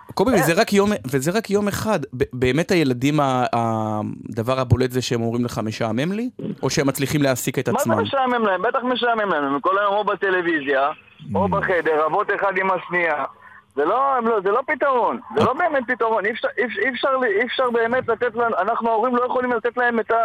וזה, 1.11 1.31
רק 1.31 1.49
יום, 1.49 1.67
אחד. 1.67 1.99
באמת 2.33 2.71
הילדים, 2.71 3.19
הדבר 3.53 4.59
הבולט 4.59 4.91
זה 4.91 5.01
שהם 5.01 5.21
אומרים 5.21 5.45
לך 5.45 5.59
משעמם 5.63 6.11
לי? 6.11 6.29
או 6.63 6.69
שהם 6.69 6.87
מצליחים 6.87 7.21
להעסיק 7.21 7.59
את 7.59 7.69
מה 7.69 7.79
עצמם? 7.79 7.95
זה 7.95 8.01
משעמם 8.01 8.45
להם? 8.45 8.61
בטח 8.61 8.79
משעמם 8.83 9.29
להם, 9.29 9.43
הם 9.43 9.59
כל 9.59 9.79
היום 9.79 9.93
או 9.93 10.03
בטלוויזיה, 10.03 10.89
או 11.35 11.47
בחדר, 11.47 12.05
אבות 12.05 12.27
אחד 12.35 12.57
עם 12.57 12.67
השנייה. 12.71 13.23
זה 13.75 13.85
לא, 13.85 13.95
לא, 14.23 14.39
זה 14.43 14.49
לא 14.51 14.59
פתרון, 14.67 15.19
זה 15.37 15.43
לא 15.45 15.53
באמת 15.53 15.83
פתרון, 15.87 16.25
אי 16.25 16.31
אפשר, 16.31 16.47
אי 16.57 16.63
אפשר, 16.65 16.79
אי 16.85 16.89
אפשר, 16.89 17.09
אי 17.39 17.45
אפשר 17.45 17.69
באמת 17.73 18.07
לתת 18.07 18.35
לנו, 18.35 18.55
אנחנו 18.61 18.89
ההורים 18.89 19.15
לא 19.15 19.21
יכולים 19.25 19.51
לתת 19.51 19.77
להם 19.77 19.99
את 19.99 20.11
ה... 20.11 20.15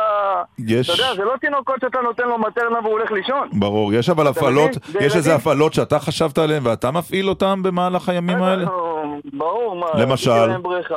יש- 0.66 0.90
אתה 0.90 1.02
יודע, 1.02 1.14
זה 1.16 1.24
לא 1.24 1.34
תינוקות 1.40 1.80
שאתה 1.80 1.98
נותן 2.00 2.24
לו 2.28 2.38
מטרנה 2.38 2.78
והוא 2.78 2.90
הולך 2.92 3.10
לישון. 3.10 3.48
ברור, 3.52 3.92
יש 3.94 4.08
אבל 4.10 4.26
הפעלות, 4.26 4.70
יש 5.00 5.16
איזה. 5.16 5.34
הפעלות 5.34 5.74
שאתה 5.74 5.98
חשבת 5.98 6.38
עליהן 6.38 6.66
ואתה 6.66 6.90
מפעיל 6.90 7.28
אותן 7.28 7.62
במהלך 7.62 8.08
הימים 8.08 8.42
האלה? 8.42 8.62
אנחנו- 8.62 9.20
ברור, 9.32 9.76
מה, 9.76 9.86
למשל? 10.02 10.30
עשיתי 10.30 10.48
להם 10.52 10.62
בריכה. 10.62 10.94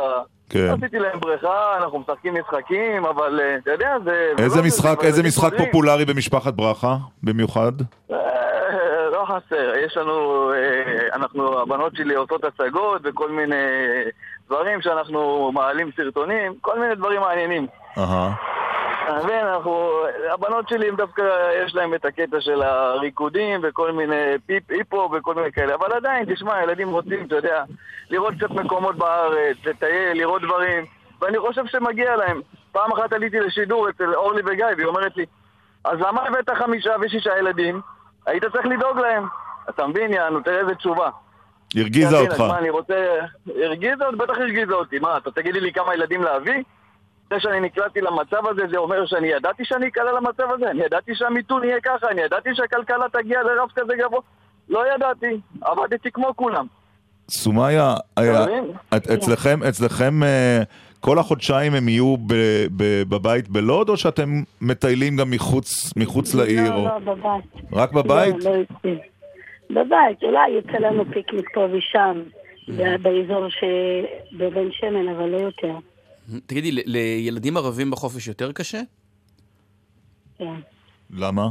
כן. 0.49 0.73
עשיתי 0.77 0.99
להם 0.99 1.19
בריכה, 1.19 1.77
אנחנו 1.77 1.99
משחקים 1.99 2.33
משחקים, 2.39 3.05
אבל 3.05 3.39
אה, 3.43 3.55
אתה 3.63 3.71
יודע, 3.71 3.95
זה... 4.05 4.11
זה 4.37 4.43
איזה 4.43 4.61
לא 4.61 4.67
משחק, 4.67 5.01
זה 5.01 5.07
איזה 5.07 5.23
משחק. 5.23 5.51
פופולרי 5.57 6.05
במשפחת 6.05 6.53
ברכה, 6.53 6.95
במיוחד? 7.23 7.71
לא 9.23 9.27
חסר, 9.27 9.73
יש 9.85 9.97
לנו, 9.97 10.49
אה, 10.53 11.07
אנחנו, 11.13 11.59
הבנות 11.59 11.95
שלי 11.95 12.15
עושות 12.15 12.43
הצגות 12.43 13.01
וכל 13.03 13.31
מיני 13.31 13.55
דברים 14.47 14.81
שאנחנו 14.81 15.51
מעלים 15.53 15.89
סרטונים, 15.95 16.53
כל 16.61 16.79
מיני 16.79 16.95
דברים 16.95 17.21
מעניינים. 17.21 17.67
אהה. 17.97 18.33
מבין, 19.23 19.45
אנחנו, 19.45 19.91
הבנות 20.33 20.69
שלי 20.69 20.89
הם 20.89 20.95
דווקא, 20.95 21.21
יש 21.65 21.75
להם 21.75 21.93
את 21.93 22.05
הקטע 22.05 22.41
של 22.41 22.61
הריקודים 22.61 23.59
וכל 23.63 23.91
מיני 23.91 24.35
פיפ, 24.45 24.63
היפו 24.69 25.09
וכל 25.13 25.35
מיני 25.35 25.51
כאלה, 25.51 25.75
אבל 25.75 25.93
עדיין, 25.93 26.25
תשמע, 26.33 26.63
ילדים 26.63 26.89
רוצים, 26.89 27.25
אתה 27.25 27.35
יודע, 27.35 27.63
לראות 28.09 28.33
קצת 28.37 28.51
מקומות 28.51 28.95
בארץ, 28.95 29.57
לטייל, 29.65 30.17
לראות 30.17 30.41
דברים, 30.41 30.85
ואני 31.21 31.39
חושב 31.39 31.65
שמגיע 31.65 32.15
להם. 32.15 32.41
פעם 32.71 32.91
אחת 32.91 33.13
עליתי 33.13 33.39
לשידור 33.39 33.89
אצל 33.89 34.15
אורלי 34.15 34.41
וגיא, 34.45 34.65
והיא 34.77 34.87
אומרת 34.87 35.17
לי, 35.17 35.25
אז 35.85 35.99
למה 35.99 36.21
הבאת 36.21 36.49
חמישה 36.49 36.91
ושישה 37.01 37.37
ילדים? 37.37 37.81
היית 38.25 38.43
צריך 38.45 38.65
לדאוג 38.65 38.99
להם. 38.99 39.23
אתה 39.69 39.87
מבין, 39.87 40.13
יענו, 40.13 40.39
תראה 40.39 40.59
איזה 40.59 40.75
תשובה. 40.75 41.09
הרגיזה 41.75 42.19
אותך. 42.19 42.39
מה, 42.39 42.57
אני 42.57 42.69
רוצה... 42.69 42.95
הרגיזה 43.63 44.05
אותי? 44.05 44.17
בטח 44.17 44.37
הרגיזה 44.37 44.73
אותי. 44.73 44.99
מה, 44.99 45.17
אתה 45.17 45.31
תגידי 45.31 45.59
לי 45.59 45.73
כמה 45.73 45.93
ילדים 45.93 46.23
להביא? 46.23 46.63
זה 47.29 47.39
שאני 47.39 47.59
נקלעתי 47.59 48.01
למצב 48.01 48.47
הזה, 48.47 48.61
זה 48.71 48.77
אומר 48.77 49.05
שאני 49.05 49.27
ידעתי 49.27 49.65
שאני 49.65 49.87
אקלע 49.87 50.11
למצב 50.11 50.43
הזה? 50.51 50.71
אני 50.71 50.83
ידעתי 50.83 51.15
שהמיתון 51.15 51.63
יהיה 51.63 51.77
ככה? 51.83 52.07
אני 52.11 52.21
ידעתי 52.21 52.49
שהכלכלה 52.53 53.05
תגיע 53.13 53.43
לרף 53.43 53.71
כזה 53.75 53.93
גבוה? 53.95 54.19
לא 54.69 54.95
ידעתי. 54.95 55.39
עבדתי 55.61 56.11
כמו 56.11 56.35
כולם. 56.35 56.65
סומיה, 57.29 57.95
אצלכם, 59.13 59.63
אצלכם 59.69 60.23
אה, 60.23 60.61
כל 61.03 61.19
החודשיים 61.19 61.73
הם 61.73 61.87
יהיו 61.89 62.17
ב- 62.17 62.33
ב- 62.77 63.03
בבית 63.09 63.49
בלוד, 63.49 63.89
או 63.89 63.97
שאתם 63.97 64.29
מטיילים 64.61 65.17
גם 65.17 65.31
מחוץ 65.31 65.93
מחוץ 65.97 66.33
לעיר? 66.35 66.69
לא, 66.69 66.75
או- 66.75 66.85
לא, 66.85 66.99
בבית. 66.99 67.43
רק 67.73 67.91
בבית? 67.91 68.35
לא, 68.43 68.51
לא 68.51 68.55
יוצאים. 68.57 68.99
בבית, 69.69 70.23
אולי 70.23 70.49
יוצא 70.49 70.71
לנו 70.77 71.03
פיקניק 71.13 71.45
פה 71.53 71.67
ושם, 71.71 72.21
ב- 72.67 72.95
באזור 73.01 73.49
ש- 73.49 73.63
בבן 74.37 74.71
שמן, 74.71 75.07
אבל 75.09 75.29
לא 75.29 75.37
יותר. 75.37 75.73
תגידי, 76.45 76.71
ל- 76.71 76.81
לילדים 76.85 77.57
ערבים 77.57 77.91
בחופש 77.91 78.27
יותר 78.27 78.51
קשה? 78.51 78.81
כן. 80.37 80.53
למה? 81.17 81.47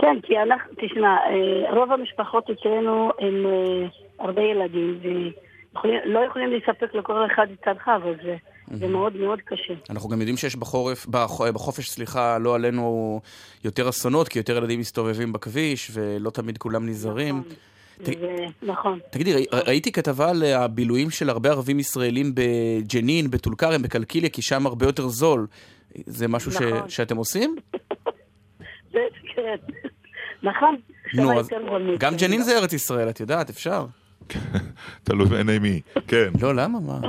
כן, 0.00 0.16
כי 0.22 0.38
אנחנו, 0.38 0.72
תשמע, 0.80 1.16
אה, 1.26 1.74
רוב 1.74 1.92
המשפחות 1.92 2.50
אצלנו 2.50 3.10
הם 3.20 3.46
אה, 3.46 3.86
הרבה 4.24 4.42
ילדים, 4.42 4.98
ולא 5.84 6.20
יכולים 6.26 6.52
לספק 6.52 6.94
לכל 6.94 7.26
אחד 7.34 7.46
את 7.52 7.64
צרכיו, 7.64 8.00
אז 8.04 8.26
זה- 8.72 8.86
מאוד 8.88 9.16
מאוד 9.16 9.38
קשה. 9.44 9.74
אנחנו 9.90 10.08
גם 10.08 10.18
יודעים 10.20 10.36
שיש 10.36 10.56
בחורף, 10.56 11.06
בח- 11.06 11.40
בחופש, 11.40 11.90
סליחה, 11.90 12.38
לא 12.38 12.54
עלינו 12.54 13.20
יותר 13.64 13.88
אסונות, 13.88 14.28
כי 14.28 14.38
יותר 14.38 14.56
ילדים 14.56 14.80
מסתובבים 14.80 15.32
בכביש, 15.32 15.90
ולא 15.94 16.30
תמיד 16.30 16.58
כולם 16.58 16.86
נזהרים. 16.88 17.42
ת- 18.02 18.06
זה 18.06 18.12
נכון. 18.62 18.98
תגידי, 19.10 19.32
ראי- 19.32 19.46
ראיתי 19.66 19.92
כתבה 19.92 20.30
על 20.30 20.42
הבילויים 20.42 21.10
של 21.10 21.30
הרבה 21.30 21.50
ערבים 21.50 21.78
ישראלים 21.80 22.32
בג'נין, 22.34 23.30
בטול 23.30 23.54
כרם, 23.58 23.82
בקלקיליה, 23.82 24.30
כי 24.30 24.42
שם 24.42 24.66
הרבה 24.66 24.86
יותר 24.86 25.08
זול. 25.08 25.46
זה 26.06 26.28
משהו 26.28 26.52
ש- 26.52 26.56
נכון. 26.56 26.88
שאתם 26.88 27.16
עושים? 27.16 27.56
זה, 28.92 28.98
כן. 29.34 29.56
נכון. 30.42 30.76
נו, 31.14 31.40
אז 31.40 31.48
גם. 31.98 32.16
ג'נין 32.16 32.42
זה 32.42 32.58
ארץ 32.58 32.72
ישראל, 32.72 33.08
את 33.08 33.20
יודעת, 33.20 33.50
אפשר. 33.50 33.86
תלוי 35.04 35.26
בעיני 35.28 35.58
מי. 35.58 35.80
כן. 36.08 36.28
לא, 36.40 36.54
למה? 36.54 36.80
מה? 36.80 37.00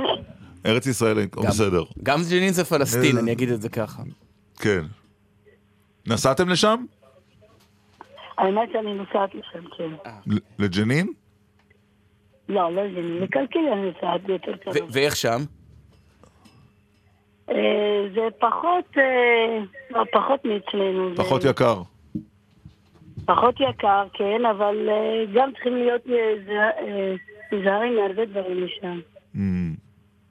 ארץ 0.66 0.86
ישראל, 0.86 1.16
גם- 1.24 1.42
בסדר. 1.46 1.82
גם 2.02 2.20
ג'נין 2.30 2.52
זה 2.52 2.64
פלסטין, 2.64 3.16
אה, 3.16 3.22
אני 3.22 3.32
אגיד 3.32 3.48
את 3.50 3.62
זה 3.62 3.68
ככה. 3.68 4.02
כן. 4.60 4.80
נסעתם 6.06 6.48
לשם? 6.48 6.84
האמת 8.38 8.68
שאני 8.72 8.94
נוסעת 8.94 9.34
לשם, 9.34 9.64
כן. 9.76 10.10
ל- 10.26 10.64
לג'נין? 10.64 11.12
לא, 12.48 12.72
לא 12.74 12.82
מקלקיליה 13.22 13.72
אני 13.72 13.82
נוסעת 13.82 14.20
יותר 14.28 14.56
קרוב. 14.56 14.76
ואיך 14.92 15.16
שם? 15.16 15.40
אה, 17.50 17.54
זה 18.14 18.20
פחות, 18.40 18.84
אה, 18.98 19.58
לא, 19.90 20.04
פחות 20.12 20.44
מאצלנו. 20.44 21.10
זה 21.16 21.22
פחות 21.22 21.44
יקר. 21.44 21.82
פחות 23.24 23.54
יקר, 23.70 24.04
כן, 24.12 24.44
אבל 24.50 24.88
אה, 24.88 25.24
גם 25.34 25.52
צריכים 25.52 25.74
להיות 25.74 26.02
אה, 26.08 26.14
זה- 26.46 26.52
אה, 26.86 27.14
נזהרים 27.52 27.96
מהרבה 27.96 28.24
דברים 28.26 28.64
משם. 28.64 29.00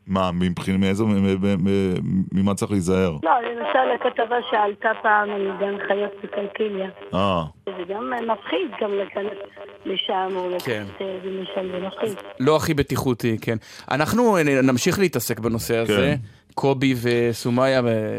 מה, 0.09 0.31
מבחינת 0.33 0.79
מאיזו, 0.79 1.07
מ- 1.07 1.11
מ- 1.11 1.67
מ- 1.69 2.23
ממה 2.31 2.53
צריך 2.53 2.71
להיזהר? 2.71 3.17
לא, 3.23 3.31
למשל 3.41 3.79
הכתבה 4.07 4.35
שעלתה 4.51 4.89
פעם 5.01 5.29
על 5.29 5.51
גן 5.59 5.77
חיות 5.87 6.11
בקלקיליה. 6.23 6.89
אה, 7.13 7.43
זה 7.65 7.93
גם 7.93 8.13
אה, 8.13 8.21
מפחיד 8.21 8.71
גם 8.81 8.89
להיכנס 8.91 9.37
לשם 9.85 10.29
או 10.35 10.49
כן. 10.65 10.83
לקחת 10.89 11.01
אה, 11.01 11.17
זה 11.23 11.87
מפחיד. 11.87 12.17
לא 12.39 12.55
הכי 12.55 12.73
בטיחותי, 12.73 13.37
כן. 13.41 13.57
אנחנו 13.91 14.37
נ- 14.37 14.69
נמשיך 14.69 14.99
להתעסק 14.99 15.39
בנושא 15.39 15.77
הזה. 15.77 15.95
כן. 15.95 16.15
קובי 16.55 16.95
וסומיה. 17.01 17.81
ו... 17.83 18.17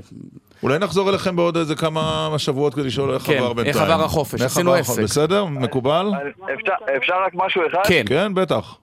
אולי 0.62 0.79
נחזור 0.79 1.11
אליכם 1.11 1.37
בעוד 1.37 1.57
איזה 1.57 1.75
כמה 1.77 2.29
שבועות 2.39 2.75
כדי 2.75 2.85
לשאול 2.85 3.15
איך 3.15 3.23
כן, 3.23 3.37
עבר 3.39 3.53
בינתיים. 3.53 3.77
איך 3.85 3.91
עבר 3.91 4.05
החופש, 4.05 4.41
עשינו 4.43 4.75
עסק. 4.75 5.03
בסדר? 5.03 5.45
מקובל? 5.45 6.07
אפשר, 6.55 6.73
אפשר 6.97 7.15
רק 7.27 7.33
משהו 7.35 7.62
אחד? 7.73 7.81
כן. 7.89 8.03
כן, 8.09 8.35
בטח. 8.35 8.77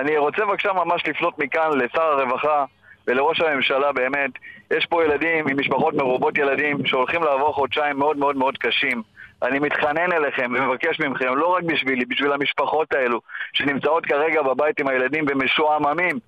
אני 0.00 0.16
רוצה 0.16 0.44
בבקשה 0.44 0.72
ממש 0.72 1.06
לפנות 1.06 1.38
מכאן 1.38 1.78
לשר 1.78 2.02
הרווחה 2.02 2.64
ולראש 3.06 3.40
הממשלה 3.40 3.92
באמת. 3.92 4.30
יש 4.70 4.86
פה 4.86 5.04
ילדים 5.04 5.48
עם 5.48 5.60
משפחות 5.60 5.94
מרובות 5.94 6.38
ילדים 6.38 6.86
שהולכים 6.86 7.22
לעבור 7.22 7.52
חודשיים 7.52 7.98
מאוד 7.98 8.16
מאוד 8.16 8.36
מאוד 8.36 8.58
קשים. 8.58 9.02
אני 9.42 9.58
מתחנן 9.58 10.12
אליכם 10.12 10.52
ומבקש 10.56 11.00
מכם, 11.00 11.36
לא 11.36 11.46
רק 11.46 11.62
בשבילי, 11.62 12.04
בשביל 12.04 12.32
המשפחות 12.32 12.92
האלו 12.92 13.20
שנמצאות 13.52 14.06
כרגע 14.06 14.42
בבית 14.42 14.80
עם 14.80 14.88
הילדים 14.88 15.24
ומשועממים. 15.28 16.18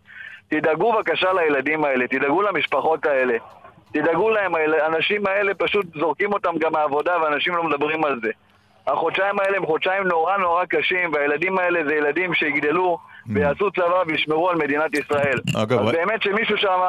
תדאגו 0.48 0.92
בבקשה 0.92 1.32
לילדים 1.32 1.84
האלה, 1.84 2.08
תדאגו 2.08 2.42
למשפחות 2.42 3.06
האלה. 3.06 3.36
תדאגו 3.92 4.30
להם, 4.30 4.52
האנשים 4.54 5.26
האלה 5.26 5.54
פשוט 5.54 5.86
זורקים 5.94 6.32
אותם 6.32 6.58
גם 6.58 6.72
מהעבודה 6.72 7.22
ואנשים 7.22 7.54
לא 7.54 7.64
מדברים 7.64 8.04
על 8.04 8.20
זה. 8.22 8.30
החודשיים 8.86 9.40
האלה 9.40 9.56
הם 9.56 9.66
חודשיים 9.66 10.02
נורא 10.02 10.36
נורא 10.36 10.64
קשים 10.64 11.12
והילדים 11.12 11.58
האלה 11.58 11.80
זה 11.88 11.94
ילדים 11.94 12.34
שיגדלו 12.34 12.98
ויעשו 13.28 13.70
צבא 13.70 14.02
וישמרו 14.06 14.50
על 14.50 14.56
מדינת 14.56 14.94
ישראל. 14.94 15.38
אגב, 15.56 15.78
אז 15.78 15.92
באמת 15.92 16.22
שמישהו 16.22 16.56
שם 16.56 16.80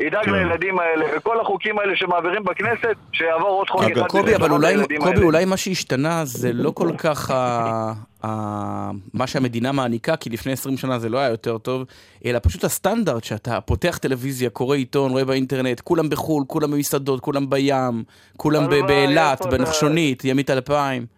ידאג 0.00 0.24
כן. 0.24 0.32
לילדים 0.32 0.78
האלה 0.78 1.06
וכל 1.16 1.40
החוקים 1.40 1.78
האלה 1.78 1.96
שמעבירים 1.96 2.44
בכנסת 2.44 2.96
שיעבור 3.12 3.48
עוד 3.48 3.70
חוק 3.70 3.82
אחד. 3.82 4.06
קובי, 4.06 4.36
אבל 4.36 4.50
אולי, 4.50 4.74
קובי. 4.98 5.22
אולי 5.22 5.44
מה 5.44 5.56
שהשתנה 5.56 6.24
זה 6.24 6.52
לא 6.52 6.70
כל 6.70 6.90
כך 6.98 7.30
ה, 7.30 7.92
ה, 8.24 8.90
מה 9.14 9.26
שהמדינה 9.26 9.72
מעניקה, 9.72 10.16
כי 10.16 10.30
לפני 10.30 10.52
20 10.52 10.76
שנה 10.76 10.98
זה 10.98 11.08
לא 11.08 11.18
היה 11.18 11.28
יותר 11.28 11.58
טוב, 11.58 11.84
אלא 12.24 12.38
פשוט 12.42 12.64
הסטנדרט 12.64 13.24
שאתה 13.24 13.60
פותח 13.60 13.98
טלוויזיה, 14.02 14.50
קורא 14.50 14.76
עיתון, 14.76 15.10
רואה 15.10 15.24
באינטרנט, 15.24 15.80
כולם 15.80 16.08
בחו"ל, 16.08 16.44
כולם 16.46 16.70
במסעדות, 16.70 17.20
כולם 17.20 17.50
בים, 17.50 18.04
כולם 18.36 18.70
באילת? 18.86 19.46
בנחשונית, 19.46 20.24
ימית 20.24 20.50
אלפיים. 20.50 21.15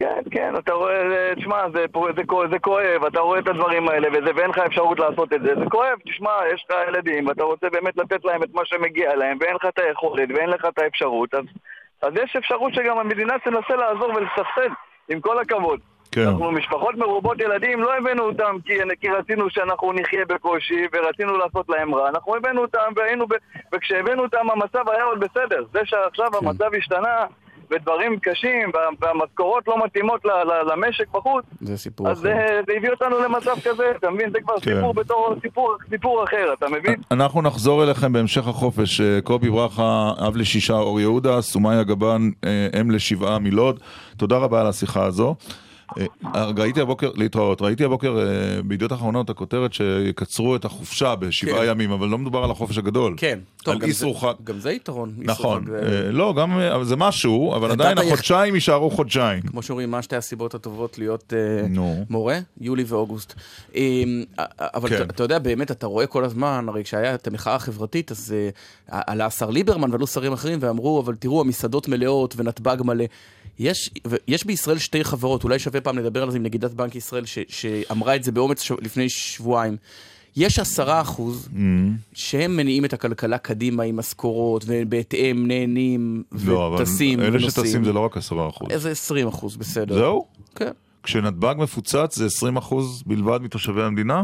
כן, 0.00 0.20
כן, 0.30 0.54
אתה 0.58 0.72
רואה, 0.72 1.08
זה- 1.10 1.32
תשמע, 1.36 1.68
זה, 1.72 1.84
זה, 2.16 2.22
כוא- 2.26 2.46
זה 2.50 2.58
כואב, 2.58 3.04
אתה 3.04 3.20
רואה 3.20 3.38
את 3.38 3.48
הדברים 3.48 3.88
האלה 3.88 4.08
וזה, 4.08 4.30
ואין 4.36 4.50
לך 4.50 4.58
אפשרות 4.58 4.98
לעשות 5.00 5.32
את 5.32 5.42
זה, 5.42 5.54
זה 5.54 5.70
כואב, 5.70 5.98
תשמע, 6.08 6.30
יש 6.54 6.64
לך 6.70 6.76
ילדים 6.88 7.26
ואתה 7.26 7.44
רוצה 7.44 7.66
באמת 7.72 7.96
לתת 7.96 8.24
להם 8.24 8.42
את 8.42 8.48
מה 8.54 8.62
שמגיע 8.64 9.16
להם 9.16 9.38
ואין 9.40 9.54
לך 9.56 9.64
את 9.64 9.78
היכולת 9.78 10.28
ואין 10.34 10.48
לך 10.50 10.64
את 10.64 10.78
האפשרות, 10.78 11.34
אז, 11.34 11.44
אז 12.02 12.12
יש 12.22 12.36
אפשרות 12.36 12.74
שגם 12.74 12.98
המדינה 12.98 13.34
תנסה 13.44 13.76
לעזור 13.76 14.08
ולסבסד, 14.14 14.72
עם 15.08 15.20
כל 15.20 15.38
הכבוד. 15.38 15.80
כן. 16.12 16.26
אנחנו 16.26 16.52
משפחות 16.52 16.94
מרובות 16.94 17.40
ילדים, 17.40 17.80
לא 17.80 17.96
הבאנו 17.96 18.22
אותם 18.22 18.56
כי, 18.64 18.72
כי 19.00 19.08
רצינו 19.08 19.50
שאנחנו 19.50 19.92
נחיה 19.92 20.24
בקושי 20.24 20.86
ורצינו 20.92 21.36
לעשות 21.36 21.68
להם 21.68 21.94
רע, 21.94 22.08
אנחנו 22.08 22.36
הבאנו 22.36 22.60
אותם 22.60 22.92
והיינו, 22.96 23.26
ב, 23.26 23.34
וכשהבאנו 23.74 24.22
אותם 24.22 24.50
המצב 24.50 24.88
היה 24.88 25.04
עוד 25.04 25.20
בסדר, 25.20 25.64
זה 25.72 25.80
שעכשיו 25.84 26.26
המצב 26.42 26.74
השתנה 26.78 27.24
ודברים 27.70 28.18
קשים 28.22 28.70
וה- 28.74 28.80
והמשכורות 29.08 29.68
לא 29.68 29.84
מתאימות 29.84 30.24
ל- 30.24 30.28
ל- 30.28 30.72
למשק 30.72 31.08
בחוץ, 31.12 31.44
זה 31.60 31.76
סיפור 31.76 32.08
אז 32.08 32.18
אחר. 32.18 32.22
זה, 32.28 32.34
זה 32.66 32.72
הביא 32.76 32.90
אותנו 32.90 33.18
למצב 33.18 33.56
כזה, 33.64 33.82
אתה 33.96 34.10
מבין? 34.10 34.30
זה 34.30 34.38
כבר 34.40 34.60
כן. 34.60 34.74
סיפור 34.74 34.94
בתור 34.94 35.34
סיפור, 35.42 35.76
סיפור 35.90 36.24
אחר, 36.24 36.52
אתה 36.58 36.66
מבין? 36.68 36.94
אנחנו 37.10 37.42
נחזור 37.42 37.84
אליכם 37.84 38.12
בהמשך 38.12 38.48
החופש. 38.48 39.00
אה, 39.00 39.20
קובי 39.24 39.50
ברכה, 39.50 40.10
אב 40.26 40.36
לשישה 40.36 40.74
אור 40.74 41.00
יהודה, 41.00 41.40
סומיה 41.40 41.82
גבן, 41.82 42.30
אה, 42.44 42.80
אם 42.80 42.90
לשבעה 42.90 43.38
מלוד. 43.38 43.80
תודה 44.16 44.36
רבה 44.38 44.60
על 44.60 44.66
השיחה 44.66 45.04
הזו. 45.04 45.34
אה, 45.98 46.50
ראיתי 46.56 46.80
הבוקר, 46.80 47.10
להתראות, 47.14 47.62
ראיתי 47.62 47.84
הבוקר 47.84 48.18
אה, 48.18 48.62
בידיעות 48.62 48.92
אחרונות 48.92 49.30
הכותרת 49.30 49.72
שיקצרו 49.72 50.56
את 50.56 50.64
החופשה 50.64 51.14
בשבעה 51.14 51.54
כן. 51.64 51.70
ימים, 51.70 51.90
אבל 51.90 52.08
לא 52.08 52.18
מדובר 52.18 52.44
על 52.44 52.50
החופש 52.50 52.78
הגדול. 52.78 53.14
כן, 53.16 53.38
טוב, 53.62 53.72
על 53.72 53.78
גם 53.78 53.86
זה- 53.86 53.86
איסור 53.86 54.20
חג. 54.20 54.32
גם 54.44 54.58
זה 54.58 54.72
יתרון. 54.72 55.12
נכון, 55.18 55.64
אה, 55.74 56.12
לא, 56.12 56.34
גם 56.36 56.58
אה, 56.58 56.84
זה 56.84 56.96
משהו, 56.96 57.54
אבל 57.56 57.70
עדיין 57.70 57.98
החודשיים 57.98 58.54
יישארו 58.54 58.90
חודשיים. 58.90 59.42
כמו 59.42 59.62
שאומרים, 59.62 59.90
מה 59.90 60.02
שתי 60.02 60.16
הסיבות 60.16 60.54
הטובות 60.54 60.98
להיות 60.98 61.32
אה. 61.36 61.66
מורה? 62.10 62.38
יולי 62.60 62.84
ואוגוסט. 62.86 63.34
אה, 63.76 63.82
אבל 64.60 64.88
כן. 64.88 64.94
אתה- 64.96 65.04
אתה 65.04 65.22
יודע, 65.22 65.38
באמת, 65.38 65.70
אתה 65.70 65.86
רואה 65.86 66.06
כל 66.06 66.24
הזמן, 66.24 66.64
הרי 66.68 66.84
כשהיה 66.84 67.14
את 67.14 67.26
המחאה 67.26 67.54
החברתית, 67.54 68.10
אז 68.10 68.34
אה, 68.92 69.00
עלה 69.06 69.26
השר 69.26 69.50
ליברמן 69.50 69.90
ועלו 69.90 70.06
שרים 70.06 70.32
אחרים 70.32 70.58
ואמרו, 70.62 71.00
אבל 71.00 71.14
תראו, 71.14 71.40
המסעדות 71.40 71.88
מלאות 71.88 72.34
ונתב"ג 72.36 72.76
מלא. 72.84 73.04
יש, 73.58 73.90
יש 74.28 74.44
בישראל 74.46 74.78
שתי 74.78 75.04
חברות, 75.04 75.44
אולי 75.44 75.58
שווה 75.58 75.80
פעם 75.80 75.98
לדבר 75.98 76.22
על 76.22 76.30
זה 76.30 76.36
עם 76.36 76.42
נגידת 76.42 76.70
בנק 76.70 76.94
ישראל, 76.94 77.24
ש, 77.26 77.38
שאמרה 77.48 78.16
את 78.16 78.24
זה 78.24 78.32
באומץ 78.32 78.62
ש... 78.62 78.72
לפני 78.82 79.08
שבועיים. 79.08 79.76
יש 80.36 80.58
עשרה 80.58 81.00
אחוז 81.00 81.48
Mm. 81.52 81.56
שהם 82.12 82.56
מניעים 82.56 82.84
את 82.84 82.92
הכלכלה 82.92 83.38
קדימה 83.38 83.82
עם 83.82 83.96
משכורות, 83.96 84.64
ובהתאם 84.66 85.46
נהנים 85.46 86.22
לא, 86.46 86.76
וטסים 86.80 87.20
אלה 87.20 87.28
ונוסעים. 87.28 87.50
שטסים 87.50 87.84
זה 87.84 87.92
לא 87.92 88.00
רק 88.00 88.16
עשרה 88.16 88.48
אחוז. 88.48 88.68
איזה 88.70 88.90
20 88.90 89.28
אחוז, 89.28 89.56
בסדר. 89.56 89.94
זהו? 89.94 90.26
כן. 90.54 90.70
כשנתב"ג 91.02 91.54
מפוצץ 91.58 92.16
זה 92.16 92.26
20 92.26 92.56
אחוז 92.56 93.02
בלבד 93.06 93.42
מתושבי 93.42 93.82
המדינה? 93.82 94.22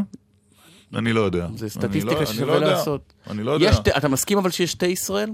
אני 0.95 1.13
לא 1.13 1.21
יודע. 1.21 1.47
זה 1.55 1.65
אני 1.65 1.69
סטטיסטיקה 1.69 2.19
לא- 2.19 2.25
ששווה 2.25 2.59
לא. 2.59 2.67
לעשות. 2.67 3.13
אני 3.29 3.43
לא 3.43 3.51
יודע. 3.51 3.65
יש, 3.69 3.75
אתה 3.97 4.07
מסכים 4.07 4.37
אבל 4.37 4.49
שיש 4.49 4.71
שתי 4.71 4.85
ישראל? 4.87 5.29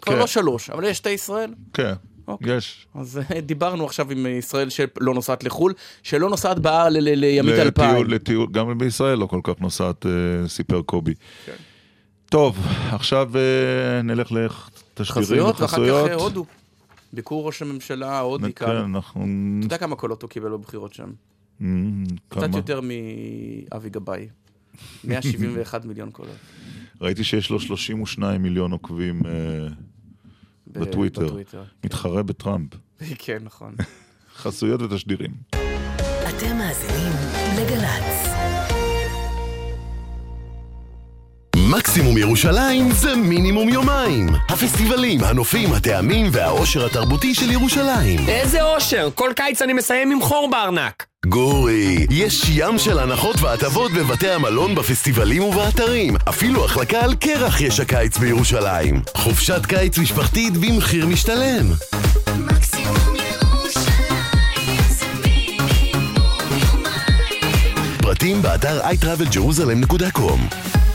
כבר 0.00 0.12
כן. 0.14 0.18
לא 0.18 0.26
שלוש, 0.26 0.70
אבל 0.70 0.84
יש 0.84 0.96
שתי 0.96 1.10
ישראל? 1.10 1.54
כן, 1.72 1.92
יש. 2.40 2.86
אז 2.94 3.20
אה, 3.34 3.40
דיברנו 3.40 3.84
עכשיו 3.84 4.10
עם 4.10 4.26
ישראל 4.26 4.68
שלא 4.68 5.14
נוסעת 5.14 5.44
לחו"ל, 5.44 5.72
שלא 6.02 6.30
נוסעת 6.30 6.58
בהר 6.58 6.88
לימית 6.88 7.54
אלפיים. 7.54 8.06
לטיול, 8.06 8.48
גם 8.50 8.78
בישראל 8.78 9.18
לא 9.18 9.26
כל 9.26 9.40
כך 9.42 9.60
נוסעת, 9.60 10.06
אה, 10.06 10.48
סיפר 10.48 10.82
קובי. 10.82 11.14
כן. 11.46 11.52
טוב, 12.30 12.58
עכשיו 12.92 13.30
אה, 13.36 14.02
נלך 14.02 14.32
לתשדירים 14.32 15.24
חסויות, 15.24 15.60
ואחר 15.60 15.64
וחסויות. 15.64 16.06
כך 16.10 16.10
אה, 16.10 16.22
הודו. 16.22 16.44
ביקור 17.12 17.46
ראש 17.46 17.62
הממשלה 17.62 18.12
ההודי 18.12 18.52
כן, 18.52 18.66
כאן. 18.66 18.76
אנחנו... 18.76 19.20
אתה 19.58 19.66
יודע 19.66 19.78
כמה 19.78 19.96
קולות 19.96 20.22
הוא 20.22 20.30
קיבל 20.30 20.50
בבחירות 20.50 20.94
שם? 20.94 21.10
Mm, 21.60 21.64
קצת? 22.28 22.54
יותר 22.54 22.80
מאבי 22.80 23.90
גבאי. 23.90 24.28
171 25.04 25.84
מיליון 25.84 26.10
קולות. 26.10 26.36
ראיתי 27.00 27.24
שיש 27.24 27.50
לו 27.50 27.60
32 27.60 28.42
מיליון 28.42 28.72
עוקבים 28.72 29.22
אה, 29.26 29.68
בטוויטר. 30.80 31.24
בטוויטר. 31.26 31.62
מתחרה 31.84 32.22
בטראמפ. 32.22 32.70
כן, 33.18 33.38
נכון. 33.42 33.74
חסויות 34.42 34.82
ותשדירים. 34.82 35.30
אתם 36.28 36.56
מאזינים 36.58 37.12
לגל"צ. 37.58 38.55
מקסימום 41.76 42.18
ירושלים 42.18 42.92
זה 42.92 43.16
מינימום 43.16 43.68
יומיים. 43.68 44.28
הפסטיבלים, 44.48 45.24
הנופים, 45.24 45.72
הטעמים 45.72 46.26
והעושר 46.32 46.86
התרבותי 46.86 47.34
של 47.34 47.50
ירושלים. 47.50 48.28
איזה 48.28 48.62
אושר! 48.62 49.08
כל 49.14 49.30
קיץ 49.36 49.62
אני 49.62 49.72
מסיים 49.72 50.10
עם 50.10 50.22
חור 50.22 50.48
בארנק. 50.50 51.06
גורי, 51.26 52.06
יש 52.10 52.42
ים 52.48 52.78
של 52.78 52.98
הנחות 52.98 53.40
והטבות 53.40 53.92
בבתי 53.92 54.30
המלון, 54.30 54.74
בפסטיבלים 54.74 55.42
ובאתרים. 55.42 56.16
אפילו 56.28 56.64
החלקה 56.64 57.00
על 57.00 57.14
קרח 57.14 57.60
יש 57.60 57.80
הקיץ 57.80 58.18
בירושלים. 58.18 59.00
חופשת 59.14 59.66
קיץ 59.66 59.98
משפחתית 59.98 60.56
במחיר 60.56 61.06
משתלם. 61.06 61.66
פרטים 68.02 68.42
באתר 68.42 68.80
iTravelJerusalem.com 68.80 70.85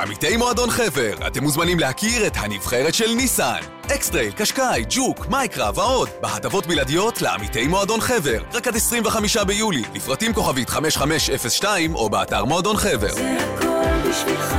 עמיתי 0.00 0.36
מועדון 0.36 0.70
חבר, 0.70 1.14
אתם 1.26 1.42
מוזמנים 1.42 1.78
להכיר 1.78 2.26
את 2.26 2.32
הנבחרת 2.36 2.94
של 2.94 3.14
ניסן. 3.14 3.60
אקסטרייל, 3.86 4.32
קשקאי, 4.32 4.84
ג'וק, 4.90 5.26
מייקרה 5.26 5.70
ועוד, 5.74 6.08
בהטבות 6.20 6.66
בלעדיות 6.66 7.22
לעמיתי 7.22 7.66
מועדון 7.66 8.00
חבר. 8.00 8.42
רק 8.52 8.68
עד 8.68 8.76
25 8.76 9.36
ביולי, 9.36 9.82
לפרטים 9.94 10.32
כוכבית 10.32 10.70
5502 10.70 11.94
או 11.94 12.10
באתר 12.10 12.44
מועדון 12.44 12.76
חבר. 12.76 13.12
זה 13.12 13.36
הכל 13.40 14.08
בשבילך, 14.10 14.54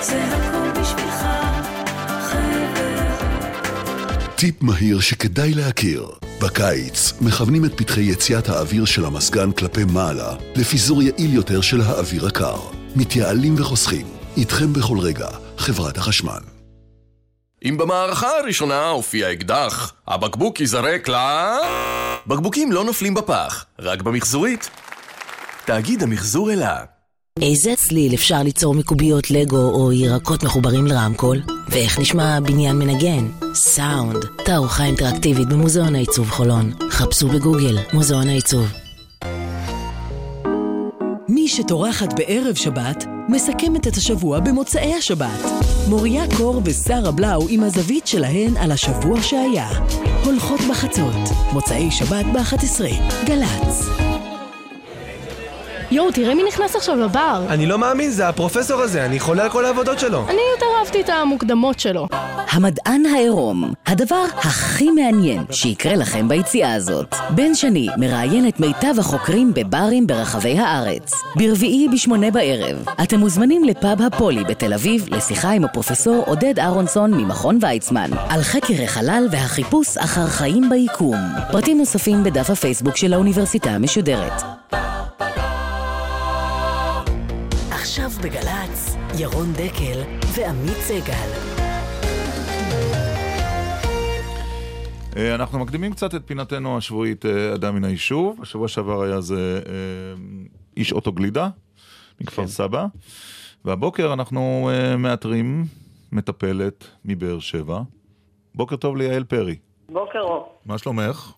זה 0.00 0.24
הכל 0.24 0.80
בשבילך, 0.80 1.24
חבר. 2.22 3.16
טיפ 4.36 4.62
מהיר 4.62 5.00
שכדאי 5.00 5.54
להכיר. 5.54 6.10
בקיץ 6.40 7.12
מכוונים 7.20 7.64
את 7.64 7.72
פתחי 7.76 8.02
יציאת 8.02 8.48
האוויר 8.48 8.84
של 8.84 9.04
המזגן 9.04 9.52
כלפי 9.52 9.84
מעלה 9.84 10.34
לפיזור 10.56 11.02
יעיל 11.02 11.34
יותר 11.34 11.60
של 11.60 11.80
האוויר 11.80 12.26
הקר. 12.26 12.58
מתייעלים 12.96 13.54
וחוסכים. 13.58 14.19
איתכם 14.36 14.72
בכל 14.72 14.98
רגע, 14.98 15.28
חברת 15.58 15.98
החשמל. 15.98 16.40
אם 17.64 17.76
במערכה 17.78 18.38
הראשונה 18.38 18.88
הופיע 18.88 19.32
אקדח, 19.32 19.92
הבקבוק 20.08 20.60
ייזרק 20.60 21.08
ל... 21.08 21.14
בקבוקים 22.26 22.72
לא 22.72 22.84
נופלים 22.84 23.14
בפח, 23.14 23.66
רק 23.78 24.02
במחזורית. 24.02 24.70
תאגיד 25.64 26.02
המחזור 26.02 26.52
אלה. 26.52 26.84
איזה 27.42 27.74
צליל 27.76 28.14
אפשר 28.14 28.42
ליצור 28.42 28.74
מקוביות 28.74 29.30
לגו 29.30 29.70
או 29.70 29.92
ירקות 29.92 30.42
מחוברים 30.42 30.86
לרמקול? 30.86 31.42
ואיך 31.68 31.98
נשמע 31.98 32.40
בניין 32.40 32.78
מנגן? 32.78 33.28
סאונד, 33.54 34.24
תערוכה 34.44 34.84
אינטראקטיבית 34.84 35.48
במוזיאון 35.48 35.94
העיצוב 35.94 36.30
חולון. 36.30 36.72
חפשו 36.90 37.28
בגוגל, 37.28 37.78
מוזיאון 37.92 38.28
העיצוב. 38.28 38.72
מי 41.28 41.48
שטורחת 41.48 42.12
בערב 42.12 42.54
שבת, 42.54 43.04
מסכמת 43.30 43.86
את 43.88 43.96
השבוע 43.96 44.40
במוצאי 44.40 44.94
השבת. 44.94 45.40
מוריה 45.88 46.24
קור 46.36 46.60
ושרה 46.64 47.10
בלאו 47.10 47.48
עם 47.48 47.62
הזווית 47.62 48.06
שלהן 48.06 48.56
על 48.56 48.72
השבוע 48.72 49.22
שהיה. 49.22 49.68
הולכות 50.24 50.60
בחצות, 50.70 51.36
מוצאי 51.52 51.90
שבת 51.90 52.26
ב-11, 52.26 52.84
גל"צ. 53.26 54.09
יואו, 55.92 56.12
תראה 56.12 56.34
מי 56.34 56.42
נכנס 56.48 56.76
עכשיו 56.76 56.96
לבר. 56.96 57.44
אני 57.48 57.66
לא 57.66 57.78
מאמין, 57.78 58.10
זה 58.10 58.28
הפרופסור 58.28 58.80
הזה, 58.80 59.04
אני 59.04 59.20
חולה 59.20 59.42
על 59.42 59.50
כל 59.50 59.64
העבודות 59.64 59.98
שלו. 59.98 60.24
אני 60.28 60.40
יותר 60.54 60.66
אהבתי 60.80 61.00
את 61.00 61.08
המוקדמות 61.08 61.80
שלו. 61.80 62.06
המדען 62.50 63.06
העירום, 63.06 63.72
הדבר 63.86 64.24
הכי 64.36 64.90
מעניין 64.90 65.44
שיקרה 65.50 65.96
לכם 65.96 66.28
ביציאה 66.28 66.74
הזאת. 66.74 67.14
בן 67.30 67.54
שני 67.54 67.88
מראיין 67.96 68.48
את 68.48 68.60
מיטב 68.60 68.98
החוקרים 68.98 69.54
בברים 69.54 70.06
ברחבי 70.06 70.58
הארץ. 70.58 71.12
ברביעי 71.36 71.88
בשמונה 71.88 72.30
בערב. 72.30 72.84
אתם 73.02 73.18
מוזמנים 73.18 73.64
לפאב 73.64 74.02
הפולי 74.02 74.44
בתל 74.44 74.72
אביב 74.72 75.08
לשיחה 75.10 75.50
עם 75.50 75.64
הפרופסור 75.64 76.24
עודד 76.26 76.58
אהרונסון 76.58 77.14
ממכון 77.14 77.58
ויצמן 77.60 78.10
על 78.28 78.42
חקר 78.42 78.82
החלל 78.84 79.26
והחיפוש 79.30 79.96
אחר 79.98 80.26
חיים 80.26 80.70
ביקום. 80.70 81.18
פרטים 81.52 81.78
נוספים 81.78 82.24
בדף 82.24 82.50
הפייסבוק 82.50 82.96
של 82.96 83.12
האוניברסיטה 83.12 83.70
המשודרת. 83.70 84.42
עכשיו 87.90 88.10
בגל"צ, 88.24 88.96
ירון 89.20 89.52
דקל 89.52 89.98
ועמית 90.36 90.76
סגל. 90.76 91.30
אה, 95.16 95.34
אנחנו 95.34 95.58
מקדימים 95.58 95.92
קצת 95.92 96.14
את 96.14 96.22
פינתנו 96.26 96.78
השבועית 96.78 97.26
אה, 97.26 97.54
אדם 97.54 97.74
מן 97.74 97.84
היישוב. 97.84 98.38
השבוע 98.42 98.68
שעבר 98.68 99.02
היה 99.02 99.20
זה 99.20 99.62
אה, 99.66 99.72
איש 100.76 100.92
אוטו 100.92 101.12
גלידה 101.12 101.48
מכפר 102.20 102.46
סבא. 102.46 102.86
והבוקר 103.64 104.12
אנחנו 104.12 104.70
מאתרים 104.98 105.64
מטפלת 106.12 106.86
מבאר 107.04 107.38
שבע. 107.38 107.80
בוקר 108.54 108.76
טוב 108.76 108.96
ליעל 108.96 109.24
פרי. 109.24 109.56
בוקר 109.88 110.20
אור. 110.20 110.58
מה 110.66 110.78
שלומך? 110.78 111.32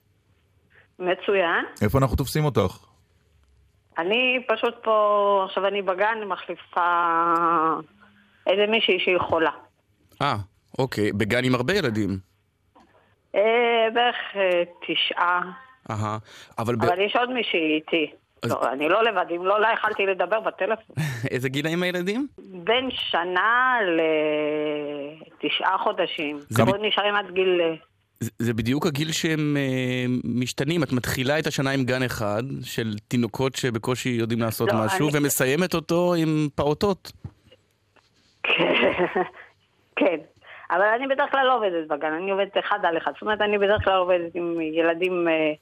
מצוין. 0.99 1.65
איפה 1.83 1.99
אנחנו 1.99 2.16
תופסים 2.16 2.45
אותך? 2.45 2.91
אני 3.98 4.44
פשוט 4.48 4.74
פה, 4.82 5.43
עכשיו 5.48 5.66
אני 5.66 5.82
בגן, 5.82 6.19
מחליפה 6.27 7.05
איזה 8.47 8.66
מישהי 8.66 8.98
שהיא 9.01 9.19
חולה. 9.19 9.51
אה, 10.23 10.36
אוקיי. 10.78 11.12
בגן 11.12 11.44
עם 11.44 11.55
הרבה 11.55 11.74
ילדים. 11.74 12.19
אה, 13.35 13.89
בערך 13.94 14.16
אה, 14.36 14.62
תשעה, 14.86 15.40
אהה. 15.90 16.19
אבל 16.59 16.77
ב- 16.77 16.85
אבל 16.85 17.01
יש 17.01 17.16
עוד 17.16 17.31
מישהי 17.31 17.74
איתי. 17.74 18.10
לא, 18.44 18.73
אני 18.73 18.89
לא 18.89 19.05
לבד, 19.05 19.27
אם 19.36 19.47
לא, 19.47 19.60
לא 19.60 19.66
יכלתי 19.66 20.06
לדבר 20.06 20.40
בטלפון. 20.40 20.97
איזה 21.31 21.48
גילאים 21.48 21.82
הילדים? 21.82 22.27
בין 22.39 22.89
שנה 22.90 23.78
לתשעה 25.39 25.78
חודשים. 25.78 26.39
זה 26.48 26.62
כבוד 26.62 26.81
נשארים 26.82 27.14
עד 27.14 27.31
גיל... 27.31 27.60
אה, 28.23 28.27
זה- 28.39 28.55
בדיוק 28.55 28.86
הגיל 28.86 29.12
שהם 29.12 29.57
אה, 29.57 30.05
משתנים. 30.24 30.82
את 30.82 30.93
מתחילה 30.93 31.39
את 31.39 31.47
השנה 31.47 31.70
עם 31.70 31.85
גן 31.85 32.03
אחד 32.03 32.43
של 32.62 32.94
תינוקות 33.09 33.55
שבקושי 33.57 34.09
יודעים 34.09 34.40
לעשות 34.40 34.73
לא, 34.73 34.78
משהו, 34.85 35.09
אני- 35.09 35.19
ומסיימת 35.19 35.74
אותו 35.74 36.15
עם 36.19 36.49
פעוטות. 36.55 37.12
כן. 39.97 40.16
אבל 40.70 40.82
אני 40.97 41.07
בדרך 41.15 41.31
כלל 41.31 41.47
לא 41.47 41.57
עובדת 41.57 41.89
בגן, 41.89 42.12
אני 42.12 42.31
עובדת 42.31 42.57
אחד 42.59 42.78
על 42.82 42.97
אחד. 42.99 43.12
זאת 43.12 43.23
אומרת, 43.23 43.40
אני 43.40 43.59
בדרך 43.59 43.85
כלל 43.85 43.94
עובדת 43.97 44.35
עם 44.35 44.61
ילדים 44.61 45.28
אה, 45.28 45.53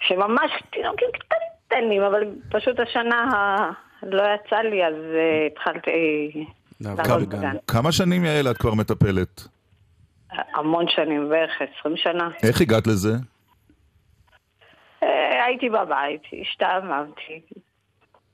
שממש 0.00 0.50
תינוקים 0.72 1.08
קטנים 1.68 2.02
אבל 2.02 2.20
פשוט 2.50 2.80
השנה 2.80 3.30
לא 4.02 4.22
יצא 4.34 4.56
לי, 4.56 4.86
אז 4.86 4.94
אה, 4.94 5.46
התחלתי 5.52 5.90
לעבוד 6.80 7.28
בגן. 7.28 7.56
כמה 7.66 7.92
שנים 7.92 8.24
יעל 8.24 8.50
את 8.50 8.56
כבר 8.58 8.74
מטפלת? 8.74 9.48
המון 10.54 10.84
שנים, 10.88 11.28
בערך 11.28 11.50
20 11.80 11.96
שנה. 11.96 12.28
איך 12.42 12.60
הגעת 12.60 12.86
לזה? 12.86 13.12
אה, 15.02 15.44
הייתי 15.44 15.70
בבית, 15.70 16.22
השתעממתי. 16.40 17.40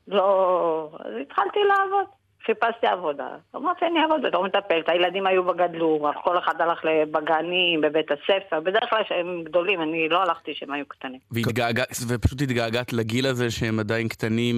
לא... 0.09 0.91
אז 1.05 1.13
התחלתי 1.23 1.59
לעבוד. 1.69 2.05
חיפשתי 2.47 2.87
עבודה. 2.87 3.29
אמרתי, 3.57 3.85
אני 3.87 4.01
אעבוד 4.03 4.23
בתור 4.27 4.45
מטפלת. 4.45 4.89
הילדים 4.89 5.27
היו 5.27 5.45
בגדלו, 5.45 6.11
כל 6.25 6.39
אחד 6.39 6.61
הלך 6.61 6.79
בגנים, 7.11 7.81
בבית 7.81 8.07
הספר. 8.11 8.61
בדרך 8.61 8.91
כלל 8.91 9.05
כשהם 9.05 9.43
גדולים, 9.45 9.83
אני 9.83 10.09
לא 10.09 10.23
הלכתי 10.23 10.55
כשהם 10.55 10.73
היו 10.73 10.85
קטנים. 10.89 11.21
והתגעגע- 11.31 11.85
ופשוט 12.09 12.43
התגעגעת 12.43 12.93
לגיל 12.93 13.27
הזה 13.27 13.51
שהם 13.51 13.81
עדיין 13.81 14.09
קטנים, 14.09 14.55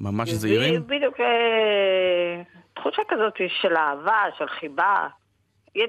ממש 0.00 0.30
זעירים? 0.30 0.86
בדיוק 0.86 1.20
אה, 1.20 2.42
תחושה 2.74 3.02
כזאת 3.08 3.34
של 3.62 3.76
אהבה, 3.76 4.22
של 4.38 4.46
חיבה. 4.48 5.06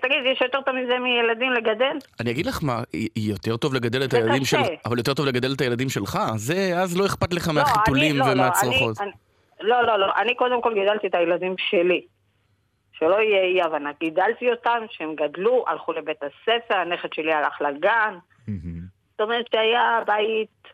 תגיד, 0.01 0.17
יש 0.25 0.41
יותר 0.41 0.61
טוב 0.61 0.75
מזה 0.75 0.99
מילדים 0.99 1.51
לגדל? 1.51 1.97
אני 2.19 2.31
אגיד 2.31 2.45
לך 2.45 2.63
מה, 2.63 2.81
יותר 3.15 3.57
טוב 3.57 3.73
לגדל 3.73 4.03
את 4.03 4.13
הילדים. 4.13 4.45
שלך, 4.45 4.67
אבל 4.85 4.97
יותר 4.97 5.13
טוב 5.13 5.25
לגדל 5.25 5.53
את 5.53 5.61
הילדים 5.61 5.89
שלך. 5.89 6.19
זה, 6.35 6.71
אז 6.75 6.97
לא 6.97 7.05
אכפת 7.05 7.33
לך 7.33 7.47
לא, 7.47 7.53
מהחיתולים 7.53 8.17
לא, 8.17 8.25
לא, 8.25 8.31
ומהצרחות. 8.31 8.97
לא, 9.61 9.83
לא, 9.83 9.99
לא. 9.99 10.05
אני 10.21 10.35
קודם 10.35 10.61
כל 10.61 10.73
גידלתי 10.73 11.07
את 11.07 11.15
הילדים 11.15 11.55
שלי. 11.57 12.01
שלא 12.99 13.15
יהיה 13.15 13.43
אי 13.43 13.61
הבנה. 13.61 13.89
גידלתי 13.99 14.51
אותם, 14.51 14.79
שהם 14.89 15.15
גדלו, 15.15 15.65
הלכו 15.67 15.93
לבית 15.93 16.17
הספר, 16.23 16.75
הנכד 16.75 17.13
שלי 17.13 17.33
הלך 17.33 17.61
לגן. 17.61 18.13
זאת 19.11 19.21
אומרת 19.21 19.45
שהיה 19.51 19.99
בית 20.07 20.73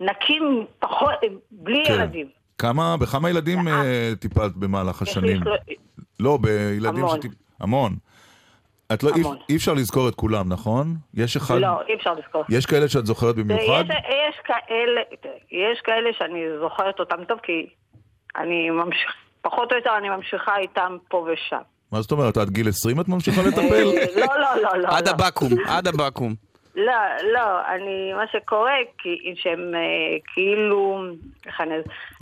נקי 0.00 0.38
פחות, 0.78 1.14
בלי 1.50 1.84
כן. 1.86 1.92
ילדים. 1.92 2.28
כמה, 2.58 2.96
בכמה 2.96 3.30
ילדים 3.30 3.68
אה, 3.68 4.12
טיפלת 4.20 4.56
במהלך 4.56 5.02
השנים? 5.02 5.40
לא, 6.20 6.38
בילדים 6.42 7.04
המון. 7.04 7.18
המון. 7.60 7.92
את 8.92 9.02
לא, 9.02 9.10
אי, 9.16 9.20
המון. 9.20 9.36
אי 9.48 9.56
אפשר 9.56 9.74
לזכור 9.74 10.08
את 10.08 10.14
כולם, 10.14 10.48
נכון? 10.48 10.86
יש 11.14 11.36
אחד... 11.36 11.54
לא, 11.58 11.80
אי 11.88 11.94
אפשר 11.94 12.14
לזכור. 12.14 12.44
יש 12.48 12.66
כאלה 12.66 12.88
שאת 12.88 13.06
זוכרת 13.06 13.36
במיוחד? 13.36 13.84
יש, 13.88 13.96
יש, 14.28 14.40
כאלה, 14.44 15.00
יש 15.50 15.80
כאלה 15.84 16.10
שאני 16.18 16.40
זוכרת 16.60 17.00
אותם 17.00 17.24
טוב, 17.24 17.38
כי 17.42 17.66
אני 18.36 18.70
ממשיך, 18.70 19.10
פחות 19.42 19.72
או 19.72 19.76
יותר 19.76 19.90
אני 19.98 20.08
ממשיכה 20.08 20.56
איתם 20.56 20.96
פה 21.08 21.26
ושם. 21.32 21.60
מה 21.92 22.00
זאת 22.00 22.12
אומרת, 22.12 22.36
עד 22.36 22.50
גיל 22.50 22.68
20 22.68 23.00
את 23.00 23.08
ממשיכה 23.08 23.42
לטפל? 23.42 23.62
אה, 23.62 24.06
לא, 24.26 24.40
לא, 24.40 24.62
לא, 24.62 24.78
לא. 24.78 24.88
עד 24.88 25.08
לא. 25.08 25.12
הבקו"ם, 25.12 25.50
עד 25.68 25.86
הבקו"ם. 25.88 26.34
לא, 26.76 26.92
לא, 27.34 27.66
אני, 27.74 28.12
מה 28.12 28.24
שקורה, 28.32 28.72
כי 28.98 29.34
שהם 29.34 29.74
אה, 29.74 29.80
כאילו, 30.34 31.02
איך 31.46 31.60
אני... 31.60 31.74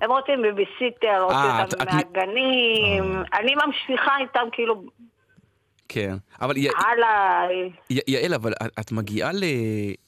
הם 0.03 0.11
רוצים 0.11 0.43
בביסיטר, 0.43 1.23
רוצים 1.23 1.39
אה, 1.39 1.63
אותם 1.63 1.83
את- 1.83 1.89
את- 1.89 1.95
מהגנים, 1.95 3.05
אני 3.35 3.55
ממשיכה 3.67 4.13
איתם 4.21 4.47
כאילו 4.53 4.83
כן. 5.89 6.15
אבל 6.41 6.57
י- 6.57 6.69
הלאה, 6.87 7.49
י- 7.91 8.01
יעל, 8.09 8.35
אבל 8.35 8.53
את- 8.81 8.93
מגיעה 8.93 9.31
ל- 9.33 9.45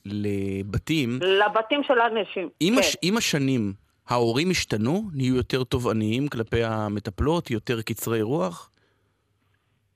לבתים, 0.05 1.19
לבתים 1.23 1.83
של 1.83 1.99
האנשים. 2.01 2.49
עם 2.61 2.75
כן. 2.75 2.81
הש- 2.81 2.97
עם 3.03 3.17
השנים, 3.17 3.73
ההורים 4.09 4.51
השתנו? 4.51 5.03
נהיו 5.15 5.37
יותר 5.37 5.65
תובעניים 5.65 6.29
כלפי 6.29 6.65
המטפלות? 6.65 7.51
יותר 7.51 7.83
קצרי 7.83 8.23
רוח? 8.23 8.71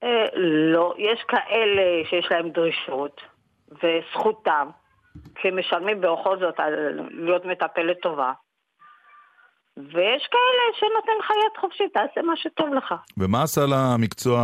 אה, 0.03 0.09
לא, 0.73 0.95
יש 0.99 1.21
כאלה 1.29 1.83
שיש 2.11 2.27
להם 2.31 2.51
דרישות, 2.51 3.21
וזכותם, 3.69 4.69
כי 5.35 5.49
משלמים 5.51 6.01
בכל 6.01 6.39
זאת 6.41 6.55
על 6.61 6.75
להיות 7.11 7.45
מטפלת 7.45 7.97
טובה. 8.03 8.33
ויש 9.77 10.28
כאלה 10.31 10.65
שנותן 10.78 11.12
לך 11.20 11.31
יד 11.31 11.61
חופשית, 11.61 11.93
תעשה 11.94 12.23
מה 12.27 12.32
שטוב 12.36 12.74
לך. 12.74 12.94
ומה 13.19 13.43
עשה 13.43 13.61
למקצוע 13.69 14.40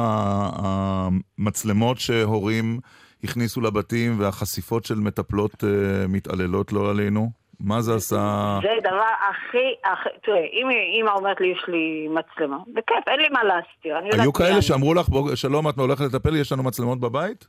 המצלמות 0.62 1.98
שהורים 1.98 2.78
הכניסו 3.24 3.60
לבתים 3.60 4.20
והחשיפות 4.20 4.84
של 4.84 4.94
מטפלות 4.94 5.64
אה, 5.64 5.68
מתעללות 6.09 6.72
לא 6.72 6.90
עלינו? 6.90 7.30
מה 7.60 7.80
זה 7.80 7.94
עשה? 7.94 8.59
זה 8.62 8.88
דבר 8.90 9.10
הכי, 9.30 9.74
הכי, 9.84 10.09
תראה, 10.22 10.38
אם 10.52 10.68
אמא 11.00 11.10
אומרת 11.10 11.40
לי 11.40 11.46
יש 11.46 11.64
לי 11.68 12.09
מצלמה, 12.09 12.56
בכיף, 12.74 13.09
אין 13.09 13.20
לי 13.20 13.28
מה 13.28 13.44
להסתיר. 13.44 13.96
היו 14.20 14.32
כאלה. 14.32 14.62
שאמרו 14.62 14.94
לך, 14.94 15.09
"בוא, 15.09 15.34
שלום, 15.34 15.68
את 15.68 15.74
הולכת 15.78 16.00
לטפל, 16.00 16.36
יש 16.36 16.52
לנו 16.52 16.62
מצלמות 16.62 17.00
בבית? 17.00 17.46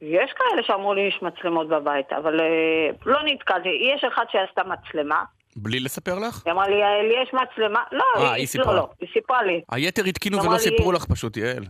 יש 0.00 0.32
כאלה 0.32 0.62
שאמרו 0.62 0.94
לי 0.94 1.00
יש 1.00 1.22
מצלמות 1.22 1.68
בבית, 1.68 2.12
אבל 2.12 2.40
אה, 2.40 2.90
לא 3.06 3.18
נתקלתי. 3.24 3.68
יש 3.68 4.04
אחד 4.04 4.24
שעשתה 4.32 4.62
מצלמה, 4.64 5.24
בלי 5.62 5.80
לספר 5.80 6.18
לך? 6.18 6.42
היא 6.46 6.52
אמרה 6.52 6.68
לי, 6.68 6.76
יעל, 6.76 7.22
יש 7.22 7.30
מצלמה. 7.34 7.80
לא, 7.92 8.04
אה, 8.16 8.32
היא 8.32 8.46
סיפרה. 8.46 8.66
לא, 8.72 8.76
לא, 8.78 8.88
היא 9.00 9.08
סיפרה 9.12 9.42
לי. 9.42 9.60
היתר 9.70 10.04
התקינו 10.04 10.36
היא 10.38 10.46
ולא 10.46 10.56
לי- 10.56 10.62
סיפרו 10.62 10.92
לך 10.92 11.04
פשוט, 11.04 11.36
יעל. 11.36 11.64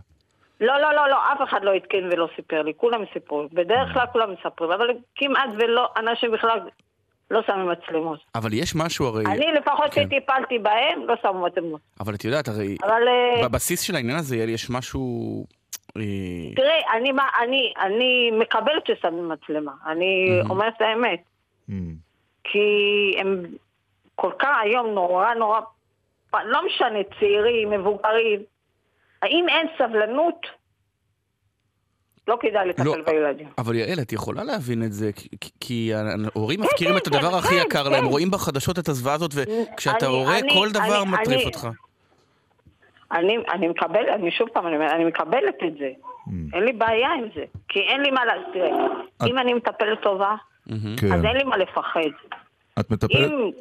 לא, 0.61 0.81
לא, 0.81 0.93
לא, 0.95 1.09
לא, 1.09 1.17
אף 1.33 1.49
אחד 1.49 1.59
לא 1.63 1.75
עדכן 1.75 2.03
ולא 2.11 2.27
סיפר 2.35 2.61
לי, 2.61 2.73
כולם 2.77 3.01
סיפרו. 3.13 3.47
בדרך 3.53 3.93
כלל 3.93 4.05
כולם 4.11 4.29
מספרים, 4.33 4.71
אבל 4.71 4.87
כמעט 5.15 5.49
ולא, 5.57 5.87
אנשים 5.97 6.31
בכלל 6.31 6.59
לא 7.31 7.41
שמים 7.47 7.69
מצלמות. 7.69 8.19
אבל 8.35 8.53
יש 8.53 8.75
משהו 8.75 9.05
הרי... 9.05 9.25
אני 9.25 9.45
לפחות 9.59 9.91
כן. 9.93 10.03
שטיפלתי 10.05 10.59
בהם, 10.59 11.05
לא 11.07 11.15
שמו 11.21 11.45
מצלמות. 11.45 11.81
אבל 11.99 12.15
את 12.15 12.25
יודעת, 12.25 12.47
הרי... 12.47 12.77
אבל 12.83 13.01
אה, 13.07 13.47
בבסיס 13.47 13.81
של 13.81 13.95
העניין 13.95 14.17
הזה, 14.17 14.37
יעל, 14.37 14.49
יש 14.49 14.69
משהו... 14.69 15.45
אה, 15.97 16.01
תראה, 16.55 16.97
אני, 16.97 17.11
מה- 17.11 17.29
אני, 17.43 17.73
אני 17.81 18.31
מקבלת 18.39 18.83
ששמים 18.87 19.29
מצלמה, 19.29 19.71
אני 19.87 20.39
אומרת 20.49 20.73
את 20.77 20.81
האמת. 20.81 21.19
כי 22.43 22.59
הם 23.17 23.45
כל 24.21 24.31
כך 24.39 24.57
היום 24.63 24.87
נורא 24.87 25.33
נורא 25.33 25.59
לא 26.33 26.65
משנה, 26.65 26.99
צעירים, 27.19 27.69
מבוגרים. 27.69 28.39
האם 29.21 29.45
אין 29.49 29.67
סבלנות? 29.77 30.35
לא 32.27 32.37
כדאי 32.41 32.53
לא, 32.53 32.63
לטפל 32.65 33.01
בילדים. 33.01 33.47
אבל 33.57 33.75
יעל, 33.75 33.99
את 34.01 34.13
יכולה 34.13 34.43
להבין 34.43 34.83
את 34.83 34.91
זה, 34.93 35.11
כי- 35.13 35.49
כי- 35.59 35.91
ההורים 36.35 36.59
כן, 36.59 36.65
מפקירים 36.65 36.93
כן, 36.93 36.99
את 37.01 37.07
הדבר 37.07 37.31
כן, 37.31 37.37
הכי 37.37 37.47
כן, 37.59 37.65
יקר 37.67 37.83
כן. 37.83 37.91
להם, 37.91 38.05
רואים 38.05 38.31
בחדשות 38.31 38.79
את 38.79 38.87
הזוועה 38.87 39.15
הזאת, 39.15 39.31
וכשאתה 39.35 40.05
אני- 40.05 40.15
הורה, 40.15 40.39
אני- 40.39 40.53
כל 40.53 40.69
דבר 40.71 41.01
אני- 41.03 41.11
מטריף 41.11 41.37
אני- 41.37 41.45
אותך. 41.45 41.67
אני, 43.11 43.37
אני 43.51 43.67
מקבלת, 43.67 44.07
אני 44.15 44.31
שוב 44.31 44.49
פעם, 44.53 44.67
אני, 44.67 44.87
אני 44.89 45.05
מקבלת 45.05 45.55
את 45.67 45.73
זה. 45.79 45.89
אין 46.53 46.63
לי 46.63 46.73
בעיה 46.73 47.09
עם 47.13 47.25
זה. 47.35 47.43
כי 47.67 47.79
אין 47.79 48.01
לי 48.01 48.11
מה 48.11 48.25
לה... 48.25 48.33
תראה, 48.53 48.69
אם 49.27 49.37
אני 49.37 49.53
מטפלת 49.53 50.01
טובה, 50.01 50.35
כן. 50.67 51.13
אז 51.13 51.25
אין 51.25 51.37
לי 51.37 51.43
מה 51.43 51.57
לפחד. 51.57 51.99
את 52.79 52.91
מטפלת... 52.91 53.31
אם... 53.31 53.51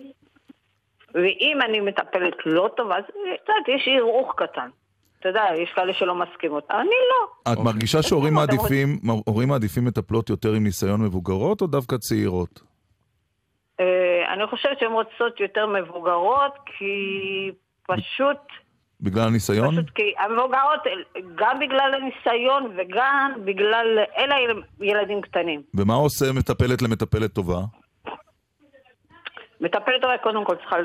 ואם 1.14 1.59
אני 1.68 1.80
מטפלת 1.80 2.35
לא 2.47 2.70
טובה, 2.76 2.97
אז 2.97 3.05
את 3.05 3.48
יודעת, 3.48 3.68
יש 3.68 3.89
ערעוך 3.89 4.35
קטן. 4.36 4.68
אתה 5.20 5.28
יודע, 5.28 5.44
יש 5.62 5.70
כאלה 5.74 5.94
שלא 5.94 6.14
מסכימות. 6.14 6.66
אני 6.70 6.89
לא. 7.10 7.52
את 7.52 7.59
מרגישה 7.59 8.02
שהורים 8.02 8.39
אתם 8.39 8.40
מעדיפים, 8.40 8.98
הורים 9.26 9.48
מעדיפים 9.48 9.85
מטפלות 9.85 10.30
יותר 10.30 10.52
עם 10.52 10.64
ניסיון 10.64 11.01
מבוגרות 11.02 11.60
או 11.60 11.66
דווקא 11.66 11.97
צעירות? 11.97 12.60
אה, 13.80 14.35
אני 14.35 14.47
חושבת 14.47 14.78
שהן 14.80 14.93
רוצות 14.93 15.40
יותר 15.40 15.66
מבוגרות, 15.66 16.52
כי 16.66 16.94
פשוט... 17.86 18.39
בגלל 19.01 19.26
הניסיון? 19.26 19.70
פשוט 19.70 19.90
כי 19.94 20.14
המבוגרות, 20.18 20.80
גם 21.35 21.59
בגלל 21.59 21.94
הניסיון 21.94 22.72
וגם 22.76 23.32
בגלל... 23.44 23.98
אלה 24.18 24.35
ילדים 24.80 25.20
קטנים. 25.20 25.62
ומה 25.74 25.94
עושה 25.94 26.32
מטפלת 26.32 26.82
למטפלת 26.82 27.32
טובה? 27.32 27.59
מטפלת 29.60 30.01
טובה 30.02 30.18
קודם 30.18 30.44
כל 30.44 30.56
צריכה 30.56 30.76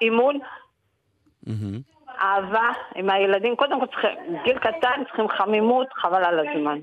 אימון, 0.00 0.38
אהבה 2.20 2.70
עם 2.94 3.10
הילדים. 3.10 3.56
קודם 3.56 3.80
כל 3.80 3.86
צריכים, 3.86 4.10
גיל 4.44 4.58
קטן 4.58 5.04
צריכים 5.06 5.28
חמימות, 5.28 5.86
חבל 5.92 6.24
על 6.24 6.38
הזמן. 6.38 6.78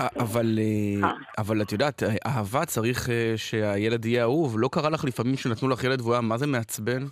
אה, 0.00 0.08
אבל, 0.20 0.58
אה, 0.58 1.10
אבל 1.38 1.62
את 1.62 1.72
יודעת, 1.72 2.02
אהבה 2.26 2.64
צריך 2.64 3.10
אה, 3.10 3.32
שהילד 3.36 4.04
יהיה 4.04 4.22
אהוב. 4.22 4.54
לא 4.58 4.68
קרה 4.72 4.90
לך 4.90 5.04
לפעמים 5.04 5.36
שנתנו 5.36 5.68
לך 5.68 5.84
ילד 5.84 6.00
והוא 6.00 6.12
היה 6.12 6.20
מה 6.20 6.36
זה 6.36 6.46
מעצבן? 6.46 7.02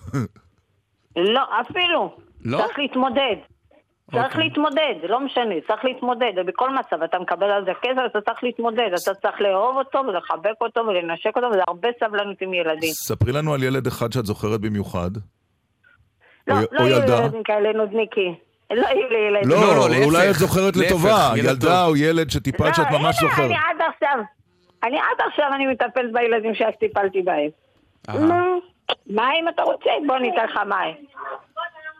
לא, 1.34 1.43
אפילו. 1.60 2.16
לא? 2.44 2.59
צריך 2.59 2.78
להתמודד. 2.78 3.36
צריך 4.12 4.24
אוקיי. 4.24 4.45
להתמודד, 4.45 4.95
לא 5.09 5.20
משנה, 5.20 5.55
צריך 5.66 5.85
להתמודד, 5.85 6.33
ובכל 6.37 6.70
מצב 6.74 7.03
אתה 7.03 7.19
מקבל 7.19 7.51
על 7.51 7.65
זה 7.65 7.70
כסף, 7.83 8.01
אתה 8.07 8.20
צריך 8.20 8.45
להתמודד, 8.45 8.91
אתה 9.03 9.15
צריך 9.15 9.41
לאהוב 9.41 9.77
אותו 9.77 9.99
ולחבק 9.99 10.61
אותו 10.61 10.81
ולנשק 10.81 11.37
אותו, 11.37 11.47
וזה 11.47 11.61
הרבה 11.69 11.89
סבלנות 12.01 12.37
עם 12.41 12.55
ילדים. 12.55 12.91
ספרי 12.93 13.33
לנו 13.33 13.55
על 13.55 13.62
ילד 13.62 13.87
אחד 13.87 14.12
שאת 14.12 14.27
זוכרת 14.27 14.61
במיוחד. 14.61 15.11
לא, 16.47 16.55
או- 16.55 16.61
לא 16.73 16.81
או 16.81 16.87
יהיו 16.87 16.99
ילדה. 17.01 17.19
ילדים 17.23 17.43
כאלה 17.43 17.73
נודניקים. 17.73 18.35
לא 18.70 18.87
יהיו 18.87 19.09
לי 19.11 19.19
ילדים. 19.28 19.51
לא, 19.51 20.05
אולי 20.05 20.31
את 20.31 20.35
זוכרת 20.35 20.77
להפך, 20.77 20.91
לטובה, 20.91 21.31
ילד 21.37 21.49
ילדה. 21.49 21.85
או 21.85 21.97
ילד 21.97 22.31
שטיפלת 22.31 22.74
שאת 22.74 22.87
לא, 22.93 22.99
ממש 22.99 23.16
הנה, 23.23 23.31
זוכרת. 23.31 23.47
אני 23.47 23.55
עד 23.55 23.81
עכשיו, 23.95 24.19
אני 24.85 24.97
עד 24.99 25.27
עכשיו 25.31 25.47
אני 25.55 25.66
מטפלת 25.66 26.12
בילדים 26.12 26.55
שאז 26.55 26.73
טיפלתי 26.81 27.23
בהם. 27.23 27.49
מים 29.07 29.49
אתה 29.55 29.62
רוצה? 29.62 29.91
בוא 30.07 30.19
ניתן 30.19 30.45
לך 30.45 30.57
מים. 30.69 30.95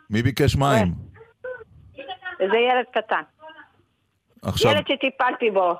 מי 0.09 0.21
ביקש 0.21 0.55
מים? 0.55 1.06
זה 2.37 2.57
ילד 2.57 2.85
קטן. 2.93 3.21
עכשיו, 4.41 4.71
ילד 4.71 4.83
שטיפלתי 4.87 5.51
בו. 5.51 5.73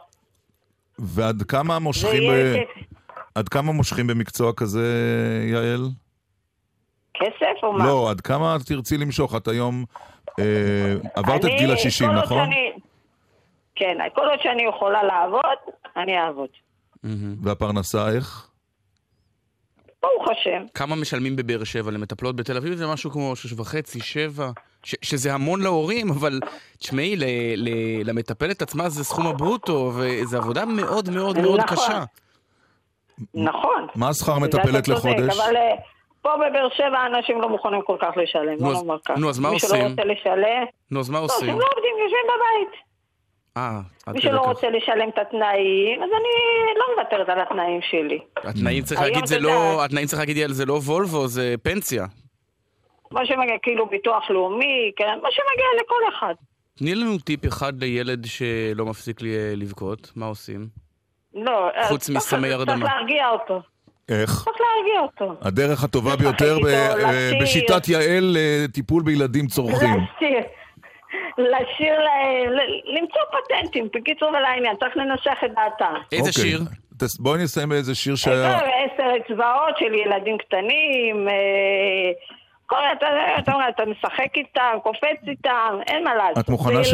ועד 0.99 1.41
כמה 1.43 1.79
מושכים 1.79 2.23
ילד 2.23 2.55
ב... 2.55 2.59
עד 3.35 3.49
כמה 3.49 3.71
מושכים 3.71 4.07
במקצוע 4.07 4.53
כזה, 4.53 4.85
יעל? 5.51 5.81
כסף 7.13 7.63
או 7.63 7.73
מה? 7.73 7.85
לא, 7.85 8.09
עד 8.09 8.21
כמה 8.21 8.57
תרצי 8.65 8.97
למשוך? 8.97 9.35
את 9.35 9.47
היום 9.47 9.85
אה, 10.39 10.43
עברת 11.15 11.39
את 11.39 11.45
אני- 11.45 11.57
גיל 11.57 11.71
ה-60, 11.71 11.99
כל 11.99 12.15
עוד 12.15 12.23
נכון? 12.23 12.45
שאני- 12.45 12.71
כן, 13.75 13.97
כל 14.15 14.29
עוד 14.29 14.39
שאני 14.43 14.63
יכולה 14.63 15.03
לעבוד, 15.03 15.73
אני 15.97 16.17
אעבוד. 16.17 16.49
והפרנסה 17.43 18.09
איך? 18.09 18.49
ברוך 20.01 20.25
השם. 20.31 20.65
כמה 20.73 20.95
משלמים 20.95 21.35
בבאר 21.35 21.63
שבע 21.63 21.91
למטפלות 21.91 22.35
בתל 22.35 22.57
אביב? 22.57 22.73
זה 22.75 22.87
משהו 22.87 23.11
כמו 23.11 23.35
שש 23.35 23.53
וחצי, 23.53 23.99
שבע, 23.99 24.49
ש- 24.87 24.95
שזה 25.01 25.33
המון 25.33 25.61
להורים, 25.61 26.09
אבל 26.09 26.39
תשמעי, 26.77 27.15
ל- 27.15 27.23
ל- 27.55 28.09
למטפלת 28.09 28.61
עצמה 28.61 28.89
זה 28.89 29.03
סכום 29.03 29.27
הברוטו, 29.27 29.91
וזו 29.95 30.37
עבודה 30.37 30.65
מאוד 30.65 31.09
מאוד 31.09 31.39
מאוד 31.39 31.59
נכון. 31.59 31.77
קשה. 31.77 32.03
נכון. 33.33 33.87
מה 33.95 34.09
השכר 34.09 34.33
זה 34.33 34.39
מטפלת 34.39 34.87
לחודש? 34.87 35.37
אבל 35.39 35.55
אה, 35.55 35.75
פה 36.21 36.29
בבאר 36.35 36.67
שבע 36.77 37.05
אנשים 37.17 37.41
לא 37.41 37.49
מוכנים 37.49 37.81
כל 37.81 37.97
כך 38.01 38.11
לשלם, 38.17 38.53
נו, 38.53 38.57
בוא 38.59 38.71
אז- 38.71 38.77
נאמר 38.83 38.97
ככה. 39.05 39.19
נו, 39.19 39.29
אז 39.29 39.39
מה 39.39 39.49
מי 39.49 39.53
עושים? 39.55 39.69
שלא 39.69 39.87
רוצה 39.89 40.03
לשלם... 40.03 40.65
נו, 40.91 40.99
אז 40.99 41.09
מה 41.09 41.19
לא, 41.19 41.23
עושים? 41.23 41.49
הם 41.49 41.59
לא 41.59 41.65
עובדים, 41.75 41.93
יושבים 42.03 42.25
בבית. 42.25 42.81
אה, 43.57 43.79
עד 44.05 44.15
מי 44.15 44.21
שלא. 44.21 44.39
רוצה 44.39 44.67
לשלם 44.69 45.09
את 45.09 45.17
התנאים, 45.17 46.03
אז 46.03 46.09
אני 46.09 46.33
לא 46.79 46.85
מוותרת 46.97 47.29
על 47.29 47.41
התנאים 47.41 47.79
שלי. 47.91 48.19
התנאים 48.37 48.83
צריך 48.83 49.01
להגיד, 49.01 49.25
זה 49.25 49.39
לא, 49.39 49.85
התנאים 49.85 50.07
צריך 50.07 50.19
להגיד, 50.19 50.47
זה 50.47 50.65
לא 50.65 50.73
וולבו, 50.73 51.27
זה 51.27 51.55
פנסיה. 51.63 52.05
מה 53.11 53.25
שמגיע, 53.25 53.55
כאילו 53.63 53.85
ביטוח 53.85 54.29
לאומי, 54.29 54.91
כן, 54.95 55.19
מה 55.23 55.29
שמגיע 55.31 55.65
לכל 55.83 56.17
אחד. 56.17 56.33
תני 56.77 56.95
לנו 56.95 57.17
טיפ 57.17 57.45
אחד 57.47 57.83
לילד 57.83 58.25
שלא 58.25 58.85
מפסיק 58.85 59.21
לי- 59.21 59.55
לבכות, 59.55 60.11
מה 60.15 60.25
עושים? 60.25 60.67
לא, 61.33 61.69
אז 61.75 61.87
חוץ 61.87 62.09
מסמי 62.09 62.51
הרדמה. 62.51 62.75
צריך 62.85 62.93
להרגיע 62.95 63.29
אותו. 63.29 63.61
איך? 64.09 64.29
צריך 64.43 64.57
להרגיע 64.61 64.99
אותו. 65.01 65.47
הדרך 65.47 65.83
הטובה 65.83 66.15
ביותר 66.15 66.57
אה. 66.67 67.31
בשיטת 67.41 67.87
יעל 67.87 68.37
לטיפול 68.37 69.03
בילדים 69.03 69.47
צורכים. 69.47 69.89
לשיר, 69.89 70.39
לשיר 71.37 71.99
להם, 71.99 72.51
ל- 72.51 72.97
למצוא 72.97 73.21
פטנטים, 73.31 73.87
בקיצור 73.93 74.29
ולעניין, 74.29 74.75
צריך 74.79 74.97
לנסח 74.97 75.37
את 75.45 75.51
דעתם. 75.55 75.93
איזה 76.11 76.29
אוקיי. 76.29 76.43
שיר? 76.43 76.59
בואי 77.19 77.43
נסיים 77.43 77.69
באיזה 77.69 77.95
שיר 77.95 78.13
אה, 78.13 78.17
שהיה... 78.17 78.57
עשר 78.57 79.03
אצבעות 79.17 79.77
של 79.79 79.93
ילדים 79.93 80.37
קטנים, 80.37 81.27
אה, 81.29 82.11
אתה 82.71 83.07
אתה 83.39 83.53
אומר, 83.53 83.69
אתה 83.69 83.83
משחק 83.85 84.35
איתם, 84.35 84.77
קופץ 84.83 85.27
איתם, 85.27 85.77
אין 85.87 86.03
מה 86.03 86.15
לעשות. 86.15 86.37
את 86.45 86.49
מוכנה, 86.49 86.83
ש... 86.83 86.93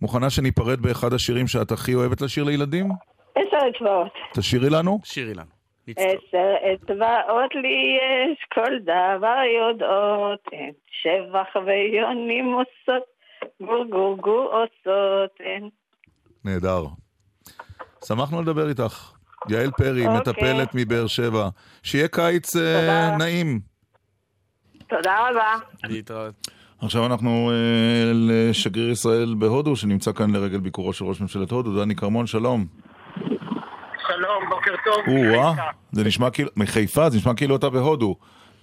מוכנה 0.00 0.30
שניפרד 0.30 0.80
באחד 0.80 1.12
השירים 1.12 1.46
שאת 1.46 1.72
הכי 1.72 1.94
אוהבת 1.94 2.20
לשיר 2.20 2.44
לילדים? 2.44 2.88
עשר 3.34 3.58
אצבעות. 3.76 4.12
תשאירי 4.34 4.70
לנו. 4.70 4.98
שירי 5.04 5.34
לנו. 5.34 5.54
עשר 5.96 6.54
אצבעות 6.74 7.54
לי 7.54 7.98
יש, 7.98 8.38
כל 8.54 8.78
דבר 8.82 9.36
יודעות, 9.60 10.40
הן 10.52 10.70
שבח 11.02 11.56
ויונים 11.66 12.52
עושות, 12.54 13.02
גור 13.60 13.84
גור 13.90 14.16
גור 14.16 14.52
עושות, 14.52 15.30
הן. 15.40 15.68
נהדר. 16.44 16.84
שמחנו 18.04 18.42
לדבר 18.42 18.68
איתך. 18.68 19.12
יעל 19.48 19.70
פרי, 19.70 20.06
אוקיי. 20.06 20.18
מטפלת 20.18 20.68
מבאר 20.74 21.06
שבע. 21.06 21.48
שיהיה 21.82 22.08
קיץ 22.08 22.56
אה, 22.56 22.80
תודה. 22.80 23.16
נעים. 23.18 23.73
תודה 24.96 25.28
רבה. 25.30 25.54
להתראות. 25.84 26.34
עכשיו 26.82 27.06
אנחנו 27.06 27.50
אה, 27.50 28.12
לשגריר 28.14 28.90
ישראל 28.90 29.34
בהודו, 29.38 29.76
שנמצא 29.76 30.12
כאן 30.12 30.36
לרגל 30.36 30.58
ביקורו 30.58 30.92
של 30.92 31.04
ראש 31.04 31.20
ממשלת 31.20 31.50
הודו, 31.50 31.84
דני 31.84 31.96
כרמון, 31.96 32.26
שלום. 32.26 32.66
שלום, 34.06 34.48
בוקר 34.48 34.74
טוב. 34.84 34.96
או-אה, 35.08 35.52
מחיפה. 35.52 35.70
זה 35.92 36.04
נשמע 36.04 36.30
כאילו, 36.30 36.50
מחיפה, 36.56 37.10
זה 37.10 37.18
נשמע 37.18 37.34
כאילו 37.34 37.56
אתה 37.56 37.70
בהודו. 37.70 38.16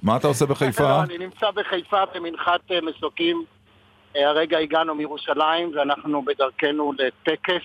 מה 0.03 0.17
אתה 0.17 0.27
עושה 0.27 0.45
בחיפה? 0.45 0.83
לא, 0.83 1.03
אני 1.03 1.17
נמצא 1.17 1.51
בחיפה 1.51 2.03
במנחת 2.15 2.71
אה, 2.71 2.79
מסוקים. 2.81 3.43
אה, 4.15 4.29
הרגע 4.29 4.57
הגענו 4.57 4.95
מירושלים 4.95 5.71
ואנחנו 5.75 6.25
בדרכנו 6.25 6.93
לטקס 6.97 7.63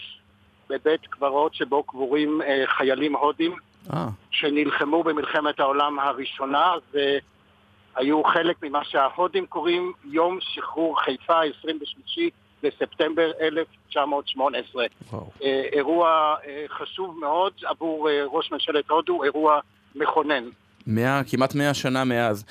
בבית 0.71 1.07
קברות 1.07 1.55
שבו 1.55 1.83
קבורים 1.83 2.41
חיילים 2.67 3.17
הודים 3.17 3.55
שנלחמו 4.31 5.03
במלחמת 5.03 5.61
העולם 5.61 5.99
הראשונה 5.99 6.73
והיו 7.97 8.25
חלק 8.25 8.57
ממה 8.63 8.85
שההודים 8.85 9.47
קוראים 9.47 9.93
יום 10.05 10.39
שחרור 10.41 11.01
חיפה, 11.01 11.41
23 11.61 12.19
בספטמבר 12.63 13.31
1918. 13.41 14.87
וואו. 15.13 15.31
אה, 15.43 15.63
אירוע 15.73 16.35
אה, 16.47 16.65
חשוב 16.69 17.19
מאוד 17.21 17.53
עבור 17.65 18.11
אה, 18.11 18.25
ראש 18.33 18.53
ממשלת 18.53 18.91
הודו, 18.91 19.25
אירוע 19.25 19.61
מכונן. 19.95 20.45
מאה, 20.87 21.21
כמעט 21.25 21.55
מאה 21.55 21.75
שנה 21.75 22.05
מאז. 22.05 22.45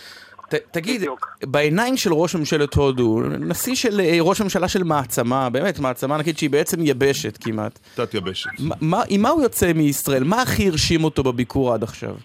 ת, 0.49 0.53
תגיד, 0.53 1.03
בעיניים 1.43 1.97
של 1.97 2.13
ראש 2.13 2.35
ממשלת 2.35 2.73
הודו, 2.73 3.21
נשיא 3.39 3.75
של, 3.75 4.01
ראש 4.21 4.41
ממשלה 4.41 4.67
של 4.67 4.83
מעצמה, 4.83 5.49
באמת 5.49 5.79
מעצמה 5.79 6.15
ענקית 6.15 6.37
שהיא 6.37 6.49
בעצם 6.49 6.77
יבשת 6.81 7.37
כמעט. 7.43 7.79
תת 7.95 8.13
יבשת. 8.13 8.49
מה, 8.81 9.03
עם 9.09 9.21
מה 9.21 9.29
הוא 9.29 9.43
יוצא 9.43 9.73
מישראל? 9.73 10.23
מה 10.23 10.41
הכי 10.41 10.67
הרשים 10.67 11.03
אותו 11.03 11.23
בביקור 11.23 11.73
עד 11.73 11.83
עכשיו? 11.83 12.15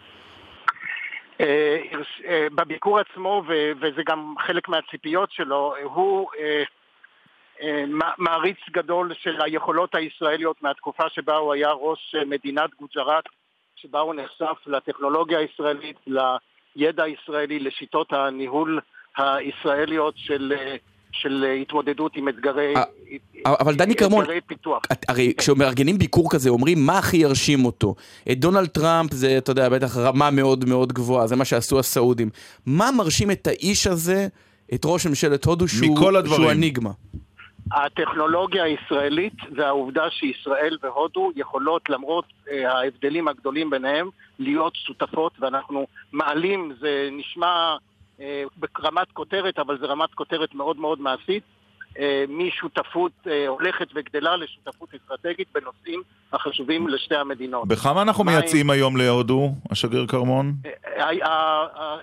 אה, 1.41 1.79
אה, 2.25 2.47
בביקור 2.55 2.99
עצמו, 2.99 3.43
וזה 3.81 4.03
גם 4.07 4.35
חלק 4.47 4.69
מהציפיות 4.69 5.33
שלו, 5.33 5.75
הוא 5.83 6.31
אה, 6.39 7.85
מע- 7.89 8.15
מעריץ 8.19 8.59
גדול 8.71 9.15
של 9.15 9.43
היכולות 9.43 9.95
הישראליות 9.95 10.62
מהתקופה 10.62 11.09
שבה 11.09 11.37
הוא 11.37 11.53
היה 11.53 11.71
ראש 11.71 12.15
מדינת 12.27 12.71
גוג'ראט, 12.75 13.25
שבה 13.77 14.01
הוא 14.01 14.15
נחשף 14.15 14.57
לטכנולוגיה 14.67 15.39
הישראלית, 15.39 15.97
לידע 16.77 17.05
הישראלי, 17.05 17.59
לשיטות 17.59 18.12
הניהול 18.12 18.81
הישראליות 19.17 20.15
של, 20.17 20.53
של 21.12 21.45
אה, 21.45 21.53
התמודדות 21.53 22.16
עם 22.16 22.28
אתגרי, 22.28 22.74
אבל 23.47 23.74
דני 23.74 23.95
כרמון, 23.95 24.23
אתגרי 24.23 24.41
פיתוח. 24.41 24.82
הרי 25.09 25.32
כשמארגנים 25.39 25.99
ביקור 25.99 26.31
כזה 26.31 26.51
אומרים 26.51 26.87
מה 26.87 26.99
הכי 26.99 27.16
ירשים 27.16 27.65
אותו. 27.65 27.95
את 28.32 28.41
דונלד 28.41 28.66
טראמפ 28.69 29.12
זה, 29.12 29.39
אתה 29.39 29.51
יודע, 29.51 29.69
בטח 29.69 29.97
רמה 29.97 30.31
מאוד 30.31 30.65
מאוד 30.69 30.93
גבוהה, 30.93 31.27
זה 31.27 31.37
מה 31.37 31.45
שעשו 31.45 31.78
הסעודים. 31.78 32.31
מה 32.66 32.91
מרשים 32.97 33.31
את 33.31 33.47
האיש 33.47 33.87
הזה, 33.87 34.28
את 34.74 34.82
ראש 34.85 35.07
ממשלת 35.07 35.45
הודו, 35.45 35.69
שהוא. 35.69 35.99
שהוא 36.27 36.51
אניגמה? 36.51 36.91
הטכנולוגיה 37.73 38.65
הישראלית 38.65 39.35
והעובדה 39.57 40.11
שישראל 40.11 40.77
והודו 40.82 41.31
יכולות, 41.37 41.91
למרות 41.91 42.24
אה, 42.51 42.73
ההבדלים 42.73 43.28
הגדולים 43.28 43.70
ביניהם, 43.70 44.09
להיות 44.39 44.73
שותפות, 44.77 45.32
ואנחנו 45.41 45.87
מעלים, 46.12 46.73
זה 46.81 47.09
נשמע 47.12 47.47
אה, 47.47 47.77
ברמת 48.57 49.13
כותרת, 49.13 49.59
אבל 49.59 49.79
זה 49.81 49.87
רמת 49.87 50.15
כותרת 50.15 50.55
מאוד 50.55 50.77
מאוד 50.77 51.01
מעשית, 51.01 51.43
אה, 51.99 52.25
משותפות 52.29 53.13
אה, 53.27 53.49
הולכת 53.49 53.87
וגדלה 53.95 54.37
לשותפות 54.37 54.89
אסטרטגית 54.95 55.49
בנושאים 55.55 56.03
החשובים 56.33 56.89
לשתי 56.89 57.17
המדינות. 57.17 57.69
בכמה 57.69 58.03
אנחנו 58.03 58.25
מייצאים 58.25 58.71
היום 58.71 58.97
להודו, 58.97 59.51
השגריר 59.71 60.07
כרמון? 60.07 60.53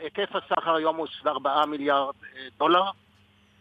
היקף 0.01 0.29
הסחר 0.35 0.75
היום 0.75 0.95
הוא 0.95 1.07
של 1.21 1.29
4 1.29 1.65
מיליארד 1.65 2.13
אה, 2.35 2.41
דולר. 2.59 2.83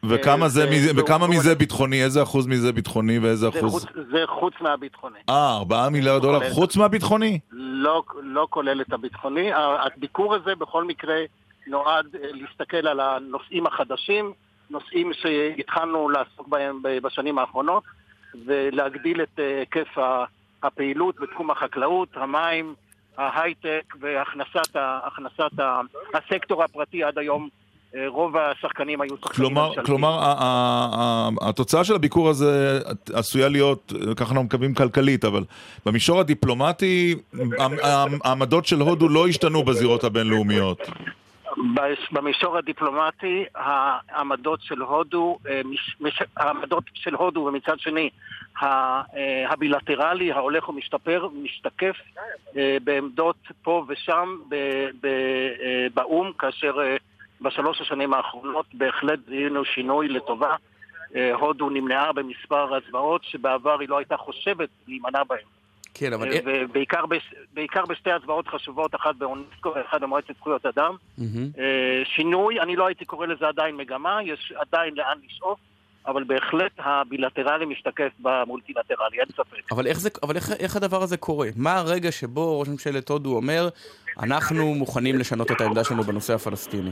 וכמה 0.05 0.45
אה, 0.45 0.49
זה, 0.49 0.67
זה- 0.71 0.93
זה- 0.95 1.01
וכמה 1.03 1.27
זה- 1.27 1.33
מזה 1.33 1.55
ביטחוני? 1.55 2.03
איזה 2.03 2.23
אחוז 2.23 2.47
מזה 2.47 2.73
ביטחוני 2.73 3.19
ואיזה 3.19 3.51
זה 3.51 3.59
אחוז? 3.59 3.73
חוץ- 3.85 3.93
זה 4.13 4.23
חוץ 4.27 4.55
מהביטחוני. 4.61 5.19
אה, 5.29 5.57
ארבעה 5.57 5.91
מיליארד 5.91 6.23
דולר. 6.23 6.51
חוץ 6.51 6.77
מהביטחוני? 6.77 7.39
לא, 7.53 8.03
לא 8.23 8.47
כולל 8.51 8.81
את 8.81 8.93
הביטחוני. 8.93 9.51
הביקור 9.55 10.35
הזה 10.35 10.55
בכל 10.55 10.85
מקרה 10.85 11.17
נועד 11.67 12.07
אה, 12.15 12.29
להסתכל 12.33 12.87
על 12.89 13.01
הנושאים 13.01 13.67
החדשים, 13.67 14.33
נושאים 14.71 15.11
שהתחלנו 15.15 16.09
לעסוק 16.09 16.49
בהם 16.49 16.81
בשנים 17.03 17.39
האחרונות, 17.39 17.83
ולהגדיל 18.47 19.23
את 19.23 19.39
אה, 19.39 19.59
היקף 19.59 19.89
הפעילות 20.63 21.15
בתחום 21.21 21.51
החקלאות, 21.51 22.09
המים, 22.15 22.75
ההייטק 23.19 23.95
והכנסת 24.01 24.77
ה- 24.77 24.99
הכנסת 25.05 25.61
ה- 25.61 25.81
הסקטור 26.15 26.63
הפרטי 26.65 27.05
עד 27.05 27.19
היום. 27.19 27.49
אה, 27.97 28.05
רוב 28.09 28.37
השחקנים 28.37 29.01
היו 29.01 29.17
שחקנים 29.17 29.37
כלומר, 29.49 29.63
ממשלתיים. 29.63 29.87
כלומר 29.87 30.09
ה- 30.19 30.33
ה- 30.39 30.89
ה- 31.43 31.49
התוצאה 31.49 31.85
של 31.85 31.95
הביקור 31.95 32.29
הזה 32.29 32.81
עשויה 33.15 33.49
להיות, 33.49 33.93
ככה 34.17 34.25
אנחנו 34.31 34.43
מקווים 34.45 34.75
כלכלית, 34.75 35.25
אבל 35.25 35.45
במישור 35.87 36.21
הדיפלומטי, 36.21 37.15
העמ- 37.35 37.41
העמ- 37.83 38.21
העמדות 38.25 38.67
של 38.67 38.81
הודו 38.81 39.09
לא 39.09 39.29
השתנו 39.29 39.63
בזירות 39.63 40.05
הבינלאומיות. 40.05 40.79
במישור 42.13 42.59
הדיפלומטי, 42.59 43.45
העמדות 43.55 44.61
של 44.63 44.81
הודו, 44.81 45.39
אה, 45.49 45.61
העמדות 46.37 46.85
של 46.95 47.15
הודו, 47.15 47.41
ומצד 47.41 47.79
שני, 47.79 48.11
אה, 48.63 49.03
הבילטרלי 49.49 50.33
ההולך 50.33 50.69
ומשתפר, 50.69 51.29
משתקף 51.43 51.97
אה, 52.57 52.77
בעמדות 52.85 53.37
פה 53.63 53.85
ושם 53.89 54.37
באו"ם, 55.95 56.33
כאשר 56.39 56.79
בשלוש 57.41 57.81
השנים 57.81 58.15
האחרונות 58.15 58.67
בהחלט 58.75 59.19
זיהינו 59.29 59.65
שינוי 59.65 60.09
לטובה. 60.09 60.57
הודו 61.33 61.71
נמנעה 61.71 62.13
במספר 62.13 62.75
הצבעות 62.75 63.25
שבעבר 63.25 63.81
היא 63.81 63.89
לא 63.89 63.99
הייתה 63.99 64.17
חושבת 64.17 64.69
להימנע 64.89 65.25
בהן. 65.25 65.39
כן, 65.99 66.13
אבל... 66.13 66.33
אה, 66.33 66.39
ובעיקר 66.47 67.07
בש- 67.07 67.35
בעיקר 67.55 67.83
בשתי 67.89 68.11
הצבעות 68.13 68.49
חשובות, 68.49 68.95
אחת 68.95 69.15
באונסקו 69.17 69.73
ואחת 69.77 70.01
במועצת 70.01 70.37
זכויות 70.37 70.67
אדם. 70.67 70.95
אה, 71.19 71.25
שינוי, 72.05 72.61
אני 72.61 72.77
לא 72.77 72.87
הייתי 72.87 73.05
קורא 73.05 73.27
לזה 73.27 73.49
עדיין 73.49 73.77
מגמה, 73.77 74.19
יש 74.25 74.53
עדיין 74.57 74.95
לאן 74.97 75.19
לשאוף, 75.27 75.59
אבל 76.07 76.25
בהחלט 76.25 76.73
הבילטרלי 76.79 77.65
משתקף 77.67 78.09
במולטילטרלי, 78.21 79.19
אין 79.19 79.29
ספק. 79.33 79.73
אבל, 79.73 79.87
איך, 79.87 80.01
זה, 80.01 80.09
אבל 80.23 80.37
איך, 80.37 80.51
איך 80.59 80.77
הדבר 80.77 81.03
הזה 81.03 81.17
קורה? 81.17 81.49
מה 81.57 81.77
הרגע 81.79 82.13
שבו 82.13 82.61
ראש 82.61 82.69
ממשלת 82.69 83.09
הודו 83.09 83.37
אומר, 83.37 83.69
אנחנו 84.23 84.75
מוכנים 84.75 85.19
לשנות 85.19 85.51
את 85.51 85.61
העמדה 85.61 85.85
שלנו 85.85 86.03
בנושא 86.03 86.35
הפלסטיני? 86.35 86.91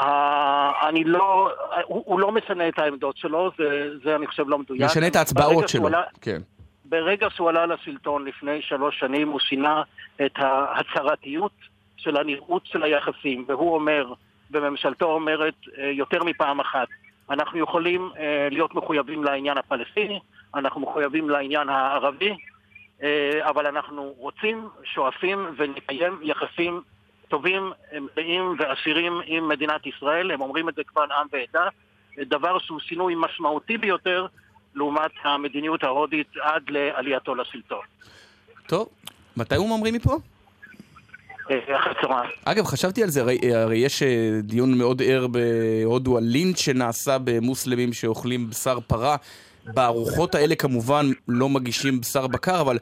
אה, 0.00 0.88
אני 0.88 1.04
לא, 1.04 1.50
הוא, 1.86 2.02
הוא 2.06 2.20
לא 2.20 2.32
משנה 2.32 2.68
את 2.68 2.78
העמדות 2.78 3.16
שלו, 3.16 3.50
זה, 3.58 3.64
זה 4.04 4.16
אני 4.16 4.26
חושב 4.26 4.44
לא 4.48 4.58
מדויק. 4.58 4.82
משנה 4.82 5.06
את 5.06 5.16
ההצבעות 5.16 5.68
שלו. 5.68 5.86
עלה- 5.86 6.02
כן. 6.20 6.40
ברגע 6.88 7.30
שהוא 7.30 7.48
עלה 7.48 7.66
לשלטון 7.66 8.24
לפני 8.24 8.62
שלוש 8.62 8.98
שנים, 8.98 9.28
הוא 9.28 9.40
שינה 9.40 9.82
את 10.26 10.32
ההצהרתיות 10.36 11.52
של 11.96 12.16
הנראות 12.16 12.66
של 12.66 12.82
היחסים, 12.82 13.44
והוא 13.48 13.74
אומר, 13.74 14.12
וממשלתו 14.50 15.06
אומרת 15.06 15.54
אה, 15.78 15.90
יותר 15.90 16.24
מפעם 16.24 16.60
אחת, 16.60 16.88
אנחנו 17.30 17.58
יכולים 17.58 18.10
אה, 18.18 18.48
להיות 18.50 18.74
מחויבים 18.74 19.24
לעניין 19.24 19.58
הפלסטיני, 19.58 20.20
אנחנו 20.54 20.80
מחויבים 20.80 21.30
לעניין 21.30 21.68
הערבי, 21.68 22.36
אה, 23.02 23.40
אבל 23.42 23.66
אנחנו 23.66 24.14
רוצים, 24.18 24.68
שואפים 24.84 25.46
ונקיים 25.56 26.18
יחסים 26.22 26.80
טובים, 27.28 27.72
מלאים 27.92 28.54
ועשירים 28.58 29.20
עם 29.24 29.48
מדינת 29.48 29.86
ישראל, 29.86 30.30
הם 30.30 30.40
אומרים 30.40 30.68
את 30.68 30.74
זה 30.74 30.82
קבל 30.84 31.12
עם 31.12 31.26
ועדה, 31.32 31.68
דבר 32.18 32.58
שהוא 32.58 32.80
שינוי 32.80 33.14
משמעותי 33.16 33.78
ביותר 33.78 34.26
לעומת 34.74 35.10
המדיניות 35.24 35.82
ההודית 35.84 36.26
עד 36.42 36.62
לעלייתו 36.68 37.34
לשלטון. 37.34 37.84
טוב, 38.66 38.88
מתי 39.36 39.56
הוא 39.56 39.78
ממריא 39.78 39.92
מפה? 39.92 40.16
אה. 41.50 42.22
אגב, 42.44 42.64
חשבתי 42.64 43.02
על 43.02 43.08
זה, 43.08 43.20
הרי, 43.20 43.54
הרי 43.54 43.76
יש 43.76 44.02
אה, 44.02 44.40
דיון 44.42 44.78
מאוד 44.78 45.02
ער 45.02 45.26
בהודו 45.26 46.16
על 46.16 46.24
לינץ' 46.24 46.58
שנעשה 46.58 47.16
במוסלמים 47.24 47.92
שאוכלים 47.92 48.50
בשר 48.50 48.80
פרה. 48.80 49.16
בארוחות 49.74 50.34
האלה 50.34 50.54
כמובן 50.54 51.06
לא 51.28 51.48
מגישים 51.48 52.00
בשר 52.00 52.26
בקר, 52.26 52.60
אבל 52.60 52.78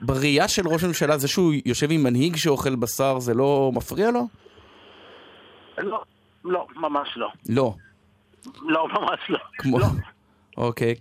בראייה 0.00 0.48
של 0.48 0.68
ראש 0.68 0.84
הממשלה, 0.84 1.18
זה 1.18 1.28
שהוא 1.28 1.54
יושב 1.66 1.90
עם 1.90 2.02
מנהיג 2.02 2.36
שאוכל 2.36 2.76
בשר, 2.76 3.18
זה 3.18 3.34
לא 3.34 3.70
מפריע 3.74 4.10
לו? 4.10 4.28
לא, 5.78 6.02
לא, 6.44 6.66
ממש 6.76 7.08
לא. 7.16 7.28
לא. 7.48 7.74
לא, 8.62 8.88
ממש 8.88 9.20
לא. 9.28 9.38
כמו... 9.58 9.78
אוקיי. 10.60 10.94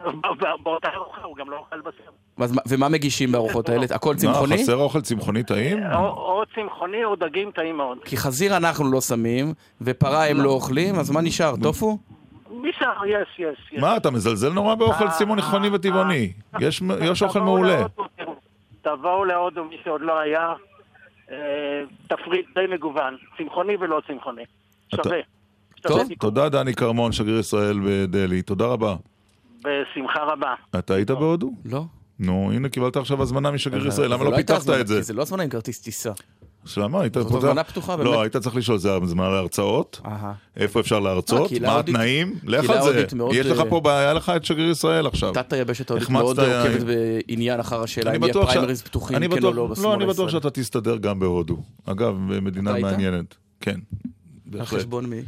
באותה 0.64 0.88
ארוחה 0.96 1.22
הוא 1.24 1.36
גם 1.38 1.50
לא 1.50 1.58
אוכל 1.58 1.82
בשר. 1.82 2.54
ומה 2.70 2.90
מגישים 2.90 3.32
בארוחות 3.32 3.70
האלה? 3.70 3.86
הכל 3.92 4.16
צמחוני? 4.16 4.56
מה, 4.56 4.62
חסר 4.62 4.76
אוכל 4.76 5.02
צמחוני 5.02 5.44
טעים? 5.44 5.80
או, 5.94 6.44
צמחוני 6.56 7.06
או 7.06 7.16
דגים 7.16 7.52
טעים 7.52 7.78
מאוד. 7.78 7.98
כי 8.06 8.18
חזיר 8.18 8.58
אנחנו 8.58 8.92
לא 8.92 9.02
שמים, 9.02 9.54
ופרה 9.82 10.28
הם 10.28 10.42
לא 10.42 10.50
אוכלים, 10.50 10.96
אז 10.96 11.12
מה 11.12 11.22
נשאר? 11.22 11.54
טופו? 11.64 11.98
נשאר, 12.62 13.06
יש, 13.06 13.40
יש. 13.40 13.80
מה, 13.80 13.98
אתה 13.98 14.12
מזלזל 14.12 14.54
נורא 14.54 14.76
באוכל 14.76 15.06
אה, 15.06 15.12
צמחוני 15.12 15.70
וטבעוני. 15.70 16.34
יש 16.60 16.82
יש 17.02 17.24
אוכל 17.24 17.40
מעולה. 17.40 17.86
תבואו 18.82 19.26
להודו, 19.26 19.66
מי 19.66 19.78
שעוד 19.84 20.02
לא 20.02 20.20
היה, 20.20 20.54
אה, 21.32 21.38
תפריט 22.08 22.46
די 22.56 22.66
מגוון, 22.74 23.18
צמחוני 23.38 23.76
ולא 23.80 24.02
צמחוני. 24.08 24.44
שווה. 24.96 25.18
טוב, 25.82 26.02
תודה 26.20 26.50
דני 26.50 26.74
כרמון, 26.74 27.12
שגריר 27.12 27.40
ישראל 27.40 27.80
בדלהי. 27.86 28.42
תודה 28.42 28.66
רבה. 28.66 28.96
בשמחה 29.60 30.24
רבה. 30.24 30.54
אתה 30.80 30.94
היית 30.94 31.12
בהודו? 31.12 31.52
לא. 31.66 31.86
נו, 32.20 32.52
הנה 32.54 32.70
קיבלת 32.70 32.98
עכשיו 32.98 33.22
הזמנה 33.22 33.52
משגריר 33.52 33.88
ישראל, 33.88 34.14
למה 34.14 34.24
לא 34.24 34.36
הייתה 34.36 34.60
פיתחת 34.60 34.80
את 34.82 34.88
זה? 34.88 34.96
כי 34.96 35.04
זה 35.04 35.14
לא 35.14 35.22
הזמנה 35.22 35.44
עם 35.44 35.50
כרטיס 35.50 35.82
טיסה. 35.82 36.12
למה? 36.78 37.02
היית 37.02 37.14
זאת 37.14 37.32
הזמנה 37.32 37.64
פתוחה, 37.64 37.98
באמת. 37.98 38.10
לא, 38.10 38.22
היית 38.22 38.38
צריך 38.38 38.56
לשאול, 38.56 38.78
זה 38.78 38.94
הזמנה 39.04 39.30
להרצאות? 39.30 40.02
אהה. 40.06 40.34
איפה 40.58 40.80
אפשר 40.80 41.00
להרצות? 41.00 41.42
אה, 41.42 41.48
קהילה 41.48 41.68
מה 41.68 41.80
התנאים? 41.80 42.36
לך 42.44 42.70
על 42.70 42.84
זה. 42.84 43.06
יש 43.32 43.46
לך 43.46 43.60
אה, 43.60 43.66
פה 43.70 43.80
בעיה, 43.80 44.14
לך 44.14 44.30
את 44.36 44.46
שגריר 44.46 44.70
ישראל 44.70 45.08
עכשיו. 45.08 45.34
תת 45.34 45.54
היבשת 45.54 45.92
ההודית 45.92 46.10
מאוד 46.10 46.40
עוקבת 46.40 46.84
בעניין 46.84 47.60
אחר 47.60 47.84
השאלה 47.84 48.10
אני 48.10 48.18
אם 48.18 48.24
יהיה 48.24 48.34
פריימריז 48.34 48.82
פתוחים, 48.82 49.18
אני 49.18 49.30
כן 49.30 49.44
או 49.44 49.52
לא, 49.52 49.56
לא, 49.56 49.68
בשמאל 49.68 49.94
אני 49.94 50.06
בטוח. 50.06 50.30
שאתה 50.30 50.50
תסתדר 50.50 50.98
גם 50.98 51.20
בהודו. 51.20 51.58
אגב, 51.86 52.16
מדינה? 52.18 52.80
מעניינת. 52.80 53.36
כן. 53.62 53.80
על. 54.54 54.66
חשבון 54.66 55.06
מי? 55.06 55.22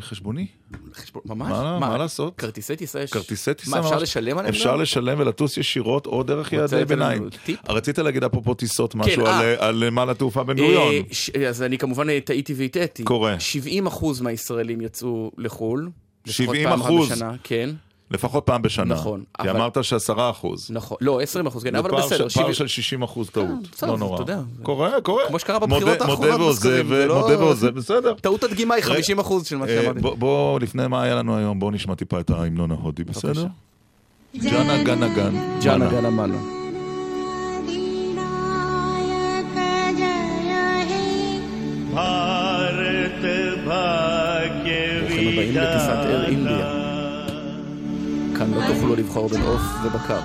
חשבוני? 0.00 0.46
חשבון- 0.94 1.22
ממש? 1.26 1.50
מה 1.50 1.78
מה 1.78 1.98
לעשות? 1.98 2.34
כרטיסי 2.38 2.76
טיסה 2.76 3.00
יש? 3.00 3.10
כרטיסי 3.12 3.54
טיסה 3.54 3.70
מה, 3.70 3.78
אפשר 3.80 3.90
ממש- 3.94 4.02
לשלם 4.02 4.38
עליהם? 4.38 4.54
אפשר 4.54 4.72
גם? 4.72 4.80
לשלם 4.80 5.20
ולטוס 5.20 5.56
ישירות 5.56 6.06
או 6.06 6.22
דרך 6.22 6.52
יעדי 6.52 6.84
ביניים. 6.84 7.28
טיפ? 7.44 7.70
רצית 7.70 7.98
להגיד 7.98 8.24
אפרופו 8.24 8.54
טיסות 8.54 8.94
משהו 8.94 9.26
אה. 9.26 9.38
על- 9.38 9.56
על 9.58 9.90
נמל 9.90 10.10
התעופה 10.10 10.42
בן 10.44 10.56
גוריון. 10.56 10.82
אה, 10.94 11.00
ש- 11.12 11.30
אז 11.30 11.62
אני 11.62 11.78
כמובן 11.78 12.10
אה, 12.10 12.18
טעיתי 12.24 12.54
והטעיתי. 12.56 13.04
קורה. 13.04 13.36
70% 13.38 13.44
מהישראלים 14.22 14.80
יצאו 14.80 15.30
לחו"ל. 15.38 15.90
לפחות 16.26 16.34
70 16.46 16.68
פעם 16.68 16.80
אחת 16.80 16.88
אחוז? 16.90 17.12
בשנה, 17.12 17.32
כן. 17.42 17.70
לפחות 18.12 18.46
פעם 18.46 18.62
בשנה. 18.62 18.94
נכון. 18.94 19.22
כי 19.42 19.50
אבל... 19.50 19.60
אמרת 19.60 19.84
שעשרה 19.84 20.30
אחוז. 20.30 20.70
נכון, 20.70 20.96
לא, 21.00 21.20
עשרים 21.20 21.46
אחוז, 21.46 21.62
כן, 21.64 21.74
אבל 21.76 21.90
בסדר. 21.90 22.28
זה 22.28 22.34
פער 22.34 22.52
של 22.52 22.66
שישים 22.66 23.02
אחוז 23.02 23.30
כן, 23.30 23.46
טעות, 23.46 23.82
לא 23.82 23.98
נורא. 23.98 24.14
אתה 24.14 24.22
יודע. 24.22 24.40
קורה, 24.62 25.00
קורה. 25.00 25.24
כמו 25.28 25.38
שקרה 25.38 25.58
בבחירות 25.58 26.00
האחרונות. 26.00 26.24
לא- 26.24 26.30
מודה 26.32 26.42
ועוזב, 26.44 26.86
מודה 27.08 27.38
ועוזב, 27.38 27.68
בסדר. 27.74 28.14
טעות 28.14 28.44
הדגימה 28.44 28.74
היא 28.74 28.84
חמישים 28.84 29.18
אחוז 29.18 29.46
של 29.46 29.56
מה 29.56 29.66
אה, 29.68 29.82
שאמרתי. 29.82 30.00
בוא, 30.00 30.60
לפני 30.60 30.86
מה 30.88 31.02
היה 31.02 31.14
לנו 31.14 31.36
היום, 31.36 31.60
בואו 31.60 31.70
נשמע 31.70 31.94
טיפה 31.94 32.20
את 32.20 32.30
ההמנון 32.30 32.70
ההודי, 32.70 33.04
בסדר? 33.04 33.46
ג'אנה 34.36 34.82
גאנה 34.84 35.08
גאן. 35.08 35.34
ג'אנה 35.62 35.90
גאנה 35.90 36.10
מאנה. 36.10 36.38
ברוכים 45.00 45.28
הבאים 45.28 45.56
לטיסת 45.56 45.88
אר 45.88 46.24
אינדיה. 46.26 46.71
כאן 48.42 48.54
לא 48.54 48.74
תוכלו 48.74 48.96
לבחור 48.96 49.28
בין 49.28 49.42
עוף 49.42 49.62
ובקר. 49.84 50.20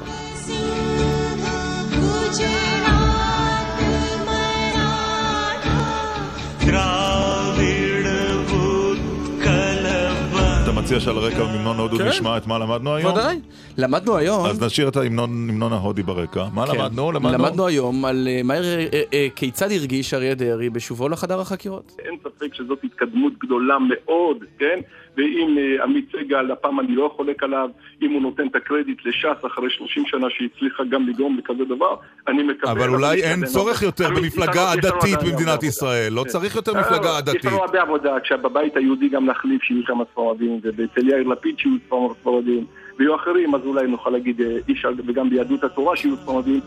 אתה 10.64 10.72
מציע 10.76 10.99
שעל 10.99 11.18
רקע 11.18 11.44
המנון 11.44 11.80
ההודו 11.80 11.98
כן. 11.98 12.07
נשמע 12.07 12.38
את 12.38 12.48
מה 12.48 12.60
למדנו 12.60 12.95
היום? 12.95 13.14
ודאי. 13.14 13.39
למדנו 13.77 14.18
היום... 14.18 14.45
אז 14.45 14.64
נשאיר 14.64 14.88
את 14.88 14.95
ההמנון 14.95 15.49
המנון 15.49 15.73
ההודי 15.73 16.03
ברקע. 16.03 16.45
מה 16.53 16.68
כן. 16.68 16.77
למדנו? 16.77 17.11
למדנו? 17.11 17.68
היום 17.68 18.06
על 18.06 18.27
אה, 18.27 18.56
אה, 18.94 19.03
אה, 19.14 19.27
כיצד 19.35 19.72
הרגיש 19.72 20.14
אריה 20.14 20.35
דרעי 20.35 20.69
בשובו 20.69 21.10
לחדר 21.10 21.39
החקירות. 21.39 21.95
אין 21.99 22.15
ספק 22.23 22.53
שזאת 22.53 22.80
התקדמות 22.84 23.34
גדולה 23.39 23.77
מאוד, 23.80 24.38
כן? 24.60 24.80
ואם 25.18 25.57
אה, 25.57 25.84
עמית 25.84 26.06
סגל, 26.11 26.52
הפעם 26.52 26.80
אני 26.80 26.95
לא 26.95 27.11
חולק 27.15 27.44
עליו, 27.44 27.69
אם 28.02 28.11
הוא 28.11 28.22
נותן 28.22 28.48
את 28.48 28.56
הקרדיט 28.56 29.06
לש"ס 29.06 29.45
אחרי 29.45 29.69
30 29.69 30.03
שנה 30.07 30.27
שהצליחה 30.30 30.84
גם 30.84 31.07
לגרום 31.10 31.38
לכזה 31.38 31.65
דבר, 31.65 31.95
אני 32.27 32.44
מקווה... 32.44 32.72
אבל 32.72 32.89
אולי 32.89 33.23
אין. 33.23 33.45
צורך 33.45 33.81
יותר 33.81 34.10
במפלגה 34.10 34.72
יש 34.73 34.77
יש 34.77 34.85
עדתית 34.85 35.19
במדינת 35.23 35.64
ישראל. 35.64 36.14
לא 36.14 36.19
עבודה. 36.22 36.31
צריך 36.31 36.56
יותר 36.56 36.76
אה, 36.76 36.81
מפלגה 36.81 37.10
יש 37.10 37.18
עדתית. 37.18 37.45
לנו 37.45 37.57
הרבה 37.64 37.81
עבודה, 37.81 38.19
כשבבית 38.19 38.77
היהודי 38.77 39.10
גם 39.10 39.26
נחליף 39.26 39.64
שיהיו 39.64 39.84
שם 39.88 39.98
ספרדים, 40.11 40.60
ואצל 40.64 41.10
יאיר 41.10 41.27
לפיד 41.27 41.60
שיהיו 41.60 41.76
ספר- 41.88 42.14
ספרדים, 42.22 42.65
ויהיו 42.99 43.15
אחרים, 43.15 43.56
אז 43.56 43.61
אולי 43.65 43.88
נוכל 43.88 44.10
להגיד 44.10 44.41
אה, 44.41 44.57
איש, 44.69 44.85
וגם 45.07 45.30
ביהדות 45.30 45.64
התורה 45.64 45.95
שיהיו 45.95 46.15
ספרדים. 46.18 46.60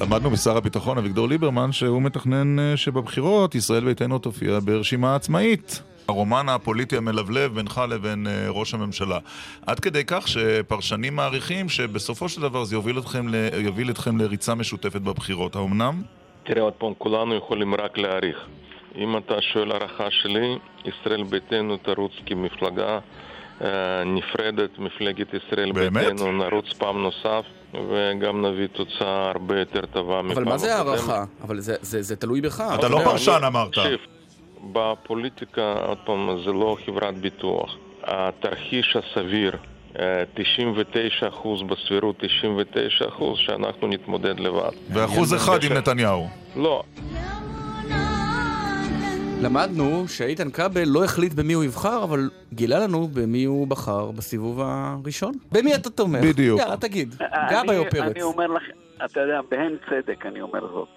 למדנו 0.00 0.30
משר 0.30 0.56
הביטחון 0.56 0.98
אביגדור 0.98 1.28
ליברמן 1.28 1.72
שהוא 1.72 2.02
מתכנן 2.02 2.58
אה, 2.58 2.76
שבבחירות 2.76 3.54
ישראל 3.54 3.84
ביתנו 3.84 4.18
תופיע 4.18 4.58
ברשימה 4.64 5.14
עצמאית. 5.14 5.82
הרומן 6.08 6.48
הפוליטי 6.48 6.96
המלבלב 6.96 7.54
בינך 7.54 7.80
לבין 7.90 8.26
אה, 8.26 8.46
ראש 8.48 8.74
הממשלה. 8.74 9.18
עד 9.66 9.80
כדי 9.80 10.04
כך 10.06 10.28
שפרשנים 10.28 11.16
מעריכים 11.16 11.68
שבסופו 11.68 12.28
של 12.28 12.40
דבר 12.40 12.64
זה 12.64 12.76
יוביל 12.76 12.98
אתכם, 12.98 13.28
ל... 13.28 13.34
יוביל 13.54 13.90
אתכם 13.90 14.18
לריצה 14.18 14.54
משותפת 14.54 15.00
בבחירות. 15.00 15.56
האמנם? 15.56 16.02
תראה, 16.44 16.62
עוד 16.62 16.72
פעם, 16.72 16.92
כולנו 16.98 17.34
יכולים 17.34 17.74
רק 17.74 17.98
להעריך. 17.98 18.36
אם 18.96 19.16
אתה 19.16 19.34
שואל 19.52 19.72
הערכה 19.72 20.10
שלי, 20.10 20.58
ישראל 20.84 21.22
ביתנו 21.22 21.76
תרוץ 21.76 22.12
כמפלגה 22.26 22.98
אה, 23.64 24.04
נפרדת, 24.04 24.78
מפלגת 24.78 25.34
ישראל 25.34 25.72
באמת? 25.72 26.06
ביתנו, 26.06 26.32
נרוץ 26.32 26.72
פעם 26.72 27.02
נוסף, 27.02 27.44
וגם 27.74 28.46
נביא 28.46 28.66
תוצאה 28.66 29.30
הרבה 29.30 29.58
יותר 29.58 29.86
טובה 29.86 30.22
מפעם 30.22 30.30
אבל 30.36 30.44
מה 30.44 30.58
זה 30.58 30.76
הקודמת. 30.76 30.98
הערכה? 30.98 31.24
אבל 31.44 31.60
זה- 31.60 31.76
זה 31.80 32.02
זה 32.02 32.16
תלוי 32.16 32.40
בך. 32.40 32.64
אתה 32.74 32.88
לא 32.88 32.96
יודע. 32.96 33.10
פרשן 33.10 33.40
אמרת. 33.46 33.68
תקשיב, 33.68 33.98
בפוליטיקה, 34.72 35.72
עוד 35.86 35.98
פעם, 36.04 36.38
זה 36.44 36.52
לא 36.52 36.76
חברת 36.86 37.18
ביטוח. 37.18 37.70
התרחיש 38.04 38.96
הסביר, 38.96 39.56
אה, 39.98 40.22
99% 40.34 41.62
בסבירות 41.62 42.16
99% 42.18 42.24
שאנחנו 43.38 43.86
נתמודד 43.88 44.40
לבד. 44.40 44.70
ואחוז 44.92 45.34
אחד 45.34 45.64
עם 45.64 45.72
נתניהו. 45.72 46.28
לא, 46.56 46.82
למדנו 49.42 50.04
שאיתן 50.08 50.50
כבל 50.50 50.84
לא 50.86 51.04
החליט 51.04 51.32
במי 51.34 51.52
הוא 51.52 51.64
יבחר, 51.64 52.04
אבל 52.04 52.30
גילה 52.52 52.78
לנו 52.78 53.08
במי 53.08 53.44
הוא 53.44 53.66
בחר 53.66 54.10
בסיבוב 54.10 54.60
הראשון. 54.64 55.32
במי 55.52 55.74
אתה 55.74 55.90
תומך? 55.90 56.20
בדיוק. 56.24 56.60
יאללה, 56.60 56.76
תגיד. 56.76 57.14
אני- 57.20 57.50
גבאי 57.64 57.78
או 57.78 57.84
פרץ? 57.90 58.12
אני 58.12 58.22
אומר 58.22 58.46
לך, 58.46 58.62
אתה 59.04 59.20
יודע, 59.20 59.40
בהן 59.50 59.76
צדק 59.90 60.26
אני 60.26 60.40
אומר 60.40 60.60
זאת. 60.72 60.88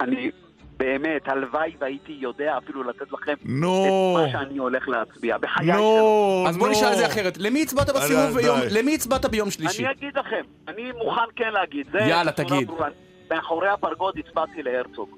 אני 0.00 0.30
באמת, 0.76 1.28
הלוואי 1.28 1.72
והייתי 1.80 2.16
יודע 2.20 2.58
אפילו 2.58 2.82
לתת 2.82 3.12
לכם 3.12 3.34
נו. 3.44 3.84
את 4.18 4.22
מה 4.24 4.40
שאני 4.40 4.58
הולך 4.58 4.88
להצביע. 4.88 5.38
בחיי 5.38 5.66
נו, 5.66 5.72
שלא. 5.72 6.44
אז 6.48 6.56
בוא 6.56 6.68
נשאל 6.68 6.92
את 6.92 6.96
זה 6.98 7.06
אחרת. 7.06 7.38
למי 7.38 7.62
הצבעת 7.62 7.90
בסיבוב. 7.90 8.34
ביום... 8.36 8.58
למי 8.70 8.94
הצבעת 8.94 9.26
ביום 9.26 9.50
שלישי? 9.50 9.84
אני 9.86 9.92
אגיד 9.92 10.16
לכם, 10.18 10.42
אני 10.68 10.92
מוכן 11.04 11.20
כן 11.36 11.50
להגיד. 11.52 11.86
זה 11.92 11.98
יאללה, 11.98 12.32
תגיד. 12.32 12.66
ברורה. 12.68 12.88
מאחורי 13.30 13.68
הפרגוד 13.68 14.14
הצבעתי 14.18 14.62
להרצוג. 14.62 15.08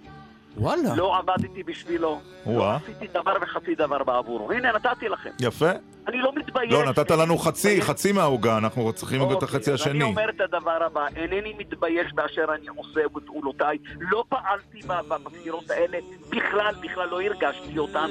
וואלה. 0.57 0.95
לא 0.97 1.17
עבדתי 1.19 1.63
בשבילו, 1.63 2.21
לא 2.47 2.53
וואה. 2.53 2.77
עשיתי 2.77 3.07
דבר 3.07 3.35
וחצי 3.43 3.75
דבר 3.75 4.05
בעבורו. 4.05 4.53
הנה, 4.53 4.73
נתתי 4.73 5.09
לכם. 5.09 5.31
יפה. 5.41 5.71
אני 6.09 6.19
לא 6.19 6.33
מתבייש. 6.37 6.73
לא, 6.73 6.85
נתת 6.85 7.11
לנו 7.11 7.39
חצי, 7.39 7.83
חצי 7.83 8.13
מהעוגה, 8.13 8.59
אנחנו 8.59 8.93
צריכים 8.93 9.21
גם 9.21 9.33
את 9.39 9.43
החצי 9.43 9.57
אוקיי, 9.71 9.75
אז 9.75 9.87
אני 9.87 9.91
השני. 9.99 10.05
אומר 10.05 10.31
את 10.31 10.41
הדבר 10.41 10.79
הבא, 10.87 11.07
אינני 11.17 11.55
מתבייש 11.59 12.13
באשר 12.15 12.45
אני 12.55 12.67
עושה 12.77 13.01
בפעולותיי, 13.15 13.79
לא 14.01 14.25
פעלתי 14.29 14.81
בבחירות 15.09 15.71
האלה, 15.71 15.99
בכלל, 16.31 16.75
בכלל 16.83 17.09
לא 17.09 17.21
הרגשתי 17.23 17.79
אותן. 17.79 18.09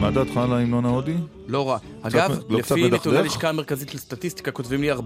מה 0.00 0.10
דעתך 0.10 0.36
על 0.36 0.52
ההמנון 0.52 0.84
ההודי? 0.84 1.14
לא 1.48 1.68
רע. 1.68 1.78
אגב, 2.02 2.38
לא 2.48 2.58
לפי 2.58 2.90
נתוני? 2.90 3.18
הלשכה 3.18 3.48
המרכזית 3.48 3.94
לסטטיסטיקה, 3.94 4.50
כותבים 4.50 4.80
לי 4.82 4.92
43% 4.92 4.96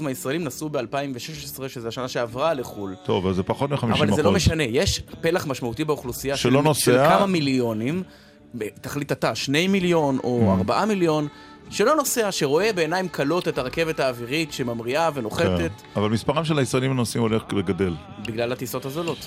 מהישראלים 0.00 0.44
נסעו 0.44 0.68
ב-2016, 0.68 1.68
שזו 1.68 1.88
השנה 1.88 2.08
שעברה, 2.08 2.54
לחו"ל. 2.54 2.94
טוב, 3.04 3.26
אז 3.26 3.36
זה 3.36 3.42
פחות 3.42 3.70
מ-50 3.70 3.94
אבל 3.94 4.14
זה 4.14 4.22
לא 4.22 4.32
משנה, 4.32 4.62
יש 4.62 5.02
פלח 5.20 5.46
משמעותי 5.46 5.84
באוכלוסייה 5.84 6.36
של, 6.36 6.50
נוסע. 6.50 6.80
של 6.80 6.96
כמה 6.96 7.26
מיליונים, 7.26 8.02
תחליט 8.80 9.12
אתה, 9.12 9.34
שני 9.34 9.68
מיליון 9.68 10.18
או 10.24 10.40
Mm. 10.54 10.58
ארבעה 10.58 10.86
מיליון, 10.86 11.28
שלא 11.70 11.96
נוסע, 11.96 12.32
שרואה 12.32 12.72
בעיניים 12.72 13.08
כלות 13.08 13.48
את 13.48 13.58
הרכבת 13.58 14.00
האווירית 14.00 14.52
שממריאה 14.52 15.10
ונוחתת 15.14 15.46
כן. 15.58 16.00
אבל 16.00 16.08
מספרם 16.08 16.44
של 16.44 16.58
הישראלים 16.58 16.90
הנוסעים 16.90 17.22
הולך 17.22 17.42
וגדל. 17.56 17.94
בגלל 18.26 18.52
הטיסות 18.52 18.84
הזולות. 18.84 19.26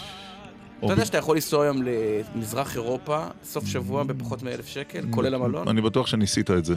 אתה 0.85 0.93
יודע 0.93 1.05
שאתה 1.05 1.17
יכול 1.17 1.35
לנסוע 1.35 1.63
היום 1.63 1.77
למזרח 2.35 2.75
אירופה, 2.75 3.25
סוף 3.43 3.65
שבוע 3.67 4.03
בפחות 4.03 4.43
מאלף 4.43 4.67
שקל, 4.67 5.05
כולל 5.11 5.33
המלון? 5.35 5.67
אני 5.67 5.81
בטוח 5.81 6.07
שניסית 6.07 6.51
את 6.51 6.65
זה. 6.65 6.75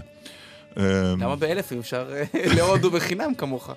אמ, 0.76 0.82
למה 1.18 1.36
באלף 1.36 1.72
אם 1.72 1.78
אפשר 1.78 2.12
אה, 2.12 2.24
להודו 2.56 2.90
בחינם 2.90 3.34
כמוך? 3.34 3.70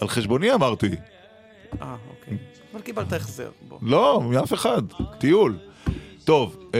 על 0.00 0.08
חשבוני 0.08 0.52
אמרתי. 0.54 0.90
אה, 1.82 1.96
אוקיי. 2.10 2.36
אבל 2.72 2.80
קיבלת 2.82 3.12
החזר, 3.12 3.50
בוא. 3.68 3.78
לא, 3.82 4.20
מאף 4.30 4.52
אחד. 4.54 4.82
טיול. 5.18 5.58
טוב, 6.24 6.56
אמ, 6.74 6.78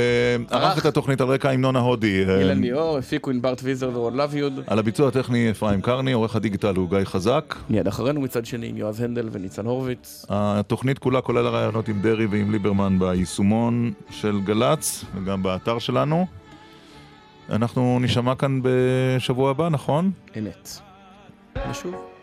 ערך 0.50 0.78
את 0.78 0.86
התוכנית 0.86 1.20
על 1.20 1.28
רקע 1.28 1.48
ההמנון 1.48 1.76
ההודי. 1.76 2.24
אמ, 2.24 2.28
אילן 2.30 2.60
ליאור, 2.60 2.98
הפיקו 2.98 3.30
ענבר 3.30 3.54
טוויזר 3.54 3.90
ורון 3.94 4.16
לביוד. 4.16 4.60
על 4.66 4.78
הביצוע 4.78 5.08
הטכני 5.08 5.50
אפרים 5.50 5.80
קרני, 5.80 6.12
עורך 6.12 6.36
הדיגיטל 6.36 6.76
הוא 6.76 6.90
גיא 6.90 7.04
חזק. 7.04 7.54
מיד 7.70 7.86
אחרינו 7.88 8.20
מצד 8.20 8.46
שני 8.46 8.66
עם 8.66 8.76
יועז 8.76 9.00
הנדל 9.00 9.28
וניצן 9.32 9.66
הורוביץ. 9.66 10.26
התוכנית 10.28 10.98
כולה 10.98 11.20
כולל 11.20 11.46
הרעיונות 11.46 11.88
עם 11.88 12.02
דרעי 12.02 12.26
ועם 12.26 12.52
ליברמן 12.52 12.98
ביישומון 12.98 13.92
של 14.10 14.40
גל"צ 14.44 15.04
וגם 15.14 15.42
באתר 15.42 15.78
שלנו. 15.78 16.26
אנחנו 17.50 17.98
נשמע 18.00 18.34
כאן 18.34 18.60
בשבוע 18.62 19.50
הבא, 19.50 19.68
נכון? 19.68 20.10
אמת. 20.38 20.68
ושוב. 21.70 22.13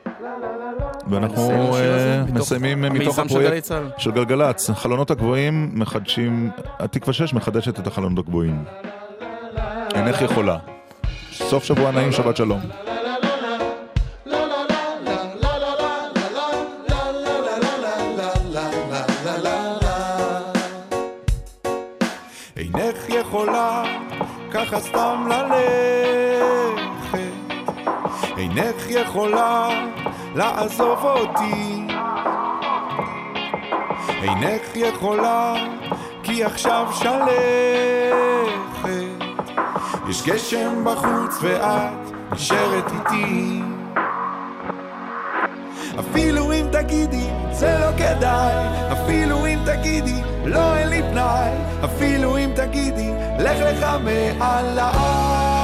ואנחנו 1.07 1.75
אה, 1.75 2.23
מסיימים 2.33 2.85
המיזם 2.85 3.03
מתוך 3.03 3.15
של 3.15 3.21
הפרויקט 3.21 3.49
גלי 3.49 3.61
צה"ל. 3.61 3.89
של 3.97 4.11
גלגלצ. 4.11 4.69
החלונות 4.69 5.11
הגבוהים 5.11 5.71
מחדשים, 5.73 6.49
התקווה 6.79 7.13
6 7.13 7.33
מחדשת 7.33 7.79
את 7.79 7.87
החלונות 7.87 8.25
הגבוהים. 8.25 8.63
אינך 9.95 10.21
יכולה. 10.21 10.57
סוף 11.31 11.63
שבוע 11.63 11.91
נעים, 11.91 12.11
שבת 12.11 12.37
שלום. 12.37 12.61
אינך 22.57 23.09
יכולה 23.09 23.83
ככה 24.51 24.79
סתם 24.79 25.27
ללכת 25.29 26.61
אינך 28.37 28.89
יכולה 28.89 29.69
לעזוב 30.35 31.05
אותי. 31.05 31.87
אינך 34.21 34.75
יכולה 34.75 35.53
כי 36.23 36.43
עכשיו 36.43 36.87
שלכת. 36.93 37.31
יש 40.09 40.23
גשם 40.25 40.83
בחוץ 40.85 41.37
ואת 41.41 42.11
נשארת 42.31 42.91
איתי. 42.91 43.61
אפילו 45.99 46.51
אם 46.53 46.65
תגידי 46.71 47.29
זה 47.51 47.79
לא 47.79 47.97
כדאי. 47.97 48.53
אפילו 48.91 49.45
אם 49.45 49.59
תגידי 49.65 50.21
לא 50.45 50.75
אין 50.75 50.87
לי 50.89 51.01
פנאי. 51.11 51.51
אפילו 51.85 52.37
אם 52.37 52.51
תגידי 52.55 53.11
לך 53.39 53.57
לך 53.59 53.85
מעליי 54.03 55.60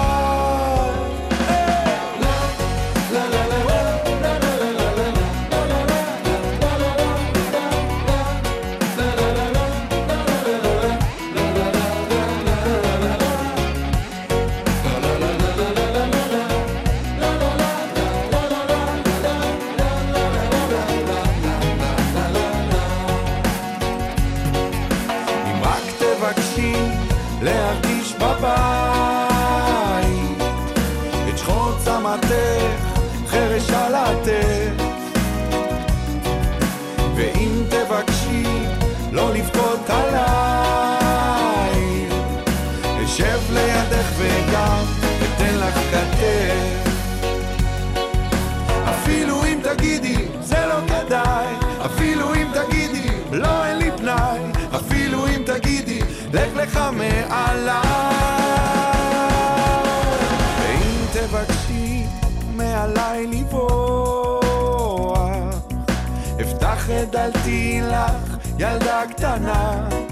לא 39.18 39.34
לבכות 39.34 39.90
עליי, 39.90 41.00
אשב 43.06 43.40
לידך 43.50 44.12
וגם 44.18 44.84
אתן 45.24 45.56
לך 45.56 45.76
כתף. 45.92 46.90
אפילו 48.90 49.46
אם 49.46 49.60
תגידי, 49.64 50.26
זה 50.42 50.66
לא 50.66 50.76
כדאי, 50.88 51.48
אפילו 51.86 52.36
אם 52.36 52.48
תגידי, 52.54 53.08
לא 53.32 53.66
אין 53.66 53.78
לי 53.78 53.92
פנאי, 53.98 54.40
אפילו 54.76 55.28
אם 55.28 55.44
תגידי, 55.46 56.00
לך 56.34 56.56
לך 56.56 56.80
מעליי. 56.92 57.82
ואם 60.62 61.06
תבקשי 61.14 62.04
מעליי 62.56 63.28
לברוח, 63.28 65.20
אפתח 66.42 66.90
את 66.90 67.12
דלתי 67.12 67.82
לך, 67.84 68.38
ילדה 68.60 69.02
קטנה. 69.38 70.07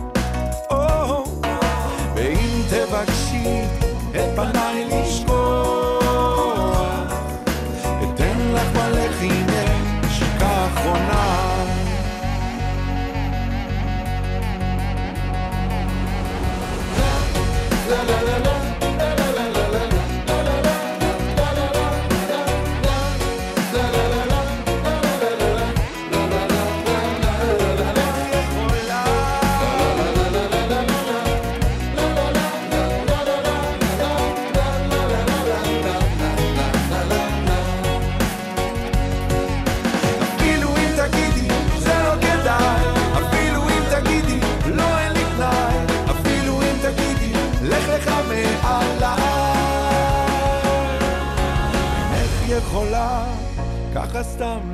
ככה 54.15 54.23
סתם 54.23 54.64